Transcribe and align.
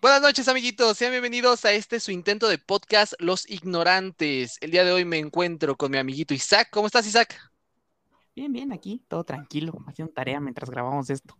Buenas 0.00 0.22
noches, 0.22 0.48
amiguitos. 0.48 0.96
Sean 0.96 1.10
bienvenidos 1.12 1.64
a 1.64 1.72
este 1.72 2.00
su 2.00 2.10
intento 2.10 2.48
de 2.48 2.58
podcast 2.58 3.12
Los 3.18 3.48
Ignorantes. 3.50 4.56
El 4.60 4.70
día 4.70 4.84
de 4.84 4.92
hoy 4.92 5.04
me 5.04 5.18
encuentro 5.18 5.76
con 5.76 5.90
mi 5.90 5.98
amiguito 5.98 6.32
Isaac. 6.32 6.68
¿Cómo 6.70 6.86
estás, 6.86 7.06
Isaac? 7.06 7.36
Bien, 8.34 8.50
bien, 8.52 8.72
aquí, 8.72 9.02
todo 9.08 9.24
tranquilo, 9.24 9.74
haciendo 9.86 10.12
tarea 10.14 10.40
mientras 10.40 10.70
grabamos 10.70 11.10
esto. 11.10 11.36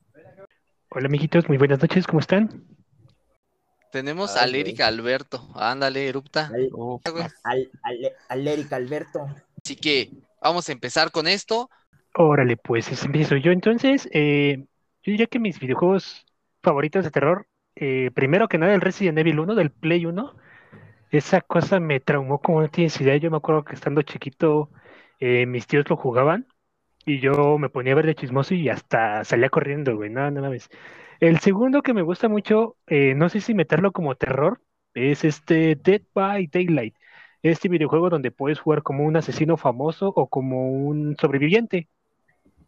Hola, 0.91 1.07
amiguitos, 1.07 1.49
muy 1.49 1.57
buenas 1.57 1.81
noches, 1.81 2.07
¿cómo 2.07 2.21
están? 2.21 2.65
Tenemos 3.93 4.37
al 4.37 4.55
Erika 4.55 4.87
Alberto. 4.87 5.49
Ándale, 5.55 6.07
erupta. 6.09 6.51
Al, 6.53 6.69
Oh, 6.75 7.01
al, 7.45 7.71
al- 7.83 8.13
al 8.29 8.49
Eric 8.49 8.73
Alberto. 8.73 9.27
Así 9.65 9.75
que 9.77 10.11
vamos 10.43 10.69
a 10.69 10.73
empezar 10.73 11.11
con 11.11 11.27
esto. 11.27 11.71
Órale, 12.15 12.57
pues 12.57 12.89
es- 12.93 13.05
empiezo 13.05 13.37
yo. 13.37 13.53
Entonces, 13.53 14.09
eh, 14.13 14.59
yo 15.03 15.13
diría 15.13 15.27
que 15.27 15.39
mis 15.39 15.59
videojuegos 15.59 16.25
favoritos 16.63 17.05
de 17.05 17.11
terror, 17.11 17.47
eh, 17.81 18.11
primero 18.15 18.49
que 18.49 18.59
nada 18.59 18.75
el 18.75 18.81
Resident 18.83 19.19
Evil 19.19 19.41
1 19.41 19.55
del 19.57 19.71
Play 19.73 20.07
1, 20.07 20.37
esa 21.11 21.41
cosa 21.41 21.81
me 21.81 22.01
traumó 22.01 22.41
como 22.41 22.61
no 22.63 22.69
tienes. 22.71 22.99
Yo 22.99 23.31
me 23.31 23.39
acuerdo 23.39 23.65
que 23.65 23.75
estando 23.75 24.03
chiquito, 24.03 24.71
eh, 25.21 25.47
mis 25.47 25.67
tíos 25.67 25.89
lo 25.91 25.97
jugaban 25.97 26.47
y 27.07 27.21
yo 27.21 27.59
me 27.59 27.71
ponía 27.71 27.93
a 27.93 27.97
ver 27.97 28.15
chismoso 28.15 28.55
y 28.55 28.69
hasta 28.69 29.25
salía 29.25 29.51
corriendo, 29.51 29.97
güey, 29.97 30.11
no, 30.11 30.31
no 30.31 30.41
mames. 30.43 30.69
El 31.21 31.41
segundo 31.41 31.83
que 31.83 31.95
me 31.95 32.03
gusta 32.03 32.29
mucho, 32.29 32.77
eh, 32.87 33.15
no 33.15 33.29
sé 33.29 33.41
si 33.41 33.55
meterlo 33.55 33.93
como 33.93 34.15
terror, 34.17 34.63
es 34.95 35.25
este 35.25 35.77
Dead 35.77 36.03
by 36.15 36.49
Daylight. 36.49 36.95
Este 37.43 37.69
videojuego 37.69 38.11
donde 38.11 38.31
puedes 38.31 38.61
jugar 38.61 38.83
como 38.83 39.05
un 39.05 39.17
asesino 39.17 39.57
famoso 39.57 40.09
o 40.09 40.29
como 40.29 40.71
un 40.73 41.17
sobreviviente. 41.21 41.89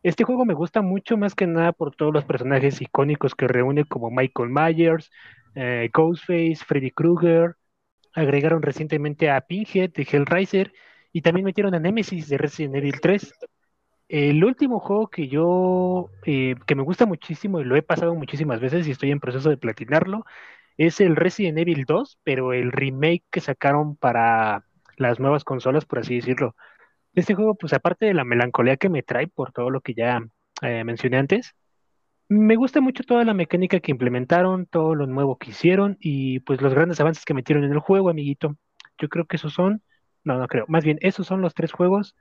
Este 0.02 0.24
juego 0.24 0.44
me 0.44 0.54
gusta 0.54 0.82
mucho 0.82 1.16
más 1.16 1.34
que 1.34 1.46
nada 1.46 1.72
por 1.72 1.94
todos 1.94 2.12
los 2.12 2.24
personajes 2.24 2.80
icónicos 2.82 3.34
que 3.34 3.46
reúne 3.46 3.84
como 3.84 4.10
Michael 4.10 4.50
Myers, 4.50 5.10
eh, 5.54 5.90
Ghostface, 5.92 6.56
Freddy 6.66 6.90
Krueger. 6.90 7.56
Agregaron 8.14 8.62
recientemente 8.62 9.30
a 9.30 9.40
Pinhead 9.42 9.90
de 9.92 10.06
Hellraiser 10.10 10.72
y 11.12 11.22
también 11.22 11.44
metieron 11.44 11.74
a 11.74 11.78
Nemesis 11.78 12.28
de 12.28 12.38
Resident 12.38 12.76
Evil 12.76 13.00
3. 13.00 13.32
El 14.08 14.44
último 14.44 14.80
juego 14.80 15.08
que 15.08 15.28
yo, 15.28 16.10
eh, 16.26 16.56
que 16.66 16.74
me 16.74 16.82
gusta 16.82 17.06
muchísimo 17.06 17.60
y 17.60 17.64
lo 17.64 17.76
he 17.76 17.82
pasado 17.82 18.14
muchísimas 18.14 18.60
veces 18.60 18.86
y 18.88 18.90
estoy 18.90 19.10
en 19.12 19.20
proceso 19.20 19.50
de 19.50 19.56
platinarlo, 19.56 20.24
es 20.76 21.00
el 21.00 21.16
Resident 21.16 21.58
Evil 21.58 21.84
2, 21.86 22.18
pero 22.24 22.52
el 22.52 22.72
remake 22.72 23.24
que 23.30 23.40
sacaron 23.40 23.96
para 23.96 24.64
las 24.96 25.20
nuevas 25.20 25.44
consolas, 25.44 25.84
por 25.86 26.00
así 26.00 26.16
decirlo. 26.16 26.56
Este 27.14 27.34
juego, 27.34 27.54
pues 27.54 27.72
aparte 27.72 28.06
de 28.06 28.14
la 28.14 28.24
melancolía 28.24 28.76
que 28.76 28.88
me 28.88 29.02
trae 29.02 29.28
por 29.28 29.52
todo 29.52 29.70
lo 29.70 29.80
que 29.80 29.94
ya 29.94 30.20
eh, 30.62 30.84
mencioné 30.84 31.18
antes, 31.18 31.54
me 32.28 32.56
gusta 32.56 32.80
mucho 32.80 33.02
toda 33.04 33.24
la 33.24 33.34
mecánica 33.34 33.80
que 33.80 33.90
implementaron, 33.90 34.64
todo 34.66 34.94
lo 34.94 35.06
nuevo 35.06 35.36
que 35.36 35.50
hicieron 35.50 35.98
y 36.00 36.40
pues 36.40 36.62
los 36.62 36.72
grandes 36.72 37.00
avances 37.00 37.24
que 37.24 37.34
metieron 37.34 37.64
en 37.64 37.72
el 37.72 37.80
juego, 37.80 38.08
amiguito. 38.08 38.56
Yo 38.98 39.08
creo 39.08 39.26
que 39.26 39.36
esos 39.36 39.52
son, 39.52 39.82
no, 40.24 40.38
no 40.38 40.48
creo, 40.48 40.64
más 40.68 40.84
bien 40.84 40.98
esos 41.02 41.26
son 41.26 41.42
los 41.42 41.52
tres 41.52 41.72
juegos 41.72 42.16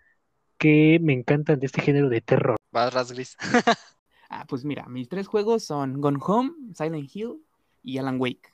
que 0.57 0.99
me 1.01 1.13
encantan 1.13 1.59
de 1.59 1.65
este 1.67 1.81
género 1.81 2.09
de 2.09 2.21
terror. 2.21 2.57
Vas, 2.71 2.93
Rasgris. 2.93 3.37
Ah, 4.33 4.45
pues 4.47 4.63
mira, 4.63 4.85
mis 4.87 5.09
tres 5.09 5.27
juegos 5.27 5.65
son 5.65 5.99
Gone 5.99 6.19
Home, 6.21 6.51
Silent 6.73 7.13
Hill 7.13 7.43
y 7.83 7.97
Alan 7.97 8.15
Wake. 8.17 8.47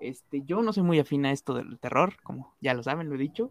Este, 0.00 0.40
yo 0.42 0.62
no 0.62 0.72
soy 0.72 0.82
muy 0.84 0.98
afín 1.00 1.26
a 1.26 1.32
esto 1.32 1.52
del 1.52 1.78
terror, 1.78 2.14
como 2.22 2.56
ya 2.62 2.72
lo 2.72 2.82
saben, 2.82 3.10
lo 3.10 3.14
he 3.14 3.18
dicho. 3.18 3.50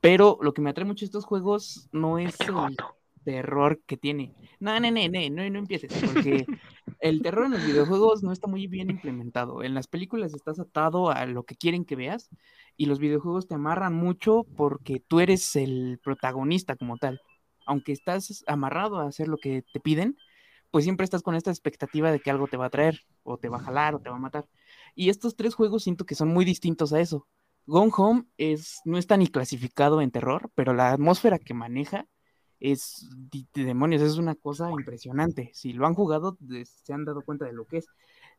Pero 0.00 0.38
lo 0.42 0.54
que 0.54 0.62
me 0.62 0.70
atrae 0.70 0.86
mucho 0.86 1.04
a 1.04 1.06
estos 1.06 1.24
juegos 1.24 1.88
no 1.92 2.18
es 2.18 2.36
el 2.40 2.76
terror 3.24 3.80
que 3.86 3.96
tiene. 3.96 4.34
No, 4.60 4.78
no, 4.80 4.90
no, 4.90 5.08
no, 5.08 5.30
no, 5.30 5.50
no 5.50 5.58
empieces, 5.58 5.92
porque 6.04 6.46
el 7.00 7.20
terror 7.20 7.46
en 7.46 7.52
los 7.52 7.66
videojuegos 7.66 8.22
no 8.22 8.32
está 8.32 8.46
muy 8.46 8.66
bien 8.66 8.90
implementado. 8.90 9.62
En 9.62 9.74
las 9.74 9.86
películas 9.86 10.34
estás 10.34 10.58
atado 10.60 11.10
a 11.10 11.26
lo 11.26 11.44
que 11.44 11.56
quieren 11.56 11.84
que 11.84 11.96
veas 11.96 12.30
y 12.76 12.86
los 12.86 12.98
videojuegos 12.98 13.48
te 13.48 13.54
amarran 13.54 13.94
mucho 13.94 14.46
porque 14.56 15.00
tú 15.00 15.20
eres 15.20 15.56
el 15.56 16.00
protagonista 16.02 16.76
como 16.76 16.96
tal. 16.96 17.20
Aunque 17.66 17.92
estás 17.92 18.44
amarrado 18.46 18.98
a 18.98 19.08
hacer 19.08 19.28
lo 19.28 19.36
que 19.36 19.62
te 19.72 19.80
piden, 19.80 20.16
pues 20.70 20.84
siempre 20.84 21.04
estás 21.04 21.22
con 21.22 21.34
esta 21.34 21.50
expectativa 21.50 22.10
de 22.10 22.20
que 22.20 22.30
algo 22.30 22.46
te 22.46 22.56
va 22.56 22.66
a 22.66 22.70
traer, 22.70 23.00
o 23.22 23.38
te 23.38 23.48
va 23.48 23.58
a 23.58 23.62
jalar, 23.62 23.94
o 23.94 24.00
te 24.00 24.10
va 24.10 24.16
a 24.16 24.20
matar. 24.20 24.46
Y 24.94 25.08
estos 25.10 25.36
tres 25.36 25.54
juegos 25.54 25.82
siento 25.82 26.06
que 26.06 26.14
son 26.14 26.28
muy 26.28 26.44
distintos 26.44 26.92
a 26.92 27.00
eso. 27.00 27.26
Gone 27.68 27.92
Home 27.96 28.24
es, 28.38 28.80
no 28.86 28.96
está 28.96 29.16
ni 29.18 29.26
clasificado 29.28 30.00
en 30.00 30.10
terror, 30.10 30.50
pero 30.54 30.72
la 30.72 30.90
atmósfera 30.92 31.38
que 31.38 31.52
maneja 31.52 32.06
es 32.60 33.06
de, 33.14 33.46
de 33.54 33.64
demonios, 33.64 34.00
es 34.02 34.16
una 34.16 34.34
cosa 34.34 34.70
impresionante. 34.70 35.50
Si 35.52 35.74
lo 35.74 35.86
han 35.86 35.94
jugado, 35.94 36.38
se 36.64 36.92
han 36.94 37.04
dado 37.04 37.22
cuenta 37.22 37.44
de 37.44 37.52
lo 37.52 37.66
que 37.66 37.78
es. 37.78 37.86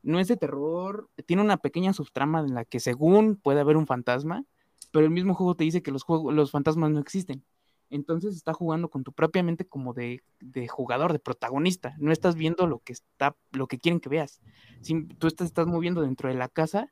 No 0.02 0.20
es 0.20 0.28
de 0.28 0.36
terror, 0.38 1.10
tiene 1.28 1.44
una 1.44 1.58
pequeña 1.58 1.94
subtrama 1.94 2.40
en 2.40 2.56
la 2.56 2.66
que 2.66 2.80
según 2.80 3.36
puede 3.36 3.60
haber 3.62 3.78
un 3.78 3.86
fantasma, 3.86 4.46
pero 4.92 5.06
el 5.06 5.12
mismo 5.12 5.36
juego 5.36 5.56
te 5.56 5.64
dice 5.64 5.84
que 5.84 5.92
los, 5.92 6.04
juegos, 6.04 6.34
los 6.34 6.52
fantasmas 6.52 6.90
no 6.92 7.00
existen. 7.00 7.44
Entonces 7.92 8.36
está 8.36 8.54
jugando 8.54 8.90
con 8.90 9.04
tu 9.04 9.14
propia 9.14 9.44
mente 9.44 9.66
como 9.66 9.94
de, 9.94 10.24
de 10.40 10.68
jugador, 10.68 11.14
de 11.14 11.20
protagonista. 11.20 11.96
No 12.00 12.12
estás 12.12 12.36
viendo 12.36 12.68
lo 12.68 12.80
que 12.80 12.94
está, 12.94 13.36
lo 13.52 13.68
que 13.68 13.80
quieren 13.80 14.00
que 14.00 14.10
veas. 14.10 14.42
Sim- 14.82 15.08
tú 15.20 15.28
estás 15.28 15.68
moviendo 15.68 16.02
dentro 16.02 16.30
de 16.30 16.36
la 16.36 16.50
casa, 16.50 16.92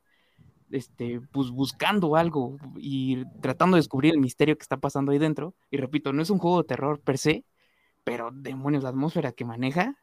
este, 0.70 1.20
pues 1.32 1.50
buscando 1.50 2.16
algo 2.16 2.56
y 2.76 3.24
tratando 3.40 3.76
de 3.76 3.80
descubrir 3.80 4.14
el 4.14 4.20
misterio 4.20 4.56
que 4.56 4.62
está 4.62 4.76
pasando 4.76 5.12
ahí 5.12 5.18
dentro. 5.18 5.54
Y 5.70 5.76
repito, 5.78 6.12
no 6.12 6.22
es 6.22 6.30
un 6.30 6.38
juego 6.38 6.62
de 6.62 6.68
terror 6.68 7.00
per 7.00 7.18
se, 7.18 7.44
pero 8.04 8.30
demonios, 8.32 8.82
la 8.82 8.90
atmósfera 8.90 9.32
que 9.32 9.44
maneja 9.44 9.96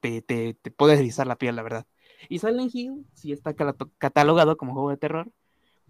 te, 0.00 0.22
te, 0.22 0.54
te 0.54 0.70
puede 0.70 0.98
erizar 0.98 1.26
la 1.26 1.36
piel, 1.36 1.56
la 1.56 1.62
verdad. 1.62 1.86
Y 2.28 2.38
Silent 2.38 2.74
Hill 2.74 3.06
sí 3.14 3.32
está 3.32 3.54
catalogado 3.54 4.56
como 4.56 4.72
juego 4.72 4.90
de 4.90 4.96
terror, 4.96 5.32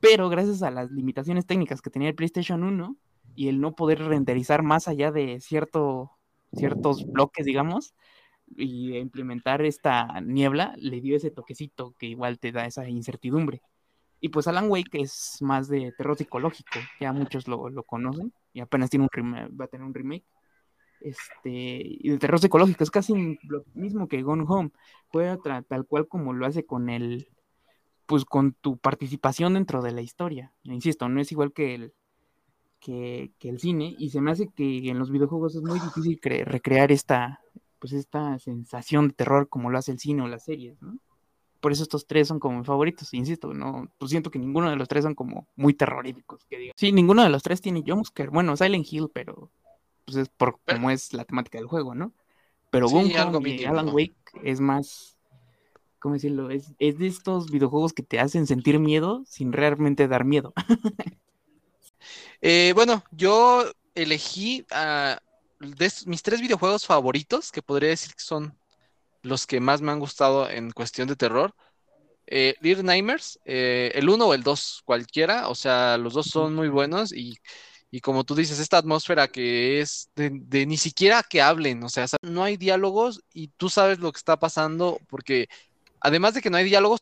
pero 0.01 0.29
gracias 0.29 0.62
a 0.62 0.71
las 0.71 0.91
limitaciones 0.91 1.47
técnicas 1.47 1.83
que 1.83 1.91
tenía 1.91 2.09
el 2.09 2.15
PlayStation 2.15 2.62
1 2.62 2.97
y 3.35 3.49
el 3.49 3.61
no 3.61 3.75
poder 3.75 4.01
renderizar 4.01 4.62
más 4.62 4.89
allá 4.89 5.12
de 5.12 5.41
cierto, 5.41 6.12
ciertos 6.53 7.07
bloques, 7.07 7.45
digamos, 7.47 7.95
y 8.57 8.97
implementar 8.97 9.62
esta 9.62 10.21
niebla, 10.21 10.75
le 10.77 11.01
dio 11.01 11.17
ese 11.17 11.31
toquecito 11.31 11.95
que 11.99 12.07
igual 12.07 12.39
te 12.39 12.53
da 12.53 12.67
esa 12.67 12.89
incertidumbre. 12.89 13.62
Y 14.20 14.28
pues 14.28 14.47
Alan 14.47 14.70
Wake 14.70 15.00
es 15.00 15.38
más 15.41 15.69
de 15.69 15.92
terror 15.97 16.16
psicológico, 16.16 16.78
ya 17.00 17.12
muchos 17.12 17.48
lo, 17.48 17.70
lo 17.70 17.82
conocen, 17.84 18.32
y 18.53 18.60
apenas 18.60 18.91
tiene 18.91 19.08
un 19.10 19.50
va 19.58 19.64
a 19.64 19.69
tener 19.69 19.86
un 19.86 19.94
remake. 19.94 20.25
Este, 21.00 21.81
y 21.82 22.10
de 22.10 22.19
terror 22.19 22.38
psicológico, 22.38 22.84
es 22.84 22.91
casi 22.91 23.38
lo 23.44 23.64
mismo 23.72 24.06
que 24.06 24.20
Gone 24.20 24.44
Home, 24.47 24.70
juega 25.08 25.38
tal 25.66 25.86
cual 25.86 26.06
como 26.06 26.34
lo 26.34 26.44
hace 26.44 26.66
con 26.66 26.91
el, 26.91 27.28
pues 28.04 28.26
con 28.26 28.53
tu 28.53 28.76
participación 28.76 29.54
dentro 29.54 29.81
de 29.81 29.92
la 29.92 30.03
historia. 30.03 30.52
Insisto, 30.64 31.08
no 31.08 31.22
es 31.22 31.32
igual 31.32 31.54
que 31.54 31.75
el, 31.75 31.94
que, 32.78 33.32
el 33.41 33.58
cine, 33.58 33.94
y 33.98 34.10
se 34.10 34.20
me 34.20 34.32
hace 34.32 34.48
que 34.48 34.91
en 34.91 34.98
los 34.98 35.10
videojuegos 35.10 35.54
es 35.54 35.62
muy 35.62 35.81
difícil 35.81 36.20
cre- 36.20 36.44
recrear 36.44 36.92
esta, 36.92 37.41
pues 37.78 37.94
esta 37.94 38.38
sensación 38.38 39.08
de 39.08 39.14
terror 39.14 39.48
como 39.48 39.70
lo 39.70 39.78
hace 39.78 39.92
el 39.92 39.98
cine 39.98 40.20
o 40.20 40.28
las 40.28 40.44
series, 40.44 40.81
¿no? 40.82 40.98
Por 41.60 41.72
eso 41.72 41.82
estos 41.82 42.06
tres 42.06 42.26
son 42.28 42.41
como 42.41 42.59
mis 42.59 42.66
favoritos, 42.66 43.12
insisto, 43.12 43.53
no, 43.53 43.88
pues 43.98 44.10
siento 44.10 44.31
que 44.31 44.38
ninguno 44.38 44.71
de 44.71 44.76
los 44.76 44.88
tres 44.88 45.04
son 45.04 45.15
como 45.15 45.47
muy 45.56 45.75
terroríficos, 45.75 46.44
que. 46.47 46.72
Sí, 46.75 46.91
ninguno 46.91 47.22
de 47.22 47.28
los 47.28 47.43
tres 47.43 47.60
tiene 47.60 47.82
jumpscare, 47.87 48.31
bueno, 48.31 48.56
Silent 48.56 48.87
Hill, 48.91 49.10
pero 49.12 49.50
pues 50.06 50.16
es 50.16 50.28
por 50.31 50.59
Pero- 50.65 50.78
como 50.78 50.91
es 50.91 51.12
la 51.12 51.25
temática 51.25 51.59
del 51.59 51.66
juego, 51.66 51.94
¿no? 51.94 52.12
Pero 52.70 52.88
Sí, 52.88 53.15
algo 53.15 53.47
y 53.47 53.65
Alan. 53.65 53.88
Wake 53.88 54.15
es 54.43 54.60
más, 54.60 55.19
¿cómo 55.99 56.15
decirlo? 56.15 56.50
Es, 56.50 56.72
es 56.78 56.99
de 56.99 57.09
estos 57.09 57.50
videojuegos 57.50 57.93
que 57.93 58.03
te 58.03 58.20
hacen 58.20 58.47
sentir 58.47 58.78
miedo 58.78 59.22
sin 59.26 59.53
realmente 59.53 60.09
dar 60.09 60.25
miedo. 60.25 60.54
Eh, 62.43 62.72
bueno, 62.75 63.04
yo 63.10 63.65
elegí 63.94 64.65
ah, 64.70 65.20
de 65.59 65.93
mis 66.06 66.22
tres 66.22 66.41
videojuegos 66.41 66.87
favoritos, 66.87 67.53
que 67.53 67.60
podría 67.60 67.91
decir 67.91 68.15
que 68.15 68.22
son 68.22 68.56
los 69.22 69.47
que 69.47 69.60
más 69.60 69.82
me 69.82 69.92
han 69.92 69.98
gustado 70.00 70.48
en 70.50 70.70
cuestión 70.72 71.08
de 71.08 71.16
terror. 71.16 71.54
Eh, 72.26 72.54
Little 72.60 72.84
Nightmares, 72.84 73.41
eh, 73.44 73.92
el 73.94 74.08
1 74.08 74.26
o 74.28 74.34
el 74.34 74.43
2, 74.43 74.82
cualquiera, 74.84 75.49
o 75.49 75.55
sea, 75.55 75.99
los 75.99 76.14
dos 76.14 76.26
son 76.28 76.55
muy 76.55 76.69
buenos 76.69 77.12
y, 77.12 77.37
y 77.90 78.00
como 78.00 78.25
tú 78.25 78.34
dices, 78.37 78.61
esta 78.61 78.78
atmósfera 78.78 79.28
que 79.28 79.81
es 79.81 80.11
de, 80.17 80.31
de 80.32 80.67
ni 80.67 80.76
siquiera 80.76 81.22
que 81.25 81.43
hablen, 81.43 81.82
o 81.84 81.88
sea, 81.88 82.06
no 82.22 82.44
hay 82.44 82.56
diálogos 82.56 83.22
y 83.34 83.49
tú 83.49 83.69
sabes 83.70 83.99
lo 83.99 84.12
que 84.12 84.19
está 84.19 84.38
pasando 84.38 85.00
porque 85.08 85.49
además 86.00 86.34
de 86.34 86.43
que 86.43 86.50
no 86.50 86.56
hay 86.58 86.64
diálogos, 86.64 87.00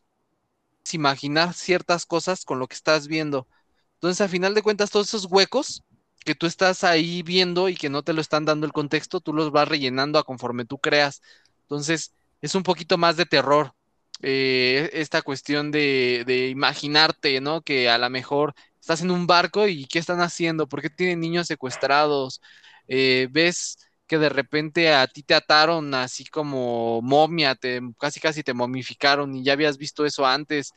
imaginar 0.91 1.53
ciertas 1.53 2.05
cosas 2.05 2.45
con 2.45 2.59
lo 2.59 2.67
que 2.67 2.75
estás 2.75 3.07
viendo. 3.07 3.47
Entonces, 3.95 4.21
a 4.21 4.27
final 4.29 4.53
de 4.53 4.61
cuentas, 4.63 4.89
todos 4.91 5.07
esos 5.09 5.25
huecos 5.25 5.83
que 6.25 6.35
tú 6.35 6.47
estás 6.47 6.83
ahí 6.83 7.21
viendo 7.23 7.69
y 7.69 7.75
que 7.75 7.89
no 7.89 8.03
te 8.03 8.13
lo 8.13 8.21
están 8.21 8.45
dando 8.45 8.65
el 8.65 8.73
contexto, 8.73 9.21
tú 9.21 9.33
los 9.33 9.51
vas 9.51 9.67
rellenando 9.67 10.19
a 10.19 10.23
conforme 10.23 10.65
tú 10.65 10.79
creas. 10.79 11.21
Entonces, 11.69 12.13
es 12.41 12.55
un 12.55 12.63
poquito 12.63 12.97
más 12.97 13.17
de 13.17 13.25
terror. 13.25 13.73
eh, 14.21 14.89
esta 14.93 15.21
cuestión 15.21 15.71
de, 15.71 16.23
de 16.27 16.49
imaginarte, 16.49 17.39
¿no? 17.41 17.61
Que 17.61 17.89
a 17.89 17.97
lo 17.97 18.09
mejor 18.09 18.53
estás 18.79 19.01
en 19.01 19.11
un 19.11 19.27
barco 19.27 19.67
y 19.67 19.85
¿qué 19.87 19.99
están 19.99 20.19
haciendo? 20.21 20.67
¿Por 20.67 20.81
qué 20.81 20.89
tienen 20.89 21.21
niños 21.21 21.47
secuestrados? 21.47 22.41
Eh, 22.87 23.27
ves 23.31 23.77
que 24.07 24.17
de 24.17 24.29
repente 24.29 24.93
a 24.93 25.07
ti 25.07 25.23
te 25.23 25.35
ataron 25.35 25.93
así 25.93 26.25
como 26.25 27.01
momia, 27.01 27.55
te, 27.55 27.79
casi 27.99 28.19
casi 28.19 28.43
te 28.43 28.53
momificaron 28.53 29.35
y 29.35 29.43
ya 29.43 29.53
habías 29.53 29.77
visto 29.77 30.05
eso 30.05 30.25
antes 30.25 30.73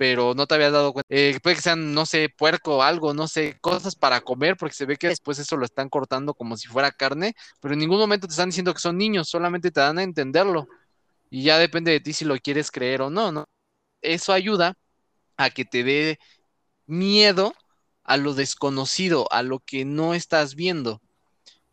pero 0.00 0.32
no 0.34 0.46
te 0.46 0.54
habías 0.54 0.72
dado 0.72 0.94
cuenta. 0.94 1.06
Eh, 1.14 1.38
puede 1.42 1.56
que 1.56 1.62
sean, 1.62 1.92
no 1.92 2.06
sé, 2.06 2.30
puerco 2.30 2.78
o 2.78 2.82
algo, 2.82 3.12
no 3.12 3.28
sé, 3.28 3.58
cosas 3.60 3.94
para 3.96 4.22
comer, 4.22 4.56
porque 4.56 4.74
se 4.74 4.86
ve 4.86 4.96
que 4.96 5.08
después 5.08 5.38
eso 5.38 5.58
lo 5.58 5.66
están 5.66 5.90
cortando 5.90 6.32
como 6.32 6.56
si 6.56 6.68
fuera 6.68 6.90
carne, 6.90 7.34
pero 7.60 7.74
en 7.74 7.80
ningún 7.80 7.98
momento 7.98 8.26
te 8.26 8.32
están 8.32 8.48
diciendo 8.48 8.72
que 8.72 8.80
son 8.80 8.96
niños, 8.96 9.28
solamente 9.28 9.70
te 9.70 9.80
dan 9.80 9.98
a 9.98 10.02
entenderlo. 10.02 10.66
Y 11.30 11.44
ya 11.44 11.58
depende 11.58 11.92
de 11.92 12.00
ti 12.00 12.12
si 12.14 12.24
lo 12.24 12.36
quieres 12.38 12.70
creer 12.70 13.02
o 13.02 13.10
no, 13.10 13.32
¿no? 13.32 13.46
Eso 14.02 14.32
ayuda 14.32 14.74
a 15.38 15.50
que 15.50 15.64
te 15.66 15.84
dé 15.84 16.18
miedo 16.86 17.54
a 18.04 18.16
lo 18.18 18.34
desconocido, 18.34 19.26
a 19.32 19.42
lo 19.42 19.60
que 19.60 19.84
no 19.84 20.14
estás 20.14 20.54
viendo. 20.56 21.02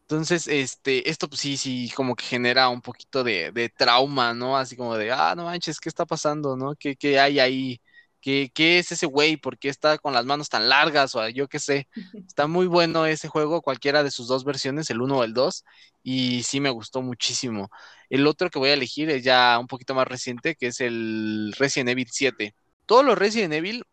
Entonces, 0.01 0.47
este, 0.47 1.09
esto 1.09 1.27
pues 1.29 1.41
sí, 1.41 1.57
sí, 1.57 1.91
como 1.95 2.15
que 2.15 2.25
genera 2.25 2.69
un 2.69 2.81
poquito 2.81 3.23
de, 3.25 3.51
de 3.51 3.69
trauma, 3.69 4.33
¿no? 4.33 4.57
Así 4.57 4.75
como 4.77 4.95
de, 4.97 5.11
ah, 5.11 5.35
no 5.35 5.45
manches, 5.45 5.79
¿qué 5.81 5.89
está 5.89 6.05
pasando, 6.05 6.55
no? 6.57 6.75
¿Qué, 6.79 6.95
qué 6.95 7.19
hay 7.19 7.39
ahí? 7.39 7.81
¿Qué, 8.21 8.51
qué 8.53 8.79
es 8.79 8.91
ese 8.91 9.05
güey? 9.05 9.37
¿Por 9.37 9.57
qué 9.57 9.69
está 9.69 9.97
con 9.97 10.13
las 10.13 10.25
manos 10.25 10.49
tan 10.49 10.69
largas? 10.69 11.15
O 11.15 11.27
yo 11.29 11.47
qué 11.47 11.59
sé. 11.59 11.87
Está 12.27 12.47
muy 12.47 12.67
bueno 12.67 13.05
ese 13.05 13.27
juego, 13.29 13.61
cualquiera 13.61 14.03
de 14.03 14.11
sus 14.11 14.27
dos 14.27 14.43
versiones, 14.43 14.89
el 14.89 15.01
1 15.01 15.17
o 15.19 15.23
el 15.23 15.33
2, 15.33 15.63
y 16.03 16.43
sí 16.43 16.59
me 16.59 16.69
gustó 16.69 17.01
muchísimo. 17.01 17.69
El 18.09 18.27
otro 18.27 18.49
que 18.49 18.59
voy 18.59 18.69
a 18.69 18.73
elegir 18.73 19.09
es 19.09 19.23
ya 19.23 19.57
un 19.59 19.67
poquito 19.67 19.95
más 19.95 20.07
reciente, 20.07 20.55
que 20.55 20.67
es 20.67 20.79
el 20.81 21.53
Resident 21.57 21.89
Evil 21.89 22.07
7. 22.11 22.55
Todos 22.85 23.03
los 23.05 23.17
Resident 23.17 23.53
Evil 23.53 23.83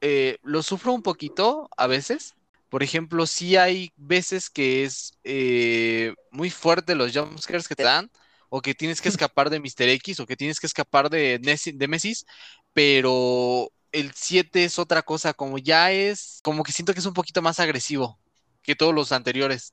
eh, 0.00 0.38
los 0.42 0.66
sufro 0.66 0.92
un 0.92 1.02
poquito 1.02 1.68
a 1.76 1.86
veces. 1.86 2.34
Por 2.68 2.82
ejemplo, 2.82 3.26
sí 3.26 3.56
hay 3.56 3.92
veces 3.96 4.50
que 4.50 4.84
es 4.84 5.12
eh, 5.24 6.14
muy 6.30 6.50
fuerte 6.50 6.94
los 6.94 7.12
jumpscares 7.16 7.68
que 7.68 7.76
te 7.76 7.84
dan, 7.84 8.10
o 8.48 8.60
que 8.60 8.74
tienes 8.74 9.00
que 9.00 9.08
escapar 9.28 9.50
de 9.50 9.60
Mr. 9.60 9.88
X, 9.90 10.20
o 10.20 10.26
que 10.26 10.36
tienes 10.36 10.60
que 10.60 10.66
escapar 10.66 11.08
de, 11.10 11.40
Nessi- 11.40 11.76
de 11.76 11.88
Messis, 11.88 12.26
pero 12.74 13.72
el 13.92 14.12
7 14.14 14.64
es 14.64 14.78
otra 14.78 15.02
cosa, 15.02 15.32
como 15.32 15.58
ya 15.58 15.92
es, 15.92 16.40
como 16.42 16.64
que 16.64 16.72
siento 16.72 16.92
que 16.92 17.00
es 17.00 17.06
un 17.06 17.14
poquito 17.14 17.40
más 17.40 17.60
agresivo 17.60 18.18
que 18.62 18.74
todos 18.76 18.94
los 18.94 19.12
anteriores. 19.12 19.72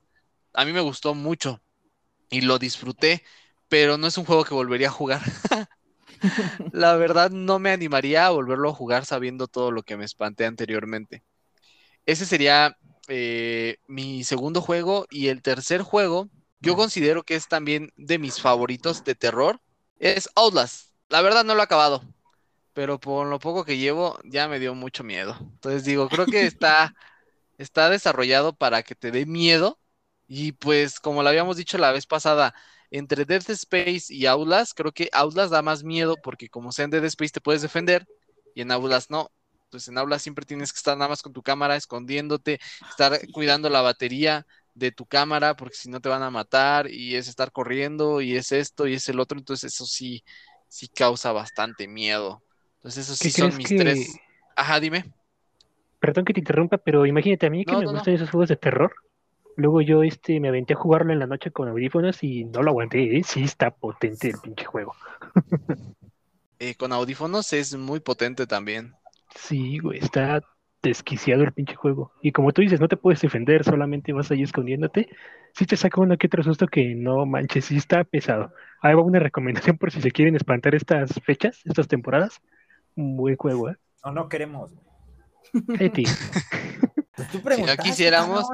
A 0.54 0.64
mí 0.64 0.72
me 0.72 0.82
gustó 0.82 1.16
mucho 1.16 1.62
y 2.30 2.42
lo 2.42 2.60
disfruté, 2.60 3.24
pero 3.68 3.98
no 3.98 4.08
es 4.08 4.18
un 4.18 4.26
juego 4.26 4.44
que 4.46 4.54
volvería 4.54 4.90
a 4.90 4.92
jugar. 4.92 5.22
La 6.72 6.96
verdad 6.96 7.32
no 7.32 7.60
me 7.60 7.72
animaría 7.72 8.28
a 8.28 8.30
volverlo 8.30 8.70
a 8.70 8.76
jugar 8.76 9.06
sabiendo 9.06 9.48
todo 9.48 9.72
lo 9.72 9.84
que 9.84 9.98
me 9.98 10.06
espanté 10.06 10.46
anteriormente. 10.46 11.24
Ese 12.06 12.26
sería 12.26 12.78
eh, 13.08 13.78
mi 13.88 14.24
segundo 14.24 14.62
juego 14.62 15.08
y 15.10 15.28
el 15.30 15.42
tercer 15.42 15.82
juego, 15.82 16.30
yo 16.60 16.76
considero 16.76 17.24
que 17.24 17.36
es 17.36 17.48
también 17.48 17.92
de 17.98 18.20
mis 18.20 18.40
favoritos 18.40 19.04
de 19.04 19.16
terror, 19.16 19.62
es 19.98 20.30
Outlast. 20.36 20.92
La 21.10 21.22
verdad 21.22 21.44
no 21.44 21.56
lo 21.56 21.62
he 21.62 21.64
acabado, 21.64 22.04
pero 22.74 23.00
por 23.00 23.28
lo 23.28 23.40
poco 23.40 23.66
que 23.66 23.78
llevo 23.78 24.20
ya 24.24 24.48
me 24.48 24.60
dio 24.60 24.76
mucho 24.76 25.04
miedo. 25.04 25.36
Entonces 25.42 25.84
digo, 25.84 26.10
creo 26.10 26.28
que 26.28 26.46
está, 26.46 26.94
está 27.58 27.90
desarrollado 27.90 28.54
para 28.56 28.84
que 28.84 28.96
te 28.96 29.12
dé 29.12 29.26
miedo 29.26 29.80
y 30.28 30.54
pues 30.54 31.00
como 31.00 31.24
lo 31.24 31.30
habíamos 31.30 31.58
dicho 31.58 31.78
la 31.78 31.92
vez 31.92 32.06
pasada, 32.08 32.54
entre 32.92 33.26
Dead 33.26 33.50
Space 33.50 34.14
y 34.14 34.26
Outlast, 34.26 34.74
creo 34.76 34.92
que 34.94 35.10
Outlast 35.14 35.52
da 35.52 35.62
más 35.62 35.84
miedo 35.84 36.18
porque 36.22 36.50
como 36.50 36.72
sea 36.72 36.86
en 36.86 36.92
Dead 36.92 37.06
Space 37.06 37.32
te 37.32 37.42
puedes 37.42 37.62
defender 37.62 38.08
y 38.56 38.62
en 38.62 38.72
Outlast 38.72 39.10
no. 39.10 39.32
Entonces 39.66 39.90
en 39.90 39.98
Outlast 39.98 40.24
siempre 40.24 40.46
tienes 40.46 40.74
que 40.74 40.78
estar 40.78 40.98
nada 40.98 41.10
más 41.10 41.22
con 41.22 41.34
tu 41.34 41.42
cámara 41.44 41.76
escondiéndote, 41.76 42.60
estar 42.90 43.20
cuidando 43.32 43.70
la 43.70 43.82
batería 43.82 44.46
de 44.74 44.92
tu 44.92 45.06
cámara 45.06 45.56
porque 45.56 45.76
si 45.76 45.90
no 45.90 46.02
te 46.02 46.10
van 46.10 46.24
a 46.24 46.30
matar 46.30 46.90
y 46.90 47.16
es 47.16 47.28
estar 47.28 47.52
corriendo 47.52 48.22
y 48.22 48.36
es 48.36 48.52
esto 48.52 48.88
y 48.88 48.96
es 48.96 49.08
el 49.10 49.20
otro, 49.20 49.38
entonces 49.38 49.74
eso 49.74 49.86
sí, 49.86 50.24
sí 50.68 50.88
causa 50.90 51.32
bastante 51.32 51.88
miedo. 51.88 52.44
Entonces 52.82 53.06
esos 53.06 53.20
¿Qué 53.20 53.30
sí 53.30 53.42
son 53.42 53.56
mis 53.58 53.68
que- 53.68 53.76
tres. 53.76 54.18
Ajá, 54.56 54.80
dime. 54.80 55.06
Perdón 56.00 56.26
que 56.26 56.34
te 56.34 56.40
interrumpa, 56.40 56.80
pero 56.80 57.06
imagínate 57.06 57.46
a 57.46 57.50
mí 57.52 57.64
que 57.64 57.74
No, 57.74 57.80
me 57.80 57.86
no, 57.86 57.92
no. 57.92 57.98
gustan 57.98 58.16
esos 58.16 58.30
juegos 58.32 58.50
de 58.50 58.56
terror. 58.56 58.92
Luego 59.56 59.82
yo 59.82 60.02
este 60.02 60.40
me 60.40 60.48
aventé 60.48 60.74
a 60.74 60.78
jugarlo 60.78 61.14
en 61.14 61.20
la 61.20 61.28
noche 61.28 61.52
con 61.52 61.68
audífonos 61.68 62.24
y 62.24 62.46
no 62.46 62.64
lo 62.64 62.72
aguanté, 62.72 63.18
¿eh? 63.18 63.24
Sí 63.24 63.44
está 63.44 63.70
potente 63.72 64.30
el 64.30 64.38
pinche 64.42 64.66
juego. 64.66 64.96
Eh, 66.64 66.76
con 66.76 66.94
audífonos 66.94 67.54
es 67.54 67.76
muy 67.76 68.02
potente 68.02 68.46
también. 68.46 68.94
Sí, 69.36 69.80
güey, 69.80 69.98
está 69.98 70.44
desquiciado 70.84 71.42
el 71.42 71.54
pinche 71.54 71.74
juego. 71.74 72.12
Y 72.22 72.32
como 72.34 72.52
tú 72.52 72.62
dices, 72.62 72.80
no 72.80 72.88
te 72.88 72.98
puedes 72.98 73.20
defender, 73.20 73.64
solamente 73.64 74.14
vas 74.14 74.30
ahí 74.30 74.44
escondiéndote. 74.44 75.10
Sí 75.56 75.66
te 75.66 75.76
saca 75.76 76.00
uno 76.02 76.20
que 76.20 76.28
otro 76.28 76.44
susto 76.44 76.68
que 76.68 76.94
no 76.94 77.26
manches, 77.26 77.66
sí 77.66 77.78
está 77.78 78.04
pesado. 78.04 78.54
Ahí 78.80 78.94
va 78.94 79.02
una 79.02 79.18
recomendación 79.18 79.80
por 79.80 79.92
si 79.92 80.02
se 80.02 80.12
quieren 80.12 80.36
espantar 80.36 80.76
estas 80.76 81.20
fechas, 81.26 81.62
estas 81.66 81.88
temporadas. 81.88 82.42
Un 82.96 83.18
buen 83.18 83.36
juego, 83.36 83.70
¿eh? 83.70 83.76
No, 84.06 84.12
no 84.12 84.30
queremos. 84.30 84.72
güey. 84.74 84.86
Pues 87.14 87.30
tú 87.30 87.42
Si 87.56 87.62
no 87.64 87.76
quisiéramos, 87.78 88.46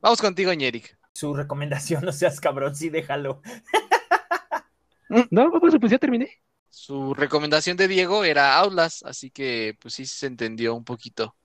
vamos 0.00 0.20
contigo, 0.20 0.52
Ñeric. 0.54 0.96
Su 1.12 1.34
recomendación, 1.34 2.04
no 2.04 2.12
seas 2.12 2.40
cabrón, 2.40 2.74
sí, 2.74 2.88
déjalo. 2.88 3.42
No, 5.30 5.50
pues, 5.60 5.74
pues 5.78 5.90
ya 5.90 5.98
terminé. 5.98 6.30
Su 6.68 7.14
recomendación 7.14 7.76
de 7.76 7.88
Diego 7.88 8.24
era 8.24 8.56
Outlast, 8.58 9.04
así 9.04 9.30
que 9.30 9.76
pues 9.80 9.94
sí 9.94 10.06
se 10.06 10.26
entendió 10.26 10.74
un 10.74 10.84
poquito. 10.84 11.36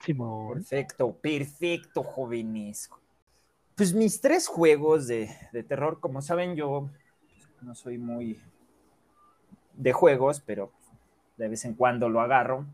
Simón. 0.00 0.54
Perfecto, 0.54 1.16
perfecto, 1.20 2.02
jóvenes. 2.02 2.88
Pues 3.74 3.92
mis 3.92 4.20
tres 4.20 4.46
juegos 4.46 5.06
de, 5.06 5.28
de 5.52 5.62
terror, 5.62 6.00
como 6.00 6.22
saben, 6.22 6.56
yo 6.56 6.90
no 7.60 7.74
soy 7.74 7.98
muy 7.98 8.40
de 9.76 9.92
juegos, 9.92 10.40
pero 10.40 10.70
de 11.36 11.48
vez 11.48 11.64
en 11.64 11.74
cuando 11.74 12.08
lo 12.08 12.20
agarro. 12.20 12.66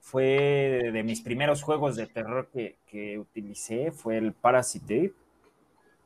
Fue 0.00 0.90
de 0.92 1.02
mis 1.02 1.20
primeros 1.20 1.62
juegos 1.62 1.96
de 1.96 2.06
terror 2.06 2.48
que, 2.52 2.76
que 2.86 3.18
utilicé, 3.18 3.90
fue 3.90 4.18
el 4.18 4.32
Parasite. 4.32 5.12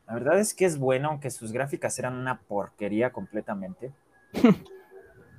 La 0.06 0.14
verdad 0.14 0.38
es 0.38 0.54
que 0.54 0.64
es 0.64 0.78
bueno, 0.78 1.08
aunque 1.08 1.30
sus 1.30 1.52
gráficas 1.52 1.98
eran 1.98 2.16
una 2.16 2.40
porquería 2.40 3.12
completamente. 3.12 3.92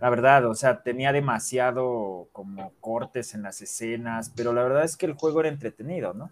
La 0.02 0.10
verdad, 0.10 0.48
o 0.48 0.56
sea, 0.56 0.82
tenía 0.82 1.14
demasiado 1.14 2.28
como 2.32 2.74
cortes 2.80 3.36
en 3.36 3.44
las 3.44 3.62
escenas, 3.62 4.32
pero 4.36 4.52
la 4.52 4.64
verdad 4.64 4.84
es 4.84 4.98
que 4.98 5.06
el 5.06 5.14
juego 5.14 5.42
era 5.42 5.50
entretenido, 5.50 6.16
¿no? 6.16 6.32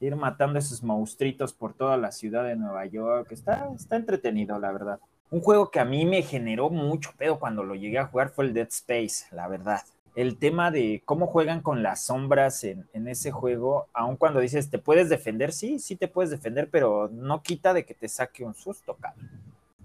Ir 0.00 0.16
matando 0.16 0.58
esos 0.58 0.82
monstruitos 0.82 1.52
por 1.52 1.74
toda 1.74 1.96
la 1.96 2.10
ciudad 2.10 2.42
de 2.42 2.56
Nueva 2.56 2.86
York, 2.86 3.30
está, 3.30 3.68
está 3.72 3.94
entretenido, 3.94 4.58
la 4.58 4.72
verdad. 4.72 4.98
Un 5.30 5.40
juego 5.40 5.70
que 5.70 5.80
a 5.80 5.84
mí 5.84 6.06
me 6.06 6.22
generó 6.22 6.70
mucho 6.70 7.12
pedo 7.16 7.38
cuando 7.38 7.62
lo 7.62 7.74
llegué 7.74 7.98
a 7.98 8.06
jugar 8.06 8.30
fue 8.30 8.46
el 8.46 8.54
Dead 8.54 8.68
Space, 8.68 9.26
la 9.34 9.46
verdad. 9.48 9.82
El 10.14 10.36
tema 10.36 10.70
de 10.70 11.02
cómo 11.04 11.26
juegan 11.26 11.60
con 11.60 11.82
las 11.82 12.06
sombras 12.06 12.64
en, 12.64 12.88
en 12.92 13.08
ese 13.08 13.30
juego, 13.30 13.86
aun 13.92 14.16
cuando 14.16 14.40
dices, 14.40 14.70
¿te 14.70 14.78
puedes 14.78 15.08
defender? 15.08 15.52
Sí, 15.52 15.78
sí 15.78 15.96
te 15.96 16.08
puedes 16.08 16.30
defender, 16.30 16.68
pero 16.70 17.08
no 17.12 17.42
quita 17.42 17.74
de 17.74 17.84
que 17.84 17.94
te 17.94 18.08
saque 18.08 18.44
un 18.44 18.54
susto, 18.54 18.94
cabrón. 18.94 19.28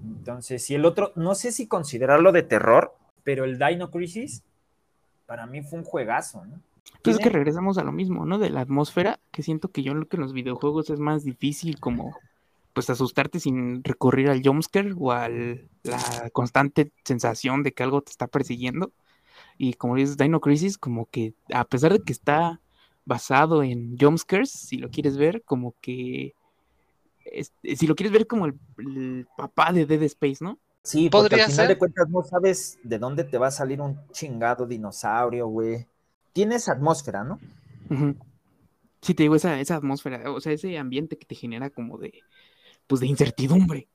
Entonces, 0.04 0.70
y 0.70 0.76
el 0.76 0.86
otro, 0.86 1.12
no 1.16 1.36
sé 1.36 1.52
si 1.52 1.68
considerarlo 1.68 2.32
de 2.32 2.44
terror, 2.44 2.94
pero 3.24 3.46
el 3.46 3.58
Dino 3.58 3.90
Crisis 3.90 4.44
para 5.26 5.46
mí 5.46 5.62
fue 5.62 5.80
un 5.80 5.86
juegazo, 5.86 6.46
¿no? 6.46 6.60
Pues 7.02 7.18
es 7.18 7.22
que 7.22 7.30
regresamos 7.30 7.78
a 7.78 7.84
lo 7.84 7.92
mismo, 7.92 8.26
¿no? 8.26 8.38
De 8.38 8.50
la 8.50 8.62
atmósfera, 8.62 9.20
que 9.32 9.44
siento 9.44 9.70
que 9.70 9.84
yo 9.84 9.94
lo 9.94 10.08
que 10.08 10.18
en 10.18 10.22
los 10.22 10.34
videojuegos 10.34 10.90
es 10.90 11.00
más 11.00 11.24
difícil 11.24 11.80
como 11.80 12.16
pues 12.74 12.90
asustarte 12.90 13.40
sin 13.40 13.84
recurrir 13.84 14.30
al 14.30 14.42
jumpscare 14.44 14.94
o 14.98 15.12
a 15.12 15.30
la 15.30 16.30
constante 16.32 16.92
sensación 17.06 17.64
de 17.64 17.74
que 17.74 17.84
algo 17.84 18.02
te 18.02 18.12
está 18.12 18.28
persiguiendo. 18.28 18.94
Y 19.58 19.74
como 19.76 19.96
dices, 19.96 20.18
Dino 20.18 20.42
Crisis, 20.42 20.78
como 20.78 21.08
que 21.08 21.36
a 21.54 21.66
pesar 21.66 21.94
de 21.94 22.02
que 22.04 22.14
está 22.14 22.62
basado 23.06 23.64
en 23.64 23.98
jumpscares, 24.00 24.52
si 24.52 24.78
lo 24.78 24.90
quieres 24.90 25.18
ver, 25.18 25.44
como 25.46 25.76
que 25.82 26.36
es- 27.26 27.54
si 27.78 27.88
lo 27.88 27.96
quieres 27.96 28.14
ver 28.14 28.28
como 28.28 28.46
el, 28.46 28.60
el 28.80 29.28
papá 29.38 29.72
de 29.74 29.86
Dead 29.86 30.04
Space, 30.04 30.44
¿no? 30.44 30.60
Sí, 30.84 31.10
porque 31.10 31.36
Podría 31.36 31.42
al 31.42 31.42
final 31.42 31.68
ser. 31.68 31.68
de 31.68 31.78
cuentas 31.78 32.10
no 32.10 32.24
sabes 32.24 32.78
de 32.84 33.00
dónde 33.00 33.24
te 33.26 33.38
va 33.38 33.48
a 33.48 33.52
salir 33.52 33.82
un 33.82 34.00
chingado 34.12 34.66
dinosaurio, 34.66 35.48
güey. 35.48 35.88
Tienes 36.34 36.68
atmósfera, 36.70 37.24
¿no? 37.24 37.40
Sí, 39.02 39.14
te 39.14 39.24
digo, 39.24 39.36
esa, 39.36 39.60
esa 39.60 39.76
atmósfera, 39.76 40.32
o 40.32 40.40
sea, 40.40 40.54
ese 40.54 40.78
ambiente 40.78 41.18
que 41.18 41.26
te 41.26 41.36
genera 41.36 41.70
como 41.70 41.98
de, 41.98 42.26
pues 42.88 43.02
de 43.02 43.08
incertidumbre. 43.08 43.90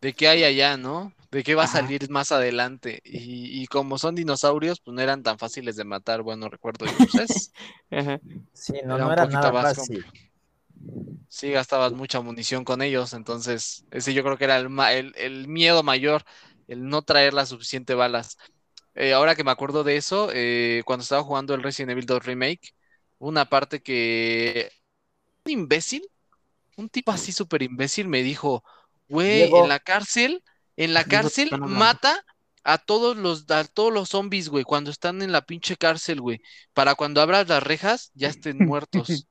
¿De 0.00 0.14
qué 0.14 0.28
hay 0.28 0.44
allá, 0.44 0.76
no? 0.76 1.14
¿De 1.30 1.42
qué 1.42 1.54
va 1.54 1.64
a 1.64 1.66
salir 1.66 2.08
más 2.10 2.32
adelante? 2.32 3.00
Y, 3.04 3.62
y 3.62 3.66
como 3.66 3.98
son 3.98 4.14
dinosaurios, 4.14 4.80
pues 4.80 4.94
no 4.94 5.00
eran 5.02 5.22
tan 5.22 5.38
fáciles 5.38 5.76
de 5.76 5.84
matar, 5.84 6.22
bueno, 6.22 6.48
recuerdo 6.48 6.86
yo. 6.86 6.98
Pues, 7.12 7.52
Ajá. 7.90 8.20
Sí, 8.52 8.74
no, 8.84 8.98
Era 8.98 9.06
no 9.06 9.10
un 9.10 9.14
era 9.14 9.24
poquito 9.24 9.52
nada 9.52 9.54
fácil. 9.54 10.04
sí 11.28 11.50
gastabas 11.50 11.92
mucha 11.92 12.20
munición 12.20 12.64
con 12.64 12.82
ellos, 12.82 13.12
entonces 13.12 13.86
ese 13.90 14.14
yo 14.14 14.22
creo 14.24 14.36
que 14.38 14.44
era 14.44 14.56
el, 14.56 14.68
ma- 14.70 14.92
el, 14.92 15.12
el 15.16 15.48
miedo 15.48 15.82
mayor, 15.82 16.22
el 16.66 16.86
no 16.88 17.02
traer 17.02 17.34
las 17.34 17.48
suficiente 17.50 17.94
balas. 17.94 18.36
Eh, 18.94 19.12
ahora 19.14 19.34
que 19.36 19.44
me 19.44 19.50
acuerdo 19.50 19.84
de 19.84 19.96
eso, 19.96 20.30
eh, 20.34 20.82
cuando 20.86 21.02
estaba 21.02 21.22
jugando 21.24 21.54
el 21.54 21.62
Resident 21.62 21.92
Evil 21.92 22.06
2 22.06 22.24
Remake, 22.26 22.70
una 23.18 23.46
parte 23.48 23.82
que 23.82 24.70
un 25.46 25.52
imbécil, 25.52 26.02
un 26.78 26.88
tipo 26.88 27.10
así 27.10 27.32
súper 27.32 27.62
imbécil 27.62 28.08
me 28.08 28.22
dijo, 28.22 28.64
güey, 29.08 29.48
Diego. 29.48 29.62
en 29.62 29.68
la 29.68 29.80
cárcel, 29.80 30.42
en 30.76 30.94
la 30.94 31.04
cárcel 31.04 31.50
mata 31.58 32.24
a 32.62 32.78
todos 32.78 33.16
los, 33.16 33.50
a 33.50 33.64
todos 33.64 33.92
los 33.92 34.10
zombies, 34.10 34.48
güey, 34.48 34.64
cuando 34.64 34.90
están 34.90 35.20
en 35.22 35.32
la 35.32 35.42
pinche 35.42 35.76
cárcel, 35.76 36.20
güey, 36.20 36.40
para 36.72 36.94
cuando 36.94 37.20
abras 37.20 37.48
las 37.48 37.62
rejas 37.62 38.10
ya 38.14 38.28
estén 38.28 38.58
muertos. 38.58 39.26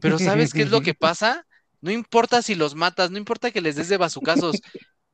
Pero 0.00 0.18
¿sabes 0.18 0.52
qué 0.52 0.62
es 0.62 0.70
lo 0.70 0.80
que 0.80 0.94
pasa? 0.94 1.46
No 1.80 1.90
importa 1.90 2.42
si 2.42 2.54
los 2.54 2.74
matas, 2.74 3.10
no 3.10 3.18
importa 3.18 3.50
que 3.50 3.60
les 3.60 3.76
des 3.76 3.88
de 3.88 3.96
bazucazos. 3.96 4.56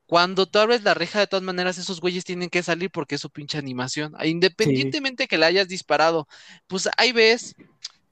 Cuando 0.06 0.46
tú 0.46 0.58
abres 0.58 0.82
la 0.82 0.92
reja, 0.92 1.18
de 1.18 1.26
todas 1.26 1.42
maneras, 1.42 1.78
esos 1.78 2.00
güeyes 2.00 2.24
tienen 2.24 2.50
que 2.50 2.62
salir 2.62 2.90
porque 2.90 3.14
es 3.14 3.22
su 3.22 3.30
pinche 3.30 3.56
animación. 3.56 4.12
Ah, 4.18 4.26
Independientemente 4.26 5.28
que 5.28 5.38
le 5.38 5.46
hayas 5.46 5.68
disparado, 5.68 6.28
pues 6.66 6.88
ahí 6.98 7.12
ves 7.12 7.54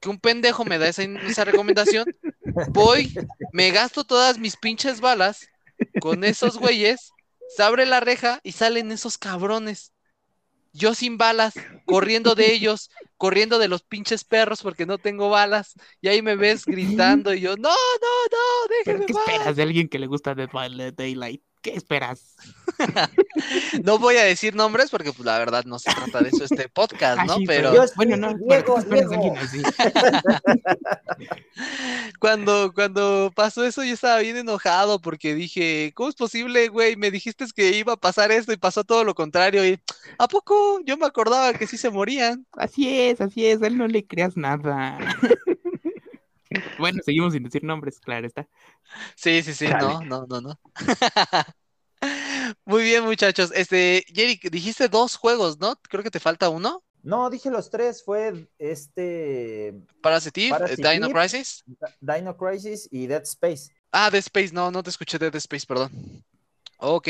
que 0.01 0.09
un 0.09 0.19
pendejo 0.19 0.65
me 0.65 0.79
da 0.79 0.89
esa, 0.89 1.03
esa 1.03 1.45
recomendación. 1.45 2.07
Voy, 2.71 3.13
me 3.53 3.71
gasto 3.71 4.05
todas 4.05 4.39
mis 4.39 4.57
pinches 4.57 5.01
balas 5.01 5.49
con 6.01 6.25
esos 6.25 6.59
güeyes, 6.59 7.13
se 7.49 7.63
abre 7.63 7.87
la 7.87 8.01
reja 8.01 8.41
y 8.43 8.53
salen 8.53 8.93
esos 8.93 9.19
cabrones. 9.19 9.93
Yo 10.75 10.95
sin 10.95 11.19
balas, 11.19 11.53
corriendo 11.85 12.35
de 12.35 12.53
ellos, 12.53 12.91
corriendo 13.19 13.59
de 13.59 13.69
los 13.69 13.83
pinches 13.83 14.25
perros 14.25 14.63
porque 14.63 14.87
no 14.87 14.97
tengo 14.97 15.29
balas. 15.29 15.75
Y 16.01 16.09
ahí 16.09 16.23
me 16.23 16.35
ves 16.35 16.65
gritando 16.65 17.35
y 17.35 17.41
yo, 17.41 17.57
no, 17.57 17.69
no, 17.69 17.75
no, 18.31 18.69
déjame 18.69 19.05
¿Pero 19.05 19.07
qué 19.07 19.13
esperas 19.13 19.57
de 19.57 19.63
alguien 19.63 19.89
que 19.89 19.99
le 19.99 20.07
gusta 20.07 20.35
by 20.35 20.93
Daylight? 20.93 21.43
¿Qué 21.63 21.75
esperas? 21.75 22.35
no 23.85 23.99
voy 23.99 24.17
a 24.17 24.25
decir 24.25 24.55
nombres 24.55 24.91
porque 24.91 25.13
pues 25.13 25.25
la 25.25 25.39
verdad 25.39 25.65
no 25.65 25.79
se 25.79 25.93
trata 25.95 26.21
de 26.21 26.31
eso 26.31 26.43
este 26.45 26.69
podcast, 26.69 27.21
Ah, 27.21 27.25
¿no? 27.25 27.37
sí, 27.37 27.45
pero 27.47 27.73
Yo 27.73 27.85
Bueno, 27.95 28.17
no, 28.17 28.35
Diego, 28.35 28.49
¿pero 28.49 28.65
qué 28.75 28.81
esperas 28.81 29.11
de 29.11 29.17
Diego. 29.19 29.37
así? 29.41 29.63
cuando, 32.19 32.73
cuando 32.75 33.31
pasó 33.35 33.65
eso 33.65 33.85
yo 33.85 33.95
estaba 33.95 34.19
bien 34.19 34.37
enojado 34.37 35.01
porque 35.01 35.35
dije, 35.35 35.93
¿cómo 35.95 36.09
es 36.09 36.15
posible, 36.15 36.69
güey? 36.69 36.97
Me 36.97 37.11
dijiste 37.11 37.47
que 37.55 37.71
iba 37.77 37.93
a 37.95 37.97
pasar 37.97 38.33
esto 38.33 38.53
y 38.53 38.57
pasó 38.57 38.85
todo 38.85 39.05
lo 39.05 39.15
contrario. 39.15 39.65
Y 39.67 39.79
¿a 40.19 40.29
poco? 40.29 40.81
Yo 40.85 40.97
me 40.97 41.07
acordaba 41.07 41.53
que 41.55 41.67
sí 41.67 41.77
se 41.77 41.91
morían. 41.91 42.47
Así 42.53 42.89
es, 42.89 43.21
así 43.21 43.47
es, 43.47 43.63
a 43.63 43.67
él 43.67 43.79
no 43.79 43.87
le 43.87 44.05
creas 44.05 44.37
nada. 44.37 44.99
bueno, 46.79 47.01
seguimos 47.05 47.33
sin 47.33 47.43
decir 47.43 47.65
nombres, 47.65 47.99
claro 48.01 48.27
está. 48.27 48.49
Sí, 49.15 49.43
sí, 49.43 49.55
sí, 49.55 49.67
no, 49.69 50.03
no, 50.03 50.27
no, 50.27 50.41
no. 50.41 50.61
Muy 52.65 52.83
bien, 52.83 53.05
muchachos. 53.05 53.53
Este, 53.55 54.05
Jerry, 54.09 54.41
dijiste 54.51 54.89
dos 54.89 55.17
juegos, 55.17 55.59
¿no? 55.59 55.77
Creo 55.89 56.03
que 56.03 56.11
te 56.11 56.21
falta 56.21 56.49
uno. 56.49 56.83
No, 57.03 57.31
dije 57.31 57.51
los 57.51 57.69
tres, 57.69 58.05
fue 58.05 58.49
este 58.59 59.75
Parasitive, 60.01 60.47
eh, 60.47 60.51
Parasitive. 60.51 60.93
Dino 60.93 61.11
Crisis. 61.11 61.65
Dino 62.01 62.37
Crisis 62.37 62.89
y 62.93 63.07
Dead 63.07 63.23
Space. 63.23 63.73
Ah, 63.91 64.09
Dead 64.11 64.21
Space, 64.21 64.53
no, 64.53 64.71
no 64.71 64.83
te 64.83 64.91
escuché 64.91 65.19
de 65.19 65.31
Dead 65.31 65.37
Space, 65.37 65.67
perdón. 65.67 66.25
Ok. 66.79 67.09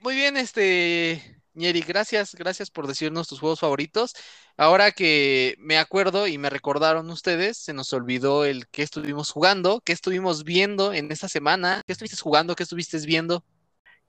Muy 0.00 0.14
bien, 0.14 0.36
este, 0.36 1.37
Ñeri, 1.58 1.80
gracias, 1.80 2.36
gracias 2.36 2.70
por 2.70 2.86
decirnos 2.86 3.26
tus 3.26 3.40
juegos 3.40 3.58
favoritos. 3.58 4.14
Ahora 4.56 4.92
que 4.92 5.56
me 5.58 5.76
acuerdo 5.76 6.28
y 6.28 6.38
me 6.38 6.50
recordaron 6.50 7.10
ustedes, 7.10 7.56
se 7.56 7.72
nos 7.72 7.92
olvidó 7.92 8.44
el 8.44 8.68
que 8.68 8.82
estuvimos 8.84 9.32
jugando, 9.32 9.80
qué 9.84 9.92
estuvimos 9.92 10.44
viendo 10.44 10.92
en 10.92 11.10
esta 11.10 11.28
semana, 11.28 11.82
qué 11.84 11.92
estuviste 11.94 12.16
jugando, 12.22 12.54
qué 12.54 12.62
estuviste 12.62 12.96
viendo. 13.04 13.42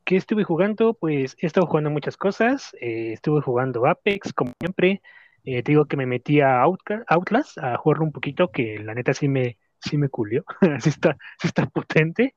¿Qué 0.06 0.16
estuve 0.16 0.44
jugando? 0.44 0.94
Pues 0.94 1.36
he 1.40 1.48
estado 1.48 1.66
jugando 1.66 1.90
muchas 1.90 2.18
cosas. 2.18 2.72
eh, 2.82 3.14
estuve 3.14 3.42
jugando 3.42 3.88
Apex, 3.88 4.32
como 4.34 4.54
siempre. 4.60 5.02
Eh, 5.44 5.64
te 5.64 5.72
digo 5.72 5.86
que 5.86 5.98
me 5.98 6.06
metí 6.06 6.42
a 6.42 6.62
Outlast 6.62 7.58
a 7.58 7.78
jugarlo 7.78 8.06
un 8.06 8.12
poquito, 8.12 8.52
que 8.52 8.78
la 8.78 8.94
neta 8.94 9.16
sí 9.16 9.28
me, 9.28 9.58
sí 9.80 9.98
me 9.98 10.10
culió. 10.10 10.46
sí 10.82 10.90
está, 10.90 11.18
sí 11.42 11.48
está 11.48 11.66
potente. 11.66 12.36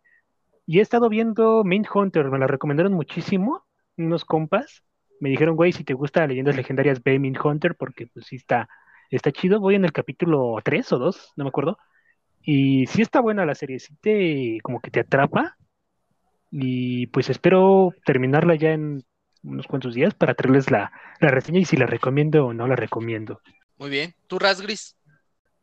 Y 0.67 0.79
he 0.79 0.83
estado 0.83 1.11
viendo 1.11 1.65
Main 1.65 1.85
Hunter, 1.93 2.31
me 2.31 2.39
la 2.39 2.47
recomendaron 2.47 2.95
muchísimo, 2.95 3.67
unos 3.99 4.25
compas. 4.25 4.83
Me 5.23 5.31
dijeron, 5.31 5.55
güey, 5.55 5.71
si 5.71 5.85
te 5.85 5.95
gusta 5.95 6.27
Leyendas 6.27 6.57
Legendarias, 6.57 7.01
ve 7.01 7.17
Hunter, 7.45 7.77
porque 7.77 8.09
pues 8.09 8.27
sí 8.27 8.35
está, 8.35 8.69
está 9.09 9.31
chido. 9.31 9.61
Voy 9.61 9.77
en 9.77 9.85
el 9.85 9.93
capítulo 9.93 10.57
3 10.65 10.95
o 10.95 10.99
2, 10.99 11.35
no 11.37 11.45
me 11.45 11.49
acuerdo. 11.49 11.79
Y 12.43 12.89
sí 12.89 13.03
está 13.03 13.21
buena 13.21 13.47
la 13.47 13.55
serie, 13.55 13.79
sí 13.79 13.95
te, 14.01 14.59
como 14.65 14.81
que 14.81 14.91
te 14.91 14.99
atrapa. 14.99 15.57
Y 16.51 17.07
pues 17.07 17.31
espero 17.31 17.95
terminarla 18.05 18.57
ya 18.57 18.73
en 18.73 19.05
unos 19.45 19.69
cuantos 19.69 19.95
días 19.95 20.13
para 20.13 20.35
traerles 20.35 20.73
la, 20.73 20.91
la 21.21 21.29
reseña 21.29 21.61
y 21.61 21.67
si 21.67 21.77
la 21.77 21.87
recomiendo 21.87 22.45
o 22.47 22.53
no 22.53 22.67
la 22.67 22.75
recomiendo. 22.75 23.41
Muy 23.79 23.91
bien. 23.91 24.17
¿Tú, 24.27 24.41
Rasgris? 24.41 24.97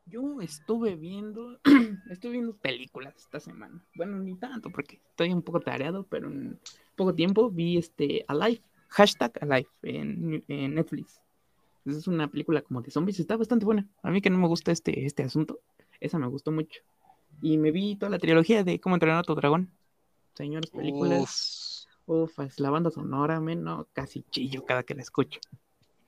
Yo 0.06 0.40
estuve 0.40 0.96
viendo, 0.96 1.60
estuve 2.10 2.32
viendo 2.32 2.56
películas 2.56 3.14
esta 3.18 3.42
semana. 3.42 3.84
Bueno, 3.94 4.20
ni 4.20 4.36
tanto, 4.36 4.70
porque 4.70 5.02
estoy 5.10 5.34
un 5.34 5.42
poco 5.42 5.60
tareado, 5.60 6.04
pero 6.04 6.30
en 6.30 6.58
poco 6.96 7.14
tiempo 7.14 7.50
vi 7.50 7.78
este 7.78 8.24
Alive, 8.30 8.62
hashtag 8.90 9.32
Alive 9.42 9.70
en, 9.84 10.44
en 10.48 10.76
Netflix. 10.76 11.22
Es 11.86 12.08
una 12.08 12.28
película 12.28 12.62
como 12.62 12.82
de 12.82 12.92
zombies, 12.92 13.20
está 13.20 13.38
bastante 13.38 13.66
buena. 13.66 13.88
A 14.04 14.12
mí 14.12 14.22
que 14.22 14.30
no 14.30 14.38
me 14.38 14.48
gusta 14.48 14.72
este, 14.72 15.06
este 15.06 15.24
asunto, 15.24 15.60
esa 16.00 16.20
me 16.20 16.28
gustó 16.28 16.52
mucho. 16.52 16.82
Y 17.42 17.58
me 17.58 17.72
vi 17.72 17.96
toda 17.96 18.10
la 18.10 18.20
trilogía 18.20 18.64
de 18.64 18.80
Cómo 18.80 18.96
entrenar 18.96 19.20
a 19.20 19.24
tu 19.24 19.34
dragón. 19.34 19.72
Señores, 20.36 20.70
películas. 20.70 21.88
Uf, 22.06 22.30
Uf, 22.32 22.40
es 22.40 22.60
la 22.60 22.70
banda 22.70 22.90
sonora, 22.90 23.40
men, 23.40 23.64
no, 23.64 23.88
casi 23.94 24.24
chillo 24.32 24.66
cada 24.66 24.84
que 24.84 24.96
la 24.96 25.04
escucho. 25.04 25.40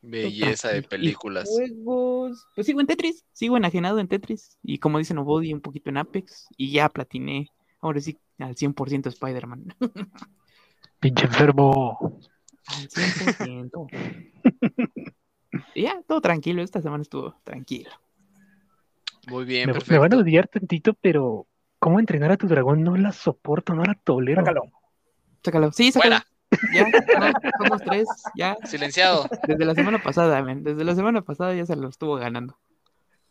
belleza 0.01 0.69
de 0.69 0.81
películas. 0.81 1.47
Juegos. 1.47 2.47
Pues 2.55 2.65
sigo 2.65 2.81
en 2.81 2.87
Tetris, 2.87 3.23
sigo 3.33 3.55
enajenado 3.55 3.99
en 3.99 4.07
Tetris. 4.07 4.57
Y 4.63 4.79
como 4.79 4.97
dicen 4.97 5.19
Obodi, 5.19 5.53
un 5.53 5.61
poquito 5.61 5.89
en 5.89 5.97
Apex. 5.97 6.47
Y 6.57 6.71
ya 6.71 6.89
platiné, 6.89 7.51
ahora 7.81 8.01
sí, 8.01 8.17
al 8.39 8.55
100% 8.55 9.07
Spider-Man. 9.07 9.75
Pinche 10.99 11.25
enfermo. 11.25 12.19
Al 12.67 12.89
100%. 12.89 13.87
y 15.75 15.83
ya, 15.83 16.01
todo 16.07 16.21
tranquilo. 16.21 16.61
Esta 16.61 16.81
semana 16.81 17.01
estuvo 17.01 17.35
tranquilo. 17.43 17.91
Muy 19.27 19.45
bien, 19.45 19.69
Me, 19.69 19.79
me 19.87 19.97
van 19.97 20.13
a 20.13 20.17
odiar 20.17 20.47
tantito, 20.47 20.93
pero 20.95 21.47
¿cómo 21.79 21.99
entrenar 21.99 22.31
a 22.31 22.37
tu 22.37 22.47
dragón? 22.47 22.83
No 22.83 22.97
la 22.97 23.11
soporto, 23.11 23.73
no 23.73 23.83
la 23.83 23.95
tolero. 23.95 24.41
Sácalo. 24.41 24.61
Sácalo. 25.43 25.71
Sí, 25.71 25.91
sácalo. 25.91 26.17
Fuera. 26.17 26.27
Ya, 26.73 26.83
no, 26.83 27.31
somos 27.59 27.81
tres. 27.83 28.07
Ya, 28.35 28.57
Silenciado. 28.65 29.27
desde 29.47 29.65
la 29.65 29.73
semana 29.73 30.01
pasada, 30.01 30.41
men. 30.43 30.63
Desde 30.63 30.83
la 30.83 30.95
semana 30.95 31.21
pasada 31.21 31.53
ya 31.55 31.65
se 31.65 31.75
lo 31.75 31.87
estuvo 31.87 32.15
ganando. 32.15 32.57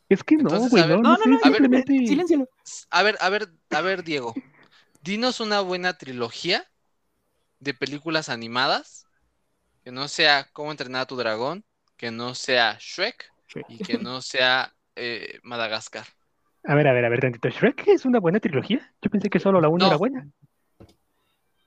Es 0.09 0.25
que 0.25 0.37
no, 0.37 0.49
güey, 0.49 0.89
no, 0.89 0.97
No, 0.97 1.03
no, 1.03 1.17
no, 1.17 1.17
sé, 1.17 1.29
no, 1.29 1.37
a 1.37 1.51
ver, 1.51 1.59
simplemente... 1.59 1.93
Siléncialo. 2.07 2.49
A 2.91 3.03
ver, 3.03 3.17
a 3.21 3.29
ver, 3.29 3.49
a 3.71 3.81
ver, 3.81 4.03
Diego. 4.03 4.35
Dinos 5.03 5.41
una 5.41 5.61
buena 5.61 5.99
trilogía 5.99 6.65
de 7.61 7.75
películas 7.75 8.29
animadas 8.29 9.07
que 9.83 9.91
no 9.93 10.09
sea 10.09 10.49
Cómo 10.53 10.71
entrenar 10.71 11.03
a 11.03 11.07
tu 11.07 11.17
dragón, 11.17 11.65
que 11.97 12.11
no 12.11 12.35
sea 12.35 12.77
Shrek 12.81 13.31
y 13.69 13.79
que 13.79 13.99
no 13.99 14.23
sea 14.23 14.75
eh, 14.97 15.39
Madagascar. 15.43 16.07
A 16.65 16.75
ver, 16.75 16.87
a 16.89 16.93
ver, 16.93 17.05
a 17.05 17.09
ver, 17.09 17.21
tantito. 17.21 17.49
¿Shrek 17.49 17.89
es 17.89 18.05
una 18.05 18.21
buena 18.21 18.39
trilogía? 18.41 18.93
Yo 19.03 19.11
pensé 19.11 19.31
que 19.31 19.41
solo 19.41 19.61
la 19.61 19.69
1 19.69 19.79
No. 19.79 19.87
era 19.87 19.97
buena. 19.97 20.29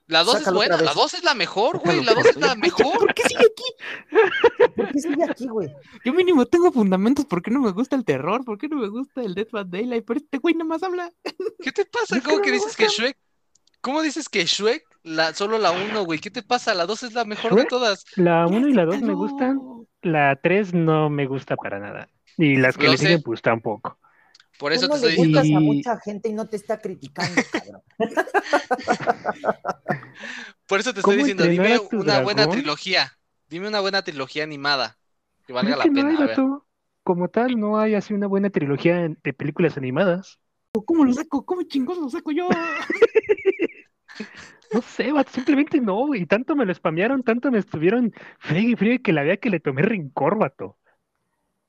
La 0.06 0.22
2 0.22 0.42
es 0.42 0.52
buena, 0.52 0.76
la 0.76 0.82
vez. 0.82 0.94
2 0.94 1.14
es 1.14 1.24
la 1.24 1.34
mejor, 1.34 1.78
güey, 1.78 2.04
la 2.04 2.12
2 2.12 2.26
es 2.26 2.36
la 2.36 2.54
mejor. 2.54 2.98
¿Por 2.98 3.14
qué 3.14 3.22
sigue 3.22 3.40
aquí? 3.40 4.70
¿Por 4.76 4.92
qué 4.92 4.98
sigue 5.00 5.24
aquí, 5.24 5.46
güey? 5.48 5.74
Yo 6.04 6.12
mínimo 6.12 6.44
tengo 6.44 6.70
fundamentos. 6.70 7.24
¿Por 7.24 7.42
qué 7.42 7.50
no 7.50 7.60
me 7.60 7.72
gusta 7.72 7.96
el 7.96 8.04
terror? 8.04 8.44
¿Por 8.44 8.58
qué 8.58 8.68
no 8.68 8.76
me 8.76 8.88
gusta 8.88 9.22
el 9.22 9.34
Death 9.34 9.50
by 9.50 9.64
Daylight? 9.66 10.04
Pero 10.06 10.20
este 10.20 10.38
güey 10.38 10.54
nada 10.54 10.66
más 10.68 10.82
habla. 10.82 11.10
¿Qué 11.62 11.72
te 11.72 11.86
pasa? 11.86 12.16
Que 12.16 12.22
¿Cómo 12.22 12.36
no 12.36 12.42
que 12.42 12.52
dices 12.52 12.76
que. 12.76 12.86
Shrek? 12.86 13.16
¿Cómo 13.80 14.02
dices 14.02 14.28
que 14.28 14.44
Shrek? 14.44 14.84
La, 15.04 15.34
solo 15.34 15.58
la 15.58 15.70
1, 15.72 16.04
güey. 16.04 16.18
¿Qué 16.18 16.30
te 16.30 16.42
pasa? 16.42 16.74
La 16.74 16.86
2 16.86 17.02
es 17.04 17.12
la 17.12 17.24
mejor 17.24 17.54
de 17.56 17.64
todas. 17.66 18.04
La 18.16 18.46
Ya, 18.46 18.48
1 18.48 18.68
y 18.68 18.72
la 18.72 18.84
2 18.84 19.02
me 19.02 19.14
gustan, 19.14 19.60
la 20.02 20.36
3 20.36 20.74
no 20.74 21.10
me 21.10 21.26
gusta 21.26 21.56
para 21.56 21.78
nada. 21.78 22.08
Y 22.36 22.56
las 22.56 22.78
que 22.78 22.86
Lo 22.86 22.88
le 22.88 22.96
sé. 22.96 22.98
siguen, 22.98 23.22
pues 23.22 23.42
tampoco. 23.42 23.98
Por 24.58 24.72
eso 24.72 24.82
Tú 24.82 24.88
te 24.88 24.90
no 24.90 24.94
estoy 24.96 25.08
le 25.08 25.12
diciendo. 25.12 25.12
gustas 25.12 25.52
a 25.52 25.60
mucha 25.60 26.00
gente 26.00 26.28
y 26.28 26.32
no 26.32 26.48
te 26.48 26.56
está 26.56 26.80
criticando, 26.80 27.48
cabrón. 27.48 27.82
Por 30.66 30.80
eso 30.80 30.94
te 30.94 31.00
estoy 31.00 31.06
¿Cómo 31.06 31.16
diciendo, 31.16 31.26
entrenar 31.26 31.46
dime 31.46 31.72
a 31.72 31.78
tu 31.80 32.00
una 32.00 32.18
buena 32.18 32.22
dragón? 32.44 32.48
trilogía. 32.48 33.18
Dime 33.48 33.68
una 33.68 33.80
buena 33.80 34.02
trilogía 34.02 34.44
animada 34.44 34.96
que 35.46 35.52
Pero 35.52 35.52
valga 35.52 35.72
es 35.72 35.76
la 35.76 35.78
que 35.78 35.90
no 35.90 35.92
pena. 35.92 36.06
hay, 36.06 36.16
A 36.16 36.24
ver. 36.24 36.26
vato. 36.28 36.66
Como 37.02 37.28
tal, 37.28 37.60
no 37.60 37.78
hay 37.78 37.94
así 37.94 38.14
una 38.14 38.26
buena 38.28 38.48
trilogía 38.50 39.08
de 39.22 39.32
películas 39.34 39.76
animadas. 39.76 40.38
¿Cómo 40.86 41.04
lo 41.04 41.12
saco? 41.12 41.44
¿Cómo 41.44 41.62
chingón 41.62 42.00
lo 42.00 42.08
saco 42.10 42.32
yo? 42.32 42.48
No 44.72 44.82
sé, 44.82 45.12
vato, 45.12 45.30
simplemente 45.30 45.80
no, 45.80 46.06
güey. 46.06 46.26
Tanto 46.26 46.56
me 46.56 46.64
lo 46.64 46.74
spamearon, 46.74 47.22
tanto 47.22 47.50
me 47.50 47.58
estuvieron 47.58 48.12
friegue 48.38 48.70
y 48.72 48.76
friegue 48.76 49.02
que 49.02 49.12
la 49.12 49.22
vea 49.22 49.36
que 49.36 49.50
le 49.50 49.60
tomé 49.60 49.82
rencor, 49.82 50.38
vato. 50.38 50.76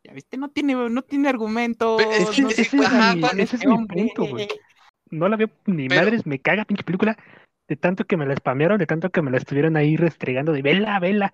Ya 0.04 0.14
viste, 0.14 0.38
no 0.38 0.50
tiene, 0.50 0.76
no 0.76 1.02
tiene 1.02 1.30
argumentos. 1.30 2.02
Pe- 2.02 2.18
es 2.18 2.30
que 2.30 2.42
no 2.44 2.50
ese, 2.50 2.62
es 2.62 2.74
ajá, 2.74 3.16
mi, 3.16 3.22
Juan, 3.22 3.40
ese 3.40 3.56
es 3.56 3.66
mi 3.66 3.72
hombre. 3.74 3.98
punto, 3.98 4.28
güey. 4.28 4.48
No 5.10 5.28
la 5.30 5.36
veo 5.38 5.50
ni 5.66 5.88
Pero- 5.88 6.02
madres, 6.02 6.26
me 6.26 6.40
caga 6.40 6.66
pinche 6.66 6.84
película. 6.84 7.18
De 7.68 7.76
tanto 7.76 8.06
que 8.06 8.16
me 8.18 8.28
la 8.28 8.36
spamearon, 8.36 8.78
de 8.78 8.86
tanto 8.86 9.10
que 9.10 9.24
me 9.24 9.32
la 9.32 9.38
estuvieron 9.38 9.76
ahí 9.76 9.98
restregando 9.98 10.52
de 10.52 10.62
vela, 10.62 11.00
vela. 11.00 11.34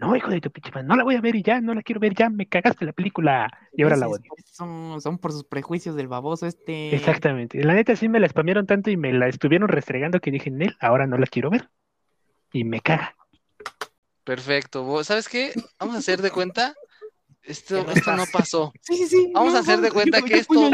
No, 0.00 0.16
hijo 0.16 0.30
de 0.30 0.40
tu 0.40 0.50
pinche 0.50 0.70
madre, 0.70 0.88
no 0.88 0.96
la 0.96 1.04
voy 1.04 1.16
a 1.16 1.20
ver 1.20 1.36
y 1.36 1.42
ya, 1.42 1.60
no 1.60 1.74
la 1.74 1.82
quiero 1.82 2.00
ver 2.00 2.14
ya, 2.14 2.30
me 2.30 2.48
cagaste 2.48 2.86
la 2.86 2.92
película. 2.92 3.52
Y 3.74 3.82
ahora 3.82 3.96
la 3.96 4.08
odio. 4.08 4.32
Son, 4.46 4.98
son 4.98 5.18
por 5.18 5.30
sus 5.30 5.44
prejuicios 5.44 5.94
del 5.94 6.08
baboso 6.08 6.46
este. 6.46 6.94
Exactamente. 6.94 7.62
La 7.62 7.74
neta 7.74 7.94
sí 7.94 8.08
me 8.08 8.18
la 8.18 8.26
spamearon 8.26 8.66
tanto 8.66 8.90
y 8.90 8.96
me 8.96 9.12
la 9.12 9.28
estuvieron 9.28 9.68
restregando 9.68 10.18
que 10.20 10.30
dije, 10.30 10.50
Nel, 10.50 10.74
ahora 10.80 11.06
no 11.06 11.18
la 11.18 11.26
quiero 11.26 11.50
ver. 11.50 11.68
Y 12.50 12.64
me 12.64 12.80
caga. 12.80 13.14
Perfecto. 14.24 15.04
¿Sabes 15.04 15.28
qué? 15.28 15.52
Vamos 15.78 15.96
a 15.96 15.98
hacer 15.98 16.22
de 16.22 16.30
cuenta. 16.30 16.74
Esto, 17.42 17.86
esto 17.90 18.16
no 18.16 18.24
pasó. 18.32 18.72
Sí, 18.80 18.96
sí, 18.96 19.06
sí. 19.06 19.30
Vamos 19.34 19.54
a 19.54 19.58
hacer 19.58 19.80
de 19.80 19.90
cuenta 19.90 20.22
que 20.22 20.38
esto-. 20.38 20.70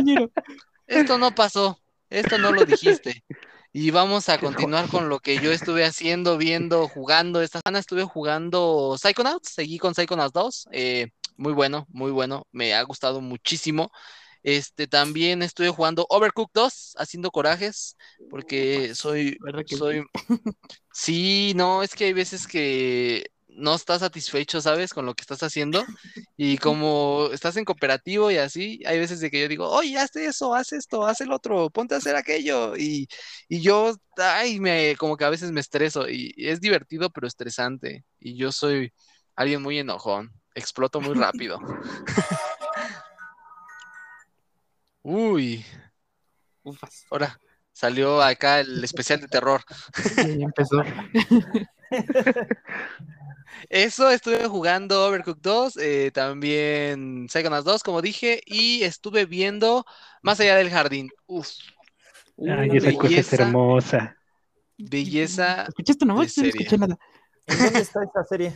Esto 0.87 1.19
no 1.19 1.35
pasó. 1.35 1.81
Esto 2.11 2.39
no 2.39 2.53
lo 2.53 2.65
dijiste. 2.65 3.25
Y 3.79 3.91
vamos 3.91 4.31
a 4.31 4.39
continuar 4.39 4.89
con 4.89 5.11
lo 5.11 5.21
que 5.21 5.37
yo 5.37 5.53
estuve 5.53 5.85
haciendo, 5.85 6.39
viendo, 6.39 6.89
jugando. 6.89 7.43
Esta 7.43 7.61
semana 7.63 7.79
estuve 7.79 8.05
jugando 8.05 8.97
Psychonauts. 8.97 9.51
Seguí 9.51 9.77
con 9.77 9.95
Psychonauts 9.95 10.33
2. 10.33 10.69
eh, 10.73 11.09
muy 11.37 11.53
bueno, 11.53 11.87
muy 11.91 12.11
bueno. 12.11 12.47
Me 12.53 12.73
ha 12.73 12.81
gustado 12.85 13.21
muchísimo. 13.21 13.93
Este, 14.43 14.87
también 14.87 15.43
estuve 15.43 15.69
jugando 15.69 16.07
Overcooked 16.09 16.53
2, 16.55 16.95
haciendo 16.97 17.31
corajes, 17.31 17.99
porque 18.31 18.95
soy, 18.95 19.37
soy, 19.67 20.07
sí, 20.91 21.53
no, 21.55 21.83
es 21.83 21.95
que 21.95 22.07
hay 22.07 22.13
veces 22.15 22.47
que 22.47 23.27
no 23.57 23.75
estás 23.75 24.01
satisfecho, 24.01 24.61
¿sabes? 24.61 24.93
Con 24.93 25.07
lo 25.07 25.15
que 25.15 25.23
estás 25.23 25.43
haciendo. 25.43 25.85
Y 26.39 26.59
como 26.59 27.31
estás 27.33 27.57
en 27.57 27.65
cooperativo 27.65 28.31
y 28.31 28.37
así, 28.37 28.83
hay 28.85 28.99
veces 28.99 29.21
de 29.21 29.31
que 29.31 29.41
yo 29.41 29.49
digo, 29.49 29.71
oye, 29.71 29.97
haz 29.99 30.15
eso, 30.17 30.55
haz 30.55 30.73
esto, 30.73 31.07
haz 31.07 31.23
el 31.23 31.33
otro, 31.33 31.71
ponte 31.71 31.95
a 31.95 31.99
hacer 31.99 32.15
aquello. 32.15 32.77
Y, 32.77 33.09
y 33.49 33.63
yo, 33.63 33.95
ay, 34.19 34.61
me, 34.61 34.95
como 34.97 35.17
que 35.17 35.25
a 35.25 35.31
veces 35.31 35.51
me 35.51 35.61
estreso. 35.61 36.09
Y, 36.09 36.35
es 36.37 36.61
divertido, 36.61 37.09
pero 37.09 37.27
estresante. 37.27 38.05
Y 38.21 38.37
yo 38.37 38.53
soy 38.53 38.93
alguien 39.35 39.63
muy 39.63 39.79
enojón. 39.79 40.31
Exploto 40.55 41.01
muy 41.01 41.15
rápido. 41.15 41.59
Uy, 45.03 45.65
Ufas. 46.63 47.07
ahora 47.11 47.41
salió 47.73 48.21
acá 48.23 48.61
el 48.61 48.85
especial 48.85 49.21
de 49.21 49.29
terror. 49.29 49.63
Ya 50.17 50.45
empezó. 50.45 50.83
Eso, 53.69 54.11
estuve 54.11 54.47
jugando 54.47 55.07
Overcooked 55.07 55.43
2, 55.43 55.77
eh, 55.79 56.11
también 56.13 57.27
Psychonauts 57.29 57.65
2, 57.65 57.83
como 57.83 58.03
dije, 58.03 58.41
y 58.45 58.83
estuve 58.83 59.25
viendo 59.27 59.85
Más 60.23 60.41
allá 60.41 60.57
del 60.57 60.71
jardín. 60.71 61.11
Uf, 61.27 61.49
Ay, 62.39 62.71
esa 62.75 62.93
cosa 62.93 63.07
es 63.07 63.31
belleza. 63.31 63.43
hermosa. 63.43 64.17
belleza 64.77 65.65
¿Escuchaste 65.69 66.05
una 66.05 66.15
voz? 66.15 66.35
de 66.35 66.35
Yo 66.35 66.43
no 66.43 66.49
escuché 66.49 66.79
nada. 66.79 66.99
¿En 67.47 67.59
dónde 67.59 67.81
está 67.81 68.01
esa 68.05 68.25
serie? 68.25 68.53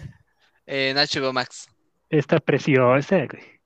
en 0.66 0.96
HBO 0.96 1.32
Max. 1.32 1.68
Está 2.10 2.38
preciosa, 2.38 3.26
güey. 3.26 3.59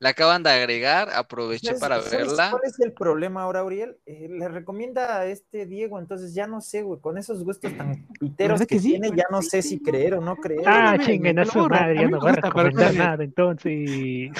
La 0.00 0.08
acaban 0.10 0.42
de 0.42 0.50
agregar, 0.50 1.08
aproveché 1.10 1.74
¿Sabes- 1.74 1.76
para 1.76 2.00
sabes 2.08 2.28
verla. 2.28 2.48
¿Cuál 2.48 2.62
es 2.64 2.78
el 2.80 2.92
problema 2.92 3.42
ahora, 3.42 3.64
Uriel? 3.64 3.98
Eh, 4.06 4.28
le 4.30 4.48
recomienda 4.48 5.18
a 5.20 5.26
este 5.26 5.66
Diego, 5.66 5.98
entonces 5.98 6.32
ya 6.34 6.46
no 6.46 6.60
sé, 6.60 6.82
güey, 6.82 7.00
con 7.00 7.18
esos 7.18 7.42
gustos 7.44 7.74
tan 7.76 8.06
piteros 8.20 8.60
¿Verdad 8.60 8.66
que, 8.66 8.76
que 8.76 8.80
sí? 8.80 9.00
tiene, 9.00 9.12
ya 9.14 9.24
no 9.30 9.42
sé 9.42 9.62
si 9.62 9.80
creer 9.80 10.14
o 10.14 10.20
no 10.20 10.38
creer. 10.38 10.70
Ah, 10.70 10.80
mira, 10.82 10.98
chinguen 10.98 11.38
a 11.38 11.44
su 11.46 11.64
madre, 11.66 11.98
ya 11.98 12.08
no 12.08 12.20
voy 12.20 12.30
a 12.30 12.32
recomendar 12.32 12.94
nada, 12.94 13.24
entonces. 13.24 14.32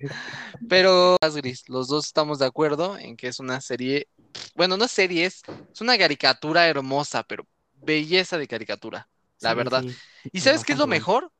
Pero, 0.66 1.16
gris, 1.36 1.68
los 1.68 1.88
dos 1.88 2.06
estamos 2.06 2.38
de 2.38 2.46
acuerdo 2.46 2.98
en 2.98 3.16
que 3.16 3.28
es 3.28 3.40
una 3.40 3.60
serie, 3.60 4.08
bueno, 4.54 4.76
no 4.76 4.84
es 4.84 4.90
serie, 4.90 5.24
es, 5.26 5.42
es 5.74 5.80
una 5.80 5.96
caricatura 5.98 6.66
hermosa, 6.68 7.22
pero 7.24 7.46
belleza 7.84 8.38
de 8.38 8.48
caricatura, 8.48 9.08
la 9.40 9.54
Sí, 9.54 9.54
verdad. 9.54 9.86
sí, 9.92 10.00
¿Y 10.32 10.40
sabes 10.40 10.64
qué 10.64 10.72
es 10.72 10.78
lo 10.78 10.86
mejor? 10.86 11.32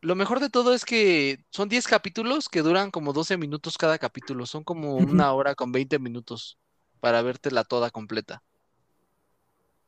Lo 0.00 0.14
mejor 0.14 0.40
de 0.40 0.48
todo 0.48 0.74
es 0.74 0.84
que 0.84 1.44
son 1.50 1.68
10 1.68 1.88
capítulos 1.88 2.48
que 2.48 2.62
duran 2.62 2.90
como 2.90 3.12
12 3.12 3.36
minutos 3.36 3.76
cada 3.76 3.98
capítulo. 3.98 4.46
Son 4.46 4.62
como 4.62 4.96
Ujú. 4.96 5.10
una 5.10 5.32
hora 5.32 5.54
con 5.54 5.72
20 5.72 5.98
minutos 5.98 6.58
para 7.00 7.22
vértela 7.22 7.64
toda 7.64 7.90
completa. 7.90 8.42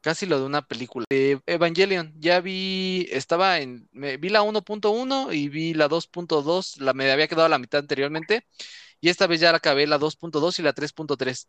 Casi 0.00 0.26
lo 0.26 0.38
de 0.40 0.46
una 0.46 0.62
película. 0.62 1.04
Eh, 1.10 1.38
Evangelion, 1.46 2.14
ya 2.18 2.40
vi, 2.40 3.06
estaba 3.10 3.58
en, 3.58 3.88
me, 3.92 4.16
vi 4.16 4.30
la 4.30 4.42
1.1 4.42 5.32
y 5.32 5.48
vi 5.48 5.74
la 5.74 5.88
2.2, 5.88 6.80
la, 6.80 6.94
me 6.94 7.10
había 7.10 7.28
quedado 7.28 7.44
a 7.44 7.50
la 7.50 7.58
mitad 7.58 7.80
anteriormente. 7.80 8.46
Y 9.00 9.10
esta 9.10 9.26
vez 9.26 9.40
ya 9.40 9.50
la 9.50 9.58
acabé 9.58 9.86
la 9.86 9.98
2.2 9.98 10.58
y 10.58 10.62
la 10.62 10.74
3.3. 10.74 11.48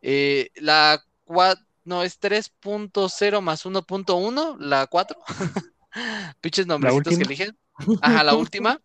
Eh, 0.00 0.50
la 0.56 1.02
4, 1.24 1.64
no, 1.84 2.04
es 2.04 2.20
3.0 2.20 3.40
más 3.40 3.66
1.1, 3.66 4.56
la 4.60 4.86
4. 4.86 5.18
Pinches 6.40 6.66
nombrecitos 6.66 7.16
que 7.16 7.24
eligen. 7.24 7.58
Ajá, 8.00 8.24
la 8.24 8.34
última. 8.36 8.80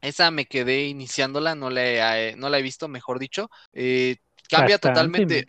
Esa 0.00 0.30
me 0.30 0.46
quedé 0.46 0.86
iniciándola, 0.86 1.54
no 1.54 1.70
la 1.70 2.20
he, 2.20 2.36
no 2.36 2.48
la 2.50 2.58
he 2.58 2.62
visto, 2.62 2.88
mejor 2.88 3.18
dicho. 3.18 3.50
Eh, 3.72 4.16
cambia 4.50 4.78
Bastante, 4.78 4.78
totalmente. 4.78 5.46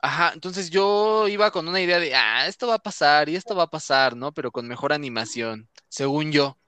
Ajá, 0.00 0.32
entonces 0.34 0.70
yo 0.70 1.28
iba 1.28 1.50
con 1.52 1.68
una 1.68 1.80
idea 1.80 1.98
de, 2.00 2.14
ah, 2.14 2.46
esto 2.48 2.68
va 2.68 2.74
a 2.76 2.78
pasar 2.80 3.28
y 3.30 3.36
esto 3.36 3.56
va 3.56 3.64
a 3.64 3.70
pasar, 3.70 4.16
¿no? 4.16 4.32
Pero 4.32 4.52
con 4.52 4.68
mejor 4.68 4.92
animación, 4.92 5.68
según 5.88 6.32
yo. 6.32 6.58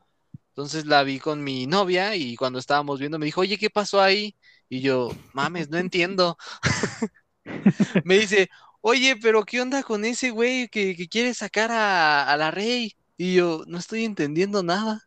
Entonces 0.50 0.87
la 0.87 1.02
vi 1.04 1.20
con 1.20 1.44
mi 1.44 1.66
novia 1.66 2.16
y 2.16 2.37
cuando 2.37 2.59
estábamos 2.59 3.00
viendo 3.00 3.18
me 3.18 3.26
dijo, 3.26 3.42
oye, 3.42 3.59
¿qué 3.59 3.70
pasó 3.70 4.00
ahí? 4.02 4.37
Y 4.68 4.80
yo, 4.82 5.18
mames, 5.32 5.70
no 5.70 5.78
entiendo. 5.78 6.38
Me 8.04 8.18
dice, 8.18 8.48
oye, 8.80 9.16
pero 9.16 9.44
¿qué 9.44 9.61
onda 9.61 9.82
con 9.82 10.04
ese 10.04 10.30
güey 10.30 10.68
que, 10.68 10.96
que 10.96 11.09
quiere 11.09 11.35
sacar 11.35 11.70
a, 11.72 12.30
a 12.30 12.37
la 12.37 12.50
rey? 12.50 12.96
Y 13.16 13.35
yo, 13.35 13.64
no 13.66 13.78
estoy 13.78 14.04
entendiendo 14.04 14.62
nada. 14.62 15.06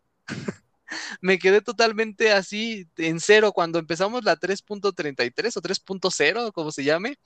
Me 1.22 1.38
quedé 1.38 1.62
totalmente 1.62 2.32
así 2.32 2.88
en 2.98 3.20
cero 3.20 3.52
cuando 3.54 3.78
empezamos 3.80 4.24
la 4.24 4.36
3.33 4.38 5.58
o 5.58 5.62
3.0, 5.62 6.52
como 6.52 6.72
se 6.72 6.84
llame. 6.84 7.18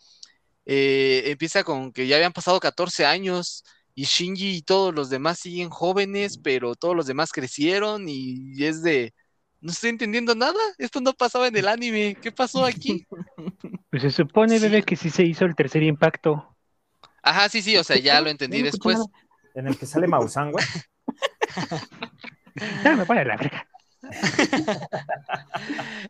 eh, 0.66 1.24
empieza 1.28 1.64
con 1.64 1.92
que 1.92 2.08
ya 2.08 2.16
habían 2.18 2.34
pasado 2.34 2.60
14 2.60 3.06
años 3.06 3.64
y 3.96 4.06
Shinji 4.06 4.56
y 4.58 4.62
todos 4.62 4.94
los 4.94 5.10
demás 5.10 5.40
siguen 5.40 5.70
jóvenes, 5.70 6.38
pero 6.38 6.76
todos 6.76 6.96
los 6.96 7.06
demás 7.06 7.32
crecieron 7.32 8.06
y 8.08 8.64
es 8.64 8.82
de, 8.82 9.14
no 9.62 9.72
estoy 9.72 9.92
entendiendo 9.92 10.36
nada, 10.36 10.60
esto 10.78 11.00
no 11.02 11.14
pasaba 11.14 11.48
en 11.48 11.56
el 11.58 11.68
anime, 11.68 12.18
¿qué 12.22 12.32
pasó 12.32 12.66
aquí? 12.66 13.06
Pues 13.90 14.02
se 14.02 14.10
supone, 14.10 14.58
Sí. 14.58 14.64
bebé, 14.64 14.84
que 14.84 14.96
sí 14.96 15.10
se 15.12 15.24
hizo 15.24 15.46
el 15.46 15.56
tercer 15.56 15.84
impacto. 15.84 16.56
Ajá, 17.22 17.48
sí, 17.48 17.62
sí, 17.62 17.78
o 17.78 17.84
sea, 17.84 17.98
ya 17.98 18.20
lo 18.22 18.30
entendí 18.30 18.62
después. 18.64 18.98
En 19.54 19.68
el 19.68 19.78
que 19.78 19.86
sale 19.86 20.08
Maussan, 20.08 20.52
güey. 20.52 20.66
Ya 22.56 22.96
me 22.96 23.02
a 23.04 23.24
la 23.26 23.38
verga. 23.38 23.68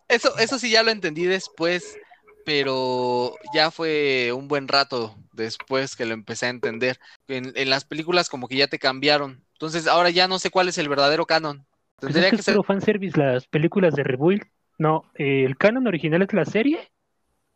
Eso, 0.08 0.38
eso 0.38 0.60
sí 0.60 0.70
ya 0.72 0.84
lo 0.84 0.92
entendí 0.92 1.26
después, 1.26 1.98
pero 2.46 3.36
ya 3.54 3.72
fue 3.72 4.32
un 4.34 4.48
buen 4.48 4.68
rato 4.68 5.16
después 5.34 5.96
que 5.96 6.06
lo 6.06 6.14
empecé 6.14 6.48
a 6.48 6.50
entender. 6.50 7.00
En, 7.28 7.54
en 7.56 7.70
las 7.70 7.86
películas 7.86 8.30
como 8.30 8.48
que 8.48 8.58
ya 8.58 8.68
te 8.68 8.80
cambiaron. 8.80 9.44
Entonces 9.54 9.88
ahora 9.88 10.10
ya 10.10 10.28
no 10.28 10.40
sé 10.40 10.50
cuál 10.50 10.68
es 10.68 10.78
el 10.78 10.90
verdadero 10.90 11.26
canon. 11.26 11.66
Pues 12.00 12.14
Tendría 12.14 12.30
es 12.32 12.38
que 12.38 12.44
ser. 12.44 12.64
fanservice 12.64 13.18
las 13.18 13.48
películas 13.48 13.96
de 13.96 14.04
Rebuild. 14.04 14.44
No, 14.78 15.04
eh, 15.16 15.44
el 15.46 15.58
canon 15.58 15.88
original 15.88 16.22
es 16.24 16.34
la 16.34 16.46
serie 16.46 16.92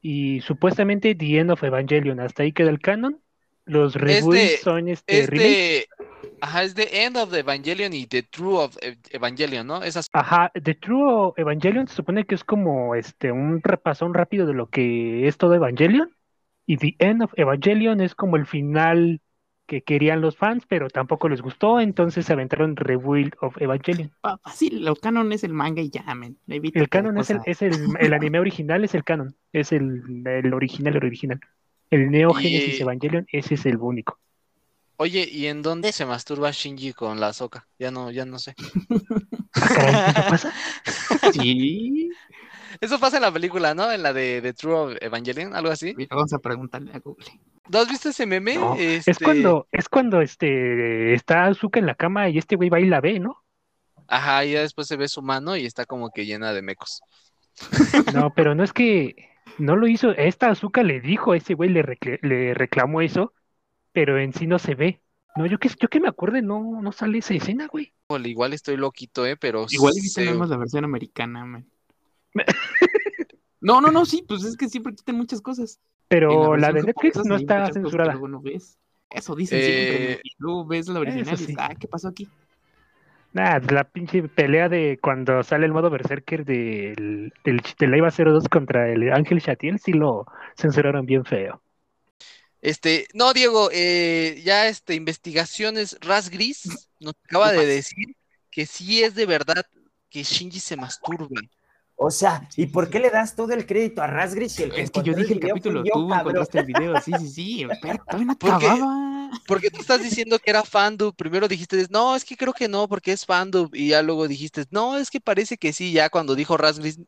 y 0.02 0.42
supuestamente 0.42 1.16
The 1.16 1.40
End 1.40 1.52
of 1.52 1.64
Evangelion. 1.64 2.20
Hasta 2.20 2.44
ahí 2.44 2.54
queda 2.54 2.70
el 2.70 2.80
canon. 2.80 3.20
Los 3.68 3.96
Rebuilds 3.96 4.62
son 4.62 4.88
este 4.88 5.20
Es 5.20 5.30
de. 5.30 5.88
Ajá, 6.40 6.64
es 6.64 6.76
de 6.76 6.88
End 7.04 7.18
of 7.18 7.32
the 7.32 7.40
Evangelion 7.40 7.94
y 7.94 8.06
The 8.06 8.24
True 8.24 8.58
of 8.58 8.78
Ev- 8.82 8.98
Evangelion, 9.12 9.68
¿no? 9.68 9.84
Esas. 9.84 10.08
Ajá, 10.14 10.52
The 10.54 10.76
True 10.76 11.34
Evangelion 11.38 11.88
se 11.88 11.96
supone 11.96 12.26
que 12.26 12.36
es 12.36 12.44
como 12.44 12.96
este 12.96 13.32
un 13.32 13.62
repasón 13.64 14.14
rápido 14.14 14.46
de 14.46 14.54
lo 14.54 14.70
que 14.70 15.28
es 15.28 15.38
todo 15.38 15.56
Evangelion. 15.56 16.12
Y 16.66 16.78
The 16.78 16.96
End 17.00 17.24
of 17.24 17.32
Evangelion 17.38 18.02
es 18.02 18.14
como 18.14 18.36
el 18.36 18.46
final 18.46 19.22
que 19.68 19.82
querían 19.82 20.22
los 20.22 20.38
fans, 20.38 20.66
pero 20.68 20.90
tampoco 20.90 21.28
les 21.28 21.42
gustó, 21.42 21.80
entonces 21.80 22.26
se 22.26 22.34
aventaron 22.34 22.76
Rebuild 22.76 23.34
of 23.42 23.62
Evangelion. 23.62 24.12
Fácil, 24.22 24.84
lo 24.84 24.96
canon 24.96 25.32
es 25.34 25.44
el 25.44 25.54
manga 25.54 25.82
y 25.82 25.90
ya, 25.90 26.04
men. 26.16 26.38
Evita 26.48 26.80
El 26.80 26.90
canon 26.90 27.18
es 27.18 27.30
el, 27.30 27.40
es 27.46 27.62
el, 27.62 27.74
el 28.00 28.14
anime 28.14 28.40
original, 28.40 28.84
es 28.84 28.96
el 28.96 29.04
canon, 29.04 29.36
es 29.52 29.72
el, 29.74 30.04
el 30.26 30.54
original, 30.54 30.96
el 30.96 31.06
original. 31.06 31.40
El 31.90 32.12
Neo 32.12 32.34
Genesis 32.34 32.80
Y- 32.80 32.82
Evangelion, 32.82 33.26
ese 33.32 33.56
es 33.56 33.66
el 33.66 33.78
único. 33.78 34.20
Oye, 35.00 35.28
¿y 35.32 35.46
en 35.46 35.62
dónde 35.62 35.92
se 35.92 36.06
masturba 36.08 36.50
Shinji 36.52 36.94
con 36.94 37.20
la 37.20 37.32
soca? 37.32 37.68
Ya 37.78 37.92
no, 37.92 38.10
ya 38.10 38.26
no 38.26 38.40
sé. 38.40 38.56
Ah, 39.54 39.70
caray, 39.76 40.06
¿eso 40.10 40.30
pasa? 40.30 40.54
Sí. 41.34 42.10
Eso 42.82 43.00
pasa 43.00 43.18
en 43.18 43.24
la 43.24 43.32
película, 43.32 43.74
¿no? 43.74 43.92
En 43.92 44.04
la 44.04 44.12
de 44.14 44.42
The 44.42 44.54
True 44.54 44.74
of 44.76 44.98
Evangelion, 45.02 45.56
algo 45.56 45.70
así. 45.72 45.94
Mira, 45.96 46.16
vamos 46.16 46.34
a 46.34 46.40
preguntarle 46.40 46.92
a 46.94 47.00
Google. 47.00 47.26
¿No 47.70 47.80
has 47.80 47.88
visto 47.90 48.10
ese 48.10 48.26
meme? 48.26 48.56
No, 48.56 48.76
Es 48.76 49.08
Este, 49.08 49.24
cuando, 49.24 49.68
es 49.72 49.88
cuando 49.90 50.22
este 50.22 51.14
está 51.14 51.46
Azuka 51.46 51.80
en 51.80 51.86
la 51.86 51.96
cama 51.96 52.30
y 52.30 52.38
este 52.38 52.56
güey 52.56 52.70
va 52.70 52.80
y 52.80 52.86
la 52.86 53.02
ve, 53.02 53.20
¿no? 53.20 53.44
Ajá, 54.08 54.46
y 54.46 54.54
ya 54.54 54.62
después 54.62 54.88
se 54.88 54.96
ve 54.96 55.08
su 55.08 55.22
mano 55.22 55.56
y 55.58 55.66
está 55.66 55.86
como 55.86 56.10
que 56.12 56.26
llena 56.26 56.54
de 56.54 56.62
mecos. 56.62 57.02
No, 58.14 58.34
pero 58.34 58.56
no 58.56 58.64
es 58.64 58.72
que 58.74 59.16
no 59.58 59.76
lo 59.76 59.88
hizo. 59.88 60.12
Esta 60.12 60.50
Azuka 60.50 60.84
le 60.84 61.00
dijo 61.02 61.32
a 61.32 61.38
ese 61.38 61.54
güey, 61.54 61.70
le, 61.70 61.84
le 62.22 62.54
reclamó 62.54 63.02
eso, 63.02 63.34
pero 63.92 64.20
en 64.20 64.34
sí 64.34 64.48
no 64.48 64.60
se 64.60 64.76
ve. 64.76 65.02
No, 65.36 65.46
yo 65.46 65.60
que, 65.60 65.70
yo 65.70 65.88
que 65.88 66.00
me 66.00 66.08
acuerde, 66.08 66.42
no, 66.42 66.82
no 66.82 66.92
sale 66.92 67.20
esa 67.20 67.34
escena, 67.36 67.68
güey. 67.68 67.94
Igual 68.24 68.54
estoy 68.54 68.78
loquito, 68.78 69.26
¿eh? 69.26 69.38
Pero 69.38 69.66
Igual 69.70 69.94
y 69.98 70.02
viste 70.02 70.26
nada 70.26 70.38
más 70.38 70.50
la 70.50 70.58
versión 70.58 70.84
americana, 70.84 71.46
man. 71.46 71.66
No, 73.60 73.82
no, 73.82 73.92
no, 73.92 74.06
sí, 74.06 74.24
pues 74.28 74.44
es 74.44 74.56
que 74.56 74.70
siempre 74.70 74.94
quitan 74.96 75.16
muchas 75.18 75.42
cosas. 75.42 75.80
Pero 76.08 76.56
la 76.56 76.72
versión 76.72 76.86
de 76.86 76.94
Netflix 76.94 77.26
no 77.26 77.36
está 77.36 77.72
censurada. 77.72 78.14
no 78.16 78.42
ves. 78.42 78.78
Eso 79.10 79.36
dicen 79.36 79.60
Eh, 79.62 79.64
siempre. 79.64 80.22
luego 80.38 80.66
ves 80.66 80.88
la 80.88 81.00
original 81.00 81.34
y 81.34 81.38
sí. 81.38 81.46
dices, 81.48 81.56
ah, 81.60 81.74
¿qué 81.80 81.88
pasó 81.88 82.10
aquí? 82.10 82.28
Nah, 83.38 83.60
la 83.70 83.84
pinche 83.84 84.24
pelea 84.24 84.68
de 84.68 84.98
cuando 85.00 85.44
sale 85.44 85.68
el 85.68 85.72
modo 85.72 85.92
Berserker 85.92 86.44
del, 86.44 87.32
del, 87.44 87.62
del 87.78 87.94
EVA 87.94 88.10
02 88.10 88.50
contra 88.50 88.92
el 88.92 89.14
Ángel 89.14 89.44
Chatiel, 89.44 89.78
sí 89.78 89.94
lo 89.94 90.26
censuraron 90.56 91.06
bien 91.06 91.24
feo. 91.24 91.62
Este, 92.64 93.08
no, 93.14 93.34
Diego, 93.34 93.70
eh, 93.72 94.42
ya 94.44 94.68
este, 94.68 94.96
investigaciones 94.96 96.00
Ras 96.02 96.32
Gris 96.32 96.90
nos 97.00 97.14
acaba 97.26 97.52
de 97.52 97.68
decir 97.68 98.16
que 98.50 98.66
sí 98.66 99.04
es 99.04 99.14
de 99.14 99.28
verdad 99.28 99.68
que 100.10 100.24
Shinji 100.24 100.60
se 100.60 100.76
masturba. 100.76 101.40
O 102.00 102.12
sea, 102.12 102.48
¿y 102.56 102.68
por 102.68 102.90
qué 102.90 103.00
le 103.00 103.10
das 103.10 103.36
todo 103.36 103.54
el 103.54 103.66
crédito 103.66 104.02
a 104.04 104.08
Rasgris 104.08 104.60
y 104.60 104.64
el 104.64 104.72
que 104.72 104.82
Es 104.84 104.92
que 104.92 105.02
yo 105.02 105.14
dije 105.16 105.34
el 105.34 105.40
capítulo, 105.40 105.84
yo, 105.84 105.92
tú 105.94 106.08
cabrón? 106.10 106.20
encontraste 106.20 106.60
el 106.60 106.66
video, 106.66 107.02
sí, 107.02 107.12
sí, 107.18 107.28
sí, 107.30 107.68
pero 107.82 107.98
todavía 108.06 108.26
no 108.28 108.34
¿Por 108.40 108.58
qué? 108.60 108.68
acababa. 108.68 109.30
Porque 109.48 109.72
tú 109.72 109.82
estás 109.82 110.04
diciendo 110.04 110.38
que 110.40 110.50
era 110.52 110.64
fandub. 110.64 111.16
Primero 111.16 111.48
dijiste, 111.48 111.88
no, 111.90 112.16
es 112.16 112.24
que 112.24 112.38
creo 112.38 112.54
que 112.54 112.68
no, 112.68 112.88
porque 112.88 113.14
es 113.14 113.26
fandub. 113.26 113.74
Y 113.74 113.90
ya 113.90 114.02
luego 114.02 114.28
dijiste, 114.28 114.66
no, 114.72 114.98
es 114.98 115.10
que 115.10 115.20
parece 115.22 115.58
que 115.58 115.74
sí. 115.74 115.92
Ya 115.92 116.10
cuando 116.10 116.36
dijo 116.36 116.56
Ras 116.58 116.80
Gris, 116.80 117.00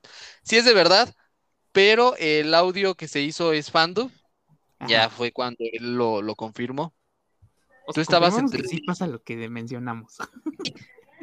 sí 0.44 0.58
es 0.58 0.66
de 0.66 0.74
verdad, 0.74 1.14
pero 1.72 2.16
el 2.18 2.54
audio 2.56 2.96
que 2.96 3.08
se 3.08 3.22
hizo 3.22 3.54
es 3.54 3.72
fandub. 3.72 4.12
Ya 4.88 5.10
fue 5.10 5.32
cuando 5.32 5.58
él 5.60 5.96
lo, 5.98 6.22
lo 6.22 6.36
confirmó. 6.36 6.94
O 7.86 7.94
tú 7.94 8.02
estabas 8.02 8.38
entre- 8.38 8.62
que 8.62 8.68
sí 8.68 8.82
pasa 8.82 9.08
lo 9.08 9.22
que 9.22 9.50
mencionamos. 9.50 10.18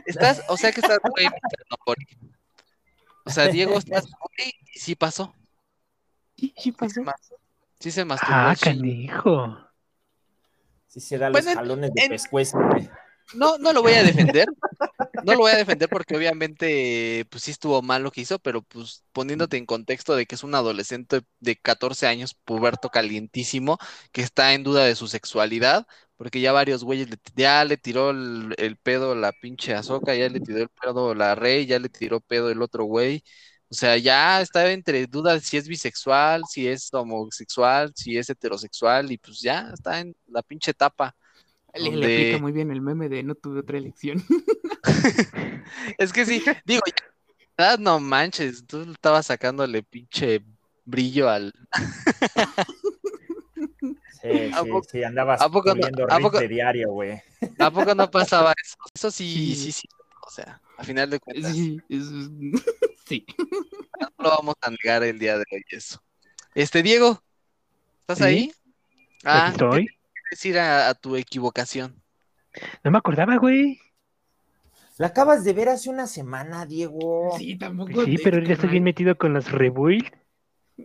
Estás, 0.06 0.42
o 0.48 0.56
sea 0.56 0.72
que 0.72 0.80
estás. 0.80 0.98
O 3.26 3.30
sea, 3.30 3.48
Diego, 3.48 3.76
estás 3.78 4.04
muy 4.06 4.54
y 4.72 4.78
sí 4.78 4.94
pasó. 4.94 5.34
Sí, 6.36 6.54
sí 6.56 6.72
pasó. 6.72 7.02
Sí 7.80 7.90
se 7.90 8.04
masturbó. 8.04 8.34
Ah, 8.34 8.50
el 8.52 8.56
Shinji. 8.56 9.06
canijo. 9.08 9.58
Sí 10.86 11.00
se 11.00 11.18
da 11.18 11.28
los 11.28 11.32
Bueno, 11.32 11.50
en- 11.50 11.56
jalones 11.56 11.92
de 11.94 12.02
en- 12.04 12.08
pescuezo. 12.10 12.58
No, 13.34 13.58
no 13.58 13.72
lo 13.72 13.82
voy 13.82 13.92
a 13.94 14.04
defender. 14.04 14.46
No 15.24 15.32
lo 15.32 15.38
voy 15.40 15.50
a 15.50 15.56
defender 15.56 15.88
porque 15.88 16.16
obviamente, 16.16 17.26
pues 17.28 17.42
sí 17.42 17.50
estuvo 17.50 17.82
mal 17.82 18.04
lo 18.04 18.12
que 18.12 18.20
hizo, 18.20 18.38
pero 18.38 18.62
pues 18.62 19.02
poniéndote 19.12 19.56
en 19.56 19.66
contexto 19.66 20.14
de 20.14 20.26
que 20.26 20.36
es 20.36 20.44
un 20.44 20.54
adolescente 20.54 21.22
de 21.40 21.56
14 21.56 22.06
años, 22.06 22.34
puberto 22.34 22.88
calientísimo, 22.88 23.78
que 24.12 24.22
está 24.22 24.54
en 24.54 24.62
duda 24.62 24.84
de 24.84 24.94
su 24.94 25.08
sexualidad, 25.08 25.88
porque 26.16 26.40
ya 26.40 26.52
varios 26.52 26.84
güeyes 26.84 27.10
le- 27.10 27.18
ya 27.34 27.64
le 27.64 27.76
tiró 27.76 28.10
el, 28.10 28.54
el 28.58 28.76
pedo 28.76 29.14
la 29.14 29.32
pinche 29.32 29.74
Azoka, 29.74 30.14
ya 30.14 30.28
le 30.28 30.40
tiró 30.40 30.58
el 30.62 30.68
pedo 30.68 31.14
la 31.14 31.34
Rey, 31.34 31.66
ya 31.66 31.78
le 31.78 31.88
tiró 31.88 32.20
pedo 32.20 32.50
el 32.50 32.62
otro 32.62 32.84
güey. 32.84 33.22
O 33.68 33.74
sea, 33.74 33.96
ya 33.98 34.40
está 34.40 34.70
entre 34.72 35.06
dudas 35.08 35.42
si 35.44 35.56
es 35.56 35.66
bisexual, 35.68 36.42
si 36.48 36.68
es 36.68 36.88
homosexual, 36.94 37.92
si 37.96 38.16
es 38.16 38.30
heterosexual, 38.30 39.10
y 39.10 39.18
pues 39.18 39.40
ya 39.40 39.70
está 39.74 40.00
en 40.00 40.14
la 40.28 40.42
pinche 40.42 40.70
etapa. 40.70 41.16
Le, 41.74 41.84
le 41.84 41.90
donde- 41.90 42.14
aplica 42.16 42.38
muy 42.38 42.52
bien 42.52 42.70
el 42.70 42.80
meme 42.80 43.08
de 43.08 43.22
no 43.22 43.34
tuve 43.34 43.60
otra 43.60 43.76
elección. 43.78 44.22
Es 45.98 46.12
que 46.12 46.24
sí, 46.24 46.42
digo, 46.64 46.80
ya, 46.86 47.72
ah, 47.72 47.76
no 47.78 47.98
manches, 48.00 48.64
tú 48.66 48.82
estabas 48.92 49.26
sacándole 49.26 49.82
pinche 49.82 50.42
brillo 50.84 51.28
al. 51.28 51.52
Sí, 54.32 54.50
¿A 54.54 54.62
sí, 54.62 54.70
poco- 54.70 54.88
sí, 54.90 55.02
andabas 55.04 55.40
a 55.40 55.48
poco 55.48 55.68
no- 55.70 55.76
poniendo 55.80 56.04
a 56.04 56.06
reels 56.08 56.22
poco- 56.22 56.38
de 56.40 56.48
diario, 56.48 56.90
güey. 56.90 57.22
¿A 57.58 57.70
poco 57.70 57.94
no 57.94 58.10
pasaba 58.10 58.52
eso? 58.62 58.76
Eso 58.94 59.10
sí, 59.10 59.54
Sí. 59.54 59.56
sí, 59.56 59.72
sí. 59.72 59.88
O 60.26 60.30
sea, 60.30 60.60
a 60.76 60.84
final 60.84 61.08
de 61.10 61.20
cuentas, 61.20 61.52
Sí, 61.52 61.80
es- 61.88 62.08
sí. 63.06 63.24
no 64.00 64.08
lo 64.18 64.30
vamos 64.30 64.54
a 64.60 64.70
negar 64.70 65.02
el 65.04 65.18
día 65.18 65.38
de 65.38 65.44
hoy 65.52 65.62
eso. 65.70 66.02
Este, 66.54 66.82
Diego, 66.82 67.22
¿estás 68.00 68.18
Sí. 68.18 68.24
ahí? 68.24 68.52
Ah, 69.24 69.46
¿qué 69.46 69.52
estoy. 69.52 69.86
quieres 69.86 69.98
decir 70.30 70.58
a, 70.58 70.88
a 70.88 70.94
tu 70.94 71.16
equivocación? 71.16 72.02
No 72.82 72.90
me 72.90 72.98
acordaba, 72.98 73.36
güey. 73.36 73.78
La 74.98 75.08
acabas 75.08 75.44
de 75.44 75.52
ver 75.52 75.68
hace 75.68 75.90
una 75.90 76.06
semana, 76.06 76.64
Diego. 76.64 77.34
Sí, 77.36 77.56
tampoco. 77.58 77.92
Pues 77.92 78.06
Sí, 78.06 78.16
pero 78.24 78.38
ya 78.42 78.54
estoy 78.54 78.70
bien 78.70 78.82
metido 78.84 79.16
con 79.18 79.34
los 79.34 79.50
rebuild. 79.52 80.10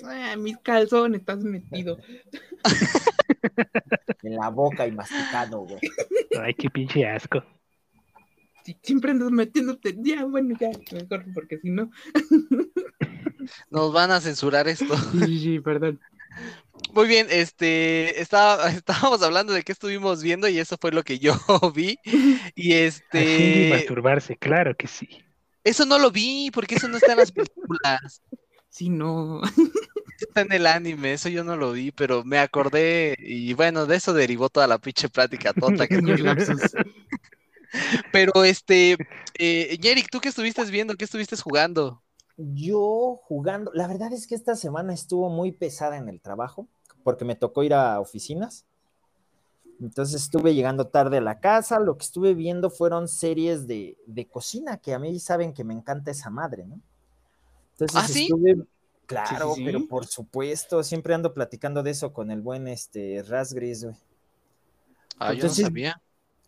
Ah, 0.05 0.35
mis 0.37 0.57
calzones, 0.57 1.21
estás 1.21 1.39
metido. 1.43 1.97
En 4.23 4.35
la 4.35 4.49
boca 4.49 4.87
y 4.87 4.91
masticado, 4.91 5.61
güey. 5.61 5.79
Ay, 6.39 6.53
qué 6.53 6.69
pinche 6.69 7.07
asco. 7.07 7.43
Siempre 8.83 9.11
andas 9.11 9.31
metiéndote. 9.31 9.95
Ya, 9.99 10.23
bueno, 10.25 10.55
ya, 10.59 10.69
mejor, 10.91 11.25
porque 11.33 11.57
si 11.57 11.69
no. 11.71 11.89
Nos 13.71 13.91
van 13.91 14.11
a 14.11 14.21
censurar 14.21 14.67
esto. 14.67 14.95
Sí, 15.25 15.39
sí, 15.39 15.59
perdón. 15.59 15.99
Muy 16.93 17.07
bien, 17.07 17.27
este, 17.29 18.21
estaba, 18.21 18.69
estábamos 18.69 19.21
hablando 19.23 19.53
de 19.53 19.63
qué 19.63 19.71
estuvimos 19.71 20.21
viendo 20.21 20.47
y 20.47 20.59
eso 20.59 20.77
fue 20.79 20.91
lo 20.91 21.03
que 21.03 21.19
yo 21.19 21.33
vi. 21.75 21.97
Y 22.55 22.73
Así 22.73 22.73
este, 22.73 23.69
masturbarse, 23.71 24.37
claro 24.37 24.75
que 24.75 24.87
sí. 24.87 25.09
eso 25.63 25.85
no 25.85 25.99
lo 25.99 26.11
vi, 26.11 26.51
porque 26.53 26.75
eso 26.75 26.87
no 26.87 26.97
está 26.97 27.13
en 27.13 27.17
las 27.17 27.31
películas. 27.31 28.21
Sí, 28.69 28.89
no. 28.89 29.41
Está 30.31 30.41
en 30.41 30.53
el 30.53 30.65
anime, 30.65 31.11
eso 31.11 31.27
yo 31.27 31.43
no 31.43 31.57
lo 31.57 31.73
vi, 31.73 31.91
pero 31.91 32.23
me 32.23 32.39
acordé 32.39 33.17
y 33.19 33.53
bueno, 33.53 33.85
de 33.85 33.97
eso 33.97 34.13
derivó 34.13 34.47
toda 34.47 34.65
la 34.65 34.77
pinche 34.77 35.09
plática 35.09 35.51
tonta 35.51 35.87
que 35.87 35.97
tuvimos. 35.99 36.37
Pero 38.13 38.45
este, 38.45 38.95
eh, 39.37 39.77
Yerick, 39.77 40.09
¿tú 40.09 40.21
qué 40.21 40.29
estuviste 40.29 40.63
viendo? 40.71 40.95
¿Qué 40.95 41.03
estuviste 41.03 41.35
jugando? 41.35 42.01
Yo 42.37 43.19
jugando, 43.23 43.71
la 43.73 43.87
verdad 43.87 44.13
es 44.13 44.25
que 44.25 44.35
esta 44.35 44.55
semana 44.55 44.93
estuvo 44.93 45.29
muy 45.29 45.51
pesada 45.51 45.97
en 45.97 46.07
el 46.07 46.21
trabajo, 46.21 46.69
porque 47.03 47.25
me 47.25 47.35
tocó 47.35 47.63
ir 47.63 47.73
a 47.73 47.99
oficinas. 47.99 48.65
Entonces 49.81 50.21
estuve 50.21 50.55
llegando 50.55 50.87
tarde 50.87 51.17
a 51.17 51.21
la 51.21 51.41
casa, 51.41 51.77
lo 51.77 51.97
que 51.97 52.05
estuve 52.05 52.35
viendo 52.35 52.69
fueron 52.69 53.09
series 53.09 53.67
de, 53.67 53.97
de 54.05 54.27
cocina, 54.29 54.77
que 54.77 54.93
a 54.93 54.99
mí 54.99 55.19
saben 55.19 55.53
que 55.53 55.65
me 55.65 55.73
encanta 55.73 56.11
esa 56.11 56.29
madre, 56.29 56.65
¿no? 56.65 56.79
Entonces 57.73 58.01
¿Ah, 58.01 58.07
sí? 58.07 58.29
Claro, 59.05 59.53
sí. 59.55 59.63
pero 59.65 59.87
por 59.87 60.05
supuesto, 60.05 60.83
siempre 60.83 61.13
ando 61.13 61.33
platicando 61.33 61.83
de 61.83 61.91
eso 61.91 62.13
con 62.13 62.31
el 62.31 62.41
buen 62.41 62.67
este 62.67 63.23
Rasgris, 63.23 63.83
güey. 63.83 63.95
Ah, 65.19 65.33
yo 65.33 65.43
no 65.43 65.49
sabía. 65.49 66.01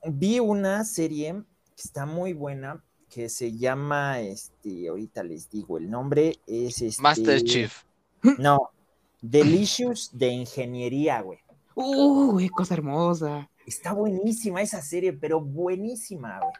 vi 0.05 0.39
una 0.39 0.83
serie 0.83 1.43
que 1.75 1.81
está 1.83 2.05
muy 2.05 2.33
buena, 2.33 2.83
que 3.09 3.29
se 3.29 3.55
llama, 3.55 4.19
este, 4.19 4.87
ahorita 4.87 5.23
les 5.23 5.49
digo, 5.49 5.77
el 5.77 5.89
nombre 5.89 6.39
es 6.47 6.81
este... 6.81 7.01
Master 7.01 7.43
Chief. 7.43 7.83
No, 8.39 8.71
Delicious 9.21 10.09
de 10.13 10.27
ingeniería, 10.27 11.21
güey. 11.21 11.39
Uh, 11.75 12.31
güey, 12.31 12.49
cosa 12.49 12.73
hermosa. 12.73 13.49
Está 13.65 13.93
buenísima 13.93 14.61
esa 14.61 14.81
serie, 14.81 15.13
pero 15.13 15.39
buenísima, 15.39 16.39
güey. 16.39 16.53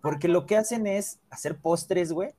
Porque 0.00 0.28
lo 0.28 0.46
que 0.46 0.56
hacen 0.56 0.86
es 0.86 1.18
hacer 1.30 1.58
postres, 1.58 2.12
güey, 2.12 2.30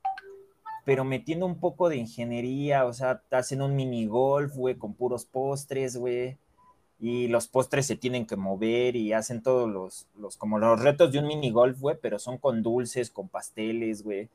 pero 0.90 1.04
metiendo 1.04 1.46
un 1.46 1.60
poco 1.60 1.88
de 1.88 1.98
ingeniería, 1.98 2.84
o 2.84 2.92
sea, 2.92 3.22
hacen 3.30 3.62
un 3.62 3.76
mini 3.76 4.06
golf, 4.06 4.56
güey, 4.56 4.74
con 4.74 4.92
puros 4.92 5.24
postres, 5.24 5.96
güey. 5.96 6.36
Y 6.98 7.28
los 7.28 7.46
postres 7.46 7.86
se 7.86 7.94
tienen 7.94 8.26
que 8.26 8.34
mover 8.34 8.96
y 8.96 9.12
hacen 9.12 9.40
todos 9.40 9.70
los, 9.70 10.08
los 10.18 10.36
como 10.36 10.58
los 10.58 10.80
retos 10.80 11.12
de 11.12 11.20
un 11.20 11.28
mini 11.28 11.52
golf, 11.52 11.78
güey, 11.78 11.96
pero 12.02 12.18
son 12.18 12.38
con 12.38 12.64
dulces, 12.64 13.08
con 13.08 13.28
pasteles, 13.28 14.02
güey. 14.02 14.28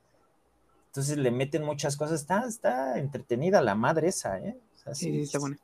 Entonces 0.87 1.17
le 1.17 1.29
meten 1.29 1.61
muchas 1.61 1.97
cosas. 1.97 2.21
Está, 2.21 2.45
está 2.47 2.99
entretenida 2.99 3.61
la 3.61 3.75
madre 3.75 4.07
esa, 4.07 4.39
¿eh? 4.39 4.57
O 4.75 4.77
sea, 4.77 4.95
Sí, 4.95 5.11
sí, 5.11 5.21
está 5.23 5.39
buena. 5.39 5.57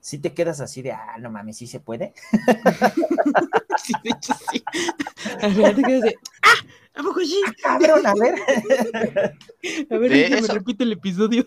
sí 0.00 0.16
te 0.16 0.32
quedas 0.32 0.62
así 0.62 0.80
de, 0.80 0.92
ah, 0.92 1.18
no 1.20 1.30
mames, 1.30 1.58
sí 1.58 1.66
se 1.66 1.78
puede. 1.78 2.14
Sí, 3.76 3.92
de 4.04 4.10
hecho, 4.10 4.32
sí. 4.50 4.62
Al 5.42 5.52
final 5.52 5.74
te 5.74 5.82
quedas 5.82 6.02
de. 6.02 6.16
¡Ah! 6.42 6.54
¿A 6.94 7.02
poco 7.02 7.20
sí? 7.20 7.40
Cabrón, 7.62 8.06
a 8.06 8.12
ver. 8.14 8.34
A 9.90 9.96
ver, 9.98 10.10
déjame 10.10 10.38
eso. 10.40 10.52
repite 10.54 10.84
el 10.84 10.92
episodio. 10.92 11.44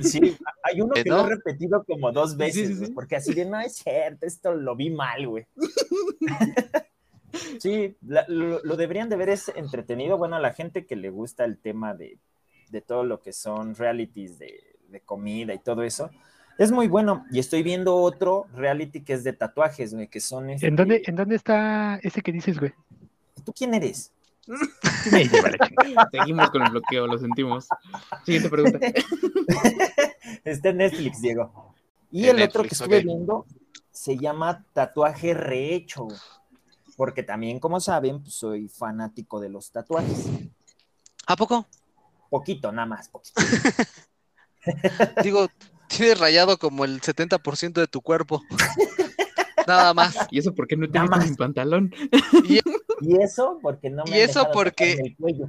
Sí, 0.00 0.36
hay 0.62 0.80
uno 0.80 0.94
Eh, 0.96 1.02
que 1.04 1.10
no. 1.10 1.18
lo 1.18 1.26
he 1.26 1.30
repetido 1.36 1.84
como 1.84 2.10
dos 2.12 2.30
Sí, 2.30 2.36
sí, 2.52 2.62
veces, 2.62 2.78
sí, 2.86 2.92
porque 2.92 3.16
así 3.16 3.34
de, 3.34 3.44
no 3.44 3.60
es 3.60 3.76
cierto, 3.76 4.24
esto 4.24 4.54
lo 4.54 4.74
vi 4.76 4.88
mal, 4.90 5.26
güey. 5.26 5.46
Sí, 7.60 7.94
la- 8.06 8.24
lo, 8.28 8.60
lo 8.64 8.76
deberían 8.76 9.08
de 9.10 9.16
ver, 9.16 9.28
es 9.28 9.52
entretenido. 9.54 10.16
Bueno, 10.16 10.36
a 10.36 10.40
la 10.40 10.54
gente 10.54 10.86
que 10.86 10.96
le 10.96 11.10
gusta 11.10 11.44
el 11.44 11.58
tema 11.58 11.92
de, 11.94 12.18
de 12.70 12.80
todo 12.80 13.04
lo 13.04 13.20
que 13.20 13.32
son 13.34 13.74
realities 13.74 14.38
de, 14.38 14.76
de 14.88 15.00
comida 15.00 15.52
y 15.52 15.58
todo 15.58 15.82
eso, 15.82 16.10
es 16.56 16.72
muy 16.72 16.88
bueno. 16.88 17.26
Y 17.30 17.38
estoy 17.38 17.62
viendo 17.62 17.96
otro 17.96 18.46
reality 18.54 19.02
que 19.02 19.12
es 19.12 19.24
de 19.24 19.34
tatuajes, 19.34 19.92
güey, 19.94 20.08
que 20.08 20.20
son... 20.20 20.48
este- 20.50 20.66
¿En 20.68 20.76
dónde, 20.76 21.02
¿En 21.04 21.16
dónde 21.16 21.36
está 21.36 22.00
ese 22.02 22.22
que 22.22 22.32
dices, 22.32 22.58
güey? 22.58 22.72
¿Tú 23.44 23.52
quién 23.52 23.74
eres? 23.74 24.10
Me 25.12 25.24
lleva 25.24 25.50
la 25.50 25.68
chingada. 25.68 26.08
Seguimos 26.10 26.50
con 26.50 26.62
el 26.62 26.70
bloqueo, 26.70 27.06
lo 27.06 27.18
sentimos. 27.18 27.66
Siguiente 28.24 28.48
pregunta. 28.48 28.78
Está 30.44 30.70
en 30.70 30.78
Netflix, 30.78 31.20
Diego. 31.20 31.74
Y 32.10 32.28
En 32.28 32.38
el 32.38 32.48
otro 32.48 32.62
que 32.62 32.68
estuve 32.68 33.02
viendo 33.02 33.46
se 33.90 34.16
llama 34.16 34.64
Tatuaje 34.72 35.34
Rehecho, 35.34 36.08
porque 36.96 37.22
también, 37.22 37.58
como 37.58 37.80
saben, 37.80 38.22
pues, 38.22 38.34
soy 38.34 38.68
fanático 38.68 39.40
de 39.40 39.50
los 39.50 39.70
tatuajes. 39.70 40.26
¿A 41.26 41.36
poco? 41.36 41.66
Poquito, 42.30 42.72
nada 42.72 42.86
más. 42.86 43.08
poquito. 43.08 43.40
Digo, 45.22 45.48
tienes 45.88 46.18
rayado 46.18 46.58
como 46.58 46.84
el 46.84 47.00
70% 47.00 47.72
de 47.72 47.86
tu 47.86 48.00
cuerpo. 48.00 48.42
Nada 49.66 49.92
más. 49.92 50.16
¿Y 50.30 50.38
eso 50.38 50.54
por 50.54 50.66
qué 50.66 50.76
no 50.76 50.88
te 50.88 50.98
sin 51.26 51.36
pantalón? 51.36 51.92
Y 52.44 52.60
Y 53.00 53.20
eso 53.22 53.58
porque 53.62 53.90
no 53.90 54.04
me 54.04 54.16
Y 54.18 54.20
eso 54.20 54.48
porque- 54.52 55.14
cuello. 55.18 55.48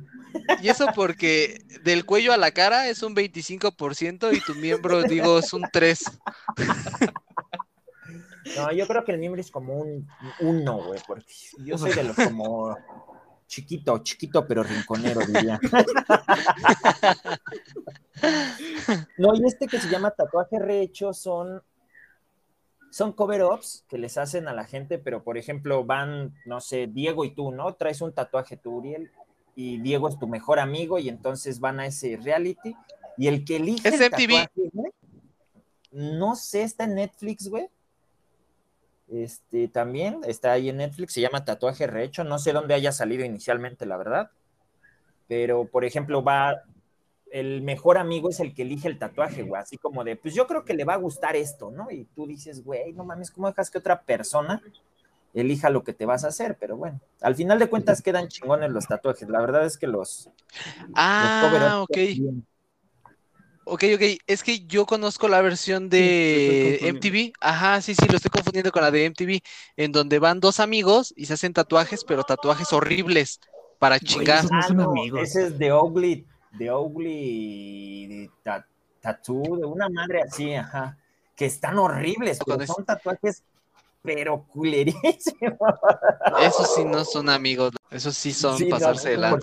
Y 0.61 0.69
eso 0.69 0.87
porque 0.95 1.61
del 1.83 2.05
cuello 2.05 2.33
a 2.33 2.37
la 2.37 2.51
cara 2.51 2.87
es 2.89 3.01
un 3.03 3.15
25% 3.15 4.31
y 4.35 4.41
tu 4.41 4.55
miembro, 4.55 5.03
digo, 5.03 5.39
es 5.39 5.53
un 5.53 5.63
3. 5.71 6.03
No, 8.57 8.71
yo 8.71 8.87
creo 8.87 9.03
que 9.03 9.11
el 9.11 9.19
miembro 9.19 9.41
es 9.41 9.51
como 9.51 9.75
un 9.75 10.07
uno, 10.39 10.77
güey, 10.83 10.99
porque 11.07 11.25
yo 11.59 11.77
soy 11.77 11.93
de 11.93 12.03
los 12.03 12.15
como 12.15 12.75
chiquito, 13.47 13.97
chiquito 13.99 14.47
pero 14.47 14.63
rinconero, 14.63 15.21
diría. 15.25 15.59
No, 19.17 19.33
y 19.33 19.45
este 19.45 19.67
que 19.67 19.79
se 19.79 19.89
llama 19.89 20.11
tatuaje 20.11 20.59
rehecho 20.59 21.13
son 21.13 21.61
son 22.91 23.13
cover-ups 23.13 23.85
que 23.87 23.97
les 23.97 24.17
hacen 24.17 24.47
a 24.47 24.53
la 24.53 24.65
gente, 24.65 24.97
pero 24.97 25.23
por 25.23 25.37
ejemplo 25.37 25.83
van, 25.83 26.33
no 26.45 26.59
sé, 26.61 26.87
Diego 26.87 27.25
y 27.25 27.31
tú, 27.31 27.51
¿no? 27.51 27.73
Traes 27.75 28.01
un 28.01 28.13
tatuaje 28.13 28.57
tú, 28.57 28.77
Uriel, 28.77 29.11
y 29.55 29.79
Diego 29.79 30.07
es 30.07 30.17
tu 30.17 30.27
mejor 30.27 30.59
amigo 30.59 30.99
y 30.99 31.09
entonces 31.09 31.59
van 31.59 31.79
a 31.79 31.85
ese 31.85 32.17
reality 32.17 32.75
y 33.17 33.27
el 33.27 33.45
que 33.45 33.57
elige 33.57 33.89
Es 33.89 33.99
el 33.99 34.11
MTV. 34.11 34.11
tatuaje, 34.11 34.69
güey, 34.73 34.91
no 35.91 36.35
sé, 36.35 36.63
está 36.63 36.85
en 36.85 36.95
Netflix, 36.95 37.47
güey. 37.49 37.67
Este 39.07 39.67
también 39.67 40.21
está 40.25 40.51
ahí 40.51 40.69
en 40.69 40.77
Netflix, 40.77 41.13
se 41.13 41.21
llama 41.21 41.43
Tatuaje 41.43 41.87
Rehecho, 41.87 42.23
no 42.23 42.37
sé 42.37 42.53
dónde 42.53 42.75
haya 42.75 42.91
salido 42.91 43.25
inicialmente, 43.25 43.85
la 43.87 43.97
verdad. 43.97 44.29
Pero, 45.27 45.65
por 45.65 45.83
ejemplo, 45.83 46.23
va 46.23 46.63
el 47.31 47.61
mejor 47.61 47.97
amigo 47.97 48.29
es 48.29 48.39
el 48.39 48.53
que 48.53 48.63
elige 48.63 48.87
el 48.87 48.97
tatuaje, 48.97 49.43
güey, 49.43 49.61
así 49.61 49.77
como 49.77 50.03
de, 50.03 50.15
pues 50.15 50.33
yo 50.33 50.47
creo 50.47 50.65
que 50.65 50.73
le 50.73 50.85
va 50.85 50.93
a 50.93 50.97
gustar 50.97 51.35
esto, 51.35 51.71
¿no? 51.71 51.89
Y 51.91 52.05
tú 52.15 52.25
dices, 52.27 52.63
güey, 52.63 52.93
no 52.93 53.03
mames, 53.05 53.31
¿cómo 53.31 53.47
dejas 53.47 53.69
que 53.69 53.77
otra 53.77 54.01
persona 54.01 54.61
elija 55.33 55.69
lo 55.69 55.83
que 55.83 55.93
te 55.93 56.05
vas 56.05 56.23
a 56.23 56.29
hacer? 56.29 56.57
Pero 56.59 56.77
bueno, 56.77 56.99
al 57.21 57.35
final 57.35 57.59
de 57.59 57.69
cuentas 57.69 58.01
quedan 58.01 58.27
chingones 58.27 58.71
los 58.71 58.87
tatuajes. 58.87 59.29
La 59.29 59.41
verdad 59.41 59.65
es 59.65 59.77
que 59.77 59.87
los, 59.87 60.29
los 60.87 60.95
Ah, 60.95 61.39
cover-ups 61.41 61.75
ok. 61.83 61.97
Ok, 63.71 63.83
ok. 63.93 64.01
Es 64.25 64.41
que 64.41 64.65
yo 64.65 64.87
conozco 64.87 65.27
la 65.27 65.41
versión 65.41 65.89
de 65.89 66.79
MTV. 66.81 67.33
Ajá, 67.39 67.81
sí, 67.81 67.93
sí, 67.93 68.07
lo 68.09 68.15
estoy 68.15 68.31
confundiendo 68.31 68.71
con 68.71 68.81
la 68.81 68.89
de 68.89 69.05
MTV, 69.05 69.41
en 69.77 69.91
donde 69.91 70.17
van 70.17 70.39
dos 70.39 70.59
amigos 70.59 71.13
y 71.15 71.27
se 71.27 71.33
hacen 71.33 71.53
tatuajes, 71.53 72.03
pero 72.03 72.23
tatuajes 72.23 72.73
horribles 72.73 73.39
para 73.77 73.99
Güey, 73.99 74.09
chingar. 74.09 74.39
esos 74.39 74.51
no 74.51 74.61
son 74.63 74.81
amigos. 74.81 75.21
ese 75.21 75.47
es 75.47 75.59
de 75.59 75.71
Ugly, 75.71 76.25
de 76.51 76.71
Ugly 76.73 78.29
ta- 78.43 78.65
Tattoo, 79.01 79.57
de 79.57 79.65
una 79.65 79.87
madre 79.89 80.21
así, 80.23 80.53
ajá, 80.53 80.97
que 81.35 81.45
están 81.45 81.77
horribles, 81.77 82.39
pero 82.45 82.65
son 82.65 82.83
tatuajes, 82.85 83.43
pero 84.01 84.43
culerísimos. 84.47 85.57
Esos 86.41 86.75
sí 86.75 86.83
no 86.85 87.03
son 87.05 87.29
amigos. 87.29 87.71
Esos 87.91 88.15
sí 88.15 88.31
son 88.33 88.57
Sí, 88.57 88.65
no, 88.65 88.71
pasarse 88.71 89.09
de 89.11 89.17
no, 89.17 89.23
son 89.23 89.33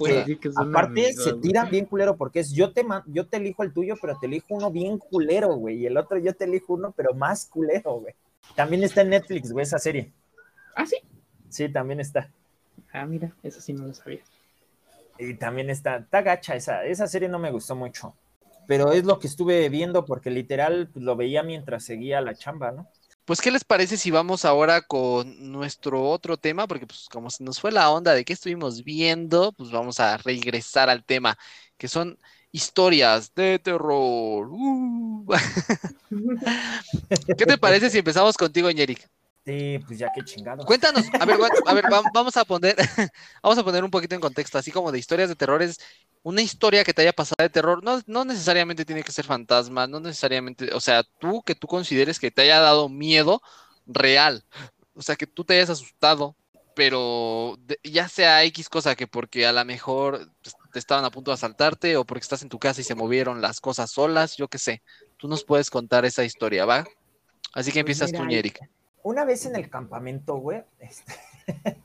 Aparte, 0.57 1.01
amigos, 1.01 1.25
se 1.25 1.31
güey. 1.33 1.41
tiran 1.43 1.71
bien 1.71 1.85
culero 1.87 2.17
porque 2.17 2.41
es 2.41 2.53
yo 2.53 2.73
te, 2.73 2.85
yo 3.07 3.27
te 3.27 3.39
elijo 3.39 3.63
el 3.63 3.73
tuyo, 3.73 3.95
pero 4.01 4.17
te 4.19 4.27
elijo 4.27 4.47
uno 4.51 4.71
bien 4.71 4.99
culero, 4.99 5.55
güey. 5.55 5.79
Y 5.79 5.87
el 5.87 5.97
otro 5.97 6.19
yo 6.19 6.35
te 6.35 6.45
elijo 6.45 6.75
uno, 6.75 6.93
pero 6.97 7.15
más 7.15 7.47
culero, 7.47 8.01
güey. 8.01 8.15
También 8.55 8.85
está 8.85 9.01
en 9.03 9.11
Netflix, 9.11 9.53
güey, 9.53 9.63
esa 9.65 9.79
serie. 9.79 10.13
Ah, 10.75 10.87
sí. 10.87 10.97
Sí, 11.49 11.69
también 11.71 12.01
está. 12.01 12.31
Ah, 12.93 13.07
mira, 13.07 13.33
eso 13.43 13.61
sí 13.61 13.73
no 13.73 13.87
lo 13.87 13.95
sabía. 13.95 14.21
Y 15.19 15.35
también 15.35 15.71
está, 15.71 15.97
está 15.97 16.23
gacha 16.23 16.55
esa. 16.55 16.85
Esa 16.85 17.07
serie 17.07 17.29
no 17.29 17.39
me 17.39 17.51
gustó 17.51 17.75
mucho. 17.75 18.15
Pero 18.67 18.93
es 18.93 19.05
lo 19.05 19.19
que 19.19 19.29
estuve 19.29 19.69
viendo 19.69 20.05
porque 20.05 20.31
literal 20.31 20.89
pues, 20.93 21.05
lo 21.05 21.17
veía 21.17 21.43
mientras 21.43 21.85
seguía 21.85 22.21
la 22.21 22.35
chamba, 22.35 22.73
¿no? 22.73 22.89
Pues, 23.25 23.41
¿qué 23.41 23.51
les 23.51 23.65
parece 23.65 23.97
si 23.97 24.13
vamos 24.13 24.45
ahora 24.45 24.83
con 24.83 25.51
nuestro 25.51 26.09
otro 26.09 26.37
tema? 26.37 26.69
Porque, 26.69 26.87
pues, 26.87 27.09
como 27.11 27.29
se 27.29 27.43
nos 27.43 27.61
fue 27.61 27.73
la 27.73 27.91
onda 27.91 28.15
de 28.15 28.25
qué 28.25 28.33
estuvimos 28.33 28.85
viendo, 28.85 29.53
pues 29.53 29.73
vamos 29.73 29.99
a 29.99 30.17
regresar 30.17 30.89
al 30.89 31.05
tema, 31.05 31.37
que 31.77 31.89
son 31.89 32.19
historias 32.53 33.35
de 33.35 33.59
terror. 33.59 34.49
Uh. 34.49 35.27
¿Qué 37.37 37.47
te 37.47 37.59
parece 37.59 37.91
si 37.91 37.99
empezamos 37.99 38.37
contigo, 38.37 38.71
Ñeric? 38.71 39.09
Sí, 39.47 39.79
pues 39.87 39.99
ya 40.01 40.11
qué 40.11 40.25
chingado. 40.25 40.65
Cuéntanos, 40.65 41.13
a 41.19 41.25
ver, 41.27 41.39
a 41.65 41.75
ver, 41.75 41.87
va- 41.93 42.03
vamos 42.11 42.37
a 42.37 42.45
poner, 42.45 42.75
vamos 43.43 43.59
a 43.59 43.65
poner 43.65 43.85
un 43.85 43.91
poquito 43.91 44.15
en 44.17 44.21
contexto, 44.21 44.59
así 44.59 44.73
como 44.73 44.91
de 44.91 44.99
historias 44.99 45.29
de 45.29 45.37
terror 45.37 45.63
es 45.63 45.77
una 46.23 46.43
historia 46.43 46.83
que 46.83 46.93
te 46.93 47.03
haya 47.03 47.13
pasado 47.13 47.37
de 47.45 47.51
terror, 47.51 47.85
no, 47.85 48.01
no 48.07 48.25
necesariamente 48.25 48.85
tiene 48.85 49.05
que 49.05 49.13
ser 49.13 49.25
fantasma, 49.25 49.87
no 49.87 50.01
necesariamente, 50.01 50.75
o 50.75 50.81
sea, 50.81 51.05
tú 51.19 51.43
que 51.45 51.55
tú 51.55 51.69
consideres 51.69 52.19
que 52.19 52.33
te 52.33 52.43
haya 52.43 52.59
dado 52.59 52.89
miedo 52.89 53.41
real, 53.87 54.45
o 54.95 55.03
sea, 55.03 55.15
que 55.17 55.27
tú 55.29 55.45
te 55.45 55.55
hayas 55.55 55.71
asustado, 55.71 56.37
pero 56.75 57.57
ya 57.85 58.09
sea 58.09 58.43
X 58.45 58.69
cosa 58.69 58.97
que 58.97 59.07
porque 59.07 59.47
a 59.47 59.53
lo 59.53 59.65
mejor 59.65 60.29
te 60.73 60.79
estaban 60.81 61.05
a 61.05 61.11
punto 61.13 61.31
de 61.31 61.35
asaltarte 61.37 61.97
o 61.97 62.05
porque 62.05 62.23
estás 62.25 62.43
en 62.43 62.49
tu 62.49 62.59
casa 62.59 62.81
y 62.81 62.85
se 62.85 62.95
movieron 62.97 63.41
las 63.41 63.61
cosas 63.61 63.93
solas, 63.93 64.37
yo 64.37 64.49
qué 64.49 64.59
sé, 64.59 64.83
tú 65.17 65.29
nos 65.29 65.45
puedes 65.45 65.71
contar 65.71 66.05
esa 66.05 66.25
historia, 66.25 66.65
¿va? 66.67 66.91
Así 67.55 67.73
que 67.73 67.81
Pues 67.81 67.81
empiezas 67.81 68.13
tú, 68.15 68.25
Ñeric. 68.27 68.61
Una 69.07 69.25
vez 69.25 69.47
en 69.47 69.55
el 69.55 69.71
campamento, 69.71 70.35
güey, 70.39 70.65
este, 70.81 71.15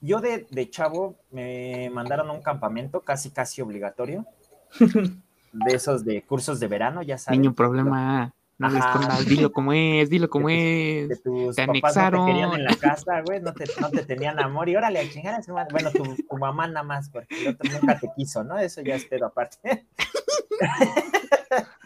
yo 0.00 0.22
de, 0.22 0.46
de 0.50 0.70
chavo 0.70 1.16
me 1.30 1.90
mandaron 1.90 2.30
a 2.30 2.32
un 2.32 2.40
campamento 2.40 3.02
casi, 3.02 3.30
casi 3.30 3.60
obligatorio, 3.60 4.24
de 5.52 5.74
esos 5.74 6.02
de 6.02 6.22
cursos 6.22 6.58
de 6.58 6.66
verano, 6.66 7.02
ya 7.02 7.18
sabes. 7.18 7.38
Niño, 7.38 7.52
problema. 7.54 8.32
No 8.56 8.70
le 8.70 8.78
Ajá. 8.78 8.88
escondas, 8.88 9.26
dilo 9.26 9.52
como 9.52 9.74
es, 9.74 10.08
dilo 10.08 10.30
como 10.30 10.46
Que 10.48 11.08
es. 11.10 11.22
tus 11.22 11.56
Te 11.56 11.66
papás 11.66 11.94
no 11.94 12.24
te 12.24 12.30
querían 12.32 12.50
anexaron. 12.52 12.54
en 12.54 12.64
la 12.64 12.76
casa, 12.76 13.20
güey, 13.20 13.42
no 13.42 13.52
te, 13.52 13.64
no 13.78 13.90
te 13.90 14.02
tenían 14.06 14.40
amor 14.40 14.66
y 14.70 14.76
órale, 14.76 14.98
a 15.00 15.10
chingar 15.10 15.34
a 15.34 15.42
su 15.42 15.52
madre. 15.52 15.68
Bueno, 15.72 15.90
tu, 15.90 16.04
tu 16.26 16.38
mamá 16.38 16.66
nada 16.68 16.82
más, 16.82 17.10
porque 17.10 17.34
el 17.38 17.48
otro 17.48 17.70
nunca 17.70 17.98
te 18.00 18.08
quiso, 18.16 18.44
¿no? 18.44 18.58
Eso 18.58 18.80
ya 18.80 18.94
es 18.94 19.04
pedo 19.04 19.26
aparte. 19.26 19.86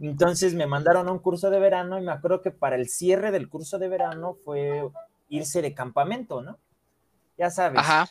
Entonces 0.00 0.54
me 0.54 0.66
mandaron 0.66 1.08
a 1.08 1.12
un 1.12 1.18
curso 1.18 1.50
de 1.50 1.58
verano 1.58 1.98
y 1.98 2.02
me 2.02 2.12
acuerdo 2.12 2.40
que 2.40 2.50
para 2.50 2.76
el 2.76 2.88
cierre 2.88 3.30
del 3.32 3.48
curso 3.48 3.78
de 3.78 3.88
verano 3.88 4.36
fue 4.44 4.88
irse 5.28 5.60
de 5.60 5.74
campamento, 5.74 6.40
¿no? 6.40 6.58
Ya 7.36 7.50
sabes. 7.50 7.80
Ajá. 7.80 8.08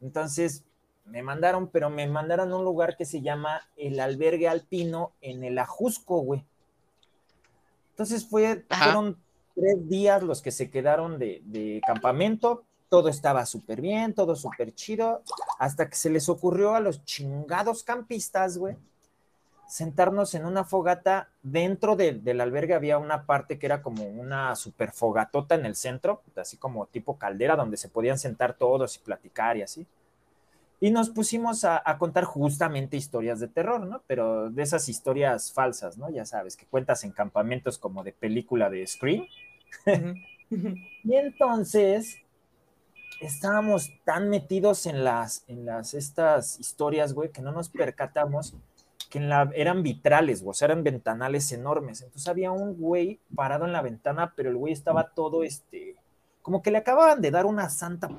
Entonces 0.00 0.64
me 1.04 1.22
mandaron, 1.22 1.68
pero 1.68 1.90
me 1.90 2.06
mandaron 2.06 2.50
a 2.52 2.56
un 2.56 2.64
lugar 2.64 2.96
que 2.96 3.04
se 3.04 3.20
llama 3.20 3.60
el 3.76 4.00
Albergue 4.00 4.48
Alpino 4.48 5.12
en 5.20 5.44
el 5.44 5.58
Ajusco, 5.58 6.18
güey. 6.20 6.44
Entonces 7.90 8.26
fue, 8.26 8.64
Ajá. 8.68 8.84
fueron 8.84 9.18
tres 9.54 9.88
días 9.88 10.22
los 10.22 10.42
que 10.42 10.50
se 10.50 10.70
quedaron 10.70 11.18
de, 11.18 11.42
de 11.44 11.80
campamento. 11.86 12.64
Todo 12.88 13.08
estaba 13.08 13.44
súper 13.46 13.80
bien, 13.80 14.14
todo 14.14 14.36
súper 14.36 14.74
chido, 14.74 15.22
hasta 15.58 15.88
que 15.88 15.96
se 15.96 16.08
les 16.08 16.28
ocurrió 16.28 16.74
a 16.74 16.80
los 16.80 17.04
chingados 17.04 17.82
campistas, 17.82 18.58
güey, 18.58 18.76
sentarnos 19.68 20.34
en 20.34 20.44
una 20.46 20.64
fogata. 20.64 21.28
Dentro 21.42 21.96
de- 21.96 22.12
del 22.14 22.40
albergue 22.40 22.74
había 22.74 22.98
una 22.98 23.26
parte 23.26 23.58
que 23.58 23.66
era 23.66 23.82
como 23.82 24.04
una 24.04 24.54
super 24.56 24.92
fogatota 24.92 25.54
en 25.54 25.66
el 25.66 25.74
centro, 25.76 26.22
así 26.36 26.56
como 26.56 26.86
tipo 26.86 27.18
caldera, 27.18 27.56
donde 27.56 27.76
se 27.76 27.88
podían 27.88 28.18
sentar 28.18 28.54
todos 28.54 28.96
y 28.96 29.00
platicar 29.00 29.56
y 29.56 29.62
así. 29.62 29.86
Y 30.78 30.90
nos 30.90 31.08
pusimos 31.08 31.64
a, 31.64 31.82
a 31.84 31.96
contar 31.98 32.24
justamente 32.24 32.98
historias 32.98 33.40
de 33.40 33.48
terror, 33.48 33.86
¿no? 33.86 34.02
Pero 34.06 34.50
de 34.50 34.62
esas 34.62 34.88
historias 34.90 35.50
falsas, 35.52 35.96
¿no? 35.96 36.10
Ya 36.10 36.26
sabes, 36.26 36.56
que 36.56 36.66
cuentas 36.66 37.02
en 37.04 37.12
campamentos 37.12 37.78
como 37.78 38.04
de 38.04 38.12
película 38.12 38.68
de 38.70 38.86
Scream. 38.86 39.26
Y 41.02 41.16
entonces 41.16 42.18
estábamos 43.20 43.90
tan 44.04 44.28
metidos 44.28 44.86
en 44.86 45.02
las, 45.04 45.44
en 45.48 45.66
las, 45.66 45.94
estas 45.94 46.60
historias, 46.60 47.14
güey, 47.14 47.30
que 47.30 47.42
no 47.42 47.50
nos 47.52 47.68
percatamos 47.68 48.54
que 49.08 49.18
en 49.18 49.28
la, 49.28 49.50
eran 49.54 49.82
vitrales, 49.82 50.42
o 50.44 50.52
sea, 50.52 50.66
eran 50.66 50.82
ventanales 50.82 51.50
enormes. 51.52 52.02
Entonces 52.02 52.28
había 52.28 52.50
un 52.50 52.76
güey 52.76 53.20
parado 53.34 53.64
en 53.64 53.72
la 53.72 53.82
ventana, 53.82 54.32
pero 54.36 54.50
el 54.50 54.56
güey 54.56 54.72
estaba 54.72 55.10
todo, 55.10 55.42
este, 55.42 55.96
como 56.42 56.62
que 56.62 56.70
le 56.70 56.78
acababan 56.78 57.20
de 57.20 57.30
dar 57.30 57.46
una 57.46 57.68
santa 57.68 58.10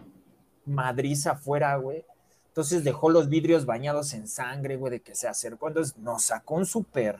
madriza 0.66 1.32
afuera, 1.32 1.76
güey. 1.78 2.06
Entonces 2.48 2.84
dejó 2.84 3.10
los 3.10 3.30
vidrios 3.30 3.66
bañados 3.66 4.14
en 4.14 4.28
sangre, 4.28 4.78
güey, 4.78 4.92
de 4.92 5.02
que 5.02 5.16
se 5.16 5.28
acercó. 5.28 5.68
Entonces 5.68 5.98
nos 5.98 6.24
sacó 6.24 6.56
un 6.56 6.66
súper, 6.66 7.20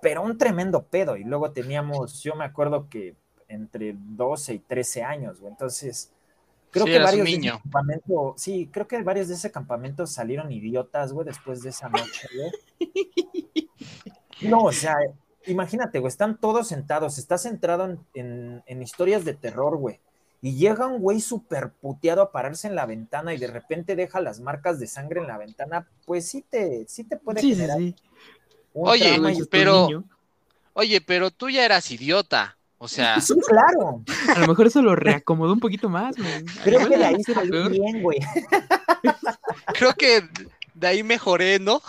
pero 0.00 0.22
un 0.22 0.36
tremendo 0.36 0.82
pedo. 0.82 1.16
Y 1.16 1.24
luego 1.24 1.52
teníamos, 1.52 2.22
yo 2.22 2.34
me 2.34 2.44
acuerdo 2.44 2.88
que 2.88 3.14
entre 3.48 3.94
12 3.96 4.54
y 4.54 4.58
13 4.58 5.02
años, 5.02 5.40
güey. 5.40 5.52
Entonces, 5.52 6.10
creo 6.72 6.86
Sí, 6.86 6.92
que 6.92 6.98
varios 6.98 7.24
de 7.24 7.32
ese 7.34 7.50
campamento, 7.62 8.34
sí, 8.36 8.68
creo 8.72 8.88
que 8.88 9.02
varios 9.02 9.28
de 9.28 9.34
ese 9.34 9.52
campamento 9.52 10.06
salieron 10.08 10.50
idiotas, 10.50 11.12
güey, 11.12 11.24
después 11.26 11.62
de 11.62 11.70
esa 11.70 11.88
noche, 11.88 12.28
güey. 12.34 12.50
No, 14.40 14.64
o 14.64 14.72
sea, 14.72 14.96
imagínate, 15.46 16.00
güey, 16.00 16.08
están 16.08 16.36
todos 16.38 16.66
sentados, 16.68 17.18
estás 17.18 17.42
centrado 17.42 17.84
en, 17.84 18.00
en- 18.14 18.62
en 18.66 18.82
historias 18.82 19.24
de 19.24 19.34
terror, 19.34 19.76
güey. 19.76 20.00
Y 20.40 20.56
llega 20.56 20.88
un 20.88 21.00
güey 21.00 21.20
súper 21.20 21.70
puteado 21.70 22.22
a 22.22 22.32
pararse 22.32 22.66
en 22.66 22.74
la 22.74 22.84
ventana 22.86 23.32
y 23.32 23.38
de 23.38 23.46
repente 23.46 23.94
deja 23.94 24.20
las 24.20 24.40
marcas 24.40 24.80
de 24.80 24.88
sangre 24.88 25.20
en 25.20 25.28
la 25.28 25.38
ventana, 25.38 25.86
pues 26.04 26.26
sí 26.28 26.44
te, 26.50 26.84
sí 26.88 27.04
te 27.04 27.16
puede 27.16 27.40
Sí, 27.40 27.54
generar 27.54 27.78
sí. 27.78 27.94
un 28.74 28.88
Oye, 28.88 29.20
pero-. 29.48 30.04
Oye, 30.74 31.00
pero 31.00 31.30
tú 31.30 31.50
ya 31.50 31.64
eras 31.64 31.90
idiota. 31.90 32.56
O 32.84 32.88
sea, 32.88 33.20
Sí, 33.20 33.32
claro. 33.46 34.02
A 34.34 34.40
lo 34.40 34.48
mejor 34.48 34.66
eso 34.66 34.82
lo 34.82 34.96
reacomodó 34.96 35.52
un 35.52 35.60
poquito 35.60 35.88
más, 35.88 36.16
güey. 36.16 36.44
Creo 36.64 36.88
que 36.88 36.98
de 36.98 37.04
ahí 37.04 37.22
peor. 37.22 37.70
bien, 37.70 38.02
güey. 38.02 38.18
creo 39.74 39.94
que 39.94 40.22
de 40.74 40.86
ahí 40.88 41.04
mejoré, 41.04 41.60
¿no? 41.60 41.80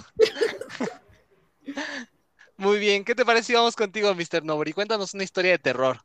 Muy 2.58 2.78
bien, 2.78 3.04
¿qué 3.04 3.16
te 3.16 3.26
parece 3.26 3.48
si 3.48 3.54
vamos 3.54 3.76
contigo, 3.76 4.14
Mr. 4.14 4.44
Nobody? 4.44 4.72
Cuéntanos 4.74 5.16
una 5.16 5.24
historia 5.24 5.52
de 5.52 5.58
terror. 5.58 6.00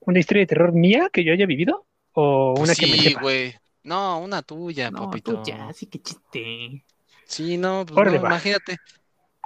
¿Una 0.00 0.18
historia 0.18 0.40
de 0.42 0.46
terror 0.48 0.72
mía 0.72 1.08
que 1.12 1.22
yo 1.22 1.32
haya 1.32 1.46
vivido? 1.46 1.86
¿O 2.14 2.54
una 2.56 2.66
Pues 2.66 2.78
que 2.78 2.86
me 2.88 2.92
sí, 2.94 3.08
sepa? 3.10 3.20
güey. 3.20 3.54
No, 3.84 4.18
una 4.18 4.42
tuya, 4.42 4.90
No, 4.90 5.04
papito. 5.04 5.42
tú 5.42 5.50
ya, 5.50 5.72
sí 5.72 5.86
que 5.86 6.00
chiste. 6.02 6.84
Sí, 7.26 7.56
no, 7.56 7.86
pues 7.86 8.10
no, 8.10 8.16
imagínate. 8.16 8.76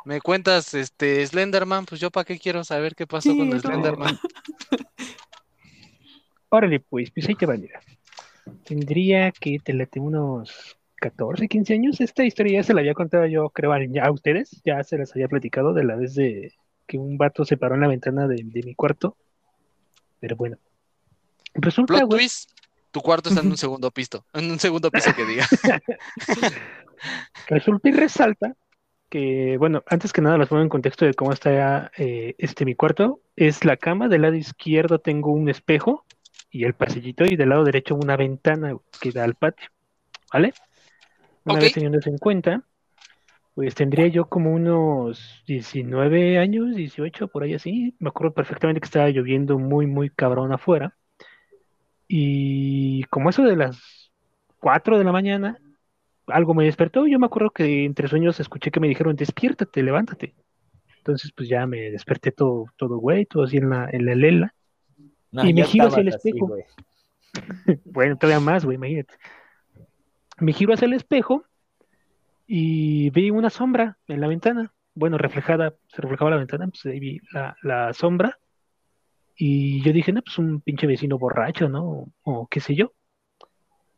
Me 0.04 0.20
cuentas, 0.20 0.74
este, 0.74 1.24
Slenderman, 1.26 1.86
pues 1.86 2.00
yo 2.00 2.10
para 2.10 2.24
qué 2.24 2.38
quiero 2.38 2.64
saber 2.64 2.94
qué 2.94 3.06
pasó 3.06 3.30
Sí, 3.30 3.38
con 3.38 3.48
el 3.48 3.54
no. 3.54 3.60
Slenderman. 3.60 4.18
Órale, 6.48 6.80
pues, 6.80 7.10
pues 7.10 7.28
ahí 7.28 7.34
te 7.34 7.46
va, 7.46 7.56
mira. 7.56 7.80
Tendría 8.64 9.32
que 9.32 9.58
te 9.62 9.72
late 9.72 10.00
unos 10.00 10.76
14, 10.96 11.48
15 11.48 11.74
años. 11.74 12.00
Esta 12.00 12.24
historia 12.24 12.60
ya 12.60 12.62
se 12.62 12.74
la 12.74 12.80
había 12.80 12.94
contado 12.94 13.26
yo, 13.26 13.48
creo, 13.50 13.72
a, 13.72 13.78
a 14.02 14.10
ustedes. 14.10 14.60
Ya 14.64 14.82
se 14.84 14.98
las 14.98 15.12
había 15.12 15.28
platicado 15.28 15.72
de 15.72 15.84
la 15.84 15.96
vez 15.96 16.14
de 16.14 16.52
que 16.86 16.98
un 16.98 17.16
vato 17.16 17.44
se 17.44 17.56
paró 17.56 17.76
en 17.76 17.80
la 17.80 17.88
ventana 17.88 18.26
de, 18.26 18.42
de 18.44 18.62
mi 18.62 18.74
cuarto. 18.74 19.16
Pero 20.20 20.36
bueno. 20.36 20.58
Resulta, 21.54 21.94
Plot 21.94 22.06
güey, 22.06 22.18
twist, 22.20 22.50
tu 22.90 23.00
cuarto 23.00 23.28
está 23.28 23.40
en 23.40 23.48
un 23.48 23.56
segundo 23.56 23.90
piso, 23.90 24.24
en 24.32 24.50
un 24.50 24.58
segundo 24.58 24.90
piso 24.90 25.14
que 25.14 25.24
diga. 25.24 25.46
Resulta 27.48 27.88
y 27.88 27.92
resalta 27.92 28.54
que, 29.12 29.58
bueno, 29.58 29.84
antes 29.88 30.10
que 30.10 30.22
nada 30.22 30.38
los 30.38 30.48
pongo 30.48 30.62
en 30.62 30.70
contexto 30.70 31.04
de 31.04 31.12
cómo 31.12 31.34
está 31.34 31.90
eh, 31.98 32.34
este 32.38 32.64
mi 32.64 32.74
cuarto. 32.74 33.20
Es 33.36 33.62
la 33.62 33.76
cama, 33.76 34.08
del 34.08 34.22
lado 34.22 34.36
izquierdo 34.36 35.00
tengo 35.00 35.32
un 35.32 35.50
espejo 35.50 36.06
y 36.50 36.64
el 36.64 36.72
pasillito 36.72 37.26
y 37.26 37.36
del 37.36 37.50
lado 37.50 37.62
derecho 37.62 37.94
una 37.94 38.16
ventana 38.16 38.74
que 39.02 39.12
da 39.12 39.24
al 39.24 39.34
patio, 39.34 39.68
¿vale? 40.32 40.54
Una 41.44 41.58
vez 41.58 41.74
teniendo 41.74 41.98
eso 41.98 42.08
en 42.08 42.16
cuenta, 42.16 42.62
pues 43.54 43.74
tendría 43.74 44.06
yo 44.06 44.30
como 44.30 44.50
unos 44.50 45.42
19 45.46 46.38
años, 46.38 46.74
18, 46.74 47.28
por 47.28 47.42
ahí 47.42 47.52
así. 47.52 47.94
Me 47.98 48.08
acuerdo 48.08 48.32
perfectamente 48.32 48.80
que 48.80 48.86
estaba 48.86 49.10
lloviendo 49.10 49.58
muy, 49.58 49.86
muy 49.86 50.08
cabrón 50.08 50.54
afuera. 50.54 50.96
Y 52.08 53.04
como 53.10 53.28
eso 53.28 53.42
de 53.42 53.56
las 53.56 54.10
4 54.58 54.96
de 54.96 55.04
la 55.04 55.12
mañana, 55.12 55.58
algo 56.26 56.54
me 56.54 56.64
despertó. 56.64 57.06
Yo 57.06 57.18
me 57.18 57.26
acuerdo 57.26 57.50
que 57.50 57.84
entre 57.84 58.08
sueños 58.08 58.40
escuché 58.40 58.70
que 58.70 58.80
me 58.80 58.88
dijeron, 58.88 59.16
despiértate, 59.16 59.82
levántate. 59.82 60.34
Entonces, 60.98 61.32
pues 61.36 61.48
ya 61.48 61.66
me 61.66 61.90
desperté 61.90 62.30
todo, 62.30 62.66
todo 62.76 62.98
güey, 62.98 63.26
todo 63.26 63.44
así 63.44 63.56
en 63.56 63.70
la, 63.70 63.88
en 63.90 64.06
la 64.06 64.14
lela. 64.14 64.54
No, 65.32 65.44
Y 65.44 65.52
me 65.52 65.64
giro 65.64 65.86
hacia 65.86 66.02
el 66.02 66.08
así, 66.08 66.28
espejo. 66.28 66.56
Bueno, 67.86 68.16
todavía 68.18 68.40
más, 68.40 68.64
güey, 68.64 68.76
imagínate. 68.76 69.14
Me 70.38 70.52
giro 70.52 70.74
hacia 70.74 70.84
el 70.86 70.92
espejo 70.92 71.44
y 72.46 73.10
vi 73.10 73.30
una 73.30 73.48
sombra 73.48 73.96
en 74.06 74.20
la 74.20 74.28
ventana. 74.28 74.72
Bueno, 74.94 75.16
reflejada, 75.16 75.74
se 75.88 76.02
reflejaba 76.02 76.30
la 76.30 76.36
ventana, 76.36 76.68
pues 76.68 76.84
ahí 76.84 77.00
vi 77.00 77.20
la, 77.32 77.56
la 77.62 77.92
sombra. 77.94 78.38
Y 79.34 79.82
yo 79.82 79.92
dije, 79.92 80.12
no, 80.12 80.22
pues 80.22 80.38
un 80.38 80.60
pinche 80.60 80.86
vecino 80.86 81.18
borracho, 81.18 81.68
¿no? 81.68 82.12
O 82.22 82.46
qué 82.48 82.60
sé 82.60 82.74
yo. 82.74 82.92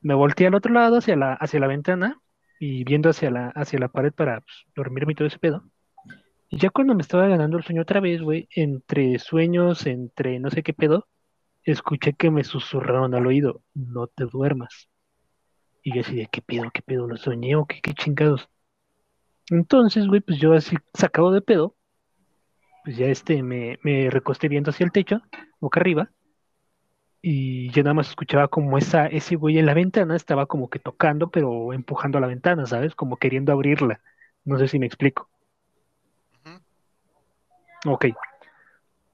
Me 0.04 0.12
volteé 0.12 0.46
al 0.46 0.54
otro 0.54 0.72
lado, 0.74 0.98
hacia 0.98 1.16
la, 1.16 1.32
hacia 1.32 1.58
la 1.60 1.66
ventana, 1.66 2.20
y 2.60 2.84
viendo 2.84 3.08
hacia 3.08 3.30
la, 3.30 3.48
hacia 3.48 3.78
la 3.78 3.88
pared 3.88 4.12
para 4.12 4.42
pues, 4.42 4.66
dormirme 4.76 5.14
todo 5.14 5.26
ese 5.26 5.38
pedo. 5.38 5.64
Y 6.50 6.58
ya 6.58 6.68
cuando 6.68 6.94
me 6.94 7.00
estaba 7.00 7.26
ganando 7.26 7.56
el 7.56 7.64
sueño 7.64 7.80
otra 7.80 8.00
vez, 8.00 8.20
güey, 8.20 8.46
entre 8.54 9.18
sueños, 9.18 9.86
entre 9.86 10.38
no 10.40 10.50
sé 10.50 10.62
qué 10.62 10.74
pedo, 10.74 11.08
escuché 11.62 12.12
que 12.12 12.30
me 12.30 12.44
susurraron 12.44 13.14
al 13.14 13.26
oído, 13.26 13.62
no 13.72 14.06
te 14.06 14.26
duermas. 14.26 14.90
Y 15.82 15.94
yo 15.94 16.02
así 16.02 16.16
de, 16.16 16.28
¿qué 16.30 16.42
pedo, 16.42 16.70
qué 16.70 16.82
pedo? 16.82 17.08
¿Lo 17.08 17.16
soñé 17.16 17.56
o 17.56 17.64
qué, 17.64 17.80
qué 17.80 17.94
chingados? 17.94 18.46
Entonces, 19.48 20.06
güey, 20.06 20.20
pues 20.20 20.38
yo 20.38 20.52
así 20.52 20.76
sacado 20.92 21.32
de 21.32 21.40
pedo, 21.40 21.76
pues 22.84 22.98
ya 22.98 23.06
este, 23.06 23.42
me, 23.42 23.78
me 23.82 24.10
recosté 24.10 24.48
viendo 24.48 24.68
hacia 24.68 24.84
el 24.84 24.92
techo, 24.92 25.22
boca 25.60 25.80
arriba, 25.80 26.10
y 27.26 27.70
yo 27.70 27.82
nada 27.82 27.94
más 27.94 28.10
escuchaba 28.10 28.48
como 28.48 28.76
esa, 28.76 29.06
ese 29.06 29.36
güey 29.36 29.58
en 29.58 29.64
la 29.64 29.72
ventana 29.72 30.14
estaba 30.14 30.44
como 30.44 30.68
que 30.68 30.78
tocando, 30.78 31.30
pero 31.30 31.72
empujando 31.72 32.20
la 32.20 32.26
ventana, 32.26 32.66
¿sabes? 32.66 32.94
Como 32.94 33.16
queriendo 33.16 33.50
abrirla. 33.50 34.02
No 34.44 34.58
sé 34.58 34.68
si 34.68 34.78
me 34.78 34.84
explico. 34.84 35.30
Ok. 37.86 38.08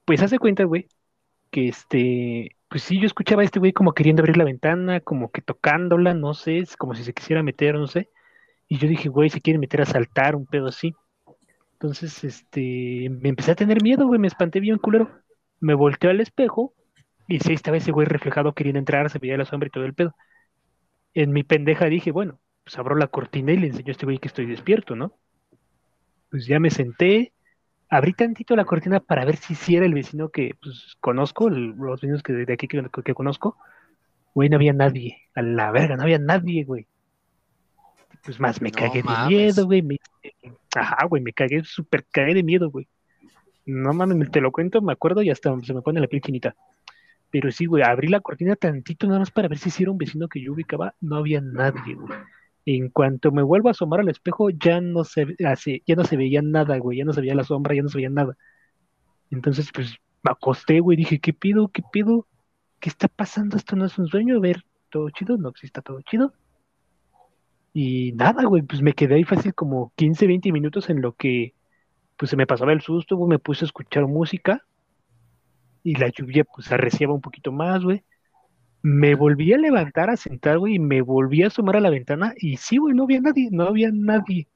Pues 0.03 0.21
hace 0.21 0.39
cuenta, 0.39 0.65
güey, 0.65 0.89
que 1.51 1.69
este, 1.69 2.57
pues 2.67 2.83
sí, 2.83 2.99
yo 2.99 3.05
escuchaba 3.05 3.43
a 3.43 3.45
este 3.45 3.59
güey 3.59 3.71
como 3.71 3.93
queriendo 3.93 4.23
abrir 4.23 4.35
la 4.35 4.43
ventana, 4.43 4.99
como 4.99 5.31
que 5.31 5.41
tocándola, 5.41 6.13
no 6.13 6.33
sé, 6.33 6.57
es 6.57 6.75
como 6.75 6.95
si 6.95 7.05
se 7.05 7.13
quisiera 7.13 7.43
meter, 7.43 7.75
no 7.75 7.87
sé. 7.87 8.09
Y 8.67 8.77
yo 8.77 8.89
dije, 8.89 9.07
güey, 9.07 9.29
se 9.29 9.39
quiere 9.39 9.57
meter 9.57 9.83
a 9.83 9.85
saltar, 9.85 10.35
un 10.35 10.45
pedo 10.45 10.67
así. 10.67 10.93
Entonces, 11.73 12.25
este, 12.25 13.09
me 13.09 13.29
empecé 13.29 13.51
a 13.51 13.55
tener 13.55 13.81
miedo, 13.81 14.05
güey, 14.05 14.19
me 14.19 14.27
espanté 14.27 14.59
bien 14.59 14.79
culero. 14.79 15.09
Me 15.61 15.75
volteé 15.75 16.09
al 16.09 16.19
espejo 16.19 16.73
y 17.35 17.39
sí, 17.39 17.53
estaba 17.53 17.77
ese 17.77 17.91
güey 17.91 18.07
reflejado 18.07 18.53
queriendo 18.53 18.79
entrar, 18.79 19.09
se 19.09 19.19
veía 19.19 19.37
la 19.37 19.45
sombra 19.45 19.67
y 19.67 19.71
todo 19.71 19.85
el 19.85 19.93
pedo. 19.93 20.15
En 21.13 21.31
mi 21.31 21.43
pendeja 21.43 21.85
dije, 21.85 22.11
bueno, 22.11 22.39
pues 22.63 22.77
abro 22.77 22.95
la 22.95 23.07
cortina 23.07 23.51
y 23.51 23.57
le 23.57 23.67
enseño 23.67 23.89
a 23.89 23.91
este 23.91 24.05
güey 24.05 24.19
que 24.19 24.27
estoy 24.27 24.45
despierto, 24.45 24.95
¿no? 24.95 25.13
Pues 26.29 26.45
ya 26.45 26.59
me 26.59 26.69
senté, 26.69 27.33
abrí 27.89 28.13
tantito 28.13 28.55
la 28.55 28.65
cortina 28.65 28.99
para 28.99 29.25
ver 29.25 29.35
si 29.37 29.55
sí 29.55 29.75
era 29.75 29.85
el 29.85 29.93
vecino 29.93 30.29
que 30.29 30.55
pues, 30.61 30.95
conozco, 30.99 31.47
el- 31.47 31.75
los 31.77 32.01
vecinos 32.01 32.23
que 32.23 32.33
de 32.33 32.53
aquí 32.53 32.67
que, 32.67 32.83
que 33.03 33.13
conozco. 33.13 33.57
Güey, 34.33 34.49
no 34.49 34.55
había 34.55 34.73
nadie, 34.73 35.17
a 35.35 35.41
la 35.41 35.71
verga, 35.71 35.97
no 35.97 36.03
había 36.03 36.19
nadie, 36.19 36.63
güey. 36.63 36.87
Pues 38.23 38.39
más 38.39 38.61
me 38.61 38.69
No 38.71 38.77
cagué 38.77 39.01
de 39.01 39.09
miedo, 39.27 39.65
güey. 39.65 39.81
me- 39.81 39.97
Ajá, 40.75 41.05
güey, 41.05 41.21
me 41.21 41.33
cagué, 41.33 41.63
súper 41.63 42.05
cagué 42.11 42.33
de 42.33 42.43
miedo, 42.43 42.69
güey. 42.69 42.87
No 43.65 43.93
mames, 43.93 44.31
te 44.31 44.41
lo 44.41 44.51
cuento, 44.51 44.81
me 44.81 44.93
acuerdo 44.93 45.21
y 45.21 45.29
hasta 45.29 45.53
se 45.61 45.73
me 45.73 45.81
pone 45.81 45.99
la 45.99 46.07
piel 46.07 46.21
chinita. 46.21 46.55
Pero 47.31 47.49
sí, 47.51 47.65
güey, 47.65 47.83
abrí 47.83 48.09
la 48.09 48.19
cortina 48.19 48.55
tantito 48.55 49.07
nada 49.07 49.19
más 49.19 49.31
para 49.31 49.47
ver 49.47 49.57
si 49.57 49.69
sí 49.69 49.83
era 49.83 49.91
un 49.91 49.97
vecino 49.97 50.27
que 50.27 50.41
yo 50.41 50.51
ubicaba. 50.51 50.95
No 50.99 51.15
había 51.15 51.39
nadie, 51.41 51.95
güey. 51.95 52.19
En 52.65 52.89
cuanto 52.89 53.31
me 53.31 53.41
vuelvo 53.41 53.69
a 53.69 53.71
asomar 53.71 54.01
al 54.01 54.09
espejo, 54.09 54.49
ya 54.49 54.81
no 54.81 55.03
se, 55.03 55.35
así, 55.45 55.81
ya 55.87 55.95
no 55.95 56.03
se 56.03 56.17
veía 56.17 56.41
nada, 56.41 56.77
güey. 56.77 56.97
Ya 56.97 57.05
no 57.05 57.13
se 57.13 57.21
veía 57.21 57.33
la 57.33 57.45
sombra, 57.45 57.73
ya 57.73 57.83
no 57.83 57.89
se 57.89 57.97
veía 57.97 58.09
nada. 58.09 58.37
Entonces, 59.31 59.71
pues, 59.73 59.95
me 60.23 60.31
acosté, 60.31 60.81
güey. 60.81 60.97
Dije, 60.97 61.19
¿qué 61.19 61.33
pido? 61.33 61.69
¿Qué 61.69 61.81
pido? 61.91 62.27
¿Qué 62.79 62.89
está 62.89 63.07
pasando? 63.07 63.55
¿Esto 63.55 63.75
no 63.77 63.85
es 63.85 63.97
un 63.97 64.07
sueño? 64.07 64.35
A 64.37 64.41
ver, 64.41 64.65
¿todo 64.89 65.09
chido? 65.09 65.37
No, 65.37 65.53
sí 65.55 65.65
está 65.65 65.81
todo 65.81 66.01
chido. 66.01 66.33
Y 67.73 68.11
nada, 68.13 68.43
güey, 68.43 68.63
pues 68.63 68.81
me 68.81 68.93
quedé 68.93 69.15
ahí 69.15 69.23
fácil 69.23 69.53
como 69.55 69.93
15, 69.95 70.27
20 70.27 70.51
minutos 70.51 70.89
en 70.89 71.01
lo 71.01 71.15
que, 71.15 71.55
pues 72.17 72.29
se 72.29 72.35
me 72.35 72.45
pasaba 72.45 72.73
el 72.73 72.81
susto, 72.81 73.15
güey. 73.15 73.29
Me 73.29 73.39
puse 73.39 73.63
a 73.63 73.67
escuchar 73.67 74.05
música 74.07 74.65
y 75.83 75.95
la 75.95 76.09
lluvia 76.09 76.43
pues 76.43 76.71
arreciaba 76.71 77.13
un 77.13 77.21
poquito 77.21 77.51
más, 77.51 77.83
güey. 77.83 78.03
Me 78.83 79.15
volví 79.15 79.53
a 79.53 79.57
levantar, 79.57 80.09
a 80.09 80.17
sentar, 80.17 80.57
güey, 80.57 80.75
y 80.75 80.79
me 80.79 81.01
volví 81.01 81.43
a 81.43 81.47
asomar 81.47 81.77
a 81.77 81.81
la 81.81 81.89
ventana 81.89 82.33
y 82.37 82.57
sí, 82.57 82.77
güey, 82.77 82.95
no 82.95 83.03
había 83.03 83.21
nadie, 83.21 83.49
no 83.51 83.65
había 83.65 83.91
nadie. 83.91 84.47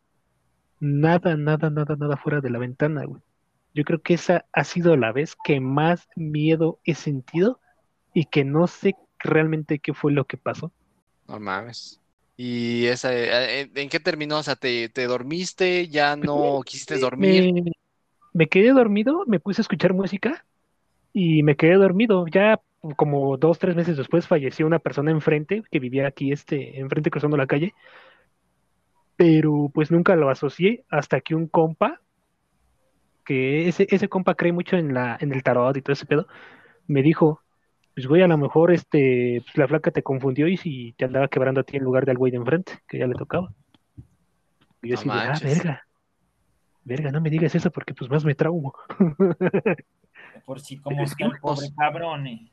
Nada, 0.80 1.38
nada, 1.38 1.70
nada, 1.70 1.96
nada 1.96 2.18
fuera 2.18 2.42
de 2.42 2.50
la 2.50 2.60
ventana, 2.60 3.06
güey. 3.06 3.22
Yo 3.74 3.84
creo 3.84 4.02
que 4.02 4.16
esa 4.16 4.46
ha 4.54 4.64
sido 4.64 4.96
la 4.98 5.12
vez 5.12 5.36
que 5.44 5.60
más 5.60 6.08
miedo 6.16 6.80
he 6.86 6.96
sentido 6.96 7.60
y 8.14 8.26
que 8.26 8.46
no 8.46 8.68
sé 8.68 8.96
realmente 9.20 9.80
qué 9.80 9.94
fue 9.94 10.12
lo 10.12 10.26
que 10.26 10.38
pasó. 10.38 10.72
No 11.28 11.40
mames. 11.40 12.00
¿Y 12.38 12.86
esa, 12.86 13.14
eh, 13.14 13.62
eh, 13.62 13.72
en 13.76 13.90
qué 13.90 14.00
terminó? 14.00 14.38
O 14.38 14.44
sea, 14.44 14.56
¿te, 14.56 14.90
te 14.90 15.06
dormiste? 15.06 15.88
¿Ya 15.88 16.16
no 16.16 16.62
quisiste 16.66 16.98
dormir? 17.00 17.54
Me, 17.54 17.72
me 18.34 18.48
quedé 18.48 18.72
dormido, 18.72 19.24
me 19.28 19.40
puse 19.40 19.62
a 19.62 19.64
escuchar 19.64 19.94
música 19.94 20.46
y 21.15 21.43
me 21.43 21.56
quedé 21.56 21.75
dormido. 21.75 22.28
Ya 22.28 22.60
como 22.97 23.38
dos, 23.38 23.58
tres 23.58 23.73
meses 23.73 23.95
después 23.95 24.28
falleció 24.28 24.68
una 24.68 24.80
persona 24.80 25.11
enfrente 25.11 25.63
que 25.72 25.80
vivía 25.80 26.07
aquí, 26.07 26.34
este, 26.34 26.78
enfrente 26.82 27.09
cruzando 27.09 27.38
la 27.38 27.47
calle. 27.47 27.74
Pero 29.16 29.72
pues 29.74 29.91
nunca 29.91 30.18
lo 30.18 30.30
asocié 30.30 30.84
hasta 30.89 31.22
que 31.22 31.34
un 31.34 31.47
compa, 31.47 32.01
que 33.24 33.70
ese, 33.70 33.88
ese 33.89 34.09
compa 34.09 34.36
cree 34.36 34.51
mucho 34.51 34.76
en 34.76 34.93
la, 34.93 35.18
en 35.22 35.32
el 35.32 35.41
tarot 35.41 35.78
y 35.78 35.82
todo 35.82 35.93
ese 35.93 36.05
pedo, 36.05 36.28
me 36.86 37.01
dijo, 37.01 37.41
pues 37.93 38.07
güey, 38.07 38.22
a 38.22 38.28
lo 38.28 38.38
mejor 38.38 38.74
este, 38.74 39.41
pues, 39.41 39.57
la 39.57 39.70
flaca 39.70 39.91
te 39.91 40.03
confundió 40.03 40.49
y 40.49 40.57
si 40.57 40.93
te 40.97 41.05
andaba 41.05 41.30
quebrando 41.30 41.61
a 41.61 41.63
ti 41.63 41.78
en 41.78 41.84
lugar 41.86 42.05
del 42.05 42.18
güey 42.18 42.32
de 42.32 42.39
enfrente, 42.39 42.74
que 42.89 42.99
ya 42.99 43.07
le 43.07 43.16
tocaba. 43.16 43.53
Y 44.82 44.89
yo 44.89 44.95
No 44.95 44.99
así 44.99 45.09
de, 45.09 45.16
ah, 45.16 45.39
verga. 45.41 45.85
Verga, 46.86 47.12
no 47.12 47.20
me 47.20 47.30
digas 47.30 47.54
eso 47.56 47.72
porque 47.72 47.94
pues 47.94 48.10
más 48.10 48.24
me 48.24 48.36
traumo. 48.36 48.74
Por 50.46 50.62
si 50.62 50.78
como 50.78 51.04
está 51.04 51.26
el 51.26 51.40
pobre 51.40 51.68
cabrón. 51.76 52.28
eh. 52.28 52.52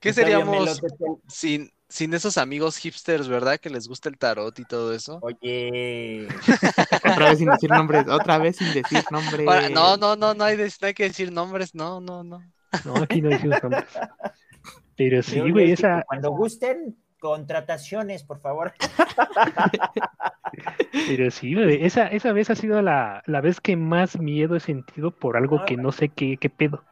¿Qué 0.00 0.12
seríamos 0.12 0.80
sin, 1.28 1.70
sin 1.88 2.12
esos 2.14 2.38
amigos 2.38 2.76
hipsters, 2.78 3.28
¿verdad? 3.28 3.60
Que 3.60 3.70
les 3.70 3.86
gusta 3.86 4.08
el 4.08 4.18
tarot 4.18 4.58
y 4.58 4.64
todo 4.64 4.92
eso. 4.94 5.20
Oye, 5.22 6.26
Otra 7.04 7.28
vez 7.28 7.38
sin 7.38 7.50
decir 7.50 7.70
nombres, 7.70 8.08
otra 8.08 8.38
vez 8.38 8.56
sin 8.56 8.72
decir 8.72 9.04
nombres. 9.10 9.46
Ahora, 9.46 9.68
no, 9.68 9.96
no, 9.96 10.16
no, 10.16 10.34
no 10.34 10.44
hay, 10.44 10.56
de- 10.56 10.72
no 10.80 10.86
hay 10.88 10.94
que 10.94 11.04
decir 11.04 11.30
nombres, 11.30 11.74
no, 11.74 12.00
no, 12.00 12.24
no. 12.24 12.42
No, 12.84 12.96
aquí 12.96 13.20
no 13.20 13.28
decimos 13.28 13.62
nombres. 13.62 13.84
Pero 14.96 15.22
sí, 15.22 15.38
güey, 15.40 15.72
esa, 15.72 16.02
cuando 16.06 16.30
gusten, 16.30 16.96
contrataciones, 17.22 18.24
por 18.24 18.40
favor. 18.40 18.72
pero 21.06 21.30
sí, 21.30 21.54
esa, 21.80 22.08
esa 22.08 22.32
vez 22.32 22.50
ha 22.50 22.56
sido 22.56 22.82
la, 22.82 23.22
la 23.26 23.40
vez 23.40 23.60
que 23.60 23.76
más 23.76 24.18
miedo 24.18 24.56
he 24.56 24.60
sentido 24.60 25.12
por 25.12 25.36
algo 25.36 25.64
que 25.64 25.76
no 25.76 25.92
sé 25.92 26.08
qué, 26.08 26.36
qué 26.36 26.50
pedo. 26.50 26.82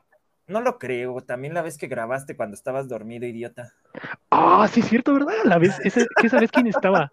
No 0.46 0.60
lo 0.60 0.78
creo, 0.78 1.20
también 1.20 1.52
la 1.52 1.62
vez 1.62 1.76
que 1.76 1.88
grabaste 1.88 2.36
cuando 2.36 2.54
estabas 2.54 2.88
dormido, 2.88 3.26
idiota. 3.26 3.72
Ah, 4.30 4.68
sí 4.70 4.80
es 4.80 4.86
cierto, 4.86 5.14
¿verdad? 5.14 5.34
La 5.44 5.58
vez, 5.58 5.78
esa, 5.84 6.02
esa 6.22 6.38
vez 6.38 6.52
quién 6.52 6.68
estaba. 6.68 7.10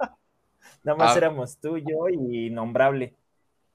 Nada 0.83 0.97
más 0.97 1.15
Ah. 1.15 1.17
éramos 1.17 1.59
tú, 1.59 1.79
yo 1.79 2.07
y 2.09 2.51
Nombrable. 2.51 3.15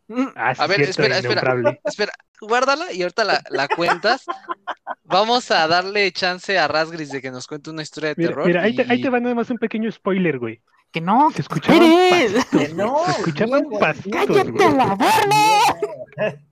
Mm, 0.09 0.27
Ah, 0.35 0.55
sí 0.55 0.63
A 0.63 0.67
ver, 0.67 0.81
espera, 0.83 1.19
espera. 1.19 1.43
Espera, 1.85 2.13
guárdala 2.41 2.93
y 2.93 3.03
ahorita 3.03 3.25
la, 3.25 3.43
la 3.51 3.69
cuentas. 3.69 4.25
Vamos 5.05 5.51
a 5.51 5.67
darle 5.69 6.11
chance 6.13 6.59
a 6.59 6.69
Rasgris 6.69 7.11
de 7.11 7.23
que 7.23 7.31
nos 7.31 7.47
cuente 7.47 7.71
una 7.71 7.83
historia 7.83 8.11
de 8.11 8.15
Mira, 8.19 8.29
terror. 8.31 8.47
mira, 8.47 8.63
ahí, 8.63 8.75
te, 8.77 8.83
ahí 8.91 9.01
te 9.01 9.09
va 9.11 9.21
nada 9.21 9.35
más 9.35 9.49
un 9.51 9.59
pequeño 9.59 9.91
spoiler, 9.93 10.39
güey. 10.39 10.61
Que 10.91 11.01
no, 11.01 11.31
que 11.35 11.41
escuchaban 11.41 11.81
pasitos, 12.11 12.45
Que 12.47 12.69
no, 12.75 13.05
se 13.07 13.11
escuchaban 13.13 13.65
pasitos, 13.81 14.27
¡Cállate 14.27 14.51
güey. 14.51 14.77
la 14.77 14.87
boca! 14.87 16.37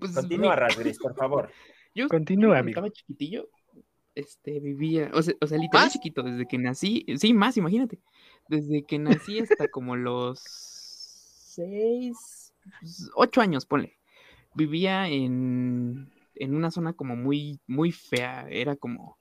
Pues, 0.00 0.12
Continúa, 0.14 0.54
mi- 0.54 0.60
Rasgris, 0.60 0.98
por 0.98 1.14
favor. 1.14 1.50
Yo 1.94 2.08
Continúa, 2.08 2.58
amigo. 2.58 2.80
estaba 2.80 2.90
chiquitillo, 2.90 3.48
este, 4.16 4.58
vivía, 4.58 5.10
o 5.14 5.22
sea, 5.22 5.34
o 5.40 5.46
sea, 5.46 5.58
literal 5.58 5.84
¿Más? 5.86 5.92
chiquito, 5.92 6.22
desde 6.24 6.46
que 6.48 6.58
nací, 6.58 7.06
sí, 7.18 7.32
más, 7.32 7.56
imagínate, 7.56 8.00
desde 8.48 8.84
que 8.84 8.98
nací 8.98 9.38
hasta 9.38 9.68
como 9.68 9.94
los 9.94 10.40
seis, 11.54 12.16
ocho 13.14 13.40
años, 13.40 13.66
ponle, 13.66 13.98
vivía 14.54 15.08
en, 15.08 16.12
en 16.34 16.54
una 16.54 16.70
zona 16.70 16.92
como 16.92 17.16
muy, 17.16 17.60
muy 17.66 17.92
fea, 17.92 18.46
era 18.50 18.76
como, 18.76 19.18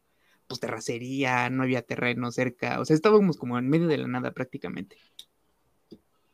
pues, 0.47 0.59
terracería, 0.59 1.49
no 1.49 1.63
había 1.63 1.81
terreno 1.81 2.31
cerca, 2.31 2.79
o 2.79 2.85
sea, 2.85 2.95
estábamos 2.95 3.37
como 3.37 3.57
en 3.57 3.69
medio 3.69 3.87
de 3.87 3.97
la 3.97 4.07
nada 4.07 4.31
prácticamente. 4.31 4.97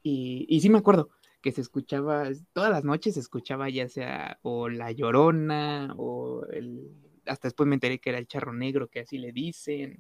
Y, 0.04 0.46
y 0.50 0.62
sí 0.62 0.70
me 0.70 0.80
acuerdo 0.80 1.10
que 1.42 1.52
se 1.52 1.62
escuchaba, 1.62 2.30
todas 2.54 2.72
las 2.72 2.84
noches 2.84 3.16
se 3.16 3.20
escuchaba 3.20 3.70
ya 3.70 3.90
sea 3.90 4.40
o 4.44 4.70
la 4.70 4.92
llorona 4.92 5.94
o 5.98 6.46
el, 6.52 6.92
hasta 7.26 7.48
después 7.48 7.68
me 7.68 7.76
enteré 7.76 8.00
que 8.00 8.10
era 8.12 8.20
el 8.20 8.28
charro 8.28 8.54
negro, 8.54 8.90
que 8.90 9.02
así 9.02 9.18
le 9.18 9.32
dicen, 9.32 10.00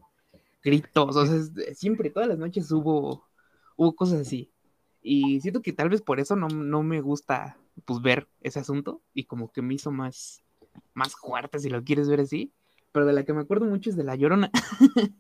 gritos, 0.64 1.16
o 1.16 1.26
sea, 1.26 1.74
siempre, 1.74 2.10
todas 2.10 2.30
las 2.30 2.38
noches 2.38 2.72
hubo, 2.72 3.28
hubo 3.76 3.96
cosas 3.96 4.22
así. 4.22 4.51
Y 5.02 5.42
siento 5.42 5.62
que 5.62 5.74
tal 5.74 5.90
vez 5.90 6.02
por 6.02 6.20
eso 6.20 6.36
no, 6.36 6.48
no 6.48 6.84
me 6.84 7.02
gusta 7.02 7.58
pues 7.86 8.02
ver 8.02 8.28
ese 8.42 8.60
asunto 8.60 9.02
y 9.14 9.24
como 9.24 9.52
que 9.52 9.62
me 9.62 9.74
hizo 9.74 9.92
más, 9.92 10.44
más 10.94 11.16
fuerte 11.16 11.60
si 11.60 11.70
lo 11.70 11.84
quieres 11.84 12.10
ver 12.10 12.22
así. 12.22 12.52
Pero 12.92 13.06
de 13.06 13.14
la 13.14 13.24
que 13.24 13.34
me 13.34 13.42
acuerdo 13.42 13.66
mucho 13.66 13.90
es 13.90 13.96
de 13.96 14.04
la 14.04 14.16
llorona. 14.16 14.52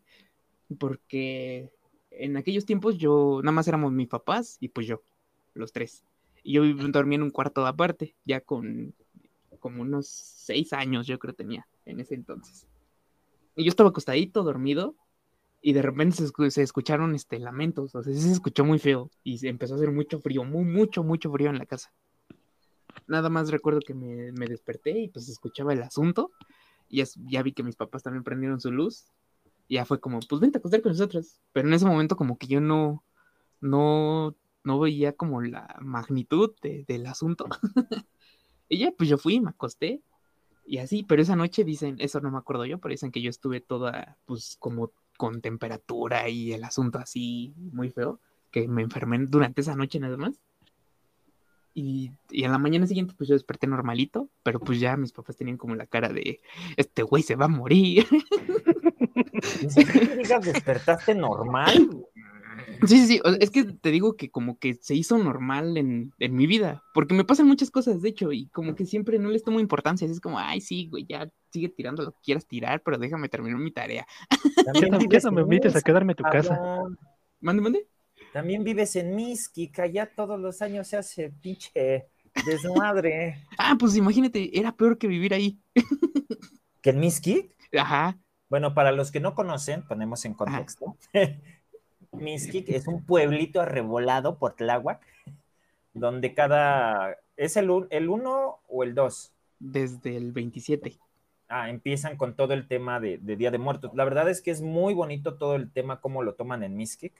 Porque 0.79 1.71
en 2.11 2.37
aquellos 2.37 2.65
tiempos 2.65 2.97
yo, 2.97 3.39
nada 3.43 3.53
más 3.53 3.67
éramos 3.67 3.91
mis 3.91 4.07
papás 4.07 4.57
y 4.59 4.69
pues 4.69 4.87
yo, 4.87 5.01
los 5.53 5.71
tres. 5.71 6.03
Y 6.43 6.53
yo 6.53 6.63
dormía 6.89 7.17
en 7.17 7.23
un 7.23 7.31
cuarto 7.31 7.65
aparte, 7.65 8.15
ya 8.25 8.41
con 8.41 8.93
como 9.59 9.83
unos 9.83 10.07
seis 10.07 10.73
años 10.73 11.07
yo 11.07 11.19
creo 11.19 11.33
tenía 11.33 11.67
en 11.85 11.99
ese 11.99 12.15
entonces. 12.15 12.67
Y 13.55 13.63
yo 13.63 13.69
estaba 13.69 13.89
acostadito, 13.89 14.43
dormido, 14.43 14.95
y 15.61 15.73
de 15.73 15.81
repente 15.81 16.17
se, 16.17 16.51
se 16.51 16.61
escucharon 16.63 17.13
este, 17.15 17.39
lamentos, 17.39 17.93
o 17.95 18.03
sea, 18.03 18.13
se 18.13 18.31
escuchó 18.31 18.65
muy 18.65 18.79
feo, 18.79 19.09
y 19.23 19.37
se 19.37 19.49
empezó 19.49 19.73
a 19.73 19.77
hacer 19.77 19.91
mucho 19.91 20.19
frío, 20.19 20.43
muy, 20.43 20.63
mucho, 20.65 21.03
mucho 21.03 21.31
frío 21.31 21.49
en 21.49 21.57
la 21.59 21.65
casa. 21.65 21.91
Nada 23.07 23.29
más 23.29 23.49
recuerdo 23.51 23.79
que 23.81 23.93
me, 23.93 24.31
me 24.33 24.47
desperté 24.47 24.91
y 24.99 25.07
pues 25.09 25.27
escuchaba 25.29 25.73
el 25.73 25.81
asunto, 25.83 26.31
y 26.89 26.97
ya, 26.97 27.03
s- 27.03 27.19
ya 27.29 27.41
vi 27.43 27.53
que 27.53 27.63
mis 27.63 27.75
papás 27.75 28.03
también 28.03 28.23
prendieron 28.23 28.59
su 28.59 28.71
luz, 28.71 29.05
y 29.67 29.75
ya 29.75 29.85
fue 29.85 29.99
como, 29.99 30.19
pues 30.19 30.41
vente 30.41 30.57
a 30.57 30.59
acostar 30.59 30.81
con 30.81 30.91
nosotros. 30.91 31.39
Pero 31.53 31.67
en 31.67 31.73
ese 31.73 31.85
momento 31.85 32.15
como 32.15 32.37
que 32.37 32.47
yo 32.47 32.59
no, 32.61 33.03
no, 33.61 34.35
no 34.63 34.79
veía 34.79 35.13
como 35.13 35.41
la 35.41 35.77
magnitud 35.81 36.53
de- 36.61 36.85
del 36.87 37.05
asunto. 37.05 37.47
y 38.69 38.79
ya, 38.79 38.91
pues 38.91 39.09
yo 39.09 39.17
fui, 39.17 39.39
me 39.41 39.49
acosté, 39.49 40.01
y 40.65 40.77
así, 40.77 41.03
pero 41.03 41.21
esa 41.21 41.35
noche 41.35 41.63
dicen, 41.63 41.95
eso 41.99 42.21
no 42.21 42.31
me 42.31 42.37
acuerdo 42.37 42.65
yo, 42.65 42.79
pero 42.79 42.91
dicen 42.93 43.11
que 43.11 43.21
yo 43.21 43.29
estuve 43.29 43.61
toda, 43.61 44.17
pues 44.25 44.55
como 44.59 44.91
con 45.21 45.39
temperatura 45.39 46.27
y 46.29 46.51
el 46.51 46.63
asunto 46.63 46.97
así, 46.97 47.53
muy 47.71 47.91
feo, 47.91 48.19
que 48.49 48.67
me 48.67 48.81
enfermé 48.81 49.19
durante 49.19 49.61
esa 49.61 49.75
noche 49.75 49.99
nada 49.99 50.17
más. 50.17 50.41
Y, 51.75 52.09
y 52.31 52.43
en 52.43 52.51
la 52.51 52.57
mañana 52.57 52.87
siguiente, 52.87 53.13
pues 53.15 53.29
yo 53.29 53.35
desperté 53.35 53.67
normalito, 53.67 54.29
pero 54.41 54.59
pues 54.59 54.79
ya 54.79 54.97
mis 54.97 55.11
papás 55.11 55.37
tenían 55.37 55.57
como 55.57 55.75
la 55.75 55.85
cara 55.85 56.09
de, 56.09 56.41
este 56.75 57.03
güey 57.03 57.21
se 57.21 57.35
va 57.35 57.45
a 57.45 57.49
morir. 57.49 58.07
Siquiera 59.69 60.07
que 60.07 60.15
digas 60.15 60.43
despertaste 60.43 61.13
normal. 61.13 62.03
Sí, 62.87 62.97
sí, 62.97 63.05
sí, 63.07 63.21
o 63.23 63.29
sea, 63.29 63.37
es 63.39 63.51
que 63.51 63.63
te 63.63 63.91
digo 63.91 64.15
que 64.15 64.31
como 64.31 64.57
que 64.57 64.75
se 64.75 64.95
hizo 64.95 65.17
normal 65.17 65.77
en, 65.77 66.11
en 66.19 66.35
mi 66.35 66.47
vida, 66.47 66.83
porque 66.93 67.13
me 67.13 67.23
pasan 67.23 67.47
muchas 67.47 67.69
cosas, 67.69 68.01
de 68.01 68.09
hecho, 68.09 68.31
y 68.31 68.47
como 68.49 68.75
que 68.75 68.85
siempre 68.85 69.19
no 69.19 69.29
les 69.29 69.43
tomo 69.43 69.59
importancia, 69.59 70.05
así 70.05 70.13
es 70.13 70.21
como, 70.21 70.39
ay, 70.39 70.61
sí, 70.61 70.87
güey, 70.89 71.05
ya 71.07 71.29
sigue 71.51 71.69
tirando 71.69 72.03
lo 72.03 72.11
que 72.13 72.19
quieras 72.23 72.47
tirar, 72.47 72.81
pero 72.83 72.97
déjame 72.97 73.29
terminar 73.29 73.59
mi 73.59 73.71
tarea. 73.71 74.05
Ya 74.29 74.63
También 74.73 74.91
no, 74.91 74.97
ya 74.99 75.07
vives 75.07 75.23
no 75.25 75.31
me 75.31 75.41
invites 75.41 75.75
a 75.75 75.81
quedarme 75.81 76.13
a 76.13 76.15
tu 76.15 76.23
casa. 76.23 76.59
Mande, 77.39 77.61
mande. 77.61 77.87
También 78.33 78.63
vives 78.63 78.95
en 78.95 79.15
Mixquic, 79.15 79.79
allá 79.79 80.05
todos 80.05 80.39
los 80.39 80.61
años 80.61 80.87
se 80.87 80.97
hace 80.97 81.29
pinche 81.41 82.07
desmadre. 82.45 83.37
Ah, 83.57 83.75
pues 83.77 83.95
imagínate, 83.95 84.57
era 84.57 84.75
peor 84.75 84.97
que 84.97 85.07
vivir 85.07 85.33
ahí. 85.33 85.59
¿Que 86.81 86.91
en 86.91 86.99
Mixquic? 86.99 87.55
Ajá, 87.77 88.17
Bueno, 88.49 88.73
para 88.73 88.91
los 88.91 89.11
que 89.11 89.19
no 89.19 89.35
conocen, 89.35 89.85
ponemos 89.87 90.25
en 90.25 90.33
contexto. 90.33 90.97
Mixquic 92.11 92.69
es 92.69 92.87
un 92.87 93.03
pueblito 93.05 93.61
arrebolado 93.61 94.37
por 94.37 94.53
Tláhuac, 94.55 95.01
donde 95.93 96.33
cada... 96.33 97.17
¿Es 97.37 97.57
el 97.57 97.69
1 97.69 97.87
el 97.89 98.09
uno 98.09 98.59
o 98.67 98.83
el 98.83 98.93
2? 98.93 99.33
desde 99.61 100.17
el 100.17 100.31
27. 100.31 100.97
Ah, 101.47 101.69
empiezan 101.69 102.17
con 102.17 102.35
todo 102.35 102.53
el 102.53 102.67
tema 102.67 102.99
de, 102.99 103.17
de 103.19 103.35
Día 103.35 103.51
de 103.51 103.57
Muertos. 103.57 103.91
La 103.93 104.03
verdad 104.03 104.29
es 104.29 104.41
que 104.41 104.51
es 104.51 104.61
muy 104.61 104.93
bonito 104.93 105.35
todo 105.35 105.55
el 105.55 105.71
tema, 105.71 106.01
cómo 106.01 106.23
lo 106.23 106.33
toman 106.33 106.63
en 106.63 106.75
Mixquic. 106.75 107.13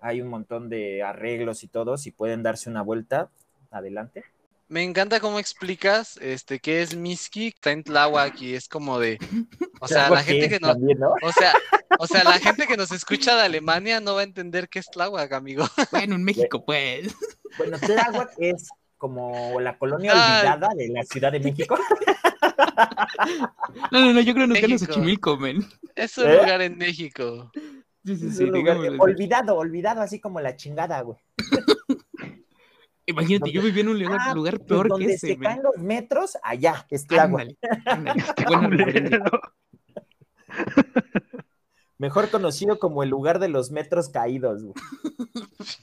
Hay 0.00 0.20
un 0.20 0.28
montón 0.28 0.68
de 0.68 1.02
arreglos 1.02 1.62
y 1.64 1.68
todo. 1.68 1.96
Si 1.96 2.10
pueden 2.10 2.42
darse 2.42 2.70
una 2.70 2.82
vuelta, 2.82 3.30
adelante. 3.70 4.24
Me 4.68 4.82
encanta 4.82 5.20
cómo 5.20 5.38
explicas 5.38 6.18
este 6.20 6.58
qué 6.58 6.82
es 6.82 6.96
Miski, 6.96 7.48
está 7.48 7.70
en 7.70 7.84
Tláhuac 7.84 8.40
y 8.40 8.54
es 8.54 8.68
como 8.68 8.98
de. 8.98 9.18
O 9.78 9.88
sea, 9.88 10.08
la 10.08 10.22
gente 10.22 10.48
que 10.48 10.58
nos. 10.58 10.72
También, 10.72 10.98
¿no? 10.98 11.10
O 11.22 11.30
sea, 11.32 11.52
o 11.98 12.06
sea, 12.06 12.24
la 12.24 12.38
gente 12.38 12.66
que 12.66 12.78
nos 12.78 12.90
escucha 12.92 13.36
de 13.36 13.42
Alemania 13.42 14.00
no 14.00 14.14
va 14.14 14.22
a 14.22 14.24
entender 14.24 14.70
qué 14.70 14.78
es 14.78 14.86
Tláhuac, 14.86 15.32
amigo. 15.32 15.66
Bueno, 15.92 16.14
en 16.14 16.24
México, 16.24 16.64
pues. 16.64 17.14
Bueno, 17.58 17.78
Tláhuac 17.78 18.30
es 18.38 18.68
como 18.96 19.60
la 19.60 19.76
colonia 19.76 20.12
Ay. 20.14 20.38
olvidada 20.38 20.74
de 20.74 20.88
la 20.88 21.02
Ciudad 21.04 21.30
de 21.30 21.40
México. 21.40 21.78
No, 23.92 24.00
no, 24.00 24.12
no, 24.14 24.20
yo 24.20 24.32
creo 24.32 24.48
que 24.48 24.58
en 24.58 24.70
México. 24.70 24.92
Xochimilco, 24.92 25.36
men. 25.36 25.64
Es 25.94 26.16
un 26.16 26.26
¿Eh? 26.26 26.36
lugar 26.38 26.62
en 26.62 26.78
México. 26.78 27.50
Sí, 28.04 28.16
sí, 28.16 28.26
Es 28.28 28.36
sí, 28.36 28.44
olvidado, 28.44 29.56
olvidado, 29.56 30.00
así 30.00 30.20
como 30.20 30.40
la 30.40 30.56
chingada, 30.56 31.02
güey. 31.02 31.18
Imagínate, 33.06 33.52
yo 33.52 33.62
vivía 33.62 33.82
en 33.82 33.88
un 33.88 33.98
lugar, 34.02 34.18
Ah, 34.20 34.34
lugar 34.34 34.58
pues 34.58 34.68
peor 34.68 34.98
que 34.98 35.04
ese, 35.06 35.28
se 35.28 35.38
caen 35.38 35.62
los 35.62 35.76
metros, 35.82 36.36
allá. 36.42 36.84
Ándale, 37.18 37.56
ándale. 37.84 38.20
Este 38.20 38.44
Buena 38.46 38.68
culero. 38.68 38.84
referencia. 38.84 39.24
Mejor 41.98 42.28
conocido 42.30 42.78
como 42.78 43.02
el 43.02 43.08
lugar 43.08 43.38
de 43.38 43.48
los 43.48 43.70
metros 43.70 44.08
caídos, 44.10 44.62
güey. 44.64 44.74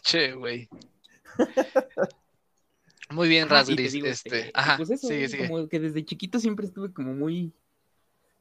Che, 0.03 0.33
güey. 0.33 0.69
Muy 3.09 3.27
bien, 3.29 3.43
Ah, 3.43 3.45
y 3.45 3.49
te 3.49 3.53
Rasgris. 3.55 3.91
digo, 3.93 4.07
este, 4.07 4.39
eh, 4.47 4.51
ajá, 4.53 4.77
pues 4.77 4.89
eso, 4.91 5.07
sigue, 5.07 5.27
sigue. 5.29 5.47
como 5.47 5.67
que 5.67 5.79
desde 5.79 6.05
chiquito 6.05 6.39
siempre 6.39 6.65
estuve 6.65 6.91
como 6.93 7.13
muy, 7.13 7.53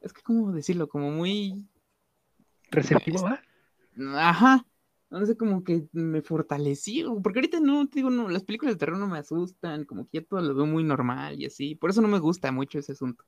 es 0.00 0.12
que 0.12 0.22
cómo 0.22 0.52
decirlo, 0.52 0.88
como 0.88 1.10
muy, 1.10 1.66
¿Receptivo, 2.70 3.22
va? 3.22 3.40
ajá, 4.18 4.66
no 5.18 5.26
sé, 5.26 5.36
como 5.36 5.62
que 5.64 5.84
me 5.92 6.22
fortalecí, 6.22 7.04
porque 7.22 7.38
ahorita 7.40 7.60
no, 7.60 7.86
te 7.88 7.96
digo, 7.96 8.10
no, 8.10 8.28
las 8.28 8.44
películas 8.44 8.74
de 8.74 8.78
terror 8.78 8.98
no 8.98 9.06
me 9.08 9.18
asustan, 9.18 9.84
como 9.84 10.04
que 10.08 10.20
ya 10.20 10.24
todo 10.24 10.40
lo 10.40 10.54
veo 10.54 10.66
muy 10.66 10.84
normal 10.84 11.40
y 11.40 11.46
así, 11.46 11.74
por 11.74 11.90
eso 11.90 12.00
no 12.02 12.08
me 12.08 12.18
gusta 12.18 12.50
mucho 12.52 12.78
ese 12.78 12.92
asunto. 12.92 13.24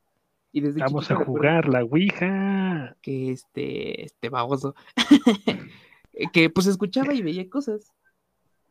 Y 0.53 0.61
desde 0.61 0.81
Vamos 0.81 1.11
a 1.11 1.17
jugar 1.17 1.69
la 1.69 1.83
Ouija. 1.85 2.97
que 3.03 3.33
este, 3.33 4.05
este 4.05 4.29
baboso, 4.29 4.75
que 6.33 6.51
pues 6.51 6.67
escuchaba 6.67 7.13
y 7.13 7.23
veía 7.23 7.49
cosas. 7.51 7.93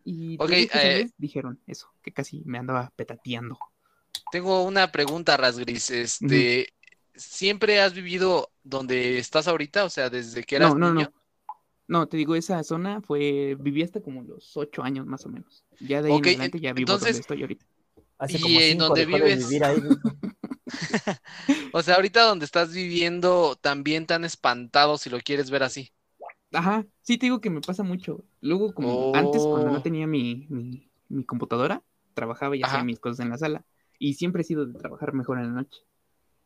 Y 0.05 0.37
te 0.37 0.43
Ok, 0.43 0.49
digo 0.51 0.71
que 0.71 0.79
esa 0.79 0.99
eh, 0.99 1.09
dijeron 1.17 1.59
eso, 1.67 1.93
que 2.01 2.11
casi 2.11 2.41
me 2.45 2.57
andaba 2.57 2.91
petateando. 2.95 3.57
Tengo 4.31 4.63
una 4.63 4.91
pregunta, 4.91 5.37
Rasgris. 5.37 5.89
Este, 5.91 6.69
¿siempre 7.15 7.79
has 7.81 7.93
vivido 7.93 8.49
donde 8.63 9.17
estás 9.17 9.47
ahorita? 9.47 9.85
O 9.85 9.89
sea, 9.89 10.09
desde 10.09 10.43
que 10.43 10.55
eras 10.55 10.73
No, 10.75 10.79
no, 10.79 10.93
niño. 10.93 11.11
no. 11.13 11.22
No, 11.87 12.07
te 12.07 12.17
digo, 12.17 12.35
esa 12.35 12.63
zona 12.63 13.01
fue, 13.01 13.55
viví 13.59 13.83
hasta 13.83 14.01
como 14.01 14.23
los 14.23 14.55
ocho 14.57 14.83
años 14.83 15.05
más 15.05 15.25
o 15.25 15.29
menos. 15.29 15.65
Ya 15.79 16.01
de 16.01 16.09
ahí 16.11 16.17
en 16.17 16.25
adelante 16.25 16.59
ya 16.59 16.73
vivo 16.73 16.85
entonces- 16.93 17.07
donde 17.13 17.19
estoy 17.21 17.41
ahorita. 17.41 17.65
Hace 18.17 18.37
¿Y 18.37 18.41
como 18.41 18.59
en 18.59 18.71
cinco 18.71 18.83
donde 18.85 19.01
de 19.01 19.05
vives? 19.05 19.47
vivir 19.49 19.63
ahí. 19.65 19.77
O 21.73 21.81
sea, 21.81 21.95
ahorita 21.95 22.23
donde 22.23 22.45
estás 22.45 22.73
viviendo 22.73 23.55
también 23.59 24.05
tan 24.05 24.25
espantado 24.25 24.97
si 24.97 25.09
lo 25.09 25.19
quieres 25.19 25.49
ver 25.51 25.63
así. 25.63 25.91
Ajá, 26.51 26.85
sí 27.01 27.17
te 27.17 27.25
digo 27.25 27.41
que 27.41 27.49
me 27.49 27.61
pasa 27.61 27.83
mucho. 27.83 28.23
Luego, 28.41 28.73
como 28.73 29.13
antes, 29.15 29.41
cuando 29.43 29.69
Oh. 29.69 29.73
no 29.73 29.81
tenía 29.81 30.07
mi, 30.07 30.45
mi, 30.49 30.89
mi 31.09 31.23
computadora, 31.25 31.83
trabajaba 32.13 32.55
y 32.55 32.61
hacía 32.63 32.83
mis 32.83 32.99
cosas 32.99 33.19
en 33.21 33.29
la 33.31 33.37
sala. 33.37 33.65
Y 33.99 34.13
siempre 34.15 34.41
he 34.41 34.45
sido 34.45 34.65
de 34.65 34.77
trabajar 34.79 35.13
mejor 35.13 35.39
en 35.39 35.45
la 35.47 35.61
noche. 35.61 35.81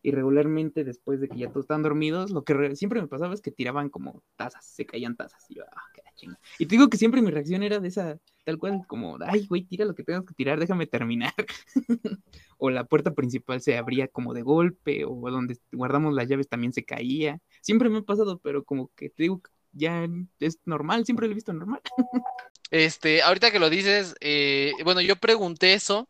Y 0.07 0.11
regularmente, 0.11 0.85
después 0.85 1.19
de 1.19 1.27
que 1.27 1.37
ya 1.37 1.49
todos 1.49 1.65
estaban 1.65 1.83
dormidos, 1.83 2.31
lo 2.31 2.45
que 2.45 2.53
re- 2.53 2.77
siempre 2.77 3.01
me 3.01 3.09
pasaba 3.09 3.33
es 3.33 3.41
que 3.41 3.51
tiraban 3.51 3.89
como 3.89 4.23
tazas, 4.37 4.65
se 4.65 4.85
caían 4.85 5.17
tazas. 5.17 5.43
Y 5.51 5.55
yo, 5.55 5.65
ah, 5.69 5.81
qué 5.93 6.01
la 6.01 6.13
chinga. 6.15 6.39
Y 6.57 6.65
te 6.65 6.75
digo 6.77 6.87
que 6.87 6.95
siempre 6.95 7.21
mi 7.21 7.29
reacción 7.29 7.61
era 7.61 7.79
de 7.79 7.89
esa, 7.89 8.17
tal 8.45 8.57
cual, 8.57 8.85
como, 8.87 9.17
ay, 9.19 9.45
güey, 9.47 9.65
tira 9.65 9.83
lo 9.83 9.95
que 9.95 10.05
tengas 10.05 10.23
que 10.23 10.33
tirar, 10.33 10.61
déjame 10.61 10.87
terminar. 10.87 11.33
o 12.57 12.69
la 12.69 12.85
puerta 12.85 13.13
principal 13.15 13.59
se 13.59 13.77
abría 13.77 14.07
como 14.07 14.33
de 14.33 14.43
golpe, 14.43 15.03
o 15.03 15.29
donde 15.29 15.57
guardamos 15.73 16.13
las 16.13 16.29
llaves 16.29 16.47
también 16.47 16.71
se 16.71 16.85
caía. 16.85 17.41
Siempre 17.59 17.89
me 17.89 17.97
ha 17.97 18.01
pasado, 18.03 18.39
pero 18.39 18.63
como 18.63 18.89
que 18.95 19.09
te 19.09 19.23
digo, 19.23 19.41
ya 19.73 20.07
es 20.39 20.57
normal, 20.63 21.03
siempre 21.03 21.27
lo 21.27 21.33
he 21.33 21.35
visto 21.35 21.51
normal. 21.51 21.81
Este, 22.69 23.21
ahorita 23.21 23.51
que 23.51 23.59
lo 23.59 23.69
dices, 23.69 24.15
eh, 24.19 24.73
bueno, 24.83 24.99
yo 24.99 25.15
pregunté 25.15 25.73
eso 25.73 26.09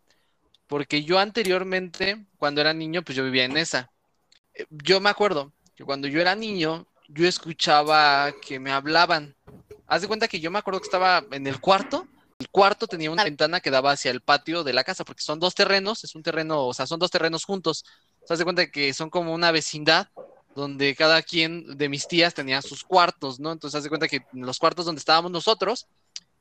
porque 0.68 1.04
yo 1.04 1.20
anteriormente, 1.20 2.26
cuando 2.38 2.62
era 2.62 2.74
niño, 2.74 3.02
pues 3.02 3.16
yo 3.16 3.24
vivía 3.24 3.46
en 3.46 3.58
esa. 3.58 3.90
Eh, 4.54 4.66
Yo 4.70 5.00
me 5.00 5.10
acuerdo 5.10 5.54
que 5.76 5.84
cuando 5.84 6.08
yo 6.08 6.20
era 6.22 6.36
niño, 6.36 6.88
yo 7.08 7.28
escuchaba 7.28 8.34
que 8.42 8.60
me 8.60 8.72
hablaban. 8.72 9.36
Haz 9.88 10.02
de 10.02 10.08
cuenta 10.08 10.28
que 10.28 10.40
yo 10.40 10.52
me 10.52 10.60
acuerdo 10.60 10.82
que 10.82 10.88
estaba 10.88 11.24
en 11.32 11.48
el 11.48 11.60
cuarto. 11.62 12.08
El 12.40 12.50
cuarto 12.50 12.86
tenía 12.88 13.10
una 13.10 13.24
ventana 13.24 13.62
que 13.62 13.72
daba 13.72 13.92
hacia 13.92 14.12
el 14.12 14.22
patio 14.22 14.64
de 14.64 14.74
la 14.74 14.84
casa, 14.84 15.04
porque 15.06 15.24
son 15.24 15.40
dos 15.40 15.56
terrenos, 15.56 16.04
es 16.04 16.14
un 16.14 16.22
terreno, 16.22 16.68
o 16.68 16.74
sea, 16.74 16.86
son 16.86 17.00
dos 17.00 17.10
terrenos 17.10 17.46
juntos. 17.46 17.86
O 18.22 18.28
sea, 18.28 18.36
haz 18.36 18.40
de 18.40 18.44
cuenta 18.44 18.70
que 18.70 18.94
son 18.94 19.10
como 19.10 19.34
una 19.34 19.52
vecindad 19.52 20.10
donde 20.54 20.96
cada 20.96 21.22
quien 21.22 21.78
de 21.78 21.88
mis 21.88 22.08
tías 22.08 22.34
tenía 22.34 22.62
sus 22.62 22.84
cuartos, 22.84 23.40
¿no? 23.40 23.52
Entonces, 23.52 23.78
haz 23.78 23.84
de 23.84 23.90
cuenta 23.90 24.08
que 24.08 24.26
los 24.34 24.60
cuartos 24.60 24.86
donde 24.86 25.00
estábamos 25.00 25.32
nosotros 25.32 25.88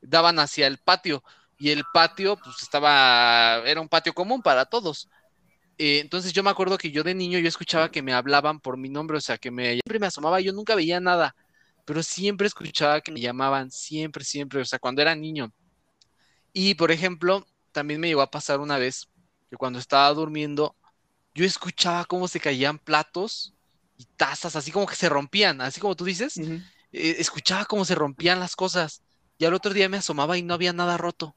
daban 0.01 0.39
hacia 0.39 0.67
el 0.67 0.79
patio 0.79 1.23
y 1.59 1.71
el 1.71 1.85
patio 1.93 2.37
pues 2.37 2.63
estaba, 2.63 3.63
era 3.65 3.81
un 3.81 3.89
patio 3.89 4.13
común 4.13 4.43
para 4.43 4.65
todos. 4.67 5.09
Eh, 5.79 6.01
entonces 6.01 6.33
yo 6.33 6.43
me 6.43 6.51
acuerdo 6.51 6.79
que 6.79 6.91
yo 6.91 7.03
de 7.03 7.15
niño 7.15 7.39
yo 7.39 7.49
escuchaba 7.49 7.91
que 7.91 8.03
me 8.03 8.13
hablaban 8.15 8.61
por 8.61 8.77
mi 8.77 8.89
nombre, 8.89 9.19
o 9.19 9.21
sea, 9.21 9.39
que 9.39 9.51
me, 9.51 9.73
siempre 9.73 9.99
me 9.99 10.07
asomaba, 10.07 10.41
yo 10.41 10.53
nunca 10.53 10.75
veía 10.75 11.01
nada, 11.01 11.35
pero 11.85 12.03
siempre 12.03 12.47
escuchaba 12.47 13.01
que 13.01 13.13
me 13.13 13.21
llamaban, 13.21 13.71
siempre, 13.71 14.25
siempre, 14.25 14.61
o 14.61 14.65
sea, 14.65 14.79
cuando 14.79 15.03
era 15.03 15.15
niño. 15.15 15.53
Y 16.53 16.75
por 16.75 16.91
ejemplo, 16.91 17.47
también 17.73 18.01
me 18.01 18.09
llegó 18.09 18.23
a 18.23 18.31
pasar 18.31 18.61
una 18.61 18.79
vez 18.79 19.09
que 19.51 19.57
cuando 19.57 19.79
estaba 19.79 20.13
durmiendo, 20.15 20.75
yo 21.35 21.45
escuchaba 21.45 22.07
cómo 22.07 22.29
se 22.29 22.41
caían 22.41 22.79
platos 22.79 23.55
y 23.99 24.07
tazas, 24.17 24.57
así 24.57 24.71
como 24.71 24.87
que 24.87 24.97
se 24.97 25.09
rompían, 25.09 25.61
así 25.61 25.81
como 25.81 25.95
tú 25.95 26.05
dices 26.05 26.41
eh, 26.93 27.17
escuchaba 27.19 27.67
cómo 27.67 27.85
se 27.85 27.95
rompían 27.95 28.41
las 28.41 28.57
cosas. 28.57 29.03
Y 29.39 29.45
al 29.45 29.53
otro 29.53 29.75
día 29.75 29.89
me 29.89 29.99
asomaba 29.99 30.39
y 30.39 30.43
no 30.43 30.55
había 30.55 30.73
nada 30.73 30.97
roto. 30.97 31.37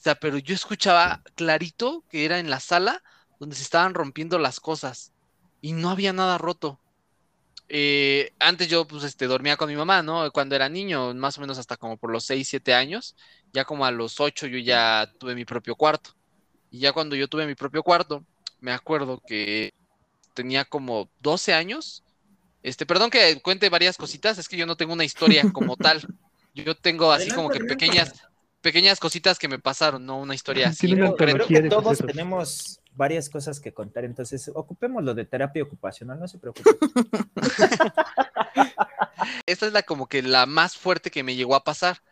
O 0.00 0.02
sea, 0.02 0.14
pero 0.14 0.38
yo 0.38 0.54
escuchaba 0.54 1.22
clarito 1.34 2.04
que 2.08 2.24
era 2.24 2.38
en 2.38 2.48
la 2.48 2.58
sala 2.58 3.02
donde 3.38 3.54
se 3.54 3.62
estaban 3.62 3.92
rompiendo 3.92 4.38
las 4.38 4.58
cosas 4.58 5.12
y 5.60 5.74
no 5.74 5.90
había 5.90 6.14
nada 6.14 6.38
roto. 6.38 6.80
Eh, 7.68 8.32
antes 8.38 8.68
yo 8.68 8.86
pues 8.86 9.04
este 9.04 9.26
dormía 9.26 9.58
con 9.58 9.68
mi 9.68 9.76
mamá, 9.76 10.02
¿no? 10.02 10.32
Cuando 10.32 10.56
era 10.56 10.70
niño, 10.70 11.12
más 11.12 11.36
o 11.36 11.42
menos 11.42 11.58
hasta 11.58 11.76
como 11.76 11.98
por 11.98 12.10
los 12.10 12.24
6, 12.24 12.48
7 12.48 12.72
años, 12.72 13.14
ya 13.52 13.66
como 13.66 13.84
a 13.84 13.90
los 13.90 14.20
8 14.20 14.46
yo 14.46 14.56
ya 14.56 15.12
tuve 15.18 15.34
mi 15.34 15.44
propio 15.44 15.76
cuarto. 15.76 16.12
Y 16.70 16.78
ya 16.78 16.92
cuando 16.92 17.14
yo 17.14 17.28
tuve 17.28 17.46
mi 17.46 17.54
propio 17.54 17.82
cuarto, 17.82 18.24
me 18.58 18.72
acuerdo 18.72 19.20
que 19.26 19.74
tenía 20.32 20.64
como 20.64 21.10
12 21.18 21.52
años. 21.52 22.04
Este, 22.62 22.86
perdón 22.86 23.10
que 23.10 23.42
cuente 23.42 23.68
varias 23.68 23.98
cositas, 23.98 24.38
es 24.38 24.48
que 24.48 24.56
yo 24.56 24.64
no 24.64 24.78
tengo 24.78 24.94
una 24.94 25.04
historia 25.04 25.44
como 25.52 25.76
tal. 25.76 26.00
Yo 26.54 26.74
tengo 26.74 27.12
así 27.12 27.30
como 27.30 27.50
que 27.50 27.60
pequeñas, 27.60 28.14
pequeñas 28.60 29.00
cositas 29.00 29.38
que 29.38 29.48
me 29.48 29.58
pasaron, 29.58 30.04
no 30.04 30.18
una 30.18 30.34
historia 30.34 30.68
así 30.68 30.98
concreta. 30.98 31.44
Creo 31.44 31.62
que 31.62 31.68
todos 31.68 31.98
tenemos 31.98 32.80
varias 32.92 33.30
cosas 33.30 33.60
que 33.60 33.72
contar, 33.72 34.04
entonces 34.04 34.50
ocupemos 34.54 35.02
lo 35.02 35.14
de 35.14 35.24
terapia 35.24 35.62
ocupacional, 35.62 36.18
no 36.18 36.28
se 36.28 36.38
preocupe. 36.38 36.70
Esta 39.46 39.66
es 39.66 39.72
la 39.72 39.82
como 39.82 40.08
que 40.08 40.22
la 40.22 40.46
más 40.46 40.76
fuerte 40.76 41.10
que 41.10 41.22
me 41.22 41.36
llegó 41.36 41.54
a 41.54 41.64
pasar. 41.64 42.02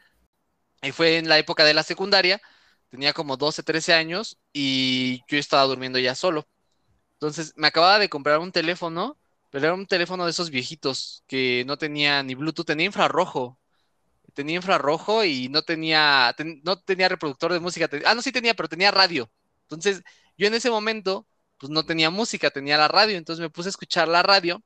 Y 0.83 0.93
fue 0.93 1.19
en 1.19 1.29
la 1.29 1.39
época 1.39 1.65
de 1.65 1.75
la 1.75 1.83
secundaria, 1.83 2.41
tenía 2.89 3.13
como 3.13 3.37
12, 3.37 3.63
13 3.63 3.95
años 3.95 4.39
y 4.53 5.23
yo 5.29 5.39
estaba 5.39 5.65
durmiendo 5.65 5.99
ya 5.99 6.15
solo. 6.15 6.47
Entonces 7.15 7.53
me 7.57 7.67
acababa 7.67 7.99
de 7.99 8.09
comprar 8.09 8.39
un 8.39 8.53
teléfono, 8.53 9.19
pero 9.51 9.67
era 9.67 9.75
un 9.75 9.87
teléfono 9.87 10.25
de 10.25 10.31
esos 10.31 10.51
viejitos 10.51 11.25
que 11.27 11.65
no 11.67 11.77
tenía 11.77 12.23
ni 12.23 12.35
Bluetooth, 12.35 12.67
tenía 12.67 12.87
infrarrojo. 12.87 13.59
Tenía 14.39 14.57
infrarrojo 14.57 15.25
y 15.25 15.49
no 15.49 15.63
tenía, 15.63 16.33
ten- 16.37 16.61
no 16.65 16.81
tenía 16.81 17.09
reproductor 17.09 17.53
de 17.53 17.61
música. 17.61 17.89
ah, 18.07 18.15
no, 18.15 18.23
sí 18.23 18.33
tenía, 18.33 18.55
pero 18.55 18.69
tenía 18.69 18.91
radio. 18.93 19.31
Entonces 19.63 20.03
yo 20.37 20.47
en 20.47 20.55
ese 20.55 20.71
momento, 20.71 21.27
pues 21.59 21.71
no 21.71 21.85
tenía 21.85 22.11
música, 22.11 22.51
tenía 22.51 22.79
la 22.79 22.89
radio. 22.89 23.17
Entonces 23.19 23.41
me 23.43 23.51
puse 23.51 23.69
a 23.69 23.71
escuchar 23.71 24.09
la 24.09 24.23
radio 24.23 24.63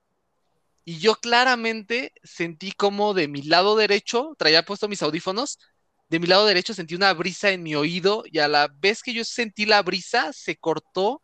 y 0.84 0.98
yo 0.98 1.14
claramente 1.16 2.12
sentí 2.24 2.72
como 2.72 3.14
de 3.14 3.28
mi 3.28 3.42
lado 3.42 3.76
derecho, 3.76 4.34
traía 4.38 4.64
puesto 4.64 4.88
mis 4.88 5.02
audífonos, 5.02 5.58
de 6.08 6.20
mi 6.20 6.26
lado 6.26 6.46
derecho 6.46 6.74
sentí 6.74 6.94
una 6.94 7.12
brisa 7.14 7.50
en 7.50 7.62
mi 7.62 7.74
oído 7.74 8.24
y 8.26 8.38
a 8.40 8.48
la 8.48 8.68
vez 8.68 9.02
que 9.02 9.14
yo 9.14 9.24
sentí 9.24 9.66
la 9.66 9.82
brisa 9.82 10.32
se 10.32 10.56
cortó 10.58 11.22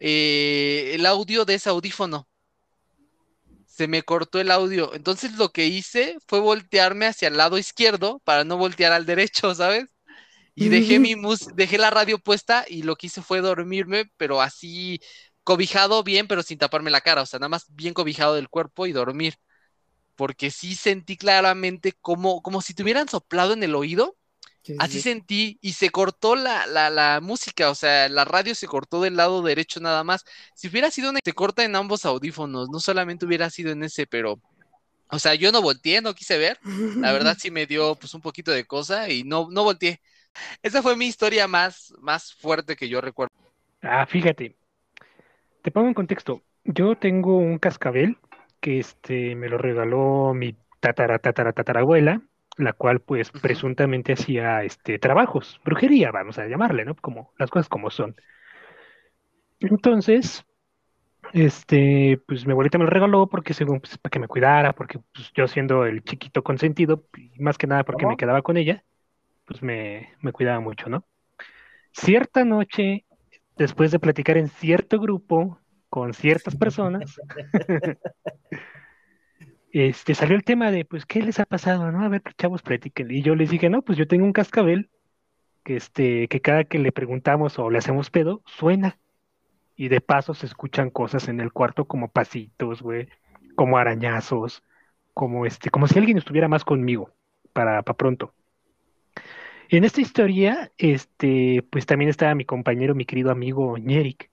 eh, 0.00 0.92
el 0.94 1.06
audio 1.06 1.44
de 1.46 1.54
ese 1.56 1.70
audífono. 1.70 2.28
Se 3.74 3.88
me 3.88 4.02
cortó 4.02 4.40
el 4.40 4.50
audio. 4.52 4.94
Entonces 4.94 5.32
lo 5.36 5.50
que 5.50 5.66
hice 5.66 6.16
fue 6.28 6.38
voltearme 6.40 7.06
hacia 7.06 7.28
el 7.28 7.36
lado 7.36 7.58
izquierdo 7.58 8.20
para 8.24 8.44
no 8.44 8.56
voltear 8.56 8.92
al 8.92 9.04
derecho, 9.04 9.52
¿sabes? 9.54 9.86
Y 10.54 10.68
dejé 10.68 11.00
mi 11.00 11.16
mus 11.16 11.48
dejé 11.56 11.78
la 11.78 11.90
radio 11.90 12.18
puesta 12.18 12.64
y 12.68 12.82
lo 12.84 12.96
que 12.96 13.08
hice 13.08 13.22
fue 13.22 13.40
dormirme, 13.40 14.10
pero 14.16 14.42
así 14.42 15.00
cobijado 15.44 16.02
bien, 16.04 16.28
pero 16.28 16.42
sin 16.44 16.58
taparme 16.58 16.90
la 16.90 17.00
cara, 17.02 17.22
o 17.22 17.26
sea, 17.26 17.40
nada 17.40 17.48
más 17.50 17.66
bien 17.70 17.94
cobijado 17.94 18.34
del 18.36 18.48
cuerpo 18.48 18.86
y 18.86 18.92
dormir. 18.92 19.34
Porque 20.16 20.50
sí 20.50 20.74
sentí 20.76 21.16
claramente 21.16 21.92
como, 22.00 22.42
como 22.42 22.62
si 22.62 22.74
te 22.74 22.82
hubieran 22.84 23.08
soplado 23.08 23.52
en 23.54 23.62
el 23.64 23.74
oído, 23.74 24.16
así 24.78 25.00
sentí 25.00 25.58
y 25.60 25.72
se 25.72 25.90
cortó 25.90 26.36
la, 26.36 26.66
la, 26.66 26.90
la 26.90 27.20
música, 27.20 27.70
o 27.70 27.74
sea, 27.74 28.08
la 28.08 28.24
radio 28.24 28.54
se 28.54 28.66
cortó 28.66 29.00
del 29.02 29.16
lado 29.16 29.42
derecho 29.42 29.80
nada 29.80 30.04
más. 30.04 30.24
Si 30.54 30.68
hubiera 30.68 30.90
sido 30.90 31.10
una, 31.10 31.20
se 31.24 31.32
corta 31.32 31.64
en 31.64 31.76
ambos 31.76 32.04
audífonos, 32.04 32.68
no 32.70 32.80
solamente 32.80 33.26
hubiera 33.26 33.50
sido 33.50 33.72
en 33.72 33.84
ese, 33.84 34.06
pero, 34.06 34.40
o 35.10 35.18
sea, 35.18 35.34
yo 35.34 35.52
no 35.52 35.62
volteé, 35.62 36.00
no 36.02 36.14
quise 36.14 36.38
ver, 36.38 36.58
la 37.00 37.12
verdad 37.12 37.36
sí 37.40 37.50
me 37.50 37.66
dio 37.66 37.96
pues 37.96 38.14
un 38.14 38.20
poquito 38.20 38.50
de 38.52 38.66
cosa 38.66 39.08
y 39.10 39.24
no, 39.24 39.48
no 39.50 39.64
volteé. 39.64 40.00
Esa 40.62 40.82
fue 40.82 40.96
mi 40.96 41.06
historia 41.06 41.48
más, 41.48 41.94
más 42.00 42.34
fuerte 42.34 42.76
que 42.76 42.88
yo 42.88 43.00
recuerdo. 43.00 43.34
Ah, 43.82 44.06
fíjate. 44.06 44.56
Te 45.62 45.70
pongo 45.70 45.88
en 45.88 45.94
contexto. 45.94 46.42
Yo 46.64 46.96
tengo 46.96 47.36
un 47.38 47.58
cascabel 47.58 48.18
que 48.60 48.78
este 48.78 49.34
me 49.34 49.48
lo 49.48 49.58
regaló 49.58 50.32
mi 50.34 50.56
tatara 50.80 51.18
tatara 51.18 51.52
tatarabuela, 51.52 52.22
la 52.56 52.72
cual 52.72 53.00
pues 53.00 53.30
presuntamente 53.30 54.12
hacía 54.12 54.62
este 54.62 54.98
trabajos, 54.98 55.60
brujería, 55.64 56.10
vamos 56.10 56.38
a 56.38 56.46
llamarle, 56.46 56.84
¿no? 56.84 56.94
Como 56.96 57.32
las 57.38 57.50
cosas 57.50 57.68
como 57.68 57.90
son. 57.90 58.14
Entonces, 59.60 60.44
este, 61.32 62.20
pues 62.26 62.46
mi 62.46 62.52
abuelita 62.52 62.78
me 62.78 62.84
lo 62.84 62.90
regaló 62.90 63.28
porque 63.28 63.54
según 63.54 63.80
pues, 63.80 63.98
para 63.98 64.10
que 64.10 64.18
me 64.18 64.28
cuidara, 64.28 64.72
porque 64.72 65.00
pues, 65.12 65.32
yo 65.34 65.48
siendo 65.48 65.84
el 65.86 66.02
chiquito 66.04 66.42
consentido, 66.42 67.04
más 67.38 67.58
que 67.58 67.66
nada 67.66 67.84
porque 67.84 68.02
¿Cómo? 68.02 68.12
me 68.12 68.16
quedaba 68.16 68.42
con 68.42 68.56
ella, 68.56 68.84
pues 69.46 69.62
me, 69.62 70.10
me 70.20 70.32
cuidaba 70.32 70.60
mucho, 70.60 70.88
¿no? 70.88 71.04
Cierta 71.92 72.44
noche, 72.44 73.04
después 73.56 73.90
de 73.90 73.98
platicar 73.98 74.36
en 74.36 74.48
cierto 74.48 75.00
grupo 75.00 75.58
con 75.88 76.12
ciertas 76.12 76.56
personas, 76.56 77.20
este, 79.74 80.14
salió 80.14 80.36
el 80.36 80.44
tema 80.44 80.70
de, 80.70 80.84
pues, 80.84 81.04
¿qué 81.04 81.20
les 81.20 81.40
ha 81.40 81.46
pasado, 81.46 81.90
no? 81.90 82.04
A 82.04 82.08
ver, 82.08 82.22
chavos, 82.38 82.62
platiquen. 82.62 83.10
Y 83.10 83.22
yo 83.22 83.34
les 83.34 83.50
dije, 83.50 83.68
no, 83.70 83.82
pues 83.82 83.98
yo 83.98 84.06
tengo 84.06 84.24
un 84.24 84.32
cascabel 84.32 84.88
que, 85.64 85.76
este, 85.76 86.28
que 86.28 86.40
cada 86.40 86.64
que 86.64 86.78
le 86.78 86.92
preguntamos 86.92 87.58
o 87.58 87.70
le 87.70 87.78
hacemos 87.78 88.10
pedo, 88.10 88.42
suena. 88.46 88.98
Y 89.76 89.88
de 89.88 90.00
paso 90.00 90.34
se 90.34 90.46
escuchan 90.46 90.90
cosas 90.90 91.26
en 91.28 91.40
el 91.40 91.52
cuarto 91.52 91.86
como 91.86 92.08
pasitos, 92.08 92.82
güey, 92.82 93.08
como 93.56 93.76
arañazos, 93.76 94.62
como 95.12 95.44
este, 95.44 95.70
como 95.70 95.88
si 95.88 95.98
alguien 95.98 96.18
estuviera 96.18 96.46
más 96.46 96.64
conmigo 96.64 97.10
para, 97.52 97.82
para 97.82 97.96
pronto. 97.96 98.32
En 99.70 99.82
esta 99.82 100.00
historia, 100.00 100.70
este, 100.78 101.64
pues 101.70 101.86
también 101.86 102.10
estaba 102.10 102.36
mi 102.36 102.44
compañero, 102.44 102.94
mi 102.94 103.06
querido 103.06 103.32
amigo 103.32 103.76
Ñeric. 103.78 104.30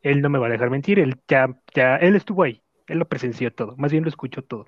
Él 0.00 0.22
no 0.22 0.30
me 0.30 0.38
va 0.38 0.46
a 0.46 0.50
dejar 0.50 0.70
mentir, 0.70 0.98
él 0.98 1.20
ya, 1.28 1.54
ya, 1.74 1.96
él 1.96 2.16
estuvo 2.16 2.44
ahí, 2.44 2.62
él 2.86 2.98
lo 2.98 3.08
presenció 3.08 3.52
todo, 3.52 3.76
más 3.76 3.92
bien 3.92 4.04
lo 4.04 4.08
escuchó 4.08 4.42
todo. 4.42 4.66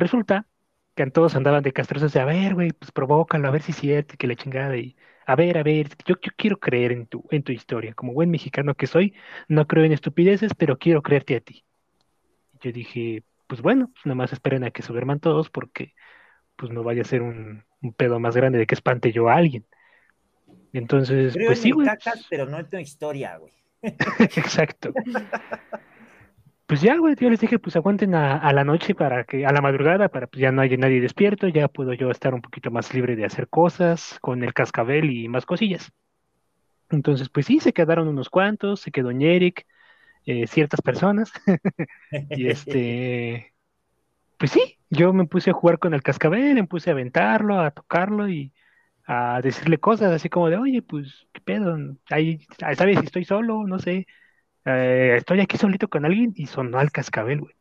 Resulta 0.00 0.46
que 0.94 1.06
todos 1.10 1.36
andaban 1.36 1.62
de 1.62 1.72
castrosos 1.74 2.12
de, 2.14 2.20
a 2.20 2.24
ver, 2.24 2.54
güey, 2.54 2.70
pues 2.72 2.90
provócalo, 2.90 3.46
a 3.48 3.50
ver 3.50 3.60
si 3.60 3.72
es 3.72 3.76
cierto, 3.78 4.14
que 4.18 4.26
la 4.26 4.34
chingada, 4.34 4.74
y 4.76 4.96
a 5.26 5.36
ver, 5.36 5.58
a 5.58 5.62
ver, 5.62 5.88
yo, 6.06 6.16
yo 6.22 6.32
quiero 6.36 6.58
creer 6.58 6.92
en 6.92 7.06
tu, 7.06 7.22
en 7.30 7.42
tu 7.42 7.52
historia, 7.52 7.92
como 7.92 8.14
buen 8.14 8.30
mexicano 8.30 8.74
que 8.74 8.86
soy, 8.86 9.14
no 9.46 9.66
creo 9.66 9.84
en 9.84 9.92
estupideces, 9.92 10.54
pero 10.54 10.78
quiero 10.78 11.02
creerte 11.02 11.36
a 11.36 11.40
ti. 11.40 11.64
Yo 12.62 12.72
dije, 12.72 13.24
pues 13.46 13.60
bueno, 13.60 13.90
pues 13.92 14.06
nada 14.06 14.14
más 14.16 14.32
esperen 14.32 14.64
a 14.64 14.70
que 14.70 14.82
se 14.82 14.92
duerman 14.92 15.20
todos, 15.20 15.50
porque 15.50 15.92
pues 16.56 16.72
no 16.72 16.82
vaya 16.82 17.02
a 17.02 17.04
ser 17.06 17.20
un, 17.20 17.64
un 17.82 17.92
pedo 17.92 18.18
más 18.20 18.34
grande 18.34 18.58
de 18.58 18.66
que 18.66 18.74
espante 18.74 19.12
yo 19.12 19.28
a 19.28 19.34
alguien. 19.34 19.66
Entonces, 20.72 21.34
Creo 21.34 21.48
pues 21.48 21.58
en 21.58 21.62
sí, 21.64 21.70
güey. 21.72 21.88
pues- 22.02 22.26
pero 22.30 22.46
no 22.46 22.58
en 22.58 22.70
tu 22.70 22.78
historia, 22.78 23.36
güey. 23.36 23.52
Exacto. 24.36 24.94
Pues 26.70 26.82
ya, 26.82 26.96
güey, 26.98 27.16
yo 27.18 27.28
les 27.28 27.40
dije, 27.40 27.58
pues 27.58 27.74
aguanten 27.74 28.14
a, 28.14 28.52
la 28.52 28.62
noche 28.62 28.94
para 28.94 29.24
que, 29.24 29.44
a 29.44 29.50
la 29.50 29.60
madrugada, 29.60 30.08
para 30.08 30.28
pues 30.28 30.40
ya 30.40 30.52
no 30.52 30.62
haya 30.62 30.76
nadie 30.76 31.00
despierto, 31.00 31.48
ya 31.48 31.66
puedo 31.66 31.94
yo 31.94 32.12
estar 32.12 32.32
un 32.32 32.42
poquito 32.42 32.70
más 32.70 32.94
libre 32.94 33.16
de 33.16 33.24
hacer 33.24 33.48
cosas 33.48 34.18
con 34.20 34.44
el 34.44 34.54
cascabel 34.54 35.10
y 35.10 35.26
más 35.26 35.46
cosillas. 35.46 35.90
Entonces, 36.88 37.28
pues 37.28 37.46
sí, 37.46 37.58
se 37.58 37.72
quedaron 37.72 38.06
unos 38.06 38.30
cuantos, 38.30 38.82
se 38.82 38.92
quedó 38.92 39.10
Ñeric, 39.10 39.66
eh, 40.26 40.46
ciertas 40.46 40.80
personas, 40.80 41.32
y 42.30 42.46
este, 42.46 43.52
pues 44.38 44.52
sí, 44.52 44.78
yo 44.90 45.12
me 45.12 45.26
puse 45.26 45.50
a 45.50 45.54
jugar 45.54 45.80
con 45.80 45.92
el 45.92 46.04
cascabel, 46.04 46.54
me 46.54 46.68
puse 46.68 46.90
a 46.90 46.92
aventarlo, 46.92 47.58
a 47.58 47.72
tocarlo 47.72 48.28
y 48.28 48.52
a 49.06 49.40
decirle 49.42 49.78
cosas 49.78 50.12
así 50.12 50.28
como 50.28 50.48
de, 50.48 50.56
oye, 50.56 50.82
pues, 50.82 51.26
¿qué 51.32 51.40
pedo? 51.40 51.76
Ahí, 52.10 52.46
¿sabes 52.76 53.00
si 53.00 53.06
estoy 53.06 53.24
solo? 53.24 53.66
No 53.66 53.80
sé. 53.80 54.06
Eh, 54.64 55.14
estoy 55.16 55.40
aquí 55.40 55.56
solito 55.56 55.88
con 55.88 56.04
alguien 56.04 56.32
y 56.36 56.46
sonó 56.46 56.78
al 56.78 56.90
cascabel, 56.90 57.40
güey. 57.40 57.54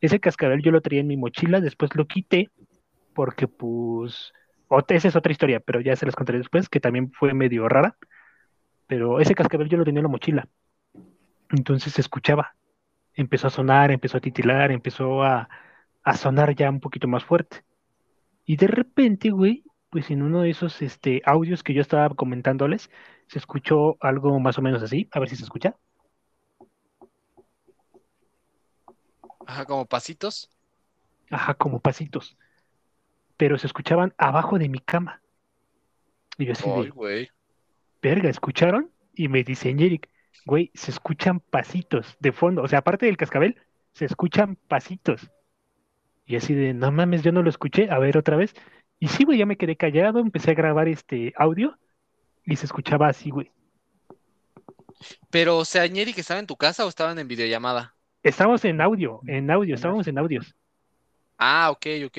Ese 0.00 0.20
cascabel 0.20 0.62
yo 0.62 0.70
lo 0.70 0.80
traía 0.80 1.00
en 1.00 1.08
mi 1.08 1.16
mochila, 1.16 1.60
después 1.60 1.94
lo 1.94 2.06
quité 2.06 2.50
porque 3.14 3.48
pues, 3.48 4.32
esa 4.88 5.08
es 5.08 5.16
otra 5.16 5.32
historia, 5.32 5.60
pero 5.60 5.80
ya 5.80 5.96
se 5.96 6.06
las 6.06 6.14
contaré 6.14 6.38
después, 6.38 6.68
que 6.68 6.78
también 6.78 7.10
fue 7.10 7.34
medio 7.34 7.68
rara, 7.68 7.96
pero 8.86 9.18
ese 9.18 9.34
cascabel 9.34 9.68
yo 9.68 9.76
lo 9.76 9.84
tenía 9.84 9.98
en 10.00 10.04
la 10.04 10.10
mochila. 10.10 10.48
Entonces 11.50 11.94
se 11.94 12.00
escuchaba, 12.00 12.54
empezó 13.14 13.48
a 13.48 13.50
sonar, 13.50 13.90
empezó 13.90 14.18
a 14.18 14.20
titilar, 14.20 14.70
empezó 14.70 15.24
a, 15.24 15.48
a 16.04 16.16
sonar 16.16 16.54
ya 16.54 16.70
un 16.70 16.80
poquito 16.80 17.08
más 17.08 17.24
fuerte. 17.24 17.64
Y 18.44 18.56
de 18.56 18.68
repente, 18.68 19.30
güey, 19.30 19.64
pues 19.90 20.10
en 20.10 20.22
uno 20.22 20.42
de 20.42 20.50
esos 20.50 20.80
este, 20.82 21.22
audios 21.24 21.62
que 21.62 21.74
yo 21.74 21.80
estaba 21.80 22.08
comentándoles, 22.10 22.90
se 23.26 23.38
escuchó 23.38 23.96
algo 24.00 24.38
más 24.38 24.58
o 24.58 24.62
menos 24.62 24.82
así, 24.82 25.08
a 25.12 25.20
ver 25.20 25.28
si 25.28 25.36
se 25.36 25.42
escucha. 25.44 25.74
Ajá, 29.48 29.64
como 29.64 29.86
pasitos. 29.86 30.50
Ajá, 31.30 31.54
como 31.54 31.80
pasitos. 31.80 32.36
Pero 33.38 33.56
se 33.56 33.66
escuchaban 33.66 34.12
abajo 34.18 34.58
de 34.58 34.68
mi 34.68 34.78
cama. 34.78 35.22
Y 36.36 36.44
yo 36.44 36.52
así 36.52 36.64
Ay, 36.68 36.90
güey. 36.90 37.30
verga, 38.02 38.28
¿escucharon? 38.28 38.90
Y 39.14 39.28
me 39.28 39.44
dice 39.44 39.70
Eric, 39.70 40.10
güey, 40.44 40.70
se 40.74 40.90
escuchan 40.90 41.40
pasitos 41.40 42.14
de 42.20 42.32
fondo. 42.32 42.62
O 42.62 42.68
sea, 42.68 42.80
aparte 42.80 43.06
del 43.06 43.16
cascabel, 43.16 43.56
se 43.94 44.04
escuchan 44.04 44.56
pasitos. 44.68 45.30
Y 46.26 46.36
así 46.36 46.52
de, 46.52 46.74
no 46.74 46.92
mames, 46.92 47.22
yo 47.22 47.32
no 47.32 47.42
lo 47.42 47.48
escuché, 47.48 47.90
a 47.90 47.98
ver 47.98 48.18
otra 48.18 48.36
vez. 48.36 48.52
Y 49.00 49.08
sí, 49.08 49.24
güey, 49.24 49.38
ya 49.38 49.46
me 49.46 49.56
quedé 49.56 49.76
callado, 49.76 50.18
empecé 50.18 50.50
a 50.50 50.54
grabar 50.54 50.88
este 50.88 51.32
audio 51.36 51.78
y 52.44 52.56
se 52.56 52.66
escuchaba 52.66 53.08
así, 53.08 53.30
güey. 53.30 53.50
Pero, 55.30 55.56
o 55.56 55.64
sea, 55.64 55.86
Ñeri 55.86 56.12
que 56.12 56.20
estaba 56.20 56.38
en 56.38 56.46
tu 56.46 56.56
casa 56.56 56.84
o 56.84 56.88
estaban 56.90 57.18
en 57.18 57.28
videollamada. 57.28 57.94
Estábamos 58.22 58.64
en 58.64 58.80
audio, 58.80 59.20
en 59.26 59.50
audio, 59.50 59.74
estábamos 59.74 60.06
en 60.08 60.18
audios. 60.18 60.54
Ah, 61.38 61.70
ok, 61.70 61.86
ok. 62.06 62.18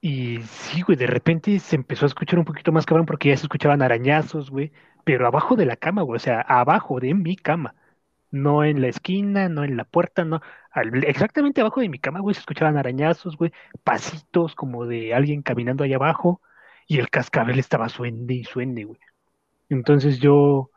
Y 0.00 0.40
sí, 0.42 0.82
güey, 0.82 0.96
de 0.96 1.06
repente 1.06 1.58
se 1.58 1.76
empezó 1.76 2.06
a 2.06 2.08
escuchar 2.08 2.38
un 2.38 2.44
poquito 2.44 2.70
más 2.72 2.86
cabrón 2.86 3.06
porque 3.06 3.30
ya 3.30 3.36
se 3.36 3.44
escuchaban 3.44 3.82
arañazos, 3.82 4.50
güey, 4.50 4.72
pero 5.04 5.26
abajo 5.26 5.56
de 5.56 5.66
la 5.66 5.76
cama, 5.76 6.02
güey, 6.02 6.16
o 6.16 6.20
sea, 6.20 6.40
abajo 6.42 7.00
de 7.00 7.14
mi 7.14 7.36
cama. 7.36 7.74
No 8.30 8.64
en 8.64 8.82
la 8.82 8.88
esquina, 8.88 9.48
no 9.48 9.64
en 9.64 9.76
la 9.76 9.84
puerta, 9.84 10.24
no. 10.24 10.42
al- 10.72 11.04
exactamente 11.04 11.60
abajo 11.62 11.80
de 11.80 11.88
mi 11.88 11.98
cama, 12.00 12.20
güey, 12.20 12.34
se 12.34 12.40
escuchaban 12.40 12.76
arañazos, 12.78 13.36
güey, 13.36 13.52
pasitos 13.84 14.54
como 14.54 14.86
de 14.86 15.14
alguien 15.14 15.42
caminando 15.42 15.84
allá 15.84 15.96
abajo 15.96 16.42
y 16.88 16.98
el 17.00 17.10
cascabel 17.10 17.58
estaba 17.58 17.88
suende 17.88 18.34
y 18.34 18.44
suende, 18.44 18.84
güey. 18.84 19.00
Entonces 19.68 20.18
yo, 20.20 20.70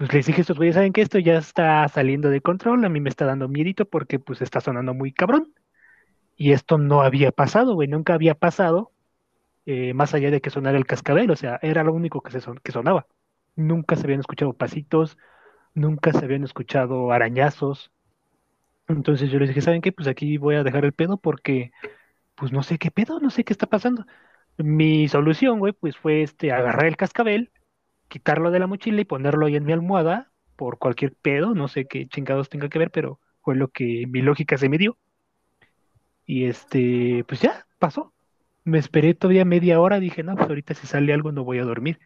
pues 0.00 0.12
les 0.14 0.26
dije 0.26 0.40
estos 0.42 0.56
güeyes, 0.56 0.76
¿saben 0.76 0.92
qué? 0.94 1.02
Esto 1.02 1.18
ya 1.18 1.36
está 1.38 1.86
saliendo 1.88 2.30
de 2.30 2.40
control, 2.40 2.84
a 2.84 2.88
mí 2.88 3.00
me 3.00 3.10
está 3.10 3.26
dando 3.26 3.48
miedito 3.48 3.84
porque 3.88 4.18
pues 4.18 4.40
está 4.42 4.60
sonando 4.60 4.94
muy 4.94 5.12
cabrón. 5.12 5.52
Y 6.36 6.52
esto 6.52 6.78
no 6.78 7.02
había 7.02 7.32
pasado, 7.32 7.74
güey, 7.74 7.88
nunca 7.88 8.14
había 8.14 8.34
pasado, 8.34 8.92
eh, 9.66 9.94
más 9.94 10.14
allá 10.14 10.30
de 10.30 10.40
que 10.42 10.50
sonara 10.50 10.78
el 10.78 10.86
cascabel, 10.86 11.30
o 11.30 11.36
sea, 11.36 11.58
era 11.62 11.84
lo 11.84 11.92
único 11.94 12.22
que, 12.22 12.32
se 12.32 12.40
son- 12.42 12.58
que 12.64 12.72
sonaba. 12.72 13.06
Nunca 13.56 13.96
se 13.96 14.04
habían 14.06 14.20
escuchado 14.20 14.54
pasitos, 14.54 15.18
nunca 15.74 16.12
se 16.12 16.24
habían 16.26 16.44
escuchado 16.44 17.12
arañazos. 17.12 17.92
Entonces 18.88 19.30
yo 19.30 19.38
les 19.38 19.48
dije, 19.48 19.60
¿saben 19.60 19.82
qué? 19.82 19.92
Pues 19.92 20.08
aquí 20.08 20.36
voy 20.38 20.56
a 20.56 20.64
dejar 20.64 20.84
el 20.84 20.92
pedo 20.92 21.16
porque, 21.18 21.70
pues 22.36 22.52
no 22.52 22.62
sé 22.64 22.78
qué 22.78 22.90
pedo, 22.92 23.20
no 23.20 23.30
sé 23.30 23.44
qué 23.44 23.52
está 23.54 23.66
pasando. 23.66 24.06
Mi 24.58 25.08
solución, 25.08 25.58
güey, 25.60 25.72
pues 25.74 25.96
fue 25.98 26.22
este, 26.22 26.52
agarrar 26.52 26.86
el 26.86 26.96
cascabel, 26.98 27.50
quitarlo 28.10 28.50
de 28.50 28.58
la 28.58 28.66
mochila 28.66 29.00
y 29.00 29.06
ponerlo 29.06 29.46
ahí 29.46 29.56
en 29.56 29.64
mi 29.64 29.72
almohada 29.72 30.30
por 30.56 30.78
cualquier 30.78 31.14
pedo, 31.14 31.54
no 31.54 31.68
sé 31.68 31.86
qué 31.86 32.06
chingados 32.08 32.50
tenga 32.50 32.68
que 32.68 32.78
ver, 32.78 32.90
pero 32.90 33.20
fue 33.40 33.56
lo 33.56 33.68
que 33.68 34.04
mi 34.08 34.20
lógica 34.20 34.58
se 34.58 34.68
me 34.68 34.76
dio. 34.76 34.98
Y 36.26 36.44
este, 36.44 37.24
pues 37.26 37.40
ya, 37.40 37.66
pasó. 37.78 38.12
Me 38.64 38.78
esperé 38.78 39.14
todavía 39.14 39.44
media 39.46 39.80
hora, 39.80 40.00
dije, 40.00 40.22
no, 40.22 40.36
pues 40.36 40.48
ahorita 40.48 40.74
si 40.74 40.86
sale 40.86 41.14
algo 41.14 41.32
no 41.32 41.44
voy 41.44 41.58
a 41.60 41.64
dormir. 41.64 41.98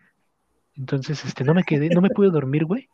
Entonces, 0.77 1.25
este, 1.25 1.43
no 1.43 1.55
me 1.55 1.65
quedé, 1.65 1.89
no 1.89 2.01
me 2.01 2.11
pude 2.11 2.31
dormir, 2.31 2.65
güey. 2.65 2.89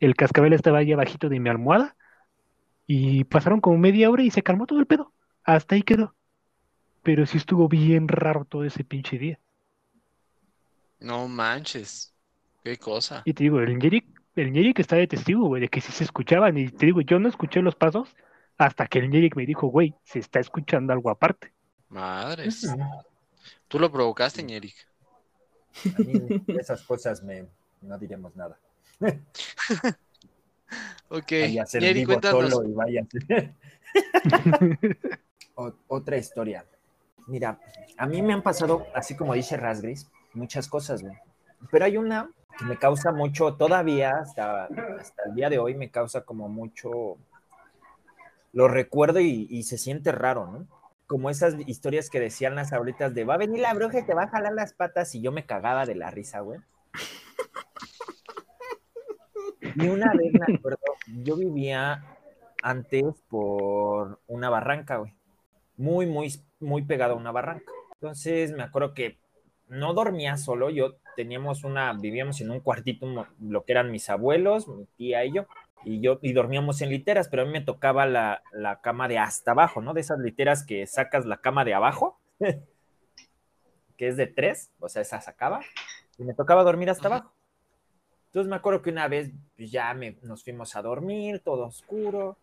El 0.00 0.16
cascabel 0.16 0.54
estaba 0.54 0.78
ahí 0.78 0.92
abajito 0.92 1.28
de 1.28 1.38
mi 1.38 1.50
almohada 1.50 1.94
y 2.86 3.24
pasaron 3.24 3.60
como 3.60 3.78
media 3.78 4.10
hora 4.10 4.22
y 4.22 4.30
se 4.30 4.42
calmó 4.42 4.66
todo 4.66 4.80
el 4.80 4.86
pedo. 4.86 5.12
Hasta 5.44 5.74
ahí 5.74 5.82
quedó. 5.82 6.14
Pero 7.02 7.26
sí 7.26 7.36
estuvo 7.36 7.68
bien 7.68 8.08
raro 8.08 8.44
todo 8.44 8.64
ese 8.64 8.82
pinche 8.82 9.18
día. 9.18 9.38
No 10.98 11.28
manches. 11.28 12.12
Qué 12.64 12.76
cosa. 12.76 13.22
Y 13.24 13.32
te 13.34 13.44
digo, 13.44 13.60
el 13.60 13.78
Ñeric, 13.78 14.04
el 14.36 14.52
Ñeric 14.52 14.78
está 14.80 14.96
de 14.96 15.06
testigo, 15.06 15.46
güey, 15.46 15.62
de 15.62 15.68
que 15.68 15.80
sí 15.80 15.92
se 15.92 16.04
escuchaban. 16.04 16.56
Y 16.58 16.68
te 16.68 16.86
digo, 16.86 17.00
yo 17.00 17.18
no 17.18 17.28
escuché 17.28 17.62
los 17.62 17.74
pasos 17.74 18.14
hasta 18.58 18.86
que 18.86 18.98
el 18.98 19.08
Ñeric 19.10 19.36
me 19.36 19.46
dijo, 19.46 19.68
güey, 19.68 19.94
se 20.04 20.18
está 20.18 20.40
escuchando 20.40 20.92
algo 20.92 21.10
aparte. 21.10 21.52
Madres. 21.88 22.66
Tú 23.68 23.78
lo 23.78 23.90
provocaste, 23.90 24.42
Ñeric. 24.42 24.74
A 25.96 25.98
mí 26.02 26.12
de 26.46 26.60
esas 26.60 26.82
cosas 26.82 27.22
me, 27.22 27.46
no 27.82 27.98
diremos 27.98 28.34
nada. 28.36 28.58
Ok. 31.08 31.32
Vaya 31.42 31.62
a 31.64 31.66
ser 31.66 31.82
Ñeri, 31.82 32.00
vivo 32.00 32.12
cuéntanos. 32.20 32.50
solo 32.50 32.68
y 32.68 32.72
vaya 32.72 33.02
a 33.02 33.06
ser- 33.26 33.54
O- 35.56 35.74
otra 35.88 36.16
historia. 36.16 36.64
Mira, 37.26 37.58
a 37.96 38.06
mí 38.06 38.22
me 38.22 38.32
han 38.32 38.42
pasado, 38.42 38.86
así 38.94 39.16
como 39.16 39.34
dice 39.34 39.56
Rasgris, 39.56 40.08
muchas 40.32 40.68
cosas, 40.68 41.02
güey. 41.02 41.16
Pero 41.70 41.84
hay 41.84 41.96
una 41.96 42.30
que 42.58 42.64
me 42.64 42.76
causa 42.76 43.12
mucho, 43.12 43.54
todavía 43.54 44.18
hasta, 44.18 44.64
hasta 44.64 45.22
el 45.26 45.34
día 45.34 45.48
de 45.48 45.58
hoy, 45.58 45.74
me 45.74 45.90
causa 45.90 46.22
como 46.24 46.48
mucho. 46.48 47.16
Lo 48.52 48.68
recuerdo 48.68 49.20
y, 49.20 49.62
se 49.62 49.78
siente 49.78 50.12
raro, 50.12 50.46
¿no? 50.46 50.66
Como 51.06 51.30
esas 51.30 51.56
historias 51.66 52.10
que 52.10 52.20
decían 52.20 52.54
las 52.54 52.72
abuelitas 52.72 53.14
de 53.14 53.24
va 53.24 53.34
a 53.34 53.38
venir 53.38 53.60
la 53.60 53.74
bruja 53.74 54.00
y 54.00 54.06
te 54.06 54.14
va 54.14 54.24
a 54.24 54.28
jalar 54.28 54.52
las 54.52 54.74
patas 54.74 55.14
y 55.14 55.20
yo 55.20 55.32
me 55.32 55.46
cagaba 55.46 55.86
de 55.86 55.94
la 55.94 56.10
risa, 56.10 56.40
güey. 56.40 56.60
Y 59.76 59.88
una 59.88 60.12
vez 60.12 60.32
me 60.32 60.56
acuerdo, 60.56 60.78
yo 61.22 61.36
vivía 61.36 62.04
antes 62.62 63.04
por 63.28 64.20
una 64.26 64.50
barranca, 64.50 64.96
güey. 64.96 65.14
Muy, 65.76 66.06
muy, 66.06 66.32
muy 66.58 66.82
pegado 66.82 67.14
a 67.14 67.16
una 67.16 67.32
barranca. 67.32 67.72
Entonces 67.94 68.52
me 68.52 68.62
acuerdo 68.62 68.94
que 68.94 69.19
no 69.70 69.94
dormía 69.94 70.36
solo, 70.36 70.68
yo 70.68 70.96
teníamos 71.16 71.64
una, 71.64 71.92
vivíamos 71.92 72.40
en 72.40 72.50
un 72.50 72.60
cuartito, 72.60 73.06
lo 73.40 73.64
que 73.64 73.72
eran 73.72 73.90
mis 73.90 74.10
abuelos, 74.10 74.68
mi 74.68 74.84
tía 74.96 75.24
y 75.24 75.32
yo, 75.32 75.46
y 75.84 76.00
yo, 76.00 76.18
y 76.22 76.32
dormíamos 76.32 76.82
en 76.82 76.90
literas, 76.90 77.28
pero 77.28 77.42
a 77.42 77.46
mí 77.46 77.52
me 77.52 77.60
tocaba 77.60 78.04
la, 78.04 78.42
la 78.52 78.80
cama 78.80 79.08
de 79.08 79.18
hasta 79.18 79.52
abajo, 79.52 79.80
¿no? 79.80 79.94
De 79.94 80.00
esas 80.00 80.18
literas 80.18 80.64
que 80.64 80.86
sacas 80.86 81.24
la 81.24 81.38
cama 81.38 81.64
de 81.64 81.74
abajo, 81.74 82.18
que 83.96 84.08
es 84.08 84.16
de 84.16 84.26
tres, 84.26 84.70
o 84.80 84.88
sea, 84.88 85.02
esa 85.02 85.20
sacaba, 85.20 85.60
y 86.18 86.24
me 86.24 86.34
tocaba 86.34 86.64
dormir 86.64 86.90
hasta 86.90 87.06
abajo. 87.06 87.32
Entonces 88.26 88.50
me 88.50 88.56
acuerdo 88.56 88.82
que 88.82 88.90
una 88.90 89.08
vez 89.08 89.30
pues, 89.56 89.70
ya 89.70 89.92
me, 89.94 90.16
nos 90.22 90.44
fuimos 90.44 90.76
a 90.76 90.82
dormir, 90.82 91.40
todo 91.40 91.66
oscuro. 91.66 92.36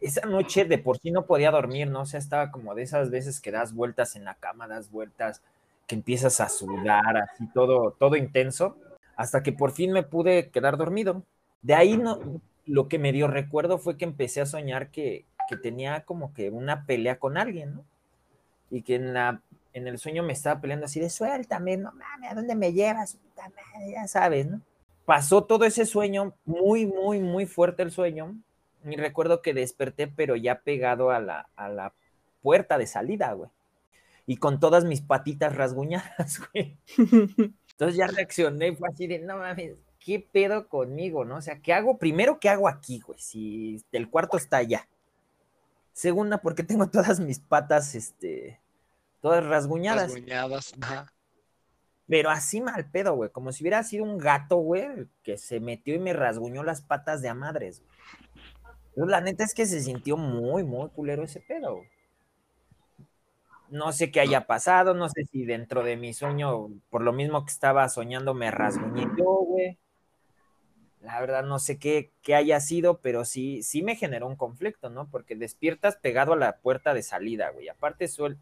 Esa 0.00 0.26
noche 0.26 0.64
de 0.64 0.76
por 0.76 0.98
sí 0.98 1.10
no 1.10 1.24
podía 1.24 1.50
dormir, 1.50 1.88
¿no? 1.88 2.02
O 2.02 2.06
sea, 2.06 2.18
estaba 2.18 2.50
como 2.50 2.74
de 2.74 2.82
esas 2.82 3.10
veces 3.10 3.40
que 3.40 3.50
das 3.50 3.72
vueltas 3.72 4.14
en 4.16 4.24
la 4.24 4.34
cama, 4.34 4.68
das 4.68 4.90
vueltas, 4.90 5.42
que 5.86 5.94
empiezas 5.94 6.40
a 6.40 6.48
sudar, 6.48 7.16
así 7.16 7.46
todo, 7.52 7.92
todo 7.92 8.16
intenso, 8.16 8.76
hasta 9.16 9.42
que 9.42 9.52
por 9.52 9.72
fin 9.72 9.92
me 9.92 10.02
pude 10.02 10.50
quedar 10.50 10.76
dormido. 10.76 11.22
De 11.62 11.74
ahí 11.74 11.96
no, 11.96 12.20
lo 12.66 12.88
que 12.88 12.98
me 12.98 13.12
dio 13.12 13.28
recuerdo 13.28 13.78
fue 13.78 13.96
que 13.96 14.04
empecé 14.04 14.40
a 14.40 14.46
soñar 14.46 14.90
que, 14.90 15.24
que 15.48 15.56
tenía 15.56 16.04
como 16.04 16.34
que 16.34 16.50
una 16.50 16.86
pelea 16.86 17.18
con 17.18 17.36
alguien, 17.36 17.76
¿no? 17.76 17.84
y 18.70 18.82
que 18.82 18.96
en, 18.96 19.14
la, 19.14 19.40
en 19.72 19.86
el 19.86 19.98
sueño 19.98 20.22
me 20.22 20.32
estaba 20.32 20.60
peleando 20.60 20.86
así 20.86 21.00
de 21.00 21.10
suéltame, 21.10 21.76
no 21.76 21.92
mames, 21.92 22.30
¿a 22.30 22.34
dónde 22.34 22.54
me 22.54 22.72
llevas? 22.72 23.18
Ya 23.88 24.06
sabes, 24.08 24.46
¿no? 24.46 24.60
Pasó 25.04 25.44
todo 25.44 25.64
ese 25.64 25.86
sueño, 25.86 26.34
muy, 26.44 26.84
muy, 26.86 27.20
muy 27.20 27.46
fuerte 27.46 27.82
el 27.82 27.92
sueño, 27.92 28.36
y 28.84 28.96
recuerdo 28.96 29.40
que 29.40 29.54
desperté, 29.54 30.08
pero 30.08 30.36
ya 30.36 30.60
pegado 30.60 31.10
a 31.10 31.20
la, 31.20 31.48
a 31.56 31.68
la 31.68 31.92
puerta 32.42 32.78
de 32.78 32.86
salida, 32.86 33.32
güey. 33.32 33.50
Y 34.26 34.36
con 34.38 34.58
todas 34.58 34.84
mis 34.84 35.02
patitas 35.02 35.54
rasguñadas, 35.54 36.40
güey. 36.52 36.78
Entonces 36.96 37.96
ya 37.96 38.06
reaccioné, 38.08 38.74
fue 38.74 38.88
así 38.88 39.06
de, 39.06 39.20
no 39.20 39.38
mames, 39.38 39.76
¿qué 40.00 40.20
pedo 40.20 40.68
conmigo, 40.68 41.24
no? 41.24 41.36
O 41.36 41.42
sea, 41.42 41.60
¿qué 41.60 41.72
hago? 41.72 41.98
Primero, 41.98 42.40
¿qué 42.40 42.48
hago 42.48 42.68
aquí, 42.68 43.00
güey? 43.00 43.18
Si 43.18 43.84
el 43.92 44.10
cuarto 44.10 44.36
está 44.36 44.58
allá. 44.58 44.88
Segunda, 45.92 46.38
porque 46.38 46.62
tengo 46.62 46.88
todas 46.88 47.20
mis 47.20 47.38
patas, 47.38 47.94
este, 47.94 48.60
todas 49.20 49.44
rasguñadas. 49.44 50.12
Rasguñadas, 50.12 50.74
ajá. 50.80 51.12
Pero 52.08 52.30
así 52.30 52.60
mal 52.60 52.88
pedo, 52.90 53.14
güey. 53.14 53.30
Como 53.30 53.50
si 53.52 53.62
hubiera 53.64 53.82
sido 53.82 54.04
un 54.04 54.18
gato, 54.18 54.56
güey, 54.56 55.08
que 55.22 55.38
se 55.38 55.58
metió 55.60 55.94
y 55.94 55.98
me 55.98 56.12
rasguñó 56.12 56.62
las 56.62 56.82
patas 56.82 57.20
de 57.20 57.28
a 57.28 57.34
madres. 57.34 57.80
güey. 57.80 57.90
Pero 58.94 59.06
la 59.08 59.20
neta 59.20 59.44
es 59.44 59.54
que 59.54 59.66
se 59.66 59.80
sintió 59.82 60.16
muy, 60.16 60.62
muy 60.62 60.88
culero 60.90 61.24
ese 61.24 61.40
pedo. 61.40 61.76
güey. 61.76 61.88
No 63.70 63.92
sé 63.92 64.10
qué 64.10 64.20
haya 64.20 64.46
pasado, 64.46 64.94
no 64.94 65.08
sé 65.08 65.24
si 65.26 65.44
dentro 65.44 65.82
de 65.84 65.96
mi 65.96 66.12
sueño, 66.14 66.68
por 66.90 67.02
lo 67.02 67.12
mismo 67.12 67.44
que 67.44 67.52
estaba 67.52 67.88
soñando, 67.88 68.34
me 68.34 68.50
rasguñé 68.50 69.04
yo, 69.16 69.24
güey. 69.24 69.78
La 71.00 71.20
verdad 71.20 71.44
no 71.44 71.58
sé 71.58 71.78
qué, 71.78 72.10
qué 72.22 72.34
haya 72.34 72.58
sido, 72.60 73.00
pero 73.00 73.24
sí, 73.24 73.62
sí 73.62 73.82
me 73.82 73.96
generó 73.96 74.26
un 74.26 74.36
conflicto, 74.36 74.90
¿no? 74.90 75.08
Porque 75.10 75.36
despiertas 75.36 75.96
pegado 75.96 76.32
a 76.32 76.36
la 76.36 76.56
puerta 76.58 76.94
de 76.94 77.02
salida, 77.02 77.50
güey. 77.50 77.68
Aparte, 77.68 78.06
suel- 78.08 78.38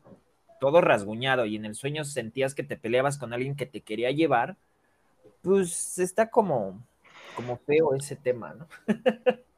todo 0.60 0.80
rasguñado 0.80 1.46
y 1.46 1.56
en 1.56 1.64
el 1.66 1.74
sueño 1.74 2.04
sentías 2.04 2.54
que 2.54 2.62
te 2.64 2.76
peleabas 2.76 3.18
con 3.18 3.32
alguien 3.34 3.56
que 3.56 3.66
te 3.66 3.82
quería 3.82 4.10
llevar, 4.12 4.56
pues 5.42 5.98
está 5.98 6.30
como, 6.30 6.80
como 7.34 7.58
feo 7.58 7.94
ese 7.94 8.16
tema, 8.16 8.54
¿no? 8.54 8.68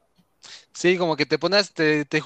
Sí, 0.77 0.95
como 0.99 1.15
que 1.15 1.25
te 1.25 1.39
pones, 1.39 1.73
te, 1.73 2.05
te, 2.05 2.21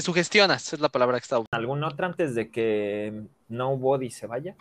sugestionas, 0.00 0.72
es 0.72 0.78
la 0.78 0.90
palabra 0.90 1.18
que 1.18 1.24
está. 1.24 1.42
¿Algún 1.50 1.82
otro 1.82 2.06
antes 2.06 2.36
de 2.36 2.52
que 2.52 3.24
Nobody 3.48 4.10
se 4.10 4.28
vaya? 4.28 4.54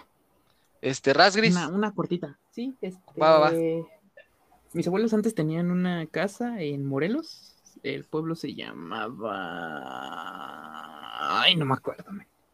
Este, 0.82 1.14
Rasgris. 1.14 1.56
Una, 1.56 1.68
una 1.68 1.94
cortita. 1.94 2.40
Sí, 2.50 2.74
este, 2.82 3.00
Va, 3.22 3.38
va, 3.38 3.52
va. 3.52 3.58
Mis 4.74 4.88
abuelos 4.88 5.14
antes 5.14 5.36
tenían 5.36 5.70
una 5.70 6.08
casa 6.08 6.60
en 6.60 6.88
Morelos. 6.88 7.54
El 7.84 8.06
pueblo 8.06 8.34
se 8.34 8.56
llamaba. 8.56 9.84
Ay, 11.44 11.56
no 11.56 11.68
me 11.68 11.76
acuerdo. 11.76 12.06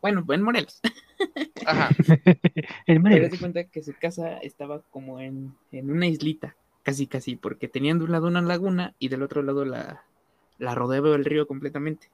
Bueno, 0.01 0.25
en 0.27 0.41
Morelos. 0.41 0.81
Ajá. 1.65 1.87
El 2.05 2.41
Pero 2.85 2.99
Morelos. 2.99 3.31
de 3.31 3.39
cuenta 3.39 3.63
que 3.63 3.81
su 3.81 3.93
casa 3.93 4.39
estaba 4.39 4.81
como 4.91 5.21
en, 5.21 5.55
en 5.71 5.89
una 5.89 6.07
islita, 6.07 6.57
casi 6.83 7.07
casi, 7.07 7.37
porque 7.37 7.69
tenían 7.69 7.99
de 7.99 8.03
un 8.03 8.11
lado 8.11 8.27
una 8.27 8.41
laguna 8.41 8.93
y 8.99 9.07
del 9.07 9.23
otro 9.23 9.41
lado 9.41 9.63
la, 9.63 10.03
la 10.61 10.75
rodeaba 10.75 11.15
el 11.15 11.25
río 11.25 11.47
completamente. 11.47 12.09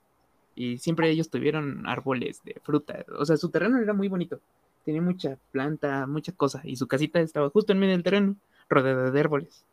Y 0.56 0.80
siempre 0.80 1.10
ellos 1.10 1.30
tuvieron 1.30 1.88
árboles 1.88 2.42
de 2.44 2.56
fruta. 2.64 3.06
O 3.20 3.26
sea, 3.26 3.38
su 3.38 3.50
terreno 3.50 3.78
era 3.78 3.94
muy 3.94 4.08
bonito. 4.08 4.40
Tenía 4.84 5.02
mucha 5.02 5.38
planta, 5.52 6.08
mucha 6.08 6.32
cosa. 6.32 6.62
Y 6.64 6.76
su 6.78 6.88
casita 6.88 7.20
estaba 7.20 7.50
justo 7.50 7.74
en 7.74 7.80
medio 7.80 7.94
del 7.94 8.04
terreno, 8.04 8.36
rodeada 8.70 9.12
de 9.12 9.20
árboles. 9.20 9.66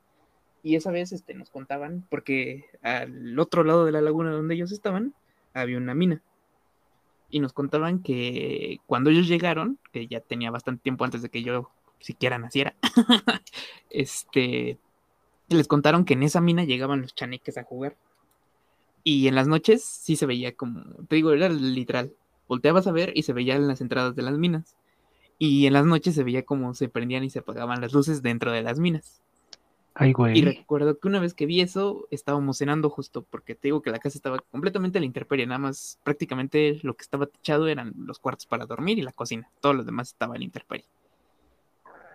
Y 0.63 0.77
esa 0.77 0.91
vez 0.91 1.13
este, 1.13 1.35
nos 1.35 1.51
contaban, 1.51 2.05
porque 2.11 2.65
al 2.83 3.39
otro 3.39 3.65
lado 3.65 3.85
de 3.85 3.93
la 3.93 4.01
laguna 4.01 4.33
donde 4.33 4.55
ellos 4.55 4.73
estaban, 4.73 5.15
había 5.55 5.79
una 5.79 5.95
mina 5.95 6.23
y 7.35 7.41
nos 7.41 7.53
contaban 7.53 8.01
que 8.01 8.79
cuando 8.87 9.11
ellos 9.11 9.27
llegaron, 9.27 9.81
que 9.91 10.07
ya 10.07 10.21
tenía 10.21 10.53
bastante 10.53 10.85
tiempo 10.85 11.05
antes 11.05 11.21
de 11.21 11.31
que 11.31 11.43
yo 11.43 11.69
siquiera 11.99 12.39
naciera, 12.39 12.77
este, 13.91 14.79
les 15.49 15.67
contaron 15.67 16.05
que 16.05 16.15
en 16.15 16.23
esa 16.23 16.41
mina 16.41 16.63
llegaban 16.63 17.03
los 17.03 17.13
chaneques 17.13 17.59
a 17.59 17.65
jugar. 17.65 17.97
Y 19.05 19.29
en 19.29 19.37
las 19.37 19.49
noches 19.49 19.85
sí 19.85 20.17
se 20.17 20.27
veía 20.27 20.57
como, 20.57 20.83
te 21.09 21.17
digo, 21.17 21.33
era 21.33 21.49
literal. 21.49 22.15
Volteabas 22.49 22.87
a 22.89 22.93
ver 22.93 23.13
y 23.17 23.23
se 23.25 23.33
veía 23.35 23.57
en 23.57 23.69
las 23.69 23.81
entradas 23.83 24.17
de 24.17 24.23
las 24.23 24.39
minas. 24.39 24.77
Y 25.39 25.67
en 25.67 25.75
las 25.75 25.87
noches 25.87 26.15
se 26.17 26.25
veía 26.25 26.45
como 26.45 26.75
se 26.75 26.89
prendían 26.91 27.25
y 27.25 27.31
se 27.31 27.41
apagaban 27.41 27.81
las 27.81 27.93
luces 27.95 28.23
dentro 28.23 28.53
de 28.53 28.63
las 28.63 28.81
minas. 28.81 29.23
Ay, 29.95 30.13
Y 30.33 30.43
güey. 30.43 30.43
recuerdo 30.43 30.99
que 30.99 31.09
una 31.09 31.21
vez 31.21 31.33
que 31.35 31.47
vi 31.47 31.61
eso, 31.61 32.09
estábamos 32.11 32.59
cenando 32.59 32.91
justo, 32.91 33.25
porque 33.25 33.55
te 33.55 33.69
digo 33.69 33.83
que 33.83 33.91
la 33.91 34.01
casa 34.01 34.19
estaba 34.19 34.39
completamente 34.41 34.99
a 34.99 35.01
la 35.01 35.07
intemperie, 35.07 35.47
nada 35.47 35.59
más 35.61 36.01
prácticamente 36.03 36.81
lo 36.83 36.97
que 36.97 37.03
estaba 37.03 37.27
techado 37.27 37.69
eran 37.69 37.95
los 37.97 38.19
cuartos 38.19 38.47
para 38.47 38.67
dormir 38.67 38.99
y 38.99 39.03
la 39.03 39.13
cocina, 39.13 39.51
todo 39.61 39.75
lo 39.75 39.85
demás 39.85 40.09
estaba 40.09 40.35
a 40.35 40.39
la 40.39 40.45
intemperie. 40.45 40.87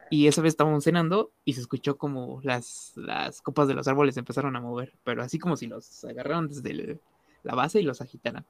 Y 0.10 0.28
esa 0.28 0.42
vez 0.42 0.54
estábamos 0.54 0.84
cenando 0.84 1.32
y 1.46 1.54
se 1.54 1.62
escuchó 1.62 1.98
como 1.98 2.40
las, 2.44 2.94
las 2.96 3.42
copas 3.42 3.68
de 3.68 3.76
los 3.76 3.88
árboles 3.88 4.18
empezaron 4.18 4.56
a 4.56 4.62
mover, 4.62 4.94
pero 5.04 5.22
así 5.22 5.38
como 5.38 5.56
si 5.56 5.68
los 5.68 6.04
agarraron 6.04 6.48
desde 6.48 7.00
la 7.44 7.56
base 7.56 7.80
y 7.80 7.84
los 7.84 8.02
agitaran. 8.02 8.46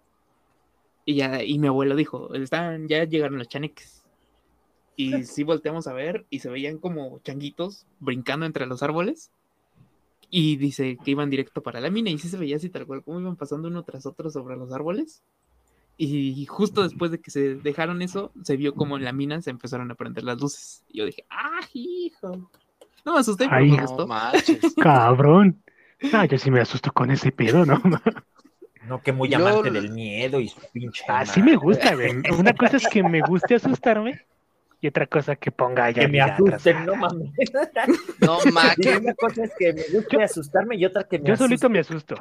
Y 1.06 1.16
ya, 1.16 1.44
y 1.44 1.60
mi 1.60 1.68
abuelo 1.68 1.96
dijo, 1.96 2.34
están, 2.36 2.88
ya 2.88 3.04
llegaron 3.04 3.38
los 3.38 3.48
chaneques. 3.48 4.04
Y 4.96 5.24
sí 5.24 5.44
volteamos 5.44 5.88
a 5.88 5.94
ver 5.94 6.26
y 6.30 6.40
se 6.40 6.50
veían 6.50 6.78
como 6.78 7.20
changuitos 7.20 7.86
brincando 8.00 8.46
entre 8.46 8.66
los 8.66 8.84
árboles. 8.84 9.32
Y 10.30 10.58
dice 10.58 10.98
que 11.04 11.12
iban 11.12 11.30
directo 11.30 11.64
para 11.64 11.80
la 11.80 11.90
mina. 11.90 12.10
Y 12.10 12.18
sí 12.20 12.30
se 12.30 12.38
veía 12.38 12.58
así 12.58 12.70
tal 12.70 12.86
cual, 12.86 13.04
como 13.04 13.20
iban 13.20 13.38
pasando 13.38 13.70
uno 13.70 13.84
tras 13.84 14.06
otro 14.06 14.30
sobre 14.30 14.56
los 14.58 14.72
árboles. 14.72 15.24
Y 16.02 16.46
justo 16.46 16.84
después 16.84 17.12
de 17.12 17.20
que 17.20 17.30
se 17.30 17.56
dejaron 17.56 18.02
eso, 18.02 18.32
se 18.44 18.56
vio 18.56 18.74
como 18.74 18.96
en 18.96 19.04
la 19.04 19.12
mina 19.12 19.42
se 19.42 19.50
empezaron 19.50 19.92
a 19.92 19.96
prender 19.96 20.24
las 20.24 20.40
luces. 20.40 20.86
Y 20.88 21.00
yo 21.00 21.06
dije, 21.06 21.26
¡ah, 21.30 21.60
hijo! 21.74 22.50
No 23.06 23.14
me 23.14 23.20
asusté, 23.20 23.46
pero 23.46 23.58
Ay. 23.58 23.72
me 23.72 23.78
No 23.78 23.84
gustó. 23.86 24.08
manches. 24.08 24.60
Cabrón. 24.82 25.62
Ah, 26.14 26.26
yo 26.26 26.38
sí 26.38 26.50
me 26.52 26.62
asusto 26.62 26.94
con 26.94 27.12
ese 27.12 27.34
pedo, 27.34 27.66
¿no? 27.66 27.82
No, 28.88 29.02
que 29.02 29.12
muy 29.12 29.28
Yo- 29.30 29.38
amante 29.46 29.72
del 29.72 29.92
miedo 29.92 30.40
y 30.40 30.48
su 30.48 30.60
pinche. 30.72 31.04
Así 31.10 31.42
madre. 31.42 31.52
me 31.52 31.58
gusta, 31.58 31.94
güey. 31.96 32.12
Una 32.40 32.54
cosa 32.54 32.78
es 32.78 32.88
que 32.88 33.04
me 33.04 33.20
guste 33.22 33.56
asustarme 33.56 34.22
y 34.82 34.88
otra 34.88 35.08
cosa 35.08 35.36
que 35.36 35.52
ponga 35.52 35.90
ya. 35.92 36.02
Que 36.04 36.08
me 36.08 36.22
asusten, 36.22 36.86
no 36.86 36.96
mames. 36.96 37.32
No, 38.22 38.40
ma, 38.54 38.74
Y 38.78 38.82
que- 38.82 38.98
una 38.98 39.14
cosa 39.14 39.44
es 39.44 39.52
que 39.58 39.74
me 39.74 39.84
guste 39.94 40.24
asustarme 40.24 40.76
y 40.78 40.86
otra 40.86 41.04
que 41.06 41.20
me 41.20 41.28
Yo 41.30 41.36
solito 41.38 41.70
me 41.70 41.80
asusto. 41.80 42.16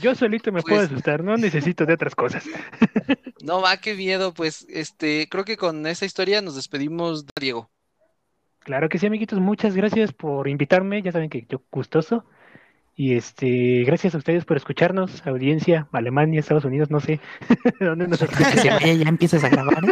Yo 0.00 0.14
solito 0.14 0.52
me 0.52 0.62
puedo 0.62 0.76
Pues- 0.78 0.90
asustar, 0.90 1.22
no 1.24 1.36
necesito 1.36 1.86
de 1.86 1.94
otras 1.94 2.14
cosas. 2.14 2.44
no, 3.42 3.60
ma, 3.60 3.76
qué 3.78 3.94
miedo. 3.94 4.32
Pues, 4.34 4.66
este, 4.68 5.28
creo 5.28 5.44
que 5.44 5.56
con 5.56 5.86
esa 5.86 6.04
historia 6.04 6.40
nos 6.42 6.56
despedimos 6.56 7.26
de 7.26 7.32
Diego. 7.40 7.70
Claro 8.60 8.88
que 8.88 8.98
sí, 8.98 9.06
amiguitos, 9.06 9.38
muchas 9.40 9.74
gracias 9.76 10.12
por 10.12 10.48
invitarme. 10.48 11.02
Ya 11.02 11.12
saben 11.12 11.28
que 11.30 11.46
yo 11.48 11.62
gustoso. 11.70 12.24
Y 12.96 13.14
este, 13.16 13.82
gracias 13.84 14.14
a 14.14 14.18
ustedes 14.18 14.44
por 14.44 14.56
escucharnos, 14.56 15.26
audiencia, 15.26 15.88
Alemania, 15.92 16.38
Estados 16.38 16.64
Unidos, 16.64 16.90
no 16.92 17.00
sé 17.00 17.18
dónde 17.80 18.06
nos 18.06 18.22
escuchan. 18.22 18.78
ya 18.80 19.08
empiezas 19.08 19.42
a 19.42 19.48
grabar. 19.48 19.82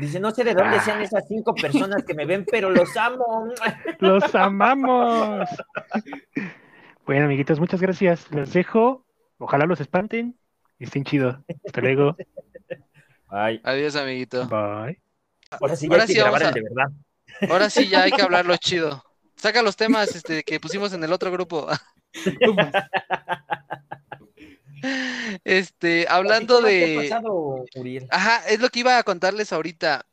Dice, 0.00 0.20
no 0.20 0.30
sé 0.30 0.44
de 0.44 0.54
dónde 0.54 0.76
Ah. 0.78 0.80
sean 0.82 1.00
esas 1.02 1.24
cinco 1.28 1.54
personas 1.54 2.04
que 2.04 2.14
me 2.14 2.24
ven, 2.26 2.44
pero 2.50 2.70
los 2.70 2.96
amo. 2.96 3.48
Los 4.00 4.34
amamos. 4.34 5.48
Bueno, 7.06 7.26
amiguitos, 7.26 7.60
muchas 7.60 7.80
gracias. 7.80 8.30
Los 8.30 8.52
dejo. 8.52 9.04
Ojalá 9.38 9.66
los 9.66 9.80
espanten 9.80 10.36
y 10.78 10.84
estén 10.84 11.04
chidos. 11.04 11.36
Hasta 11.66 11.80
luego. 11.80 12.16
Ay, 13.28 13.60
Adiós, 13.64 13.94
amiguito. 13.96 14.46
Bye. 14.48 15.00
ahora 15.60 15.76
sí 15.76 15.86
ya 15.88 15.92
Ahora 15.94 16.02
hay 16.02 16.06
que 16.08 16.12
sí 16.14 16.18
vamos 16.20 16.40
grabar 16.40 16.42
a- 16.42 16.48
el 16.48 16.54
de 16.54 16.62
verdad. 16.62 16.90
Ahora 17.50 17.70
sí 17.70 17.88
ya 17.88 18.02
hay 18.02 18.12
que 18.12 18.22
hablarlo 18.22 18.56
chido. 18.58 19.02
Saca 19.36 19.62
los 19.62 19.76
temas 19.76 20.14
este, 20.16 20.42
que 20.42 20.58
pusimos 20.58 20.92
en 20.94 21.04
el 21.04 21.12
otro 21.12 21.30
grupo. 21.30 21.68
Este, 25.44 26.06
hablando 26.08 26.60
¿Qué 26.60 26.66
ha 26.66 26.68
de. 26.68 26.94
pasado? 27.02 27.64
Ajá, 28.10 28.46
es 28.48 28.60
lo 28.60 28.68
que 28.68 28.80
iba 28.80 28.98
a 28.98 29.02
contarles 29.02 29.52
ahorita. 29.52 30.06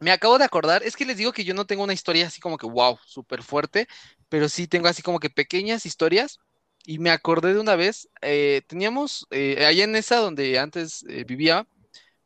Me 0.00 0.12
acabo 0.12 0.38
de 0.38 0.44
acordar, 0.44 0.82
es 0.82 0.96
que 0.96 1.04
les 1.04 1.16
digo 1.16 1.32
que 1.32 1.44
yo 1.44 1.54
no 1.54 1.66
tengo 1.66 1.82
una 1.84 1.92
historia 1.92 2.26
así 2.28 2.40
como 2.40 2.56
que 2.58 2.66
wow, 2.66 2.98
súper 3.04 3.42
fuerte, 3.42 3.88
pero 4.28 4.48
sí 4.48 4.68
tengo 4.68 4.88
así 4.88 5.02
como 5.02 5.18
que 5.20 5.30
pequeñas 5.30 5.86
historias. 5.86 6.38
Y 6.86 6.98
me 7.00 7.10
acordé 7.10 7.52
de 7.54 7.60
una 7.60 7.76
vez, 7.76 8.08
eh, 8.22 8.62
teníamos, 8.66 9.26
eh, 9.30 9.66
allá 9.66 9.84
en 9.84 9.96
esa 9.96 10.16
donde 10.18 10.58
antes 10.58 11.04
eh, 11.08 11.24
vivía, 11.24 11.66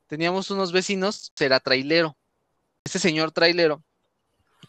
teníamos 0.06 0.50
unos 0.50 0.72
vecinos, 0.72 1.32
era 1.40 1.60
trailero. 1.60 2.16
Este 2.84 2.98
señor 2.98 3.32
trailero 3.32 3.84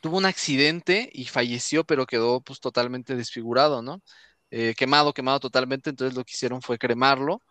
tuvo 0.01 0.17
un 0.17 0.25
accidente 0.25 1.09
y 1.13 1.25
falleció, 1.25 1.85
pero 1.85 2.05
quedó 2.05 2.41
pues 2.41 2.59
totalmente 2.59 3.15
desfigurado, 3.15 3.81
¿no? 3.81 4.01
Eh, 4.55 4.75
quemado, 4.77 5.13
quemado 5.15 5.39
totalmente, 5.39 5.89
entonces 5.89 6.15
lo 6.15 6.23
que 6.23 6.33
hicieron 6.33 6.61
fue 6.61 6.77
cremarlo 6.77 7.41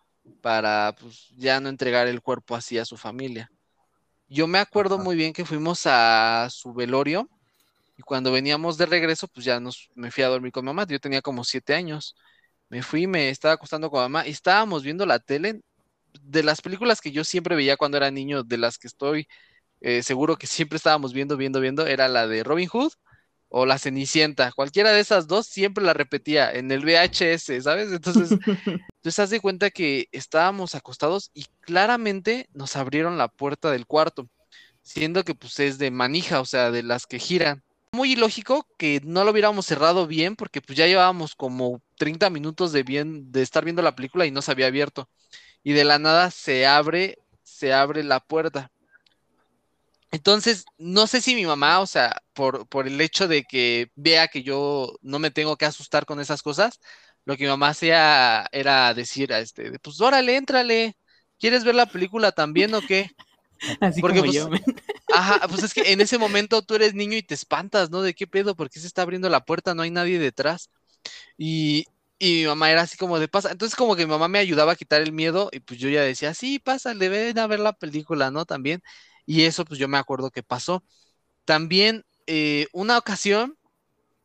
para 0.40 0.94
pues, 1.00 1.30
ya 1.36 1.58
no 1.58 1.68
entregar 1.68 2.06
el 2.06 2.22
cuerpo 2.22 2.54
así 2.54 2.78
a 2.78 2.84
su 2.84 2.96
familia. 2.96 3.50
Yo 4.28 4.46
me 4.46 4.60
acuerdo 4.60 4.98
muy 4.98 5.16
bien 5.16 5.32
que 5.32 5.44
fuimos 5.44 5.82
a 5.86 6.46
su 6.48 6.72
velorio 6.72 7.28
y 7.98 8.02
cuando 8.02 8.30
veníamos 8.30 8.78
de 8.78 8.86
regreso, 8.86 9.26
pues 9.26 9.44
ya 9.44 9.58
nos, 9.58 9.90
me 9.96 10.12
fui 10.12 10.22
a 10.22 10.28
dormir 10.28 10.52
con 10.52 10.64
mamá. 10.64 10.86
Yo 10.86 11.00
tenía 11.00 11.22
como 11.22 11.42
siete 11.42 11.74
años. 11.74 12.14
Me 12.68 12.84
fui, 12.84 13.08
me 13.08 13.30
estaba 13.30 13.54
acostando 13.54 13.90
con 13.90 14.00
mamá 14.02 14.24
y 14.28 14.30
estábamos 14.30 14.84
viendo 14.84 15.04
la 15.04 15.18
tele. 15.18 15.60
de 16.22 16.44
las 16.44 16.62
películas 16.62 17.00
que 17.00 17.10
yo 17.10 17.24
siempre 17.24 17.56
veía 17.56 17.76
cuando 17.76 17.96
era 17.96 18.12
niño, 18.12 18.44
de 18.44 18.58
las 18.58 18.78
que 18.78 18.86
estoy 18.86 19.26
eh, 19.80 20.04
seguro 20.04 20.36
que 20.36 20.46
siempre 20.46 20.76
estábamos 20.76 21.12
viendo, 21.12 21.36
viendo, 21.36 21.60
viendo, 21.60 21.84
era 21.84 22.06
la 22.06 22.28
de 22.28 22.44
Robin 22.44 22.68
Hood 22.68 22.92
o 23.52 23.66
la 23.66 23.78
Cenicienta. 23.78 24.50
Cualquiera 24.52 24.92
de 24.92 25.00
esas 25.00 25.26
dos 25.26 25.46
siempre 25.46 25.84
la 25.84 25.92
repetía 25.92 26.50
en 26.50 26.72
el 26.72 26.84
VHS, 26.84 27.62
¿sabes? 27.62 27.92
Entonces, 27.92 28.30
entonces 28.66 29.18
haz 29.18 29.30
de 29.30 29.40
cuenta 29.40 29.70
que 29.70 30.08
estábamos 30.10 30.74
acostados 30.74 31.30
y 31.34 31.44
claramente 31.60 32.48
nos 32.54 32.76
abrieron 32.76 33.18
la 33.18 33.28
puerta 33.28 33.70
del 33.70 33.86
cuarto, 33.86 34.26
siendo 34.82 35.22
que 35.24 35.34
pues 35.34 35.60
es 35.60 35.78
de 35.78 35.90
manija, 35.90 36.40
o 36.40 36.46
sea, 36.46 36.70
de 36.70 36.82
las 36.82 37.06
que 37.06 37.18
giran. 37.18 37.62
Muy 37.92 38.12
ilógico 38.12 38.66
que 38.78 39.02
no 39.04 39.22
lo 39.22 39.32
hubiéramos 39.32 39.66
cerrado 39.66 40.06
bien 40.06 40.34
porque 40.34 40.62
pues 40.62 40.78
ya 40.78 40.86
llevábamos 40.86 41.34
como 41.34 41.82
30 41.98 42.30
minutos 42.30 42.72
de 42.72 42.82
bien 42.82 43.30
de 43.32 43.42
estar 43.42 43.64
viendo 43.64 43.82
la 43.82 43.94
película 43.94 44.24
y 44.24 44.30
no 44.30 44.40
se 44.40 44.50
había 44.50 44.68
abierto. 44.68 45.10
Y 45.62 45.74
de 45.74 45.84
la 45.84 45.98
nada 45.98 46.30
se 46.30 46.66
abre, 46.66 47.18
se 47.42 47.74
abre 47.74 48.02
la 48.02 48.20
puerta. 48.20 48.72
Entonces, 50.12 50.66
no 50.78 51.06
sé 51.08 51.20
si 51.22 51.34
mi 51.34 51.46
mamá, 51.46 51.80
o 51.80 51.86
sea, 51.86 52.22
por, 52.34 52.68
por 52.68 52.86
el 52.88 53.00
hecho 53.00 53.28
de 53.28 53.44
que 53.44 53.90
vea 53.96 54.28
que 54.28 54.44
yo 54.44 54.94
no 55.02 55.18
me 55.18 55.30
tengo 55.32 55.56
que 55.56 55.66
asustar 55.66 56.06
con 56.06 56.20
esas 56.20 56.42
cosas, 56.42 56.80
lo 57.26 57.36
que 57.36 57.44
mi 57.44 57.50
mamá 57.50 57.70
hacía 57.70 58.46
era 58.52 58.94
decir 58.94 59.32
a 59.34 59.40
este, 59.40 59.78
pues 59.80 60.00
órale, 60.02 60.36
éntrale, 60.36 60.96
¿quieres 61.38 61.64
ver 61.64 61.76
la 61.76 61.86
película 61.86 62.32
también 62.32 62.74
o 62.74 62.82
qué? 62.84 63.12
Así 63.80 64.02
Porque, 64.02 64.22
como 64.22 64.24
pues, 64.24 64.48
yo. 64.48 64.50
Ajá, 65.10 65.46
pues 65.48 65.62
es 65.62 65.74
que 65.74 65.92
en 65.92 66.00
ese 66.02 66.18
momento 66.18 66.62
tú 66.62 66.74
eres 66.76 66.94
niño 66.94 67.16
y 67.18 67.22
te 67.22 67.34
espantas, 67.34 67.90
¿no? 67.90 68.02
¿De 68.02 68.14
qué 68.14 68.26
pedo? 68.26 68.56
¿Por 68.56 68.70
qué 68.70 68.80
se 68.80 68.86
está 68.88 69.02
abriendo 69.02 69.28
la 69.30 69.44
puerta? 69.44 69.74
No 69.74 69.82
hay 69.82 69.90
nadie 69.92 70.18
detrás. 70.18 70.70
Y, 71.36 71.86
y 72.18 72.42
mi 72.42 72.46
mamá 72.46 72.70
era 72.70 72.82
así 72.82 72.96
como 72.96 73.18
de 73.18 73.28
pasa. 73.28 73.50
Entonces 73.52 73.76
como 73.76 73.96
que 73.96 74.06
mi 74.06 74.10
mamá 74.10 74.28
me 74.28 74.38
ayudaba 74.38 74.72
a 74.72 74.76
quitar 74.76 75.02
el 75.02 75.12
miedo 75.12 75.48
y 75.52 75.60
pues 75.60 75.80
yo 75.80 75.88
ya 75.88 76.02
decía, 76.02 76.34
sí, 76.34 76.58
pásale, 76.58 77.08
ven 77.08 77.38
a 77.38 77.46
ver 77.46 77.60
la 77.60 77.72
película, 77.72 78.30
¿no? 78.30 78.44
También. 78.46 78.82
Y 79.26 79.42
eso 79.44 79.64
pues 79.64 79.78
yo 79.78 79.88
me 79.88 79.98
acuerdo 79.98 80.30
que 80.30 80.42
pasó. 80.42 80.84
También 81.44 82.04
eh, 82.26 82.66
una 82.72 82.98
ocasión, 82.98 83.56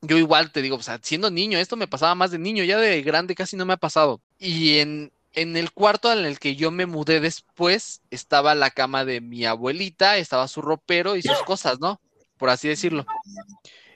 yo 0.02 0.18
igual 0.18 0.52
te 0.52 0.62
digo, 0.62 0.78
o 0.78 0.84
sea, 0.84 1.00
siendo 1.04 1.32
niño, 1.32 1.58
esto 1.60 1.76
me 1.78 1.88
pasaba 1.88 2.16
más 2.16 2.32
de 2.32 2.39
niño, 2.39 2.64
ya 2.64 2.78
de 2.80 3.02
grande 3.04 3.36
casi 3.36 3.56
no 3.58 3.66
me 3.66 3.74
ha 3.74 3.78
pasado. 3.78 4.22
Y 4.39 4.78
en, 4.80 5.12
en 5.34 5.58
el 5.58 5.72
cuarto 5.72 6.12
en 6.14 6.26
el 6.26 6.39
que 6.39 6.56
yo 6.56 6.72
me 6.72 6.86
mudé 6.86 7.20
después 7.20 8.02
estaba 8.12 8.56
la 8.56 8.72
cama 8.72 9.06
de 9.06 9.22
mi 9.22 9.45
abuelita, 9.45 10.18
estaba 10.18 10.48
su 10.48 10.62
ropero 10.62 11.16
y 11.16 11.22
sus 11.24 11.41
cosas, 11.43 11.80
¿no? 11.80 12.02
Por 12.38 12.50
así 12.50 12.68
decirlo. 12.68 13.06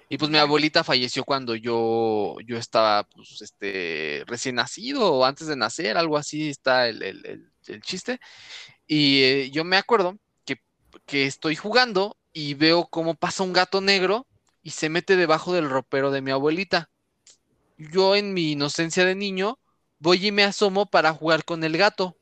Y 0.09 0.17
pues 0.17 0.29
mi 0.29 0.37
abuelita 0.37 0.83
falleció 0.83 1.23
cuando 1.23 1.55
yo, 1.55 2.35
yo 2.45 2.57
estaba, 2.57 3.03
pues, 3.05 3.41
este, 3.41 4.23
recién 4.27 4.55
nacido 4.55 5.13
o 5.13 5.25
antes 5.25 5.47
de 5.47 5.55
nacer, 5.55 5.97
algo 5.97 6.17
así 6.17 6.49
está 6.49 6.87
el, 6.89 7.01
el- 7.03 7.25
el- 7.25 7.81
chiste. 7.81 8.19
Y 8.87 9.23
eh, 9.23 9.51
yo 9.51 9.63
me 9.65 9.77
acuerdo 9.77 10.17
que, 11.05 11.25
estoy 11.25 11.55
jugando 11.55 12.17
y 12.33 12.53
veo 12.53 12.85
cómo 12.85 13.15
pasa 13.15 13.43
un 13.43 13.53
gato 13.53 13.81
negro 13.81 14.27
y 14.63 14.71
se 14.71 14.89
mete 14.89 15.15
debajo 15.15 15.53
del 15.53 15.69
ropero 15.69 16.11
de 16.11 16.21
mi 16.21 16.31
abuelita. 16.31 16.89
Yo 17.77 18.15
en 18.15 18.33
mi 18.33 18.51
inocencia 18.51 19.05
de 19.05 19.15
niño 19.15 19.59
voy 19.99 20.27
y 20.27 20.31
me 20.31 20.43
asomo 20.43 20.85
para 20.85 21.13
jugar 21.13 21.45
con 21.45 21.63
el 21.63 21.77
gato. 21.77 22.15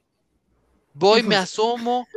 Voy, 0.94 1.24
me 1.24 1.36
asomo, 1.36 2.08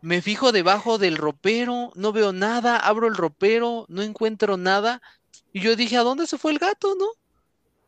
me 0.00 0.22
fijo 0.22 0.52
debajo 0.52 0.98
del 0.98 1.16
ropero, 1.16 1.92
no 1.94 2.12
veo 2.12 2.32
nada, 2.32 2.76
abro 2.76 3.06
el 3.06 3.14
ropero, 3.14 3.86
no 3.88 4.02
encuentro 4.02 4.56
nada. 4.56 5.00
Y 5.52 5.60
yo 5.60 5.76
dije, 5.76 5.96
¿a 5.96 6.02
dónde 6.02 6.26
se 6.26 6.38
fue 6.38 6.52
el 6.52 6.58
gato, 6.58 6.94
no? 6.98 7.06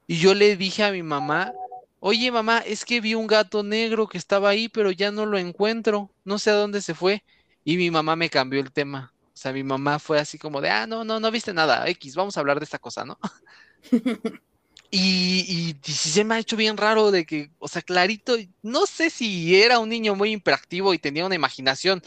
Y 0.06 0.18
yo 0.18 0.34
le 0.34 0.56
dije 0.56 0.84
a 0.84 0.90
mi 0.90 1.02
mamá, 1.02 1.52
oye 2.00 2.30
mamá, 2.30 2.58
es 2.58 2.84
que 2.84 3.00
vi 3.00 3.14
un 3.14 3.26
gato 3.26 3.62
negro 3.62 4.08
que 4.08 4.18
estaba 4.18 4.48
ahí, 4.48 4.68
pero 4.68 4.90
ya 4.90 5.10
no 5.10 5.26
lo 5.26 5.38
encuentro, 5.38 6.10
no 6.24 6.38
sé 6.38 6.50
a 6.50 6.54
dónde 6.54 6.80
se 6.80 6.94
fue. 6.94 7.24
Y 7.68 7.76
mi 7.76 7.90
mamá 7.90 8.16
me 8.16 8.30
cambió 8.30 8.60
el 8.60 8.72
tema. 8.72 9.12
O 9.26 9.36
sea, 9.36 9.52
mi 9.52 9.62
mamá 9.62 9.98
fue 9.98 10.18
así 10.18 10.38
como 10.38 10.62
de, 10.62 10.70
ah, 10.70 10.86
no, 10.86 11.04
no, 11.04 11.20
no 11.20 11.30
viste 11.30 11.52
nada, 11.52 11.86
X, 11.90 12.14
vamos 12.14 12.34
a 12.34 12.40
hablar 12.40 12.58
de 12.60 12.64
esta 12.64 12.78
cosa, 12.78 13.04
¿no? 13.04 13.18
Y, 14.90 15.74
y, 15.84 15.92
se 15.92 16.24
me 16.24 16.34
ha 16.34 16.38
hecho 16.38 16.56
bien 16.56 16.78
raro 16.78 17.10
de 17.10 17.26
que, 17.26 17.50
o 17.58 17.68
sea, 17.68 17.82
clarito, 17.82 18.36
no 18.62 18.86
sé 18.86 19.10
si 19.10 19.54
era 19.54 19.80
un 19.80 19.90
niño 19.90 20.14
muy 20.14 20.32
hiperactivo 20.32 20.94
y 20.94 20.98
tenía 20.98 21.26
una 21.26 21.34
imaginación 21.34 22.00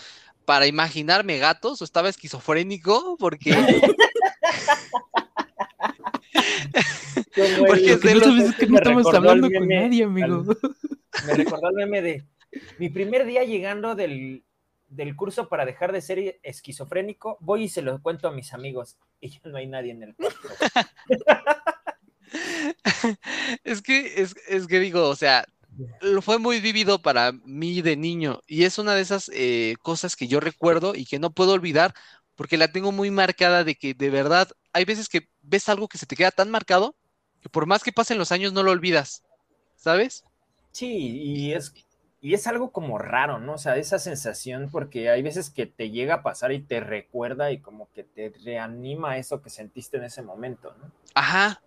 para 0.45 0.65
imaginarme 0.65 1.37
gatos 1.37 1.79
o 1.79 1.85
estaba 1.85 2.09
esquizofrénico, 2.09 3.17
porque 3.19 3.53
Porque 7.67 7.97
de 7.97 8.15
los- 8.15 8.23
sabes 8.23 8.49
es 8.49 8.55
que 8.55 8.65
no 8.65 8.77
estamos 8.77 9.13
hablando 9.13 9.47
con 9.55 9.67
nadie, 9.67 10.03
amigo. 10.05 10.43
al- 10.47 10.57
me 11.27 11.33
recordó 11.35 11.69
el 11.69 11.75
meme 11.75 12.01
de 12.01 12.25
mi 12.79 12.89
primer 12.89 13.27
día 13.27 13.43
llegando 13.43 13.93
del, 13.93 14.43
del 14.91 15.15
curso 15.15 15.47
para 15.47 15.65
dejar 15.65 15.91
de 15.91 16.01
ser 16.01 16.39
esquizofrénico, 16.43 17.37
voy 17.39 17.63
y 17.63 17.69
se 17.69 17.81
lo 17.81 18.01
cuento 18.01 18.27
a 18.27 18.31
mis 18.31 18.53
amigos 18.53 18.97
y 19.19 19.29
ya 19.29 19.39
no 19.45 19.57
hay 19.57 19.67
nadie 19.67 19.91
en 19.91 20.03
el 20.03 20.15
cuarto. 20.15 20.49
es 23.63 23.81
que, 23.81 24.21
es, 24.21 24.35
es 24.47 24.67
que 24.67 24.79
digo, 24.79 25.07
o 25.07 25.15
sea, 25.15 25.45
fue 26.21 26.39
muy 26.39 26.59
vívido 26.59 27.01
para 27.01 27.31
mí 27.31 27.81
de 27.81 27.95
niño 27.95 28.41
y 28.47 28.65
es 28.65 28.77
una 28.77 28.93
de 28.93 29.01
esas 29.01 29.31
eh, 29.33 29.75
cosas 29.81 30.15
que 30.15 30.27
yo 30.27 30.39
recuerdo 30.39 30.93
y 30.93 31.05
que 31.05 31.19
no 31.19 31.31
puedo 31.31 31.53
olvidar 31.53 31.93
porque 32.35 32.57
la 32.57 32.71
tengo 32.71 32.91
muy 32.91 33.11
marcada 33.11 33.63
de 33.63 33.75
que 33.75 33.93
de 33.93 34.09
verdad 34.09 34.49
hay 34.73 34.83
veces 34.83 35.07
que 35.07 35.29
ves 35.41 35.69
algo 35.69 35.87
que 35.87 35.97
se 35.97 36.05
te 36.05 36.15
queda 36.15 36.31
tan 36.31 36.49
marcado 36.49 36.95
que 37.41 37.49
por 37.49 37.65
más 37.65 37.83
que 37.83 37.93
pasen 37.93 38.17
los 38.17 38.31
años 38.31 38.51
no 38.51 38.61
lo 38.61 38.71
olvidas, 38.71 39.23
¿sabes? 39.75 40.23
Sí, 40.71 40.87
y 40.87 41.53
es, 41.53 41.73
y 42.21 42.35
es 42.35 42.45
algo 42.45 42.71
como 42.71 42.99
raro, 42.99 43.39
¿no? 43.39 43.53
O 43.53 43.57
sea, 43.57 43.77
esa 43.77 43.97
sensación, 43.97 44.69
porque 44.71 45.09
hay 45.09 45.23
veces 45.23 45.49
que 45.49 45.65
te 45.65 45.89
llega 45.89 46.15
a 46.15 46.23
pasar 46.23 46.51
y 46.51 46.61
te 46.61 46.79
recuerda 46.79 47.51
y 47.51 47.59
como 47.59 47.89
que 47.93 48.03
te 48.03 48.31
reanima 48.45 49.17
eso 49.17 49.41
que 49.41 49.49
sentiste 49.49 49.97
en 49.97 50.03
ese 50.03 50.21
momento, 50.21 50.73
¿no? 50.79 50.91
Ajá. 51.15 51.61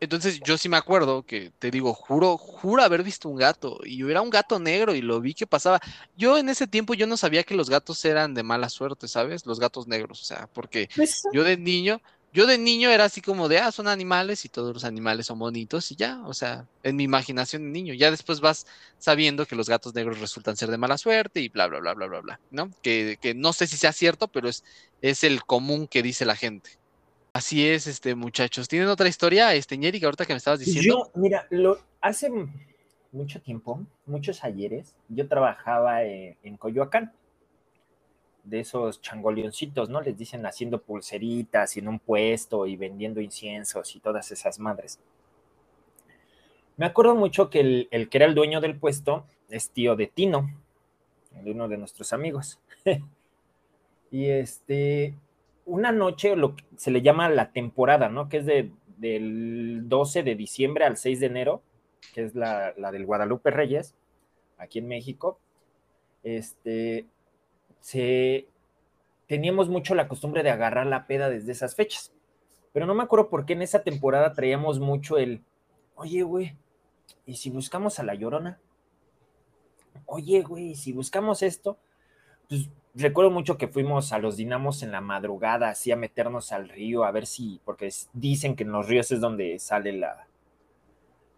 Entonces 0.00 0.40
yo 0.44 0.56
sí 0.58 0.68
me 0.68 0.76
acuerdo 0.76 1.24
que 1.24 1.52
te 1.58 1.70
digo, 1.70 1.92
juro, 1.92 2.36
juro 2.36 2.82
haber 2.82 3.02
visto 3.02 3.28
un 3.28 3.36
gato 3.36 3.80
y 3.84 4.08
era 4.08 4.22
un 4.22 4.30
gato 4.30 4.58
negro 4.60 4.94
y 4.94 5.02
lo 5.02 5.20
vi 5.20 5.34
que 5.34 5.46
pasaba. 5.46 5.80
Yo 6.16 6.38
en 6.38 6.48
ese 6.48 6.68
tiempo 6.68 6.94
yo 6.94 7.06
no 7.06 7.16
sabía 7.16 7.42
que 7.42 7.54
los 7.54 7.68
gatos 7.68 8.04
eran 8.04 8.34
de 8.34 8.44
mala 8.44 8.68
suerte, 8.68 9.08
¿sabes? 9.08 9.44
Los 9.44 9.58
gatos 9.58 9.88
negros, 9.88 10.22
o 10.22 10.24
sea, 10.24 10.48
porque 10.52 10.88
Pues, 10.94 11.22
yo 11.32 11.42
de 11.42 11.56
niño, 11.56 12.00
yo 12.32 12.46
de 12.46 12.58
niño 12.58 12.90
era 12.90 13.04
así 13.04 13.20
como 13.20 13.48
de, 13.48 13.58
ah, 13.58 13.72
son 13.72 13.88
animales 13.88 14.44
y 14.44 14.48
todos 14.48 14.74
los 14.74 14.84
animales 14.84 15.26
son 15.26 15.38
bonitos 15.38 15.90
y 15.90 15.96
ya, 15.96 16.20
o 16.26 16.34
sea, 16.34 16.66
en 16.82 16.96
mi 16.96 17.04
imaginación 17.04 17.62
de 17.64 17.70
niño. 17.70 17.94
Ya 17.94 18.10
después 18.10 18.40
vas 18.40 18.66
sabiendo 18.98 19.46
que 19.46 19.56
los 19.56 19.68
gatos 19.68 19.94
negros 19.94 20.20
resultan 20.20 20.56
ser 20.56 20.70
de 20.70 20.78
mala 20.78 20.98
suerte 20.98 21.40
y 21.40 21.48
bla, 21.48 21.66
bla, 21.66 21.80
bla, 21.80 21.94
bla, 21.94 22.06
bla, 22.06 22.20
bla, 22.20 22.40
¿no? 22.50 22.70
Que, 22.82 23.18
que 23.20 23.34
no 23.34 23.52
sé 23.52 23.66
si 23.66 23.76
sea 23.76 23.92
cierto, 23.92 24.28
pero 24.28 24.48
es, 24.48 24.62
es 25.00 25.24
el 25.24 25.44
común 25.44 25.86
que 25.88 26.02
dice 26.02 26.26
la 26.26 26.36
gente. 26.36 26.70
Así 27.32 27.66
es, 27.66 27.86
este, 27.86 28.14
muchachos. 28.14 28.68
¿Tienen 28.68 28.88
otra 28.88 29.08
historia, 29.08 29.54
este, 29.54 29.78
Ñeri, 29.78 30.00
que 30.00 30.06
ahorita 30.06 30.26
que 30.26 30.34
me 30.34 30.38
estabas 30.38 30.60
diciendo? 30.60 31.10
Yo, 31.14 31.20
mira, 31.20 31.46
lo, 31.50 31.78
hace 32.00 32.30
mucho 33.12 33.40
tiempo, 33.40 33.80
muchos 34.06 34.44
ayeres, 34.44 34.94
yo 35.08 35.28
trabajaba 35.28 36.04
eh, 36.04 36.36
en 36.42 36.56
Coyoacán, 36.56 37.12
de 38.48 38.60
esos 38.60 39.00
changoleoncitos, 39.00 39.90
¿no? 39.90 40.00
Les 40.00 40.16
dicen 40.16 40.46
haciendo 40.46 40.80
pulseritas 40.80 41.76
y 41.76 41.80
en 41.80 41.88
un 41.88 41.98
puesto 41.98 42.66
y 42.66 42.76
vendiendo 42.76 43.20
inciensos 43.20 43.94
y 43.94 44.00
todas 44.00 44.30
esas 44.30 44.58
madres. 44.58 44.98
Me 46.76 46.86
acuerdo 46.86 47.14
mucho 47.14 47.50
que 47.50 47.88
el, 47.90 48.08
que 48.08 48.18
era 48.18 48.26
el 48.26 48.34
dueño 48.34 48.60
del 48.60 48.78
puesto 48.78 49.26
es 49.50 49.70
tío 49.70 49.96
de 49.96 50.06
Tino, 50.06 50.48
de 51.32 51.50
uno 51.50 51.68
de 51.68 51.76
nuestros 51.76 52.12
amigos. 52.12 52.60
y 54.10 54.26
este, 54.26 55.14
una 55.66 55.92
noche, 55.92 56.36
lo 56.36 56.56
que 56.56 56.64
se 56.76 56.90
le 56.90 57.02
llama 57.02 57.28
la 57.28 57.52
temporada, 57.52 58.08
¿no? 58.08 58.28
Que 58.28 58.38
es 58.38 58.46
de, 58.46 58.70
del 58.96 59.88
12 59.88 60.22
de 60.22 60.34
diciembre 60.36 60.84
al 60.84 60.96
6 60.96 61.20
de 61.20 61.26
enero, 61.26 61.62
que 62.14 62.24
es 62.24 62.34
la, 62.34 62.72
la 62.76 62.92
del 62.92 63.06
Guadalupe 63.06 63.50
Reyes, 63.50 63.94
aquí 64.56 64.78
en 64.78 64.88
México. 64.88 65.38
Este, 66.22 67.06
se, 67.80 68.48
teníamos 69.26 69.68
mucho 69.68 69.94
la 69.94 70.08
costumbre 70.08 70.42
de 70.42 70.50
agarrar 70.50 70.86
la 70.86 71.06
peda 71.06 71.28
desde 71.28 71.52
esas 71.52 71.74
fechas. 71.74 72.12
Pero 72.72 72.86
no 72.86 72.94
me 72.94 73.02
acuerdo 73.02 73.28
por 73.28 73.46
qué 73.46 73.54
en 73.54 73.62
esa 73.62 73.82
temporada 73.82 74.32
traíamos 74.32 74.78
mucho 74.78 75.18
el, 75.18 75.42
oye, 75.94 76.22
güey, 76.22 76.56
¿y 77.26 77.36
si 77.36 77.50
buscamos 77.50 77.98
a 77.98 78.02
la 78.02 78.14
llorona? 78.14 78.60
Oye, 80.06 80.42
güey, 80.42 80.70
¿y 80.70 80.74
si 80.76 80.92
buscamos 80.92 81.42
esto? 81.42 81.78
Pues 82.48 82.70
recuerdo 82.94 83.30
mucho 83.30 83.58
que 83.58 83.68
fuimos 83.68 84.12
a 84.12 84.18
los 84.18 84.36
dinamos 84.36 84.82
en 84.82 84.92
la 84.92 85.00
madrugada, 85.00 85.68
así 85.68 85.92
a 85.92 85.96
meternos 85.96 86.52
al 86.52 86.68
río, 86.68 87.04
a 87.04 87.10
ver 87.10 87.26
si, 87.26 87.60
porque 87.64 87.90
dicen 88.12 88.56
que 88.56 88.64
en 88.64 88.72
los 88.72 88.88
ríos 88.88 89.10
es 89.12 89.20
donde 89.20 89.58
sale 89.58 89.92
la, 89.92 90.26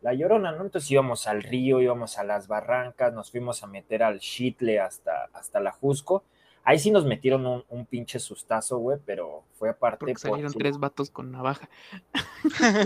la 0.03 0.15
llorona, 0.15 0.53
¿no? 0.53 0.63
Entonces 0.63 0.91
íbamos 0.91 1.27
al 1.27 1.43
río, 1.43 1.81
íbamos 1.81 2.19
a 2.19 2.25
las 2.25 2.49
barrancas, 2.49 3.13
nos 3.13 3.31
fuimos 3.31 3.63
a 3.63 3.67
meter 3.67 4.03
al 4.03 4.21
Chitle 4.21 4.81
hasta, 4.81 5.29
hasta 5.33 5.61
la 5.61 5.73
Jusco. 5.73 6.25
Ahí 6.65 6.79
sí 6.79 6.91
nos 6.91 7.05
metieron 7.07 7.47
un, 7.47 7.65
un 7.69 7.87
pinche 7.87 8.19
sustazo, 8.19 8.79
güey, 8.79 8.99
pero 9.05 9.45
fue 9.59 9.71
aparte 9.71 9.99
Porque 10.01 10.17
salieron 10.17 10.53
tres 10.53 10.79
vatos 10.79 11.11
con 11.11 11.31
navaja. 11.33 11.69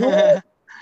No, 0.01 0.11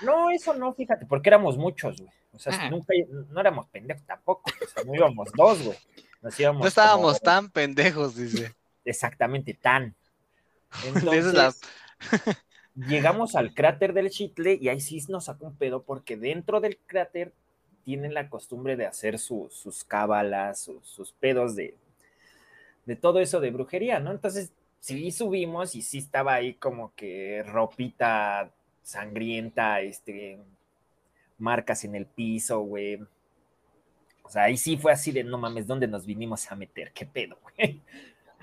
No, 0.03 0.29
eso 0.31 0.53
no, 0.55 0.73
fíjate, 0.73 1.05
porque 1.05 1.29
éramos 1.29 1.57
muchos, 1.57 1.97
güey. 2.01 2.11
O 2.33 2.39
sea, 2.39 2.53
Ah. 2.59 2.69
nunca, 2.69 2.93
no 3.29 3.39
éramos 3.39 3.67
pendejos 3.67 4.03
tampoco. 4.05 4.49
O 4.63 4.67
sea, 4.67 4.83
no 4.83 4.95
íbamos 4.95 5.29
dos, 5.35 5.61
güey. 5.63 5.77
Nos 6.21 6.39
íbamos 6.39 6.61
No 6.61 6.67
estábamos 6.67 7.19
como- 7.19 7.19
tan 7.19 7.49
pendejos, 7.49 8.15
dice. 8.15 8.53
exactamente 8.85 9.53
tan. 9.53 9.95
Esa 10.83 10.97
es 10.97 11.03
la- 11.03 11.53
Entonces, 11.53 11.61
llegamos 12.75 13.35
al 13.35 13.53
cráter 13.53 13.93
del 13.93 14.09
Chitle 14.09 14.57
y 14.59 14.69
ahí 14.69 14.81
sí 14.81 14.99
nos 15.09 15.25
sacó 15.25 15.45
un 15.45 15.55
pedo 15.55 15.83
porque 15.83 16.17
dentro 16.17 16.59
del 16.59 16.77
cráter 16.87 17.33
tienen 17.85 18.13
la 18.13 18.29
costumbre 18.29 18.75
de 18.75 18.85
hacer 18.87 19.19
su- 19.19 19.49
sus 19.51 19.83
cábalas, 19.83 20.59
su- 20.61 20.81
sus 20.83 21.11
pedos 21.11 21.55
de, 21.55 21.75
de 22.85 22.95
todo 22.95 23.19
eso 23.19 23.39
de 23.39 23.51
brujería, 23.51 23.99
¿no? 23.99 24.11
Entonces, 24.11 24.51
sí 24.79 25.11
subimos 25.11 25.75
y 25.75 25.81
sí 25.81 25.99
estaba 25.99 26.33
ahí 26.33 26.55
como 26.55 26.93
que 26.95 27.43
ropita 27.43 28.51
sangrienta, 28.81 29.81
este, 29.81 30.39
marcas 31.37 31.83
en 31.85 31.95
el 31.95 32.05
piso, 32.05 32.59
güey. 32.61 32.99
O 34.23 34.29
sea, 34.29 34.43
ahí 34.43 34.57
sí 34.57 34.77
fue 34.77 34.91
así 34.91 35.11
de, 35.11 35.23
no 35.23 35.37
mames, 35.37 35.67
¿dónde 35.67 35.87
nos 35.87 36.05
vinimos 36.05 36.51
a 36.51 36.55
meter? 36.55 36.91
¿Qué 36.93 37.05
pedo, 37.05 37.37
güey? 37.41 37.81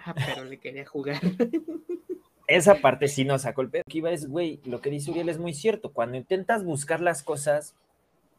Ah, 0.05 0.15
pero 0.15 0.45
le 0.45 0.59
quería 0.59 0.87
jugar. 0.87 1.21
Esa 2.47 2.77
parte 2.77 3.07
sí 3.07 3.25
nos 3.25 3.43
sacó 3.43 3.63
el 3.63 3.71
pedo. 3.71 3.83
Aquí 3.87 3.99
iba 3.99 4.11
es, 4.11 4.27
güey, 4.27 4.61
lo 4.65 4.81
que 4.81 4.91
dice 4.91 5.11
Uriel 5.11 5.29
es 5.29 5.39
muy 5.39 5.55
cierto. 5.55 5.93
Cuando 5.93 6.17
intentas 6.17 6.65
buscar 6.65 7.01
las 7.01 7.23
cosas, 7.23 7.77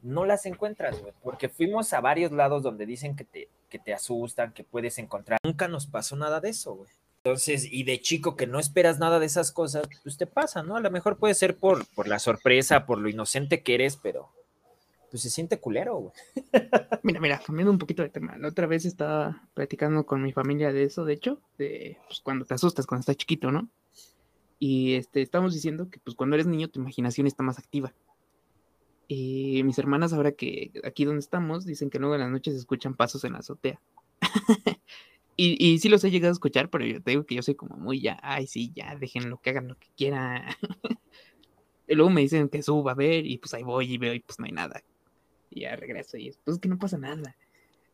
no 0.02 0.26
las 0.26 0.46
encuentras, 0.46 1.00
güey. 1.02 1.14
Porque 1.24 1.50
fuimos 1.50 1.94
a 1.94 2.02
varios 2.02 2.32
lados 2.32 2.64
donde 2.64 2.86
dicen 2.86 3.16
que 3.16 3.24
te, 3.24 3.48
que 3.72 3.80
te 3.80 3.94
asustan, 3.94 4.54
que 4.54 4.64
puedes 4.64 5.00
encontrar. 5.00 5.40
Nunca 5.44 5.68
nos 5.68 5.88
pasó 5.88 6.16
nada 6.16 6.40
de 6.40 6.50
eso, 6.50 6.76
güey. 6.76 6.92
Entonces, 7.24 7.68
y 7.72 7.84
de 7.84 8.02
chico 8.02 8.36
que 8.36 8.48
no 8.48 8.60
esperas 8.60 9.00
nada 9.00 9.20
de 9.20 9.28
esas 9.28 9.52
cosas, 9.52 9.88
pues 10.04 10.18
te 10.18 10.28
pasa, 10.28 10.62
¿no? 10.64 10.76
A 10.76 10.80
lo 10.80 10.92
mejor 10.92 11.18
puede 11.18 11.34
ser 11.36 11.56
por, 11.56 11.86
por 11.96 12.08
la 12.08 12.20
sorpresa, 12.20 12.86
por 12.86 13.00
lo 13.00 13.10
inocente 13.10 13.64
que 13.64 13.76
eres, 13.76 13.96
pero 13.96 14.30
pues 15.12 15.24
se 15.24 15.30
siente 15.30 15.60
culero, 15.60 15.98
güey. 15.98 16.14
Mira, 17.04 17.20
mira, 17.20 17.42
cambiando 17.46 17.72
un 17.72 17.78
poquito 17.78 18.02
de 18.02 18.10
tema. 18.10 18.38
La 18.38 18.48
otra 18.48 18.66
vez 18.66 18.86
estaba 18.86 19.44
platicando 19.54 20.06
con 20.06 20.22
mi 20.22 20.32
familia 20.32 20.72
de 20.72 20.84
eso, 20.84 21.04
de 21.04 21.14
hecho, 21.14 21.42
de 21.58 21.98
pues, 22.08 22.22
cuando 22.22 22.46
te 22.46 22.54
asustas, 22.54 22.86
cuando 22.86 23.02
estás 23.02 23.18
chiquito, 23.18 23.52
¿no? 23.52 23.70
Y 24.58 24.94
este, 24.94 25.22
estamos 25.22 25.54
diciendo 25.54 25.90
que 25.90 26.00
pues 26.00 26.16
cuando 26.16 26.36
eres 26.36 26.46
niño 26.46 26.70
tu 26.70 26.80
imaginación 26.80 27.28
está 27.28 27.44
más 27.44 27.58
activa. 27.58 27.94
Y 29.08 29.64
mis 29.64 29.78
hermanas, 29.78 30.14
ahora 30.14 30.32
que 30.32 30.72
aquí 30.84 31.06
donde 31.06 31.20
estamos, 31.20 31.66
dicen 31.66 31.90
que 31.90 32.00
luego 32.00 32.16
en 32.16 32.22
las 32.22 32.32
noches 32.32 32.56
escuchan 32.56 32.96
pasos 32.96 33.24
en 33.24 33.34
la 33.34 33.40
azotea. 33.40 33.80
y, 35.36 35.58
y 35.66 35.80
sí 35.80 35.90
los 35.90 36.04
he 36.04 36.12
llegado 36.12 36.32
a 36.32 36.34
escuchar, 36.34 36.70
pero 36.70 36.86
yo 36.86 37.02
te 37.02 37.12
digo 37.12 37.26
que 37.26 37.36
yo 37.36 37.42
soy 37.42 37.56
como 37.56 37.76
muy 37.76 38.02
ya, 38.02 38.20
ay, 38.22 38.48
sí, 38.48 38.72
ya, 38.76 38.96
déjenlo, 38.96 39.42
que 39.42 39.50
hagan 39.50 39.68
lo 39.68 39.76
que 39.78 39.88
quieran. 39.98 40.44
y 41.88 41.96
luego 41.96 42.10
me 42.10 42.22
dicen 42.22 42.50
que 42.50 42.64
suba 42.64 42.94
a 42.94 42.96
ver, 42.96 43.26
y 43.26 43.38
pues 43.38 43.54
ahí 43.54 43.64
voy 43.64 43.94
y 43.94 43.98
veo, 43.98 44.14
y 44.14 44.22
pues 44.22 44.40
no 44.40 44.46
hay 44.46 44.52
nada. 44.52 44.82
Y 45.50 45.62
ya 45.62 45.76
regreso, 45.76 46.18
y 46.18 46.30
es, 46.30 46.40
pues 46.44 46.60
que 46.60 46.70
no 46.70 46.78
pasa 46.78 46.98
nada. 46.98 47.36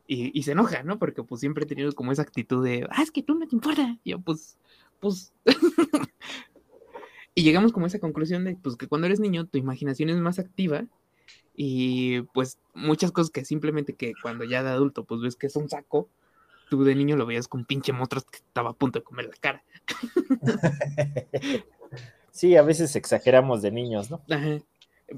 Y, 0.06 0.38
y 0.38 0.44
se 0.44 0.54
enoja, 0.54 0.84
¿no? 0.84 1.00
Porque 1.00 1.24
pues 1.24 1.42
siempre 1.42 1.64
he 1.64 1.68
tenido 1.68 1.92
como 1.94 2.12
esa 2.12 2.22
actitud 2.22 2.64
de, 2.64 2.88
ah, 2.92 3.02
es 3.02 3.12
que 3.12 3.24
tú 3.24 3.36
no 3.36 3.48
te 3.48 3.56
importa. 3.56 3.98
Y 4.04 4.12
yo, 4.12 4.20
pues, 4.20 4.58
pues. 5.00 5.34
y 7.38 7.44
llegamos 7.44 7.72
como 7.72 7.86
a 7.86 7.88
esa 7.88 8.00
conclusión 8.00 8.46
de, 8.46 8.56
pues, 8.56 8.78
que 8.78 8.88
cuando 8.88 9.06
eres 9.06 9.20
niño, 9.20 9.46
tu 9.46 9.60
imaginación 9.60 10.10
es 10.10 10.18
más 10.18 10.40
activa. 10.40 10.88
Y 11.56 12.22
pues 12.34 12.58
muchas 12.74 13.12
cosas 13.12 13.30
que 13.30 13.46
simplemente 13.46 13.94
que 13.94 14.14
cuando 14.24 14.44
ya 14.44 14.64
de 14.64 14.72
adulto, 14.72 15.06
pues 15.06 15.22
ves 15.22 15.36
que 15.36 15.46
es 15.46 15.56
un 15.56 15.70
saco, 15.70 16.10
tú 16.68 16.84
de 16.84 16.96
niño 16.96 17.16
lo 17.16 17.28
veías 17.28 17.48
con 17.48 17.64
pinche 17.64 17.94
monstruo 17.94 18.24
que 18.24 18.38
estaba 18.38 18.72
a 18.72 18.74
punto 18.74 18.98
de 18.98 19.04
comer 19.04 19.28
la 19.28 19.36
cara. 19.40 19.64
Sí, 22.32 22.56
a 22.56 22.62
veces 22.62 22.96
exageramos 22.96 23.64
de 23.64 23.72
niños, 23.72 24.12
¿no? 24.12 24.22
Ajá. 24.30 24.60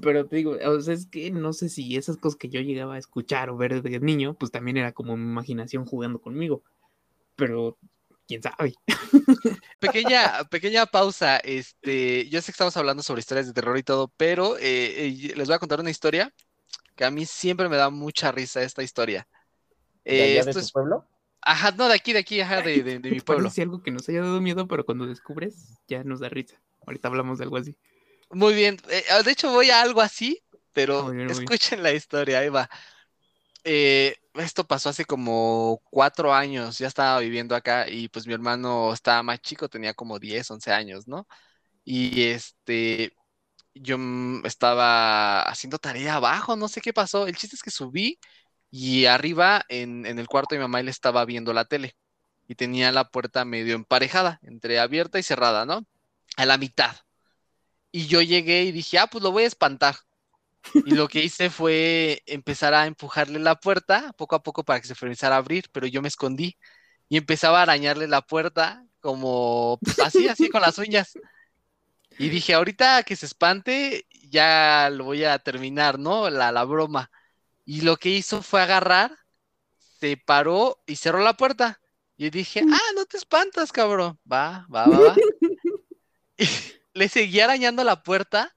Pero 0.00 0.26
te 0.26 0.36
digo, 0.36 0.56
o 0.62 0.80
sea, 0.80 0.94
es 0.94 1.04
que 1.04 1.30
no 1.30 1.52
sé 1.52 1.68
si 1.68 1.96
esas 1.96 2.16
cosas 2.16 2.38
que 2.38 2.48
yo 2.48 2.62
llegaba 2.62 2.94
a 2.94 2.98
escuchar 2.98 3.50
o 3.50 3.58
ver 3.58 3.82
de 3.82 4.00
niño, 4.00 4.32
pues 4.34 4.50
también 4.50 4.78
era 4.78 4.92
como 4.92 5.18
mi 5.18 5.24
imaginación 5.24 5.84
jugando 5.84 6.18
conmigo. 6.18 6.62
Pero, 7.36 7.76
quién 8.30 8.42
sabe. 8.42 8.74
Pequeña, 9.78 10.44
pequeña 10.50 10.86
pausa. 10.86 11.38
Este, 11.38 12.28
yo 12.28 12.40
sé 12.40 12.46
que 12.46 12.52
estamos 12.52 12.76
hablando 12.76 13.02
sobre 13.02 13.20
historias 13.20 13.46
de 13.46 13.52
terror 13.54 13.78
y 13.78 13.82
todo, 13.82 14.08
pero 14.16 14.56
eh, 14.58 15.08
eh, 15.08 15.32
les 15.36 15.48
voy 15.48 15.54
a 15.56 15.58
contar 15.58 15.80
una 15.80 15.90
historia 15.90 16.32
que 16.96 17.04
a 17.04 17.10
mí 17.12 17.26
siempre 17.26 17.68
me 17.68 17.76
da 17.78 17.90
mucha 17.90 18.32
risa 18.32 18.62
esta 18.62 18.82
historia. 18.82 19.28
¿De 20.10 20.22
Eh, 20.22 20.24
allá 20.24 20.44
de 20.44 20.54
esto 20.54 20.58
tu 20.58 20.68
es, 20.68 20.70
pueblo? 20.70 21.06
ajá, 21.42 21.72
no, 21.72 21.88
de 21.88 21.94
aquí, 21.96 22.12
de 22.14 22.20
aquí, 22.20 22.40
ajá, 22.40 22.62
de, 22.62 22.84
de- 22.84 23.00
de 23.00 23.10
mi 23.12 23.20
pueblo. 23.22 23.50
Parece 23.50 23.62
algo 23.62 23.82
que 23.82 23.90
nos 23.90 24.08
haya 24.08 24.22
dado 24.22 24.40
miedo, 24.40 24.66
pero 24.68 24.84
cuando 24.84 25.06
descubres, 25.06 25.78
ya 25.88 26.04
nos 26.04 26.20
da 26.20 26.28
risa. 26.28 26.60
Ahorita 26.86 27.08
hablamos 27.08 27.38
de 27.38 27.44
algo 27.44 27.56
así. 27.56 27.76
Muy 28.30 28.54
bien. 28.54 28.76
eh, 28.88 29.04
de 29.24 29.30
hecho, 29.32 29.50
voy 29.50 29.70
a 29.70 29.80
algo 29.82 30.00
así, 30.00 30.42
pero 30.72 31.04
Muy 31.04 31.16
bien, 31.16 31.28
muy 31.32 31.40
bien. 31.42 31.56
escuchen 31.58 31.82
la 31.82 31.92
historia, 31.92 32.38
ahí 32.40 32.48
va. 32.48 32.68
Eh, 33.64 34.16
esto 34.34 34.66
pasó 34.66 34.90
hace 34.90 35.04
como 35.04 35.82
cuatro 35.90 36.32
años, 36.34 36.78
ya 36.78 36.86
estaba 36.88 37.18
viviendo 37.20 37.54
acá 37.56 37.88
y 37.88 38.08
pues 38.08 38.26
mi 38.26 38.34
hermano 38.34 38.92
estaba 38.92 39.22
más 39.22 39.40
chico, 39.40 39.68
tenía 39.68 39.94
como 39.94 40.18
10, 40.18 40.50
11 40.50 40.72
años, 40.72 41.08
¿no? 41.08 41.26
Y 41.84 42.24
este, 42.24 43.14
yo 43.74 43.98
mm, 43.98 44.46
estaba 44.46 45.42
haciendo 45.42 45.78
tarea 45.78 46.16
abajo, 46.16 46.56
no 46.56 46.68
sé 46.68 46.80
qué 46.80 46.92
pasó. 46.92 47.26
El 47.26 47.36
chiste 47.36 47.56
es 47.56 47.62
que 47.62 47.70
subí 47.70 48.18
y 48.70 49.06
arriba 49.06 49.64
en, 49.68 50.06
en 50.06 50.18
el 50.18 50.28
cuarto 50.28 50.54
de 50.54 50.60
mi 50.60 50.64
mamá 50.64 50.80
él 50.80 50.88
estaba 50.88 51.24
viendo 51.24 51.52
la 51.52 51.64
tele 51.66 51.96
y 52.48 52.56
tenía 52.56 52.92
la 52.92 53.10
puerta 53.10 53.44
medio 53.44 53.74
emparejada, 53.76 54.40
entre 54.42 54.80
abierta 54.80 55.18
y 55.18 55.22
cerrada, 55.22 55.66
¿no? 55.66 55.86
A 56.36 56.46
la 56.46 56.58
mitad. 56.58 56.96
Y 57.92 58.06
yo 58.06 58.22
llegué 58.22 58.64
y 58.64 58.72
dije, 58.72 58.98
ah, 58.98 59.06
pues 59.08 59.22
lo 59.22 59.32
voy 59.32 59.44
a 59.44 59.46
espantar. 59.46 59.96
Y 60.74 60.94
lo 60.94 61.08
que 61.08 61.24
hice 61.24 61.50
fue 61.50 62.22
empezar 62.26 62.74
a 62.74 62.86
empujarle 62.86 63.38
la 63.38 63.56
puerta 63.56 64.12
poco 64.16 64.36
a 64.36 64.42
poco 64.42 64.64
para 64.64 64.80
que 64.80 64.86
se 64.86 64.94
comenzara 64.94 65.36
a 65.36 65.38
abrir, 65.38 65.64
pero 65.72 65.86
yo 65.86 66.02
me 66.02 66.08
escondí 66.08 66.56
y 67.08 67.16
empezaba 67.16 67.60
a 67.60 67.62
arañarle 67.62 68.06
la 68.06 68.22
puerta 68.22 68.84
como 69.00 69.78
pues, 69.82 69.98
así, 70.00 70.28
así 70.28 70.48
con 70.48 70.60
las 70.60 70.78
uñas. 70.78 71.14
Y 72.18 72.28
dije, 72.28 72.54
ahorita 72.54 73.02
que 73.02 73.16
se 73.16 73.26
espante, 73.26 74.06
ya 74.28 74.90
lo 74.90 75.04
voy 75.04 75.24
a 75.24 75.38
terminar, 75.38 75.98
¿no? 75.98 76.28
La, 76.28 76.52
la 76.52 76.64
broma. 76.64 77.10
Y 77.64 77.80
lo 77.80 77.96
que 77.96 78.10
hizo 78.10 78.42
fue 78.42 78.60
agarrar, 78.60 79.16
se 80.00 80.16
paró 80.16 80.82
y 80.86 80.96
cerró 80.96 81.20
la 81.20 81.36
puerta. 81.36 81.80
Y 82.16 82.28
dije, 82.30 82.62
ah, 82.70 82.92
no 82.94 83.06
te 83.06 83.16
espantas, 83.16 83.72
cabrón. 83.72 84.18
Va, 84.30 84.66
va, 84.72 84.86
va, 84.86 84.98
va. 84.98 85.16
Y 86.36 86.46
le 86.94 87.08
seguí 87.08 87.40
arañando 87.40 87.84
la 87.84 88.02
puerta 88.02 88.54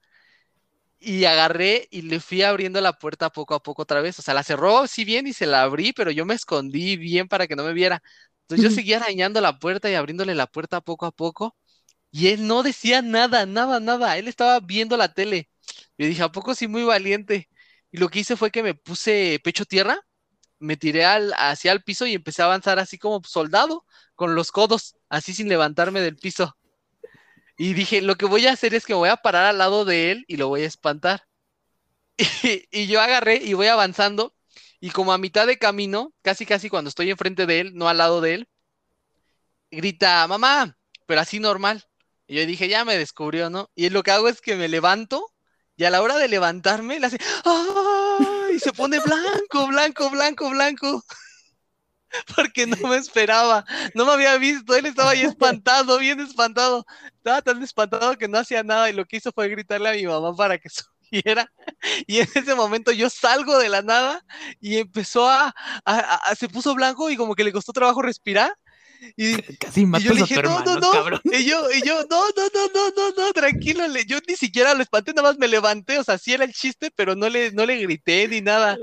y 1.04 1.26
agarré 1.26 1.88
y 1.92 2.04
le 2.04 2.20
fui 2.20 2.42
abriendo 2.44 2.82
la 2.82 2.94
puerta 2.94 3.30
poco 3.32 3.56
a 3.56 3.64
poco 3.64 3.84
otra 3.84 4.02
vez. 4.02 4.20
O 4.20 4.22
sea, 4.22 4.34
la 4.34 4.44
cerró 4.44 4.88
sí 4.88 5.06
bien 5.06 5.28
y 5.28 5.34
se 5.34 5.46
la 5.46 5.64
abrí, 5.64 5.94
pero 5.94 6.12
yo 6.12 6.26
me 6.26 6.34
escondí 6.36 6.98
bien 6.98 7.28
para 7.28 7.48
que 7.48 7.56
no 7.56 7.64
me 7.64 7.74
viera. 7.74 8.02
Entonces 8.44 8.64
yo 8.64 8.72
seguía 8.72 8.98
arañando 8.98 9.42
la 9.42 9.60
puerta 9.60 9.90
y 9.90 9.96
abriéndole 9.96 10.36
la 10.36 10.48
puerta 10.48 10.82
poco 10.82 11.06
a 11.06 11.12
poco. 11.12 11.56
Y 12.12 12.28
él 12.30 12.48
no 12.48 12.64
decía 12.64 13.02
nada, 13.02 13.46
nada, 13.46 13.80
nada. 13.80 14.18
Él 14.18 14.28
estaba 14.28 14.60
viendo 14.62 14.98
la 14.98 15.14
tele. 15.14 15.50
Yo 15.98 16.08
dije, 16.08 16.24
¿a 16.24 16.32
poco 16.32 16.56
sí 16.56 16.68
muy 16.68 16.84
valiente? 16.84 17.50
Y 17.92 17.98
lo 17.98 18.10
que 18.10 18.20
hice 18.20 18.36
fue 18.38 18.52
que 18.52 18.64
me 18.64 18.76
puse 18.76 19.40
pecho 19.44 19.66
tierra, 19.66 20.00
me 20.60 20.78
tiré 20.78 21.06
al, 21.06 21.34
hacia 21.38 21.72
el 21.72 21.84
piso 21.84 22.06
y 22.08 22.14
empecé 22.16 22.42
a 22.42 22.46
avanzar 22.46 22.80
así 22.80 22.98
como 22.98 23.22
soldado, 23.26 23.86
con 24.16 24.36
los 24.36 24.52
codos, 24.52 24.96
así 25.10 25.34
sin 25.34 25.50
levantarme 25.50 26.02
del 26.02 26.18
piso. 26.18 26.58
Y 27.58 27.74
dije, 27.74 28.02
lo 28.02 28.16
que 28.16 28.26
voy 28.26 28.48
a 28.48 28.54
hacer 28.54 28.74
es 28.74 28.86
que 28.86 28.94
me 28.94 29.00
voy 29.00 29.10
a 29.10 29.18
parar 29.18 29.46
al 29.46 29.58
lado 29.58 29.86
de 29.86 30.12
él 30.12 30.26
y 30.28 30.38
lo 30.38 30.48
voy 30.48 30.64
a 30.64 30.68
espantar. 30.68 31.28
Y, 32.72 32.88
yo 32.88 33.02
agarré 33.02 33.38
y 33.38 33.54
voy 33.54 33.68
avanzando. 33.68 34.36
Y 34.80 34.92
como 34.92 35.14
a 35.14 35.18
mitad 35.18 35.48
de 35.48 35.58
camino, 35.58 36.14
casi 36.22 36.46
casi 36.46 36.70
cuando 36.70 36.90
estoy 36.90 37.10
enfrente 37.10 37.46
de 37.46 37.62
él, 37.62 37.72
no 37.76 37.88
al 37.88 37.98
lado 37.98 38.22
de 38.22 38.34
él, 38.36 38.50
grita, 39.72 40.28
mamá, 40.28 40.78
pero 41.06 41.22
así 41.22 41.40
normal. 41.40 41.86
Y 42.28 42.36
yo 42.36 42.46
dije, 42.46 42.68
ya 42.68 42.86
me 42.86 42.98
descubrió, 42.98 43.50
¿no? 43.50 43.70
Y 43.76 43.90
lo 43.90 44.04
que 44.04 44.12
hago 44.12 44.28
es 44.28 44.42
que 44.42 44.56
me 44.56 44.68
levanto 44.68 45.34
y 45.76 45.86
a 45.86 45.90
la 45.90 46.02
hora 46.02 46.18
de 46.18 46.28
levantarme, 46.28 47.00
le 47.00 47.08
hace, 47.08 47.18
¡ah! 47.46 48.48
Y 48.54 48.60
se 48.60 48.74
pone 48.74 49.00
blanco, 49.00 49.68
blanco, 49.68 50.10
blanco, 50.10 50.50
blanco. 50.50 51.04
Porque 52.36 52.68
no 52.68 52.78
me 52.88 52.98
esperaba, 52.98 53.66
no 53.94 54.06
me 54.06 54.14
había 54.14 54.38
visto, 54.38 54.76
él 54.76 54.86
estaba 54.86 55.12
ahí 55.12 55.22
espantado, 55.22 55.98
bien 56.00 56.20
espantado. 56.20 56.86
Estaba 57.18 57.42
tan 57.42 57.62
espantado 57.64 58.18
que 58.18 58.28
no 58.28 58.38
hacía 58.38 58.64
nada 58.64 58.90
y 58.90 58.94
lo 58.94 59.06
que 59.06 59.18
hizo 59.18 59.32
fue 59.32 59.50
gritarle 59.50 59.90
a 59.90 59.94
mi 59.94 60.06
mamá 60.06 60.36
para 60.36 60.58
que 60.58 60.70
subiera. 61.12 61.52
Y 62.08 62.20
en 62.20 62.28
ese 62.36 62.56
momento 62.56 62.92
yo 62.92 63.10
salgo 63.10 63.58
de 63.58 63.70
la 63.70 63.82
nada 63.82 64.24
y 64.60 64.78
empezó 64.78 65.28
a, 65.30 65.54
a- 65.86 66.16
a- 66.30 66.36
se 66.36 66.50
puso 66.50 66.74
blanco 66.76 67.10
y 67.10 67.18
como 67.18 67.36
que 67.36 67.44
le 67.44 67.52
costó 67.52 67.74
trabajo 67.74 68.02
respirar. 68.02 68.54
Y, 69.18 69.36
Casi 69.60 69.82
y 69.82 70.00
yo 70.00 70.14
le 70.14 70.22
a 70.22 70.24
dije, 70.24 70.36
no, 70.36 70.60
hermano, 70.60 70.76
no, 70.76 70.80
no. 70.80 70.92
cabrón. 70.92 71.22
Y 71.26 71.44
yo, 71.46 71.70
y 71.72 71.82
yo, 71.86 72.06
no, 72.10 72.22
no, 72.38 72.44
no, 72.54 72.68
no, 72.74 72.90
no, 72.96 73.12
no, 73.26 73.34
tranquilo. 73.34 73.86
le- 73.88 74.06
Yo 74.06 74.18
ni 74.28 74.36
siquiera 74.36 74.74
lo 74.74 74.82
espanté, 74.82 75.14
nada 75.14 75.28
más 75.30 75.38
me 75.38 75.48
levanté. 75.50 76.00
O 76.00 76.04
sea, 76.04 76.18
sí 76.18 76.34
era 76.34 76.46
el 76.46 76.54
chiste, 76.54 76.90
pero 76.96 77.14
no 77.16 77.28
le, 77.28 77.52
no 77.52 77.66
le 77.66 77.78
grité 77.78 78.28
ni 78.30 78.40
nada. 78.42 78.78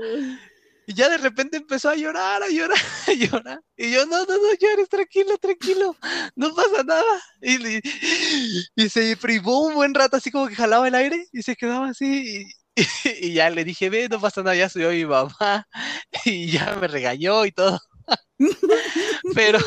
Y 0.87 0.93
ya 0.95 1.09
de 1.09 1.17
repente 1.17 1.57
empezó 1.57 1.89
a 1.89 1.95
llorar, 1.95 2.43
a 2.43 2.49
llorar, 2.49 2.77
a 3.07 3.13
llorar. 3.13 3.61
Y 3.77 3.91
yo, 3.91 4.05
no, 4.05 4.25
no, 4.25 4.35
no 4.37 4.53
llores, 4.59 4.89
tranquilo, 4.89 5.37
tranquilo, 5.37 5.95
no 6.35 6.53
pasa 6.55 6.83
nada. 6.83 7.21
Y, 7.41 7.57
le- 7.59 7.81
y 8.75 8.89
se 8.89 9.15
privó 9.17 9.67
un 9.67 9.75
buen 9.75 9.93
rato, 9.93 10.17
así 10.17 10.31
como 10.31 10.47
que 10.47 10.55
jalaba 10.55 10.87
el 10.87 10.95
aire 10.95 11.25
y 11.31 11.41
se 11.43 11.55
quedaba 11.55 11.89
así. 11.89 12.45
Y, 12.75 12.81
y 13.29 13.33
ya 13.33 13.49
le 13.49 13.63
dije, 13.63 13.89
ve, 13.89 14.07
no 14.09 14.19
pasa 14.19 14.41
nada, 14.43 14.55
ya 14.55 14.69
soy 14.69 14.83
mi 14.97 15.05
mamá. 15.05 15.67
Y 16.25 16.51
ya 16.51 16.75
me 16.79 16.87
regañó 16.87 17.45
y 17.45 17.51
todo. 17.51 17.79
Pero 19.35 19.59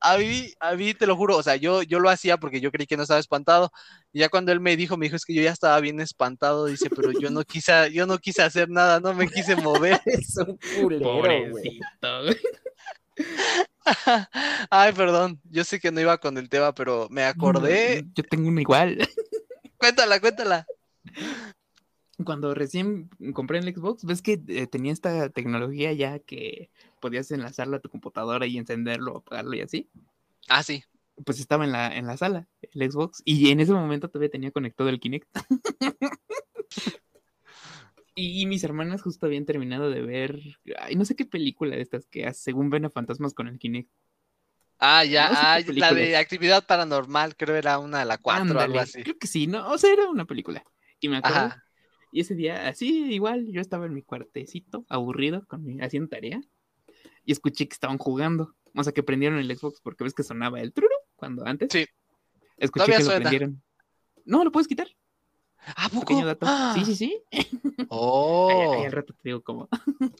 a 0.00 0.18
mí, 0.18 0.52
a 0.60 0.74
mí 0.74 0.94
te 0.94 1.06
lo 1.06 1.16
juro, 1.16 1.36
o 1.36 1.42
sea, 1.42 1.56
yo, 1.56 1.82
yo 1.82 2.00
lo 2.00 2.10
hacía 2.10 2.38
porque 2.38 2.60
yo 2.60 2.70
creí 2.70 2.86
que 2.86 2.96
no 2.96 3.02
estaba 3.02 3.20
espantado. 3.20 3.70
Y 4.12 4.20
ya 4.20 4.28
cuando 4.28 4.52
él 4.52 4.60
me 4.60 4.76
dijo, 4.76 4.96
me 4.96 5.06
dijo, 5.06 5.16
es 5.16 5.24
que 5.24 5.34
yo 5.34 5.42
ya 5.42 5.52
estaba 5.52 5.78
bien 5.80 6.00
espantado, 6.00 6.66
dice, 6.66 6.90
pero 6.90 7.12
yo 7.12 7.30
no 7.30 7.42
quise, 7.44 7.92
yo 7.92 8.06
no 8.06 8.18
quise 8.18 8.42
hacer 8.42 8.68
nada, 8.68 9.00
no 9.00 9.14
me 9.14 9.28
quise 9.28 9.56
mover. 9.56 10.00
Es 10.06 10.36
un 10.36 10.58
culero, 10.80 11.18
güey. 11.18 11.50
Pobrecito, 11.50 12.22
güey. 12.24 12.36
Ay, 14.70 14.92
perdón, 14.92 15.40
yo 15.50 15.64
sé 15.64 15.80
que 15.80 15.90
no 15.90 16.00
iba 16.00 16.18
con 16.18 16.38
el 16.38 16.48
tema, 16.48 16.74
pero 16.74 17.08
me 17.10 17.24
acordé. 17.24 18.04
Yo 18.14 18.22
tengo 18.24 18.48
uno 18.48 18.60
igual. 18.60 18.98
Cuéntala, 19.76 20.20
cuéntala. 20.20 20.66
Cuando 22.24 22.54
recién 22.54 23.10
compré 23.34 23.58
el 23.58 23.74
Xbox, 23.74 24.04
ves 24.04 24.22
que 24.22 24.40
eh, 24.48 24.66
tenía 24.66 24.92
esta 24.92 25.28
tecnología 25.30 25.92
ya 25.92 26.18
que 26.20 26.70
podías 27.02 27.30
enlazarlo 27.32 27.76
a 27.76 27.80
tu 27.80 27.90
computadora 27.90 28.46
y 28.46 28.56
encenderlo, 28.56 29.18
apagarlo 29.18 29.54
y 29.54 29.60
así. 29.60 29.90
Ah, 30.48 30.62
sí. 30.62 30.82
Pues 31.26 31.38
estaba 31.40 31.64
en 31.64 31.72
la, 31.72 31.94
en 31.94 32.06
la 32.06 32.16
sala, 32.16 32.48
el 32.62 32.90
Xbox, 32.90 33.20
y 33.26 33.50
en 33.50 33.60
ese 33.60 33.72
momento 33.74 34.08
todavía 34.08 34.30
tenía 34.30 34.50
conectado 34.50 34.88
el 34.88 34.98
Kinect. 34.98 35.28
y, 38.14 38.40
y 38.40 38.46
mis 38.46 38.64
hermanas 38.64 39.02
justo 39.02 39.26
habían 39.26 39.44
terminado 39.44 39.90
de 39.90 40.00
ver, 40.00 40.40
ay, 40.78 40.96
no 40.96 41.04
sé 41.04 41.14
qué 41.14 41.26
película 41.26 41.76
de 41.76 41.82
estas 41.82 42.06
que 42.06 42.32
según 42.32 42.70
ven 42.70 42.86
a 42.86 42.90
fantasmas 42.90 43.34
con 43.34 43.48
el 43.48 43.58
Kinect. 43.58 43.90
Ah, 44.78 45.04
ya, 45.04 45.28
No 45.28 45.36
sé 45.36 45.64
qué 45.64 45.72
ah, 45.72 45.80
la 45.80 45.94
de 45.94 46.16
actividad 46.16 46.66
paranormal, 46.66 47.36
creo 47.36 47.54
era 47.56 47.78
una 47.78 48.00
de 48.00 48.04
la 48.06 48.18
4 48.18 48.58
o 48.58 48.62
algo 48.62 48.78
así. 48.80 49.02
Creo 49.02 49.18
que 49.18 49.26
sí, 49.26 49.46
¿no? 49.46 49.68
O 49.70 49.78
sea, 49.78 49.92
era 49.92 50.08
una 50.08 50.24
película. 50.24 50.64
Y 50.98 51.08
me 51.08 51.18
acuerdo 51.18 51.36
Ajá. 51.36 51.64
Y 52.12 52.20
ese 52.20 52.34
día, 52.34 52.68
así 52.68 53.12
igual, 53.12 53.46
yo 53.50 53.60
estaba 53.60 53.86
en 53.86 53.94
mi 53.94 54.02
cuartecito, 54.02 54.84
aburrido, 54.88 55.46
con 55.46 55.64
mi- 55.64 55.80
haciendo 55.80 56.10
tarea, 56.10 56.42
y 57.24 57.32
escuché 57.32 57.66
que 57.68 57.74
estaban 57.74 57.98
jugando. 57.98 58.54
O 58.74 58.82
sea, 58.84 58.92
que 58.92 59.02
prendieron 59.02 59.38
el 59.38 59.56
Xbox 59.56 59.80
porque 59.80 60.04
ves 60.04 60.14
que 60.14 60.22
sonaba 60.22 60.60
el 60.60 60.72
truru 60.72 60.94
cuando 61.16 61.44
antes. 61.46 61.68
Sí. 61.70 61.86
Escuché 62.56 62.84
Todavía 62.86 62.96
que 62.98 63.04
lo 63.04 63.10
suena. 63.10 63.20
prendieron. 63.30 63.62
No, 64.24 64.44
lo 64.44 64.52
puedes 64.52 64.68
quitar. 64.68 64.88
¿A 65.76 65.88
poco? 65.88 66.06
Pequeño 66.06 66.26
dato. 66.26 66.46
Ah. 66.48 66.72
Sí, 66.76 66.84
sí, 66.84 66.94
sí. 66.96 67.22
Ahí, 67.30 67.46
Oh, 67.88 68.72
ahí 68.74 68.84
al 68.86 68.92
rato 68.92 69.12
te 69.14 69.28
digo 69.28 69.42
cómo. 69.42 69.68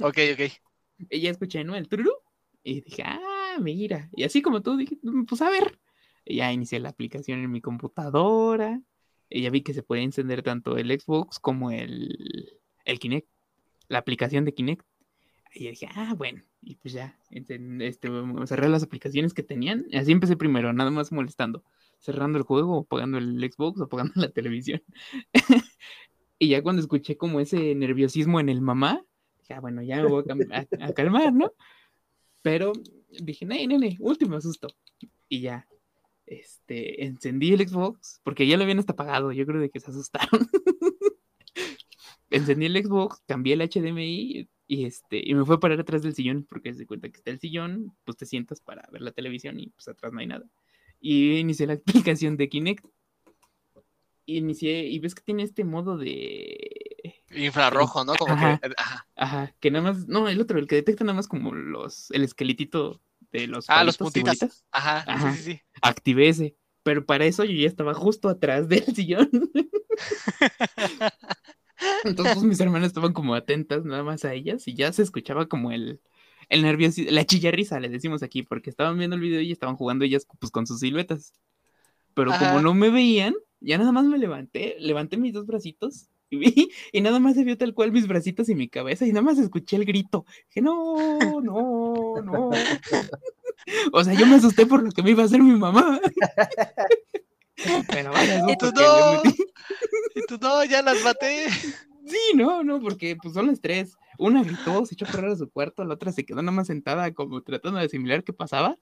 ok, 0.01 0.19
ok. 0.35 0.53
Y 1.11 1.21
ya 1.21 1.31
escuché, 1.31 1.65
¿no? 1.65 1.75
El 1.75 1.89
truru. 1.89 2.13
Y 2.63 2.83
dije, 2.83 3.03
ah, 3.05 3.57
mira. 3.61 4.09
Y 4.15 4.23
así 4.25 4.41
como 4.43 4.63
tú, 4.63 4.77
dije, 4.77 4.99
"Mm, 5.03 5.25
pues 5.25 5.41
a 5.43 5.51
ver. 5.51 5.79
Y 6.25 6.37
ya 6.37 6.53
inicié 6.53 6.79
la 6.79 6.91
aplicación 6.91 7.41
en 7.41 7.51
mi 7.51 7.61
computadora. 7.61 8.81
Y 9.29 9.43
ya 9.43 9.51
vi 9.51 9.63
que 9.63 9.75
se 9.75 9.83
podía 9.83 10.03
encender 10.05 10.43
tanto 10.43 10.77
el 10.77 10.91
Xbox 11.01 11.39
como 11.41 11.71
el, 11.71 12.61
el 12.85 12.99
Kinect. 13.01 13.29
La 13.89 13.99
aplicación 13.99 14.45
de 14.45 14.55
Kinect. 14.55 14.85
Y 15.55 15.69
dije, 15.69 15.89
ah, 15.95 16.15
bueno. 16.17 16.43
Y 16.63 16.77
pues 16.77 16.95
ya, 16.95 17.19
encen- 17.31 17.83
este, 17.83 18.09
cerré 18.47 18.69
las 18.69 18.83
aplicaciones 18.83 19.35
que 19.35 19.43
tenían. 19.43 19.87
Así 19.93 20.13
empecé 20.13 20.37
primero, 20.37 20.73
nada 20.73 20.91
más 20.91 21.13
molestando. 21.13 21.65
Cerrando 21.99 22.39
el 22.39 22.45
juego, 22.45 22.81
apagando 22.81 23.19
el 23.19 23.39
Xbox, 23.53 23.81
apagando 23.81 24.13
la 24.17 24.31
televisión. 24.31 24.83
y 26.39 26.49
ya 26.49 26.63
cuando 26.63 26.81
escuché 26.81 27.17
como 27.17 27.41
ese 27.41 27.75
nerviosismo 27.75 28.41
en 28.41 28.49
el 28.49 28.61
mamá, 28.61 29.05
dije, 29.41 29.55
ah, 29.55 29.61
bueno, 29.61 29.83
ya 29.83 30.03
me 30.03 30.09
voy 30.09 30.25
a 30.81 30.93
calmar, 30.93 31.33
¿no? 31.33 31.53
Pero 32.43 32.73
dije, 33.21 33.45
nene, 33.45 33.79
nene, 33.79 33.97
último 34.01 34.41
susto. 34.41 34.69
Y 35.29 35.41
ya, 35.43 35.69
este, 36.27 37.05
encendí 37.05 37.53
el 37.53 37.69
Xbox, 37.69 38.21
porque 38.25 38.47
ya 38.47 38.57
lo 38.57 38.63
habían 38.63 38.79
hasta 38.79 38.93
apagado, 38.93 39.33
yo 39.33 39.47
creo 39.47 39.61
de 39.61 39.71
que 39.71 39.81
se 39.81 39.91
asustaron. 39.91 40.29
encendí 42.31 42.67
el 42.67 42.85
Xbox, 42.85 43.23
cambié 43.27 43.55
el 43.55 43.69
HDMI 43.69 44.49
y 44.67 44.85
este, 44.87 45.21
y 45.25 45.35
me 45.35 45.45
fue 45.45 45.57
a 45.57 45.61
parar 45.61 45.81
atrás 45.81 46.03
del 46.03 46.15
sillón, 46.15 46.47
porque 46.49 46.75
se 46.75 46.87
cuenta 46.87 47.09
que 47.09 47.19
está 47.19 47.31
el 47.31 47.41
sillón, 47.41 47.95
pues 48.05 48.17
te 48.17 48.27
sientas 48.27 48.61
para 48.61 48.89
ver 48.91 49.03
la 49.03 49.13
televisión 49.13 49.61
y 49.61 49.69
pues 49.71 49.89
atrás 49.89 50.13
no 50.13 50.21
hay 50.21 50.27
nada. 50.27 50.45
Y 51.01 51.39
inicié 51.39 51.67
la 51.67 51.81
aplicación 52.07 52.37
de 52.37 52.49
Kinect. 52.49 52.85
Inicié, 54.25 54.87
y 54.87 55.01
ves 55.01 55.17
que 55.17 55.23
tiene 55.23 55.43
este 55.43 55.65
modo 55.65 55.99
de 55.99 56.93
Infrarrojo, 57.35 58.05
¿no? 58.05 58.15
Como 58.15 58.35
Ajá. 58.35 58.59
que. 58.59 58.71
Ajá. 58.77 59.07
Ajá, 59.17 59.55
que 59.61 59.71
nada 59.71 59.93
más, 59.93 60.07
no, 60.07 60.29
el 60.29 60.41
otro, 60.41 60.59
el 60.59 60.67
que 60.67 60.77
detecta 60.77 61.05
nada 61.05 61.17
más 61.17 61.29
como 61.29 61.55
los, 61.55 62.11
el 62.11 62.23
esqueletito 62.23 63.01
de 63.33 63.47
los 63.47 63.67
Ah, 63.69 63.85
los 63.85 63.97
y 63.97 63.99
puntitas. 63.99 64.65
Ajá, 64.71 65.05
Ajá. 65.07 65.33
sí, 65.33 65.43
sí, 65.43 65.53
sí. 65.53 65.61
Activé 65.81 66.29
ese, 66.29 66.57
pero 66.83 67.07
para 67.07 67.25
eso 67.25 67.45
yo 67.45 67.53
ya 67.53 67.67
estaba 67.67 67.95
justo 67.95 68.29
atrás 68.29 68.69
del 68.69 68.85
sillón. 68.95 69.31
Entonces 72.05 72.43
mis 72.43 72.61
hermanas 72.61 72.89
estaban 72.89 73.13
como 73.13 73.35
atentas 73.35 73.85
nada 73.85 74.03
más 74.03 74.25
a 74.25 74.35
ellas 74.35 74.67
y 74.69 74.75
ya 74.75 74.93
se 74.93 75.03
escuchaba 75.03 75.47
como 75.47 75.73
el, 75.73 76.01
el 76.49 76.63
nervioso, 76.63 77.03
la 77.09 77.25
chillarrisa, 77.25 77.81
le 77.81 77.89
decimos 77.89 78.23
aquí, 78.23 78.43
porque 78.43 78.71
estaban 78.71 78.99
viendo 78.99 79.17
el 79.17 79.23
video 79.23 79.41
y 79.41 79.53
estaban 79.53 79.77
jugando 79.77 80.05
ellas 80.05 80.27
pues 80.39 80.51
con 80.51 80.67
sus 80.67 80.81
siluetas. 80.81 81.33
Pero 82.15 82.31
como 82.33 82.45
Ajá. 82.45 82.63
no 82.63 82.75
me 82.75 82.91
veían, 82.91 83.35
ya 83.61 83.79
nada 83.79 83.93
más 83.93 84.05
me 84.05 84.19
levanté, 84.19 84.77
levanté 84.79 85.17
mis 85.17 85.33
dos 85.33 85.47
bracitos 85.47 86.09
y 86.31 86.37
vi, 86.37 86.71
y 86.93 87.01
nada 87.01 87.19
más 87.21 87.35
se 87.35 87.45
vio 87.45 87.57
tal 87.57 87.75
cual 87.75 87.93
mis 87.93 88.07
bracitos 88.07 88.49
y 88.49 88.55
mi 88.55 88.69
cabeza, 88.69 89.07
y 89.07 89.11
nada 89.13 89.23
más 89.23 89.39
escuché 89.39 89.77
el 89.77 89.85
grito. 89.85 90.25
Dije, 90.49 90.63
no, 90.63 91.41
no, 91.41 92.23
no. 92.23 92.51
O 93.93 94.03
sea, 94.03 94.15
yo 94.15 94.27
me 94.27 94.37
asusté 94.37 94.67
por 94.67 94.83
lo 94.83 94.91
que 94.91 95.05
me 95.05 95.11
iba 95.11 95.23
a 95.23 95.27
hacer 95.27 95.41
mi 95.41 95.57
mamá. 95.57 96.01
Pero 97.89 98.13
vaya, 98.13 98.37
eso 98.37 98.49
Y 98.51 98.57
tú 98.57 98.73
no. 98.73 99.23
Y 100.15 100.21
tú, 100.27 100.39
no, 100.41 100.63
ya 100.65 100.83
las 100.83 101.03
maté. 101.03 101.49
Sí, 101.51 102.19
no, 102.35 102.63
no, 102.63 102.81
porque 102.81 103.17
pues 103.17 103.33
son 103.35 103.47
las 103.47 103.61
tres. 103.61 103.95
Una 104.19 104.43
gritó, 104.43 104.85
se 104.85 104.95
echó 104.95 105.07
a 105.07 105.11
correr 105.11 105.31
a 105.31 105.37
su 105.37 105.49
cuarto, 105.51 105.85
la 105.85 105.95
otra 105.95 106.13
se 106.13 106.25
quedó 106.27 106.43
nada 106.43 106.53
más 106.53 106.67
sentada 106.67 107.13
como 107.15 107.43
tratando 107.43 107.79
de 107.79 107.87
asimilar 107.87 108.23
qué 108.25 108.33
pasaba. 108.33 108.77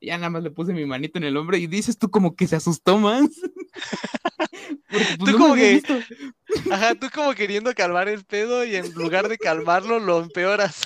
Y 0.00 0.08
Ya 0.08 0.18
nada 0.18 0.28
más 0.28 0.42
le 0.42 0.50
puse 0.50 0.74
mi 0.74 0.84
manito 0.84 1.16
en 1.18 1.24
el 1.24 1.36
hombro 1.38 1.56
y 1.56 1.66
dices 1.66 1.96
tú 1.98 2.10
como 2.10 2.36
que 2.36 2.46
se 2.46 2.56
asustó 2.56 2.98
más. 2.98 3.22
Porque 4.90 5.06
pues 5.18 5.18
Tú 5.18 5.26
no 5.32 5.38
como 5.38 5.54
que- 5.54 5.72
visto. 5.74 5.94
Ajá, 6.70 6.94
tú 6.94 7.06
como 7.14 7.34
queriendo 7.34 7.72
calmar 7.74 8.08
el 8.08 8.24
pedo 8.24 8.64
y 8.64 8.76
en 8.76 8.92
lugar 8.94 9.28
de 9.28 9.38
calmarlo 9.38 9.98
lo 9.98 10.20
empeoras. 10.20 10.82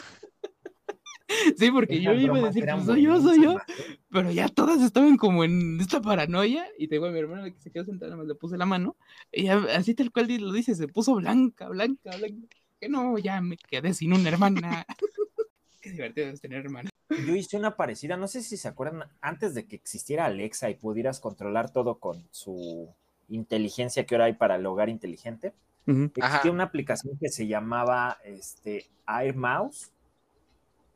Sí, 1.56 1.70
porque 1.70 2.00
yo 2.00 2.12
iba 2.12 2.36
a 2.36 2.46
decir, 2.46 2.64
pues 2.70 2.84
soy 2.84 3.02
yo, 3.02 3.20
soy 3.20 3.42
yo. 3.42 3.52
¿eh? 3.52 3.98
Pero 4.10 4.30
ya 4.30 4.48
todas 4.48 4.82
estaban 4.82 5.16
como 5.16 5.44
en 5.44 5.80
esta 5.80 6.00
paranoia. 6.00 6.66
Y 6.78 6.88
te 6.88 6.96
digo 6.96 7.06
a 7.06 7.10
mi 7.10 7.18
hermana 7.18 7.50
que 7.50 7.60
se 7.60 7.70
quedó 7.70 7.84
sentada, 7.84 8.10
nada 8.10 8.22
más 8.22 8.28
le 8.28 8.34
puse 8.34 8.56
la 8.56 8.66
mano. 8.66 8.96
Y 9.32 9.48
así 9.48 9.94
tal 9.94 10.10
cual 10.10 10.28
lo 10.40 10.52
dice, 10.52 10.74
se 10.74 10.88
puso 10.88 11.14
blanca, 11.14 11.68
blanca, 11.68 12.16
blanca. 12.16 12.56
Que 12.80 12.88
no, 12.88 13.18
ya 13.18 13.40
me 13.40 13.56
quedé 13.56 13.94
sin 13.94 14.12
una 14.12 14.28
hermana. 14.28 14.86
Qué 15.80 15.90
divertido 15.92 16.28
es 16.28 16.40
tener 16.40 16.64
hermana. 16.64 16.90
Yo 17.08 17.34
hice 17.34 17.56
una 17.56 17.76
parecida, 17.76 18.16
no 18.16 18.28
sé 18.28 18.42
si 18.42 18.56
se 18.56 18.68
acuerdan, 18.68 19.08
antes 19.20 19.54
de 19.54 19.66
que 19.66 19.76
existiera 19.76 20.26
Alexa 20.26 20.70
y 20.70 20.74
pudieras 20.74 21.18
controlar 21.20 21.72
todo 21.72 21.98
con 21.98 22.24
su 22.30 22.88
inteligencia 23.28 24.06
que 24.06 24.14
ahora 24.14 24.26
hay 24.26 24.34
para 24.34 24.56
el 24.56 24.66
hogar 24.66 24.88
inteligente, 24.88 25.52
existía 25.86 26.24
Ajá. 26.24 26.50
una 26.50 26.64
aplicación 26.64 27.18
que 27.18 27.28
se 27.30 27.48
llamaba 27.48 28.18
este, 28.24 28.86
Air 29.08 29.34
Mouse 29.34 29.90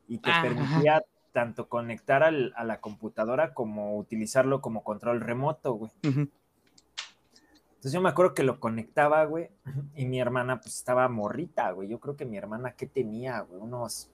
y 0.07 0.19
que 0.19 0.29
Ah, 0.29 0.33
ajá. 0.39 0.43
permitía 0.43 1.01
tanto 1.31 1.67
conectar 1.67 2.23
al- 2.23 2.53
a 2.55 2.63
la 2.63 2.79
computadora 2.79 3.53
como 3.53 3.97
utilizarlo 3.97 4.61
como 4.61 4.83
control 4.83 5.19
remoto, 5.21 5.73
güey. 5.73 5.91
Entonces 6.03 7.91
yo 7.91 8.01
me 8.01 8.09
acuerdo 8.09 8.33
que 8.33 8.43
lo 8.43 8.59
conectaba, 8.59 9.23
güey, 9.25 9.49
y 9.95 10.05
mi 10.05 10.19
hermana 10.19 10.59
pues 10.59 10.75
estaba 10.75 11.07
morrita, 11.09 11.71
güey. 11.71 11.87
Yo 11.89 11.99
creo 11.99 12.15
que 12.15 12.25
mi 12.25 12.37
hermana, 12.37 12.71
¿qué 12.71 12.87
tenía, 12.87 13.41
güey? 13.41 13.61
Unos 13.61 14.09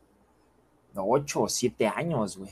ocho 0.95 1.43
o 1.43 1.49
siete 1.49 1.87
años, 1.87 2.37
güey. 2.37 2.51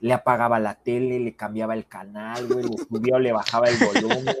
Le 0.00 0.12
apagaba 0.14 0.58
la 0.58 0.74
tele, 0.76 1.18
le 1.20 1.36
cambiaba 1.36 1.74
el 1.74 1.86
canal, 1.86 2.46
güey, 2.46 2.64
le 2.64 2.78
subía 2.78 3.16
o 3.16 3.18
le 3.18 3.32
bajaba 3.32 3.68
el 3.68 3.76
volumen. 3.84 4.36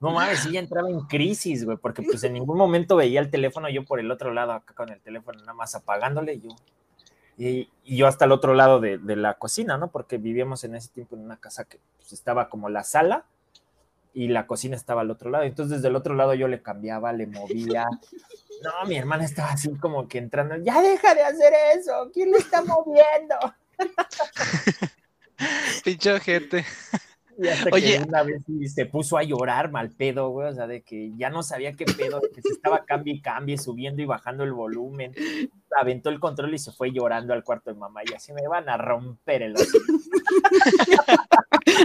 No 0.00 0.10
mames, 0.12 0.44
ella 0.46 0.60
entraba 0.60 0.90
en 0.90 1.00
crisis, 1.02 1.64
güey, 1.64 1.76
porque 1.76 2.02
pues 2.02 2.22
en 2.24 2.32
ningún 2.34 2.58
momento 2.58 2.96
veía 2.96 3.20
el 3.20 3.30
teléfono, 3.30 3.68
yo 3.68 3.84
por 3.84 4.00
el 4.00 4.10
otro 4.10 4.32
lado, 4.32 4.52
acá 4.52 4.74
con 4.74 4.90
el 4.90 5.00
teléfono 5.00 5.38
nada 5.40 5.54
más 5.54 5.74
apagándole, 5.74 6.34
y 6.34 6.40
yo. 6.40 6.48
Y, 7.38 7.68
y 7.84 7.96
yo 7.96 8.06
hasta 8.06 8.24
el 8.24 8.32
otro 8.32 8.54
lado 8.54 8.80
de, 8.80 8.98
de 8.98 9.16
la 9.16 9.34
cocina, 9.34 9.76
¿no? 9.76 9.90
Porque 9.90 10.18
vivíamos 10.18 10.64
en 10.64 10.74
ese 10.74 10.88
tiempo 10.88 11.16
en 11.16 11.22
una 11.22 11.36
casa 11.36 11.64
que 11.64 11.78
pues, 11.98 12.12
estaba 12.12 12.48
como 12.48 12.68
la 12.68 12.82
sala 12.82 13.26
y 14.16 14.28
la 14.28 14.46
cocina 14.46 14.76
estaba 14.76 15.02
al 15.02 15.10
otro 15.10 15.28
lado. 15.28 15.44
Entonces, 15.44 15.76
desde 15.76 15.88
el 15.88 15.96
otro 15.96 16.14
lado 16.14 16.32
yo 16.32 16.48
le 16.48 16.62
cambiaba, 16.62 17.12
le 17.12 17.26
movía. 17.26 17.86
No, 18.62 18.88
mi 18.88 18.96
hermana 18.96 19.26
estaba 19.26 19.50
así 19.50 19.70
como 19.74 20.08
que 20.08 20.16
entrando. 20.16 20.56
Ya 20.56 20.80
deja 20.80 21.14
de 21.14 21.20
hacer 21.20 21.52
eso. 21.76 22.10
¿Quién 22.10 22.30
le 22.30 22.38
está 22.38 22.62
moviendo? 22.62 23.36
Pinche 25.84 26.18
gente. 26.20 26.64
Y 27.38 27.48
hasta 27.48 27.68
Oye. 27.72 27.98
que 27.98 28.08
una 28.08 28.22
vez 28.22 28.42
se 28.74 28.86
puso 28.86 29.18
a 29.18 29.22
llorar 29.22 29.70
mal 29.70 29.90
pedo, 29.90 30.30
güey, 30.30 30.48
o 30.48 30.54
sea, 30.54 30.66
de 30.66 30.82
que 30.82 31.12
ya 31.16 31.28
no 31.28 31.42
sabía 31.42 31.74
qué 31.74 31.84
pedo, 31.84 32.20
que 32.34 32.40
se 32.40 32.48
estaba 32.52 32.84
cambie 32.84 33.14
y 33.14 33.20
cambie, 33.20 33.58
subiendo 33.58 34.02
y 34.02 34.06
bajando 34.06 34.44
el 34.44 34.52
volumen. 34.52 35.12
Aventó 35.78 36.08
el 36.08 36.18
control 36.18 36.54
y 36.54 36.58
se 36.58 36.72
fue 36.72 36.92
llorando 36.92 37.34
al 37.34 37.44
cuarto 37.44 37.72
de 37.72 37.78
mamá 37.78 38.00
y 38.08 38.14
así 38.14 38.32
me 38.32 38.48
van 38.48 38.68
a 38.68 38.76
romper 38.76 39.42
el 39.42 39.54
hocico. 39.54 39.92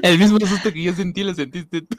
El 0.03 0.17
mismo 0.17 0.39
susto 0.39 0.71
que 0.71 0.83
yo 0.83 0.93
sentí 0.93 1.23
lo 1.23 1.33
sentiste 1.33 1.81
tú. 1.81 1.97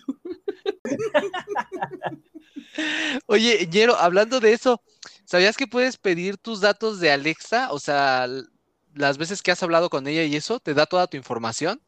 Oye, 3.27 3.69
Ñero, 3.71 3.97
hablando 3.97 4.41
de 4.41 4.53
eso, 4.53 4.81
¿sabías 5.25 5.57
que 5.57 5.67
puedes 5.67 5.99
pedir 5.99 6.39
tus 6.39 6.61
datos 6.61 7.01
de 7.01 7.11
Alexa? 7.11 7.73
O 7.73 7.79
sea, 7.79 8.27
las 8.95 9.19
veces 9.19 9.43
que 9.43 9.51
has 9.51 9.63
hablado 9.63 9.91
con 9.91 10.07
ella 10.07 10.25
y 10.25 10.37
eso, 10.37 10.61
te 10.61 10.75
da 10.75 10.87
toda 10.87 11.07
tu 11.07 11.17
información. 11.17 11.81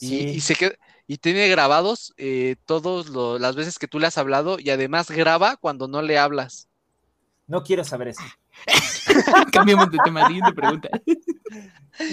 Y, 0.00 0.06
Sí. 0.08 0.16
y 0.30 0.40
se 0.40 0.54
queda- 0.54 0.74
y 1.06 1.18
tiene 1.18 1.48
grabados 1.48 2.14
eh, 2.16 2.56
todas 2.66 3.08
las 3.40 3.56
veces 3.56 3.78
que 3.78 3.88
tú 3.88 3.98
le 3.98 4.06
has 4.06 4.16
hablado 4.18 4.58
y 4.58 4.70
además 4.70 5.10
graba 5.10 5.56
cuando 5.56 5.86
no 5.88 6.00
le 6.02 6.18
hablas. 6.18 6.68
No 7.46 7.62
quiero 7.62 7.84
saber 7.84 8.08
eso. 8.08 8.22
Cambiamos 9.52 9.90
de 9.90 9.98
tema. 10.04 10.26
Siguiente 10.26 10.52
pregunta. 10.54 10.88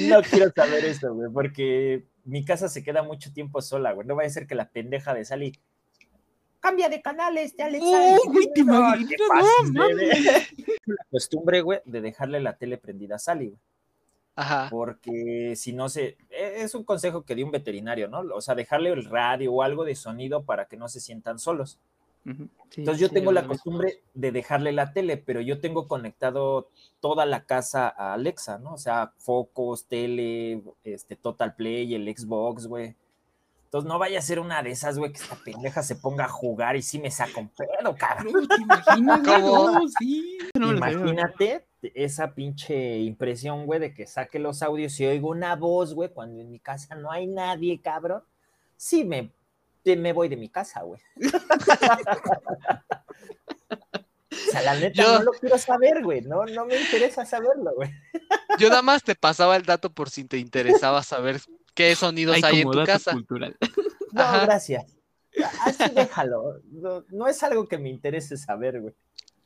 No 0.10 0.22
quiero 0.22 0.52
saber 0.56 0.84
eso, 0.86 1.14
güey, 1.14 1.30
porque 1.34 2.06
mi 2.26 2.44
casa 2.44 2.68
se 2.70 2.84
queda 2.84 3.02
mucho 3.04 3.32
tiempo 3.32 3.62
sola, 3.62 3.94
güey. 3.94 4.06
No 4.08 4.16
vaya 4.16 4.28
a 4.28 4.34
ser 4.34 4.46
que 4.46 4.56
la 4.56 4.70
pendeja 4.70 5.14
de 5.14 5.24
Sally 5.26 5.58
cambia 6.60 6.90
de 6.90 7.02
canales, 7.02 7.56
te 7.56 7.64
Alexa. 7.64 7.86
Oh, 7.88 8.20
güey, 8.26 8.48
te 8.54 8.64
No, 8.64 8.74
no, 8.96 9.08
pases 9.28 9.74
de- 9.74 10.48
La 10.86 11.06
costumbre, 11.10 11.62
güey, 11.62 11.80
de 11.86 12.02
dejarle 12.02 12.40
la 12.42 12.58
tele 12.58 12.78
prendida 12.78 13.16
a 13.16 13.20
Sally, 13.20 13.48
güey. 13.48 13.60
Ajá. 14.36 14.68
porque 14.72 15.54
si 15.58 15.74
no 15.74 15.90
se, 15.90 16.18
e- 16.30 16.62
es 16.62 16.74
un 16.74 16.84
consejo 16.84 17.24
que 17.24 17.36
dio 17.36 17.46
un 17.46 17.52
veterinario, 17.52 18.08
¿no? 18.08 18.20
O 18.34 18.42
sea, 18.42 18.56
dejarle 18.56 18.90
el 18.92 19.06
radio 19.06 19.54
o 19.54 19.62
algo 19.62 19.84
de 19.84 19.96
sonido 19.96 20.44
para 20.44 20.66
que 20.66 20.78
no 20.78 20.88
se 20.88 21.00
sientan 21.00 21.38
solos. 21.40 21.80
Sí, 22.24 22.32
Entonces 22.78 23.02
yo 23.02 23.08
sí, 23.08 23.16
tengo 23.16 23.32
la 23.32 23.48
costumbre 23.48 24.04
de 24.14 24.32
dejarle 24.32 24.72
la 24.74 24.94
tele, 24.94 25.18
pero 25.18 25.42
yo 25.42 25.60
tengo 25.60 25.88
conectado 25.88 26.70
toda 27.00 27.26
la 27.26 27.46
casa 27.46 27.90
a 27.90 28.14
Alexa, 28.14 28.60
¿no? 28.60 28.74
O 28.74 28.78
sea, 28.78 29.12
focos, 29.18 29.86
tele, 29.86 30.62
este 30.84 31.16
Total 31.16 31.56
Play, 31.56 31.96
el 31.96 32.16
Xbox, 32.16 32.68
güey. 32.68 32.96
Entonces 33.66 33.88
no 33.88 33.98
vaya 33.98 34.20
a 34.20 34.22
ser 34.22 34.40
una 34.40 34.62
de 34.62 34.70
esas, 34.70 35.00
güey, 35.00 35.12
que 35.12 35.20
esta 35.20 35.36
pendeja 35.36 35.82
se 35.82 35.96
ponga 35.96 36.26
a 36.26 36.30
jugar 36.30 36.76
y 36.76 36.84
sí 36.84 37.00
me 37.00 37.10
saca 37.10 37.40
un 37.40 37.50
pedo, 37.50 37.96
cabrón. 37.98 38.34
No, 38.34 38.48
¿te 38.48 38.62
imaginas? 38.62 39.22
No, 39.42 39.88
sí. 40.00 40.38
No. 40.60 40.72
Imagínate 40.74 41.66
esa 41.82 42.34
pinche 42.36 43.00
impresión, 43.00 43.66
güey, 43.66 43.80
de 43.80 43.94
que 43.94 44.06
saque 44.08 44.40
los 44.40 44.62
audios 44.62 45.00
y 45.00 45.06
oigo 45.06 45.30
una 45.30 45.56
voz, 45.56 45.94
güey, 45.94 46.10
cuando 46.10 46.42
en 46.42 46.50
mi 46.52 46.60
casa 46.60 46.96
no 46.96 47.12
hay 47.12 47.28
nadie, 47.28 47.80
cabrón. 47.82 48.24
Sí, 48.78 49.04
me, 49.04 49.32
te- 49.84 49.96
me 49.96 50.14
voy 50.14 50.28
de 50.30 50.38
mi 50.38 50.50
casa, 50.50 50.82
güey. 50.84 51.02
o 54.32 54.52
sea, 54.52 54.62
la 54.62 54.76
neta 54.76 55.02
Yo- 55.04 55.20
no 55.20 55.24
lo 55.26 55.32
quiero 55.32 55.58
saber, 55.58 56.04
güey. 56.04 56.22
No, 56.22 56.46
no 56.46 56.66
me 56.66 56.80
interesa 56.80 57.26
saberlo, 57.26 57.74
güey. 57.76 57.90
Yo 58.60 58.70
nada 58.70 58.82
más 58.82 59.04
te 59.04 59.16
pasaba 59.16 59.56
el 59.56 59.64
dato 59.64 59.92
por 59.92 60.10
si 60.10 60.24
te 60.26 60.38
interesaba 60.38 61.04
saber 61.04 61.42
qué 61.74 61.96
sonidos 61.96 62.36
Hay 62.38 62.44
hay, 62.44 62.62
en 62.62 62.72
tu 62.72 62.78
dato 62.78 62.92
casa. 62.92 63.12
cultural. 63.12 63.58
No, 64.12 64.22
Ajá. 64.22 64.46
gracias. 64.46 64.86
Así 65.66 65.84
déjalo. 65.96 66.60
No, 66.72 67.06
no 67.10 67.28
es 67.28 67.42
algo 67.44 67.68
que 67.68 67.78
me 67.78 67.90
interese 67.90 68.36
saber, 68.38 68.82
güey. 68.82 68.94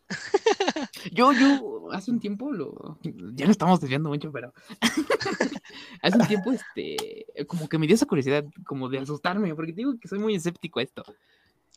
Yo, 1.11 1.31
yo, 1.33 1.91
hace 1.91 2.11
un 2.11 2.19
tiempo 2.19 2.51
lo. 2.51 2.99
Ya 3.33 3.45
no 3.45 3.51
estamos 3.51 3.79
desviando 3.79 4.09
mucho, 4.09 4.31
pero. 4.31 4.53
hace 6.01 6.17
un 6.17 6.27
tiempo, 6.27 6.51
este. 6.51 7.25
Como 7.47 7.67
que 7.67 7.77
me 7.77 7.87
dio 7.87 7.95
esa 7.95 8.05
curiosidad, 8.05 8.45
como 8.65 8.89
de 8.89 8.99
asustarme, 8.99 9.55
porque 9.55 9.73
digo 9.73 9.97
que 9.99 10.07
soy 10.07 10.19
muy 10.19 10.35
escéptico 10.35 10.79
a 10.79 10.83
esto. 10.83 11.03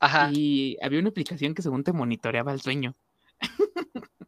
Ajá. 0.00 0.30
Y 0.32 0.76
había 0.82 1.00
una 1.00 1.10
aplicación 1.10 1.54
que 1.54 1.62
según 1.62 1.84
te 1.84 1.92
monitoreaba 1.92 2.52
el 2.52 2.60
sueño. 2.60 2.94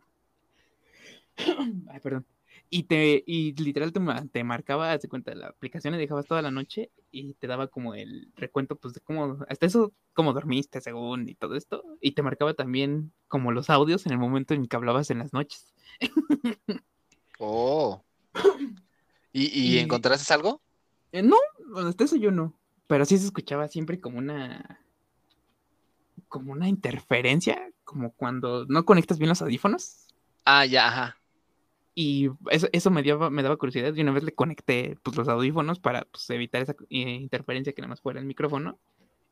Ay, 1.37 2.01
perdón. 2.03 2.27
Y 2.73 2.85
te, 2.85 3.25
y 3.27 3.53
literal 3.61 3.93
te, 3.93 4.01
te 4.31 4.45
marcaba, 4.45 4.97
de 4.97 5.09
cuenta, 5.09 5.35
la 5.35 5.49
aplicación 5.49 5.93
le 5.93 5.99
dejabas 5.99 6.27
toda 6.27 6.41
la 6.41 6.53
noche 6.53 6.93
y 7.11 7.35
te 7.35 7.49
daba 7.49 7.67
como 7.67 7.95
el 7.95 8.31
recuento, 8.37 8.77
pues, 8.77 8.95
de 8.95 9.01
cómo, 9.01 9.39
hasta 9.49 9.67
eso, 9.67 9.93
cómo 10.15 10.33
dormiste 10.33 10.81
según 10.81 11.29
y 11.29 11.35
todo 11.35 11.57
esto. 11.57 11.83
Y 12.01 12.13
te 12.13 12.23
marcaba 12.23 12.55
también 12.55 13.13
como 13.27 13.51
los 13.51 13.71
audios 13.71 14.07
en 14.07 14.13
el 14.13 14.19
momento 14.19 14.55
en 14.55 14.67
que 14.67 14.77
hablabas 14.77 15.11
en 15.11 15.19
las 15.19 15.33
noches. 15.33 15.75
Oh. 17.41 18.05
¿Y, 19.33 19.47
y 19.47 19.77
Y- 19.77 19.79
encontraste 19.79 20.33
algo? 20.33 20.63
Eh, 21.13 21.23
no, 21.23 21.37
hasta 21.77 22.05
eso 22.05 22.17
yo 22.17 22.31
no. 22.31 22.55
Pero 22.87 23.05
sí 23.05 23.19
se 23.19 23.27
escuchaba 23.27 23.67
siempre 23.69 24.01
como 24.01 24.19
una. 24.19 24.81
como 26.29 26.53
una 26.53 26.69
interferencia, 26.69 27.69
como 27.85 28.13
cuando 28.13 28.65
no 28.67 28.85
conectas 28.85 29.19
bien 29.19 29.29
los 29.31 29.43
audífonos. 29.43 30.07
Ah, 30.45 30.65
ya, 30.67 30.87
ajá. 30.89 31.17
Y 31.95 32.31
eso, 32.51 32.69
eso 32.73 32.91
me, 32.91 33.03
dio, 33.03 33.31
me 33.31 33.43
daba 33.43 33.57
curiosidad. 33.57 33.95
Y 33.95 34.01
una 34.01 34.13
vez 34.13 34.25
le 34.25 34.33
conecté 34.35 34.97
pues, 35.03 35.17
los 35.17 35.29
audífonos 35.29 35.81
para 35.81 36.03
pues, 36.05 36.29
evitar 36.31 36.63
esa 36.63 36.75
eh, 36.89 36.99
interferencia 36.99 37.73
que 37.73 37.83
nada 37.83 37.91
más 37.91 38.01
fuera 38.01 38.21
el 38.21 38.27
micrófono. 38.27 38.79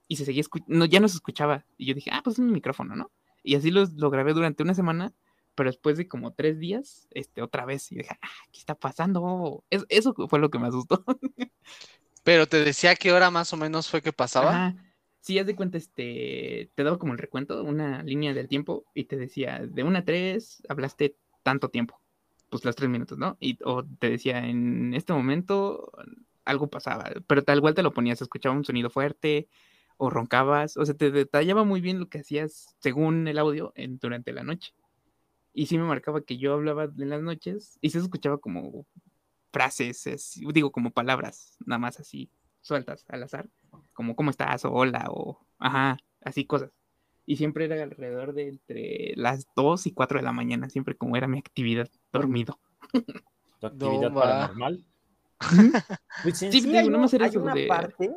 Y 0.09 0.17
se 0.17 0.25
seguía 0.25 0.43
no, 0.67 0.85
ya 0.87 1.01
no 1.01 1.09
se 1.09 1.17
escuchaba. 1.17 1.65
Y 1.77 1.87
yo 1.87 1.95
dije, 1.95 2.11
ah, 2.13 2.21
pues 2.25 2.39
es 2.39 2.45
mi 2.45 2.53
micrófono, 2.53 2.97
¿no? 2.97 3.11
Y 3.43 3.55
así 3.55 3.71
los, 3.71 3.93
lo 3.93 4.11
grabé 4.11 4.33
durante 4.33 4.63
una 4.63 4.75
semana. 4.75 5.13
Pero 5.55 5.71
después 5.71 5.97
de 5.97 6.07
como 6.09 6.33
tres 6.33 6.59
días, 6.59 7.09
este, 7.11 7.43
otra 7.43 7.65
vez. 7.65 7.91
Y 7.93 7.97
dije, 7.97 8.17
ah, 8.23 8.29
¿qué 8.53 8.59
está 8.59 8.75
pasando? 8.75 9.65
Es- 9.71 9.87
eso 9.89 10.15
fue 10.29 10.39
lo 10.39 10.51
que 10.51 10.59
me 10.59 10.69
asustó. 10.69 11.05
Pero 12.25 12.47
te 12.47 12.63
decía 12.63 12.95
qué 12.97 13.13
hora 13.13 13.31
más 13.31 13.53
o 13.53 13.57
menos 13.57 13.89
fue 13.89 14.03
que 14.03 14.13
pasaba. 14.13 14.51
Ajá. 14.51 14.85
Sí, 15.21 15.39
haz 15.39 15.47
de 15.47 15.57
cuenta, 15.57 15.77
este, 15.77 16.71
te 16.75 16.85
daba 16.85 16.99
como 16.99 17.13
el 17.13 17.19
recuento, 17.19 17.63
una 17.63 18.03
línea 18.03 18.33
del 18.33 18.49
tiempo, 18.49 18.85
y 18.95 19.05
te 19.05 19.17
decía, 19.17 19.61
de 19.67 19.83
una 19.83 19.99
a 19.99 20.05
tres, 20.05 20.63
hablaste 20.71 21.17
tanto 21.43 21.69
tiempo, 21.69 22.01
pues 22.51 22.65
los 22.65 22.77
tres 22.77 22.91
minutos, 22.91 23.19
¿no? 23.19 23.37
Y, 23.41 23.59
o 23.65 23.85
te 23.85 24.11
decía, 24.11 24.47
en 24.47 24.95
este 24.95 25.13
momento 25.13 25.93
algo 26.45 26.69
pasaba, 26.71 27.11
pero 27.27 27.43
tal 27.45 27.61
cual 27.61 27.75
te 27.75 27.83
lo 27.83 27.93
ponías, 27.93 28.23
escuchaba 28.23 28.55
un 28.57 28.65
sonido 28.65 28.91
fuerte, 28.91 29.49
o 29.99 30.11
roncabas, 30.11 30.77
o 30.77 30.85
sea, 30.87 30.95
te 30.95 31.11
detallaba 31.11 31.65
muy 31.65 31.81
bien 31.81 32.01
lo 32.01 32.09
que 32.09 32.19
hacías 32.21 32.77
según 32.81 33.27
el 33.29 33.39
audio 33.39 33.73
en, 33.77 33.99
durante 33.99 34.33
la 34.33 34.45
noche. 34.45 34.73
Y 35.53 35.67
sí 35.67 35.79
me 35.79 35.85
marcaba 35.85 36.23
que 36.23 36.39
yo 36.39 36.55
hablaba 36.55 36.85
en 36.85 37.09
las 37.11 37.23
noches, 37.23 37.79
y 37.81 37.91
se 37.91 37.99
escuchaba 37.99 38.39
como 38.39 38.87
frases, 39.53 40.07
es- 40.07 40.41
digo, 40.53 40.73
como 40.73 40.91
palabras, 40.93 41.57
nada 41.67 41.79
más 41.79 42.01
así, 42.01 42.31
sueltas 42.61 43.05
al 43.09 43.23
azar 43.23 43.49
como 43.93 44.15
cómo 44.17 44.31
estás 44.31 44.65
o 44.65 44.73
hola 44.73 45.07
o 45.11 45.47
ajá, 45.59 45.99
así 46.23 46.45
cosas. 46.47 46.71
Y 47.27 47.37
siempre 47.37 47.67
era 47.67 47.83
alrededor 47.83 48.33
de 48.35 48.49
entre 48.49 49.13
las 49.17 49.47
2 49.57 49.87
y 49.87 49.93
4 49.93 50.19
de 50.19 50.25
la 50.25 50.33
mañana, 50.33 50.71
siempre 50.71 50.97
como 50.97 51.17
era 51.17 51.29
mi 51.29 51.39
actividad 51.39 51.91
dormido. 52.13 52.59
Tu 53.61 53.67
actividad 53.67 54.13
paranormal. 54.13 54.85
Pues 56.23 56.39
Sí, 56.39 56.51
sí 56.51 56.77
hay, 56.77 56.89
no 56.89 56.97
un- 56.97 57.03
más 57.03 57.15
era 57.15 57.27
hay 57.27 57.37
una 57.37 57.55
de- 57.55 57.67
parte 57.69 58.09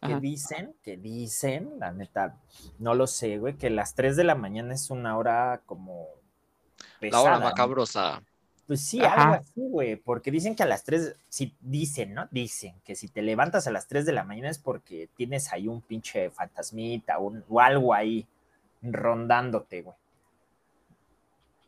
que 0.00 0.12
Ajá. 0.12 0.20
dicen, 0.20 0.74
que 0.82 0.96
dicen, 0.96 1.78
la 1.78 1.92
neta, 1.92 2.38
no 2.78 2.94
lo 2.94 3.06
sé, 3.06 3.36
güey, 3.38 3.54
que 3.56 3.68
las 3.68 3.94
3 3.94 4.16
de 4.16 4.24
la 4.24 4.34
mañana 4.34 4.72
es 4.72 4.88
una 4.90 5.18
hora 5.18 5.60
como 5.66 6.06
La 7.00 7.20
hora 7.20 7.32
pesada, 7.34 7.38
¿no? 7.38 7.44
macabrosa. 7.44 8.22
Pues 8.66 8.80
sí, 8.80 9.02
Ajá. 9.02 9.22
algo 9.24 9.34
así, 9.34 9.60
güey, 9.68 9.96
porque 9.96 10.30
dicen 10.30 10.54
que 10.56 10.62
a 10.62 10.66
las 10.66 10.84
3, 10.84 11.16
si 11.28 11.54
dicen, 11.60 12.14
¿no? 12.14 12.28
Dicen 12.30 12.76
que 12.84 12.94
si 12.94 13.08
te 13.08 13.20
levantas 13.20 13.66
a 13.66 13.72
las 13.72 13.86
3 13.88 14.06
de 14.06 14.12
la 14.12 14.24
mañana 14.24 14.48
es 14.48 14.58
porque 14.58 15.10
tienes 15.16 15.52
ahí 15.52 15.68
un 15.68 15.82
pinche 15.82 16.30
fantasmita 16.30 17.18
un- 17.18 17.44
o 17.48 17.60
algo 17.60 17.92
ahí 17.92 18.26
rondándote, 18.80 19.82
güey. 19.82 19.96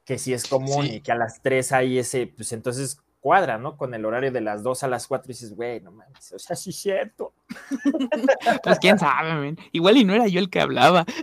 Que 0.05 0.19
si 0.19 0.33
es 0.33 0.47
común 0.49 0.85
Sí. 0.87 0.97
y 0.97 1.01
que 1.01 1.13
a 1.13 1.17
las 1.17 1.41
3 1.43 1.73
hay 1.73 1.99
ese, 1.99 2.27
pues 2.27 2.53
entonces 2.53 2.99
cuadra, 3.21 3.57
¿no? 3.57 3.77
Con 3.77 3.95
el 3.95 4.05
horario 4.05 4.33
de 4.33 4.41
las 4.41 4.65
2 4.65 4.83
a 4.83 4.89
las 4.89 5.07
4 5.07 5.27
y 5.31 5.35
dices, 5.35 5.55
güey, 5.55 5.81
no 5.81 5.93
mames, 5.93 6.33
o 6.33 6.39
sea, 6.41 6.57
sí 6.57 6.71
es 6.71 6.77
cierto. 6.77 7.33
Pues 8.65 8.79
quién 8.81 8.99
sabe, 8.99 9.35
men. 9.35 9.59
Igual 9.71 9.97
y 9.99 10.05
no 10.05 10.13
era 10.15 10.27
yo 10.27 10.41
el 10.41 10.51
que 10.51 10.61
hablaba. 10.61 11.05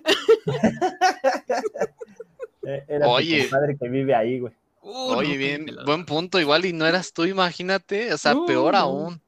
Eh, 2.64 2.84
Era 2.88 3.07
Oye. 3.07 3.38
tu 3.38 3.49
compadre 3.49 3.77
que 3.77 3.89
vive 3.89 4.14
ahí, 4.14 4.39
güey. 4.39 4.53
Uh, 4.81 5.14
Oye, 5.15 5.34
no, 5.34 5.38
bien, 5.38 5.65
buen 5.85 6.06
punto. 6.06 6.39
Igual 6.39 6.65
y 6.65 6.73
no 6.73 6.85
eras 6.85 7.14
tú, 7.14 7.26
imagínate. 7.26 8.14
O 8.14 8.18
sea, 8.18 8.35
peor 8.45 8.76
aún. 8.76 9.22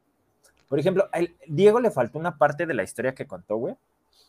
Por 0.68 0.80
ejemplo, 0.80 1.10
a 1.12 1.20
Diego 1.48 1.80
le 1.80 1.92
faltó 1.92 2.20
una 2.20 2.38
parte 2.38 2.66
de 2.66 2.74
la 2.74 2.84
historia 2.84 3.14
que 3.16 3.26
contó, 3.26 3.56
güey. 3.58 3.76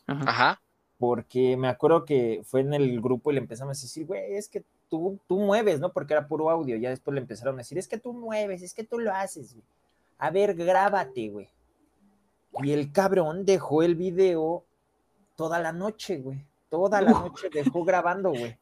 Ajá. 0.07 0.23
Ajá. 0.29 0.61
porque 0.97 1.57
me 1.57 1.67
acuerdo 1.67 2.05
que 2.05 2.41
fue 2.45 2.61
en 2.61 2.73
el 2.73 2.99
grupo 3.01 3.29
y 3.29 3.35
le 3.35 3.39
empezamos 3.41 3.77
a 3.77 3.81
decir, 3.81 4.05
güey, 4.05 4.35
es 4.35 4.47
que 4.47 4.63
tú, 4.93 5.19
tú 5.27 5.39
mueves, 5.39 5.79
¿no? 5.79 5.91
Porque 5.91 6.13
era 6.13 6.27
puro 6.27 6.51
audio. 6.51 6.77
Ya 6.77 6.91
después 6.91 7.15
le 7.15 7.21
empezaron 7.21 7.55
a 7.55 7.57
decir, 7.57 7.79
es 7.79 7.87
que 7.87 7.97
tú 7.97 8.13
mueves, 8.13 8.61
es 8.61 8.75
que 8.75 8.83
tú 8.83 8.99
lo 8.99 9.11
haces, 9.11 9.55
güey. 9.55 9.65
A 10.19 10.29
ver, 10.29 10.53
grábate, 10.53 11.29
güey. 11.29 11.49
Y 12.61 12.73
el 12.73 12.91
cabrón 12.91 13.43
dejó 13.43 13.81
el 13.81 13.95
video 13.95 14.63
toda 15.35 15.57
la 15.57 15.71
noche, 15.71 16.17
güey. 16.17 16.45
Toda 16.69 17.01
la 17.01 17.09
noche 17.09 17.49
dejó 17.51 17.83
grabando, 17.83 18.29
güey. 18.29 18.55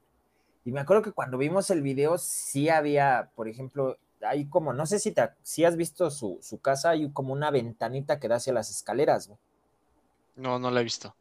Y 0.64 0.72
me 0.72 0.80
acuerdo 0.80 1.04
que 1.04 1.12
cuando 1.12 1.38
vimos 1.38 1.70
el 1.70 1.82
video, 1.82 2.18
sí 2.18 2.70
había, 2.70 3.30
por 3.36 3.50
ejemplo, 3.50 3.98
hay 4.22 4.46
como, 4.46 4.72
no 4.72 4.86
sé 4.86 5.00
si, 5.00 5.12
te, 5.12 5.32
si 5.44 5.66
has 5.66 5.76
visto 5.76 6.10
su, 6.12 6.40
su 6.42 6.62
casa, 6.62 6.92
hay 6.92 7.12
como 7.12 7.34
una 7.34 7.52
ventanita 7.52 8.22
que 8.22 8.30
da 8.30 8.38
hacia 8.38 8.54
las 8.54 8.70
escaleras, 8.70 9.28
güey. 9.28 9.40
No, 10.38 10.60
no 10.60 10.72
la 10.72 10.80
he 10.80 10.84
visto. 10.86 11.14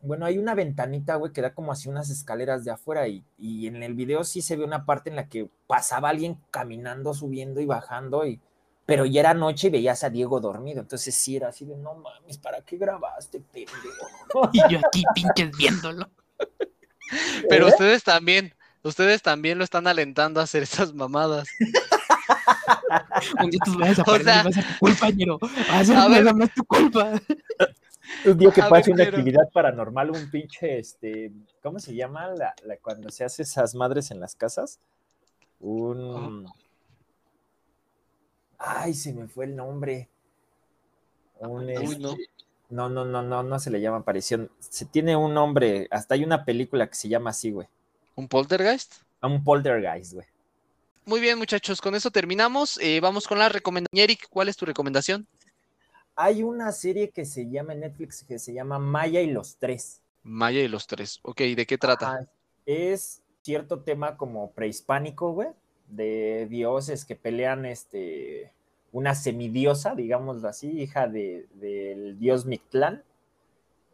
Bueno, 0.00 0.26
hay 0.26 0.38
una 0.38 0.54
ventanita, 0.54 1.16
güey, 1.16 1.32
que 1.32 1.42
da 1.42 1.54
como 1.54 1.72
así 1.72 1.88
unas 1.88 2.08
escaleras 2.10 2.64
de 2.64 2.70
afuera 2.70 3.08
y, 3.08 3.24
y 3.36 3.66
en 3.66 3.82
el 3.82 3.94
video 3.94 4.22
sí 4.24 4.42
se 4.42 4.56
ve 4.56 4.64
una 4.64 4.84
parte 4.86 5.10
en 5.10 5.16
la 5.16 5.28
que 5.28 5.48
pasaba 5.66 6.10
alguien 6.10 6.38
caminando, 6.50 7.14
subiendo 7.14 7.60
y 7.60 7.66
bajando, 7.66 8.24
y, 8.24 8.40
pero 8.88 9.04
ya 9.04 9.20
era 9.20 9.34
noche 9.34 9.66
y 9.66 9.70
veías 9.70 10.02
a 10.02 10.08
Diego 10.08 10.40
dormido. 10.40 10.80
Entonces 10.80 11.14
sí 11.14 11.36
era 11.36 11.48
así 11.48 11.66
de, 11.66 11.76
no 11.76 11.94
mames, 11.94 12.38
¿para 12.38 12.62
qué 12.62 12.78
grabaste, 12.78 13.40
pendejo? 13.40 14.50
Y 14.52 14.60
yo 14.72 14.78
aquí 14.78 15.04
pinches 15.14 15.54
viéndolo. 15.58 16.08
Pero 17.50 17.66
¿Eh? 17.66 17.70
ustedes 17.70 18.02
también, 18.02 18.54
ustedes 18.82 19.20
también 19.20 19.58
lo 19.58 19.64
están 19.64 19.86
alentando 19.86 20.40
a 20.40 20.44
hacer 20.44 20.62
esas 20.62 20.94
mamadas. 20.94 21.48
Un 23.42 23.50
día 23.50 23.60
tú 23.64 23.78
vas 23.78 23.98
a 23.98 24.04
sea, 24.04 24.42
ser 24.44 24.64
tu 24.64 24.78
culpa, 24.78 25.10
ñero. 25.10 25.38
Va 25.42 26.00
a 26.00 26.04
a 26.04 26.08
ver. 26.08 26.34
más 26.34 26.54
tu 26.54 26.64
culpa. 26.64 27.12
Un 28.24 28.38
día 28.38 28.50
que 28.50 28.62
pase 28.68 28.90
una 28.92 29.04
actividad 29.04 29.48
paranormal, 29.52 30.10
un 30.10 30.30
pinche, 30.30 30.78
este, 30.78 31.32
¿cómo 31.62 31.78
se 31.78 31.94
llama 31.94 32.28
la, 32.28 32.54
la- 32.64 32.76
cuando 32.78 33.10
se 33.10 33.24
hace 33.24 33.42
esas 33.42 33.74
madres 33.74 34.10
en 34.10 34.20
las 34.20 34.34
casas? 34.34 34.80
Un... 35.60 36.46
Ay, 38.58 38.94
se 38.94 39.12
me 39.12 39.28
fue 39.28 39.44
el 39.44 39.54
nombre. 39.56 40.08
Un, 41.40 41.70
este, 41.70 41.98
no. 41.98 42.88
no, 42.88 43.04
no, 43.04 43.22
no, 43.22 43.42
no, 43.42 43.58
se 43.60 43.70
le 43.70 43.80
llama 43.80 43.98
aparición. 43.98 44.50
Se 44.58 44.84
tiene 44.84 45.16
un 45.16 45.34
nombre, 45.34 45.86
hasta 45.90 46.14
hay 46.14 46.24
una 46.24 46.44
película 46.44 46.88
que 46.88 46.96
se 46.96 47.08
llama 47.08 47.30
así, 47.30 47.52
güey. 47.52 47.68
¿Un 48.16 48.26
poltergeist? 48.26 48.94
A 49.20 49.28
un 49.28 49.44
poltergeist, 49.44 50.14
güey. 50.14 50.26
Muy 51.04 51.20
bien, 51.20 51.38
muchachos, 51.38 51.80
con 51.80 51.94
eso 51.94 52.10
terminamos. 52.10 52.78
Eh, 52.82 53.00
vamos 53.00 53.26
con 53.26 53.38
la 53.38 53.48
recomendación. 53.48 54.02
Eric, 54.02 54.26
¿cuál 54.28 54.48
es 54.48 54.56
tu 54.56 54.66
recomendación? 54.66 55.26
Hay 56.20 56.42
una 56.42 56.72
serie 56.72 57.10
que 57.10 57.24
se 57.24 57.48
llama 57.48 57.74
en 57.74 57.80
Netflix 57.80 58.24
que 58.24 58.40
se 58.40 58.52
llama 58.52 58.80
Maya 58.80 59.20
y 59.20 59.30
los 59.30 59.56
Tres. 59.56 60.02
Maya 60.24 60.60
y 60.60 60.66
los 60.68 60.86
tres. 60.88 61.20
Ok, 61.22 61.38
¿de 61.38 61.64
qué 61.64 61.78
trata? 61.78 62.08
Ajá, 62.10 62.26
Es 62.66 63.22
cierto 63.42 63.80
tema 63.82 64.16
como 64.16 64.50
prehispánico, 64.50 65.32
güey, 65.32 65.48
de 65.86 66.46
dioses 66.50 67.04
que 67.04 67.14
pelean, 67.14 67.64
este, 67.64 68.52
una 68.90 69.14
semidiosa, 69.14 69.94
digámoslo 69.94 70.48
así, 70.48 70.68
hija 70.82 71.06
de- 71.06 71.46
del 71.54 72.18
dios 72.18 72.46
Mictlán, 72.46 73.04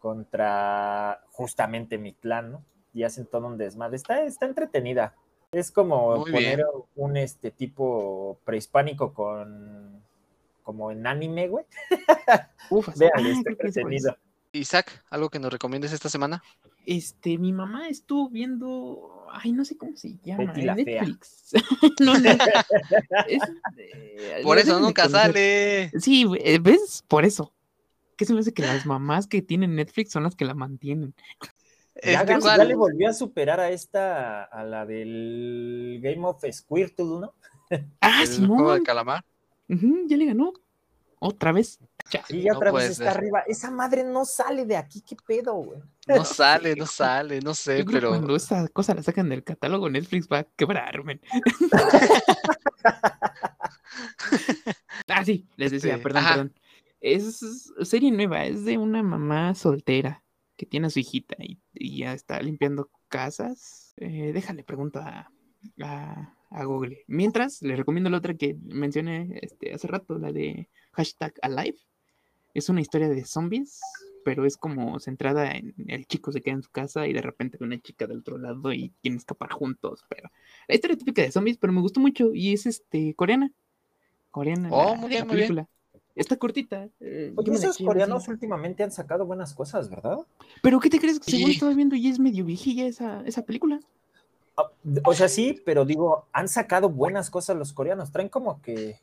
contra 0.00 1.22
justamente 1.30 1.98
Mictlán, 1.98 2.52
¿no? 2.52 2.64
Y 2.92 3.02
hacen 3.04 3.26
todo 3.26 3.46
un 3.46 3.58
desmadre. 3.58 3.96
Está, 3.96 4.24
está 4.24 4.46
entretenida. 4.46 5.14
Es 5.52 5.70
como 5.70 6.16
Muy 6.16 6.32
poner 6.32 6.56
bien. 6.56 6.68
un 6.96 7.16
este 7.16 7.50
tipo 7.50 8.38
prehispánico 8.44 9.12
con 9.14 10.02
como 10.64 10.90
en 10.90 11.06
anime, 11.06 11.46
güey. 11.48 11.64
Uf, 12.70 12.88
Véale, 12.96 13.30
está 13.30 13.42
creo 13.44 13.56
que 13.58 13.68
es 13.68 13.74
por 13.78 13.92
eso. 13.92 14.08
entretenido. 14.08 14.16
Isaac, 14.52 15.04
¿algo 15.10 15.30
que 15.30 15.38
nos 15.40 15.52
recomiendes 15.52 15.92
esta 15.92 16.08
semana? 16.08 16.42
Este, 16.86 17.38
mi 17.38 17.52
mamá 17.52 17.88
estuvo 17.88 18.28
viendo, 18.28 19.26
ay, 19.32 19.52
no 19.52 19.64
sé 19.64 19.76
cómo 19.76 19.96
se 19.96 20.16
llama, 20.22 20.52
Betty 20.52 20.68
en. 20.68 20.76
Netflix. 20.76 21.52
no, 22.00 22.18
no. 22.18 22.30
es, 23.26 23.42
eh, 23.76 24.40
Por 24.42 24.58
eso 24.58 24.78
nunca 24.80 25.04
conocer. 25.04 25.32
sale. 25.32 25.90
Sí, 26.00 26.26
eh, 26.40 26.58
¿ves? 26.60 27.04
Por 27.08 27.24
eso. 27.24 27.52
¿Qué 28.16 28.24
se 28.26 28.32
me 28.32 28.40
hace 28.40 28.54
que 28.54 28.62
las 28.62 28.86
mamás 28.86 29.26
que 29.26 29.42
tienen 29.42 29.74
Netflix 29.74 30.12
son 30.12 30.22
las 30.22 30.36
que 30.36 30.44
la 30.44 30.54
mantienen? 30.54 31.14
Ya, 32.02 32.20
Este, 32.20 32.38
¿cuál? 32.38 32.58
ya 32.58 32.64
le 32.64 32.76
volvió 32.76 33.08
a 33.08 33.12
superar 33.12 33.58
a 33.58 33.70
esta, 33.70 34.44
a 34.44 34.62
la 34.62 34.86
del 34.86 35.98
Game 36.00 36.24
of 36.26 36.44
Squirtle, 36.52 37.04
¿no? 37.20 37.34
Ah, 38.00 38.22
¿El 38.22 38.46
juego 38.46 38.72
de 38.74 38.78
Simón. 38.78 38.84
Ujú, 39.68 40.06
ya 40.08 40.16
le 40.16 40.26
ganó. 40.26 40.52
Otra 41.20 41.52
vez. 41.52 41.78
Chale. 42.10 42.24
Sí, 42.28 42.44
No 42.44 42.56
otra 42.58 42.70
vez 42.70 42.90
está 42.90 43.12
ser. 43.12 43.16
arriba. 43.18 43.40
Esa 43.46 43.70
madre 43.70 44.04
no 44.04 44.26
sale 44.26 44.66
de 44.66 44.76
aquí, 44.76 45.00
qué 45.00 45.16
pedo, 45.26 45.54
güey. 45.54 45.80
No 46.06 46.22
sale, 46.24 46.76
no 46.76 46.84
sale, 46.86 47.40
no 47.40 47.54
sé, 47.54 47.78
Yo 47.78 47.84
creo 47.86 47.88
que 47.88 47.92
pero 48.00 48.08
cuando 48.10 48.36
esa 48.36 48.68
cosa 48.68 48.94
la 48.94 49.02
sacan 49.02 49.30
del 49.30 49.42
catálogo, 49.42 49.88
Netflix 49.88 50.28
va 50.30 50.40
a 50.40 50.44
quebrar, 50.44 51.02
men. 51.02 51.20
ah, 55.08 55.24
sí, 55.24 55.46
les 55.56 55.72
decía, 55.72 55.92
Este, 55.94 56.02
perdón, 56.02 56.22
ajá. 56.24 56.30
perdón. 56.34 56.54
Es 57.00 57.40
serie 57.82 58.10
nueva, 58.10 58.44
es 58.46 58.64
de 58.64 58.78
una 58.78 59.02
mamá 59.02 59.54
soltera 59.54 60.24
que 60.56 60.64
tiene 60.66 60.86
a 60.86 60.90
su 60.90 61.00
hijita 61.00 61.36
y, 61.38 61.60
y 61.74 61.98
ya 61.98 62.14
está 62.14 62.40
limpiando 62.40 62.90
casas. 63.08 63.92
Eh, 63.98 64.30
déjale, 64.32 64.64
pregunto 64.64 65.00
a, 65.00 65.30
a, 65.82 66.33
a 66.50 66.64
Google. 66.64 67.04
Mientras, 67.06 67.62
le 67.62 67.76
recomiendo 67.76 68.10
la 68.10 68.18
otra 68.18 68.34
que 68.34 68.56
mencioné 68.64 69.38
este, 69.42 69.72
hace 69.74 69.86
rato, 69.88 70.18
la 70.18 70.32
de 70.32 70.68
hashtag 70.92 71.34
Alive. 71.42 71.78
Es 72.54 72.68
una 72.68 72.80
historia 72.80 73.08
de 73.08 73.24
zombies, 73.24 73.80
pero 74.24 74.46
es 74.46 74.56
como 74.56 74.98
centrada 75.00 75.50
en 75.52 75.74
el 75.88 76.06
chico 76.06 76.30
se 76.32 76.40
queda 76.40 76.54
en 76.54 76.62
su 76.62 76.70
casa 76.70 77.06
y 77.06 77.12
de 77.12 77.20
repente 77.20 77.58
ve 77.58 77.66
una 77.66 77.80
chica 77.80 78.06
del 78.06 78.18
otro 78.18 78.38
lado 78.38 78.72
y 78.72 78.92
quieren 79.02 79.18
escapar 79.18 79.50
juntos. 79.50 80.04
Pero 80.08 80.30
la 80.68 80.74
historia 80.74 80.96
típica 80.96 81.22
de 81.22 81.32
zombies, 81.32 81.56
pero 81.58 81.72
me 81.72 81.80
gustó 81.80 82.00
mucho 82.00 82.32
y 82.32 82.52
es 82.52 82.66
este 82.66 83.14
coreana. 83.14 83.50
Coreana. 84.30 84.68
Oh, 84.72 84.90
la- 84.92 84.94
muy 84.96 85.08
bien, 85.08 85.20
la 85.20 85.24
muy 85.26 85.36
bien. 85.36 85.46
película. 85.48 85.68
Está 86.14 86.36
cortita. 86.36 86.88
eh, 87.00 87.32
Oye, 87.34 87.52
esos 87.54 87.76
coreanos 87.78 88.28
últimamente 88.28 88.84
han 88.84 88.92
sacado 88.92 89.26
buenas 89.26 89.52
cosas, 89.52 89.90
¿verdad? 89.90 90.18
Pero 90.62 90.78
¿qué 90.78 90.88
te 90.88 91.00
crees? 91.00 91.18
Según 91.20 91.46
Sí. 91.48 91.54
estaba 91.54 91.74
viendo, 91.74 91.96
ya 91.96 92.08
es 92.10 92.20
medio 92.20 92.44
viejilla 92.44 92.86
esa, 92.86 93.22
esa 93.26 93.44
película. 93.44 93.80
O 95.04 95.14
sea, 95.14 95.28
sí, 95.28 95.60
pero 95.64 95.84
digo, 95.84 96.28
han 96.32 96.48
sacado 96.48 96.88
buenas 96.88 97.30
cosas 97.30 97.56
los 97.56 97.72
coreanos. 97.72 98.12
Traen 98.12 98.28
como 98.28 98.60
que 98.62 99.00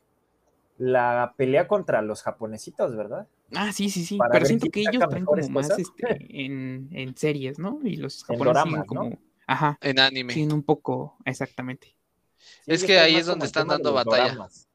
la 0.78 1.34
pelea 1.38 1.68
contra 1.68 2.02
los 2.02 2.22
japonesitos, 2.24 2.96
¿verdad? 2.96 3.28
Ah, 3.54 3.72
sí, 3.74 3.90
sí, 3.90 4.06
sí. 4.06 4.18
Para 4.18 4.32
Pero 4.32 4.46
siento 4.46 4.68
que 4.72 4.82
ellos 4.82 5.04
traen 5.10 5.26
como 5.26 5.48
más 5.50 5.70
este, 5.78 6.26
en, 6.46 6.88
en 6.92 7.18
series, 7.18 7.60
¿no? 7.60 7.80
Y 7.84 7.98
los 7.98 8.24
japoneses 8.24 8.64
siguen 8.64 8.72
doramas, 8.74 8.80
¿no? 8.80 8.86
como. 9.02 9.20
Ajá. 9.48 9.78
en 9.82 10.00
anime. 10.00 10.34
Siguen 10.34 10.54
un 10.54 10.64
poco, 10.64 11.18
exactamente. 11.26 11.94
Sí, 12.38 12.72
Es 12.72 12.84
que 12.86 13.00
ahí 13.00 13.16
es 13.16 13.26
donde 13.26 13.46
están 13.46 13.68
dando 13.68 13.92
batalla. 13.94 14.24
doramas. 14.30 14.68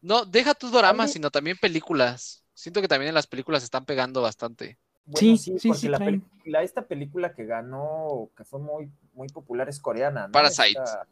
No, 0.00 0.24
deja 0.24 0.54
tus 0.54 0.70
doramas, 0.70 1.06
También- 1.06 1.12
sino 1.12 1.30
también 1.30 1.56
películas. 1.60 2.44
Siento 2.54 2.80
que 2.80 2.88
también 2.88 3.08
en 3.08 3.14
las 3.14 3.26
películas 3.26 3.64
están 3.64 3.84
pegando 3.84 4.22
bastante. 4.22 4.78
Bueno, 5.06 5.18
Sí, 5.18 5.36
sí, 5.38 5.58
sí, 5.58 5.68
porque 5.68 5.80
sí 5.80 5.88
la, 5.88 5.98
traen. 5.98 6.20
película- 6.20 6.62
esta 6.62 6.82
película 6.82 7.32
que 7.34 7.44
ganó, 7.46 8.28
que 8.36 8.44
fue 8.44 8.58
muy, 8.60 8.90
muy 9.14 9.28
popular, 9.28 9.68
es 9.68 9.80
coreana, 9.80 10.26
¿no? 10.26 10.32
Parasite. 10.32 10.68
Esta- 10.70 11.06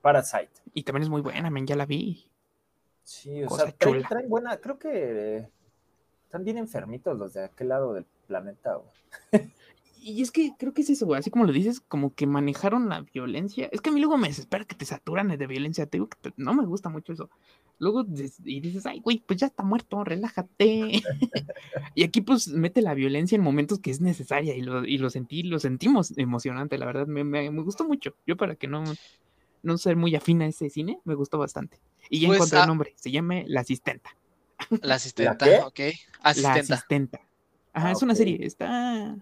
Parasite. 0.00 0.50
Y 0.72 0.82
también 0.84 1.02
es 1.02 1.08
muy 1.10 1.20
buena, 1.20 1.50
men, 1.50 1.66
ya 1.66 1.76
la 1.76 1.84
vi. 1.84 2.26
Sí, 3.02 3.42
o 3.42 3.48
Cosa 3.48 3.64
sea, 3.66 3.72
traen, 4.08 4.28
buena, 4.28 4.56
creo 4.58 4.78
que 4.78 5.36
eh, 5.38 5.50
están 6.24 6.44
bien 6.44 6.58
enfermitos 6.58 7.18
los 7.18 7.34
de 7.34 7.44
aquel 7.44 7.68
lado 7.68 7.92
del 7.92 8.06
planeta, 8.26 8.74
güey. 8.76 8.90
Y 10.02 10.22
es 10.22 10.30
que 10.30 10.52
creo 10.58 10.72
que 10.72 10.80
es 10.80 10.88
eso, 10.90 11.04
güey, 11.04 11.18
así 11.18 11.30
como 11.30 11.44
lo 11.44 11.52
dices, 11.52 11.80
como 11.80 12.14
que 12.14 12.26
manejaron 12.26 12.88
la 12.88 13.02
violencia. 13.02 13.68
Es 13.70 13.82
que 13.82 13.90
a 13.90 13.92
mí 13.92 14.00
luego 14.00 14.16
me 14.16 14.28
desespera 14.28 14.64
que 14.64 14.74
te 14.74 14.86
saturan 14.86 15.28
de 15.28 15.46
violencia, 15.46 15.84
te 15.86 15.98
digo 15.98 16.08
que 16.08 16.30
te- 16.30 16.34
no 16.38 16.54
me 16.54 16.64
gusta 16.64 16.88
mucho 16.88 17.12
eso. 17.12 17.28
Luego 17.78 18.04
des- 18.04 18.40
y 18.44 18.60
dices, 18.60 18.86
ay, 18.86 19.00
güey, 19.00 19.22
pues 19.26 19.38
ya 19.38 19.46
está 19.48 19.62
muerto, 19.62 20.02
relájate. 20.02 21.02
y 21.94 22.02
aquí 22.02 22.22
pues 22.22 22.48
mete 22.48 22.80
la 22.80 22.94
violencia 22.94 23.36
en 23.36 23.42
momentos 23.42 23.78
que 23.80 23.90
es 23.90 24.00
necesaria 24.00 24.54
y 24.56 24.62
lo, 24.62 24.86
y 24.86 24.96
lo 24.96 25.10
sentí, 25.10 25.42
lo 25.42 25.58
sentimos 25.58 26.16
emocionante, 26.16 26.78
la 26.78 26.86
verdad, 26.86 27.06
me, 27.06 27.22
me- 27.22 27.50
me 27.50 27.62
gustó 27.62 27.84
mucho. 27.86 28.14
Yo 28.26 28.36
para 28.38 28.54
que 28.54 28.68
no, 28.68 28.84
no 29.62 29.76
ser 29.78 29.96
muy 29.96 30.14
afín 30.14 30.40
a 30.40 30.46
ese 30.46 30.70
cine, 30.70 30.98
me 31.04 31.14
gustó 31.14 31.36
bastante. 31.38 31.78
Y 32.08 32.20
ya 32.20 32.28
Pues, 32.28 32.36
encontré 32.38 32.58
ah- 32.58 32.62
el 32.62 32.68
nombre, 32.68 32.94
se 32.96 33.10
llama 33.10 33.42
La 33.46 33.60
Asistenta. 33.60 34.10
La 34.82 34.94
asistenta, 34.94 35.44
qué? 35.44 35.60
ok. 35.62 35.78
La 36.24 36.30
Asistenta. 36.30 36.74
Asistenta. 36.74 37.20
Ajá, 37.72 37.88
Ah, 37.88 37.92
es 37.92 38.02
una 38.02 38.14
ok. 38.14 38.16
serie, 38.18 38.44
está, 38.46 39.16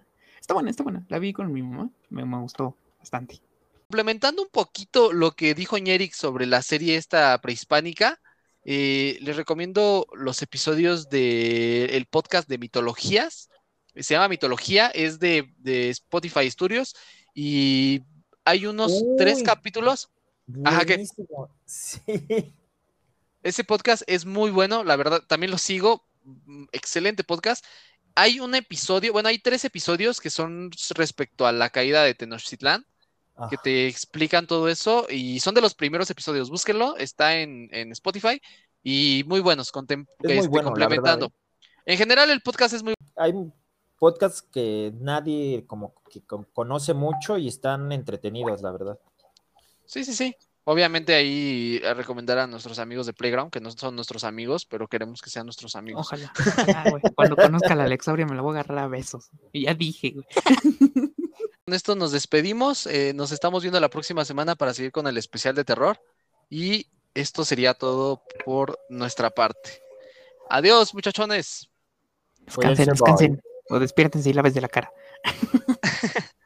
está 0.49 0.55
buena, 0.55 0.71
está 0.71 0.83
buena. 0.83 1.05
La 1.11 1.19
vi 1.19 1.35
con 1.35 1.53
mi 1.53 1.63
mamá, 1.63 1.91
me, 2.09 2.25
me 2.25 2.39
gustó 2.41 2.75
bastante. 2.99 3.39
Complementando 3.89 4.41
un 4.41 4.49
poquito 4.49 5.13
lo 5.13 5.33
que 5.33 5.55
dijo 5.55 5.77
Ñeric 5.77 6.15
sobre 6.15 6.47
la 6.47 6.63
serie 6.63 6.97
esta 6.97 7.39
prehispánica, 7.43 8.19
eh, 8.65 9.19
les 9.21 9.37
recomiendo 9.37 10.07
los 10.15 10.41
episodios 10.41 11.11
del 11.11 12.07
podcast 12.07 12.49
de 12.49 12.57
mitologías. 12.57 13.51
Se 13.95 14.15
llama 14.15 14.29
Mitología, 14.29 14.87
es 14.87 15.19
de, 15.19 15.53
de 15.59 15.91
Spotify 15.91 16.51
Studios 16.51 16.95
y 17.35 18.01
hay 18.45 18.65
unos 18.65 19.05
tres 19.19 19.43
capítulos. 19.43 20.09
Ajá. 20.65 20.85
Buenísimo. 20.87 21.51
Sí. 21.67 22.01
Ese 23.43 23.65
podcast 23.65 24.03
es 24.07 24.25
muy 24.25 24.51
bueno, 24.51 24.83
la 24.83 24.97
verdad, 24.97 25.23
también 25.27 25.51
lo 25.51 25.59
sigo. 25.59 26.07
mm, 26.25 26.65
Excelente 26.73 27.23
podcast. 27.23 27.65
Hay 28.21 28.41
un 28.41 28.55
episodio, 28.57 29.13
bueno, 29.13 29.29
hay 29.29 29.39
tres 29.39 29.65
episodios 29.65 30.21
que 30.21 30.29
son 30.29 30.71
respecto 30.97 31.47
a 31.47 31.53
la 31.53 31.71
caída 31.71 32.03
de 32.03 32.15
Tenochtitlán. 32.15 32.85
que 33.49 33.57
te 33.59 33.87
explican 33.87 34.49
todo 34.49 34.69
eso 34.69 35.07
y 35.09 35.39
son 35.39 35.55
de 35.55 35.61
los 35.61 35.73
primeros 35.75 36.11
episodios. 36.11 36.51
Búsquenlo, 36.51 36.97
está 36.97 37.37
en, 37.37 37.69
en 37.71 37.93
Spotify 37.93 38.41
y 38.83 39.23
muy 39.29 39.39
buenos, 39.39 39.69
Es 39.69 40.31
este, 40.31 40.49
bueno, 40.49 40.71
complementando. 40.71 41.27
verdad, 41.29 41.39
¿eh? 41.87 41.93
En 41.93 41.99
general, 41.99 42.31
el 42.31 42.41
podcast 42.43 42.75
es 42.75 42.83
muy 42.83 42.95
Hay 43.15 43.33
podcasts 43.97 44.43
que 44.43 44.93
nadie 44.99 45.65
como 45.69 45.95
que 46.11 46.21
con- 46.23 46.43
conoce 46.53 46.95
mucho 46.95 47.39
y 47.39 47.47
están 47.47 47.93
entretenidos, 47.93 48.61
la 48.63 48.73
verdad. 48.73 48.99
Sí, 49.87 50.05
sí, 50.05 50.13
sí. 50.13 50.35
Obviamente 50.71 51.15
ahí 51.15 51.81
a 51.83 51.95
recomendar 51.95 52.37
a 52.39 52.47
nuestros 52.47 52.79
amigos 52.79 53.07
de 53.07 53.15
Playground, 53.15 53.51
que 53.51 53.59
no 53.59 53.71
son 53.71 53.97
nuestros 53.97 54.23
amigos, 54.23 54.67
pero 54.67 54.87
queremos 54.87 55.23
que 55.23 55.31
sean 55.31 55.47
nuestros 55.47 55.75
amigos. 55.77 56.07
Ojalá. 56.07 56.31
ojalá, 56.39 56.91
güey. 56.91 57.03
Cuando 57.15 57.37
conozca 57.37 57.73
a 57.73 57.75
la 57.77 57.85
Alexauria 57.85 58.27
me 58.27 58.37
la 58.37 58.43
voy 58.43 58.55
a 58.55 58.61
agarrar 58.61 58.85
a 58.85 58.87
besos. 58.87 59.31
Y 59.51 59.63
ya 59.63 59.73
dije, 59.73 60.11
güey. 60.11 60.27
Con 61.65 61.75
esto 61.75 61.97
nos 61.97 62.13
despedimos. 62.13 62.87
eh, 62.87 63.15
nos 63.15 63.33
estamos 63.33 63.63
viendo 63.63 63.81
la 63.81 63.89
próxima 63.89 64.27
semana 64.27 64.57
para 64.57 64.75
seguir 64.75 64.93
con 64.93 65.07
el 65.07 65.17
especial 65.17 65.55
de 65.55 65.65
terror. 65.65 66.03
Y 66.51 66.87
esto 67.15 67.47
sería 67.47 67.73
todo 67.73 68.23
por 68.45 68.79
nuestra 68.91 69.31
parte. 69.31 69.81
Adiós, 70.51 70.93
muchachones. 70.93 71.71
Descansen, 72.41 72.91
descansen. 72.91 73.43
O 73.71 73.79
despiértense 73.79 74.29
y 74.29 74.35
laves 74.35 74.53
de 74.53 74.61
la 74.61 74.69
cara. 74.69 74.93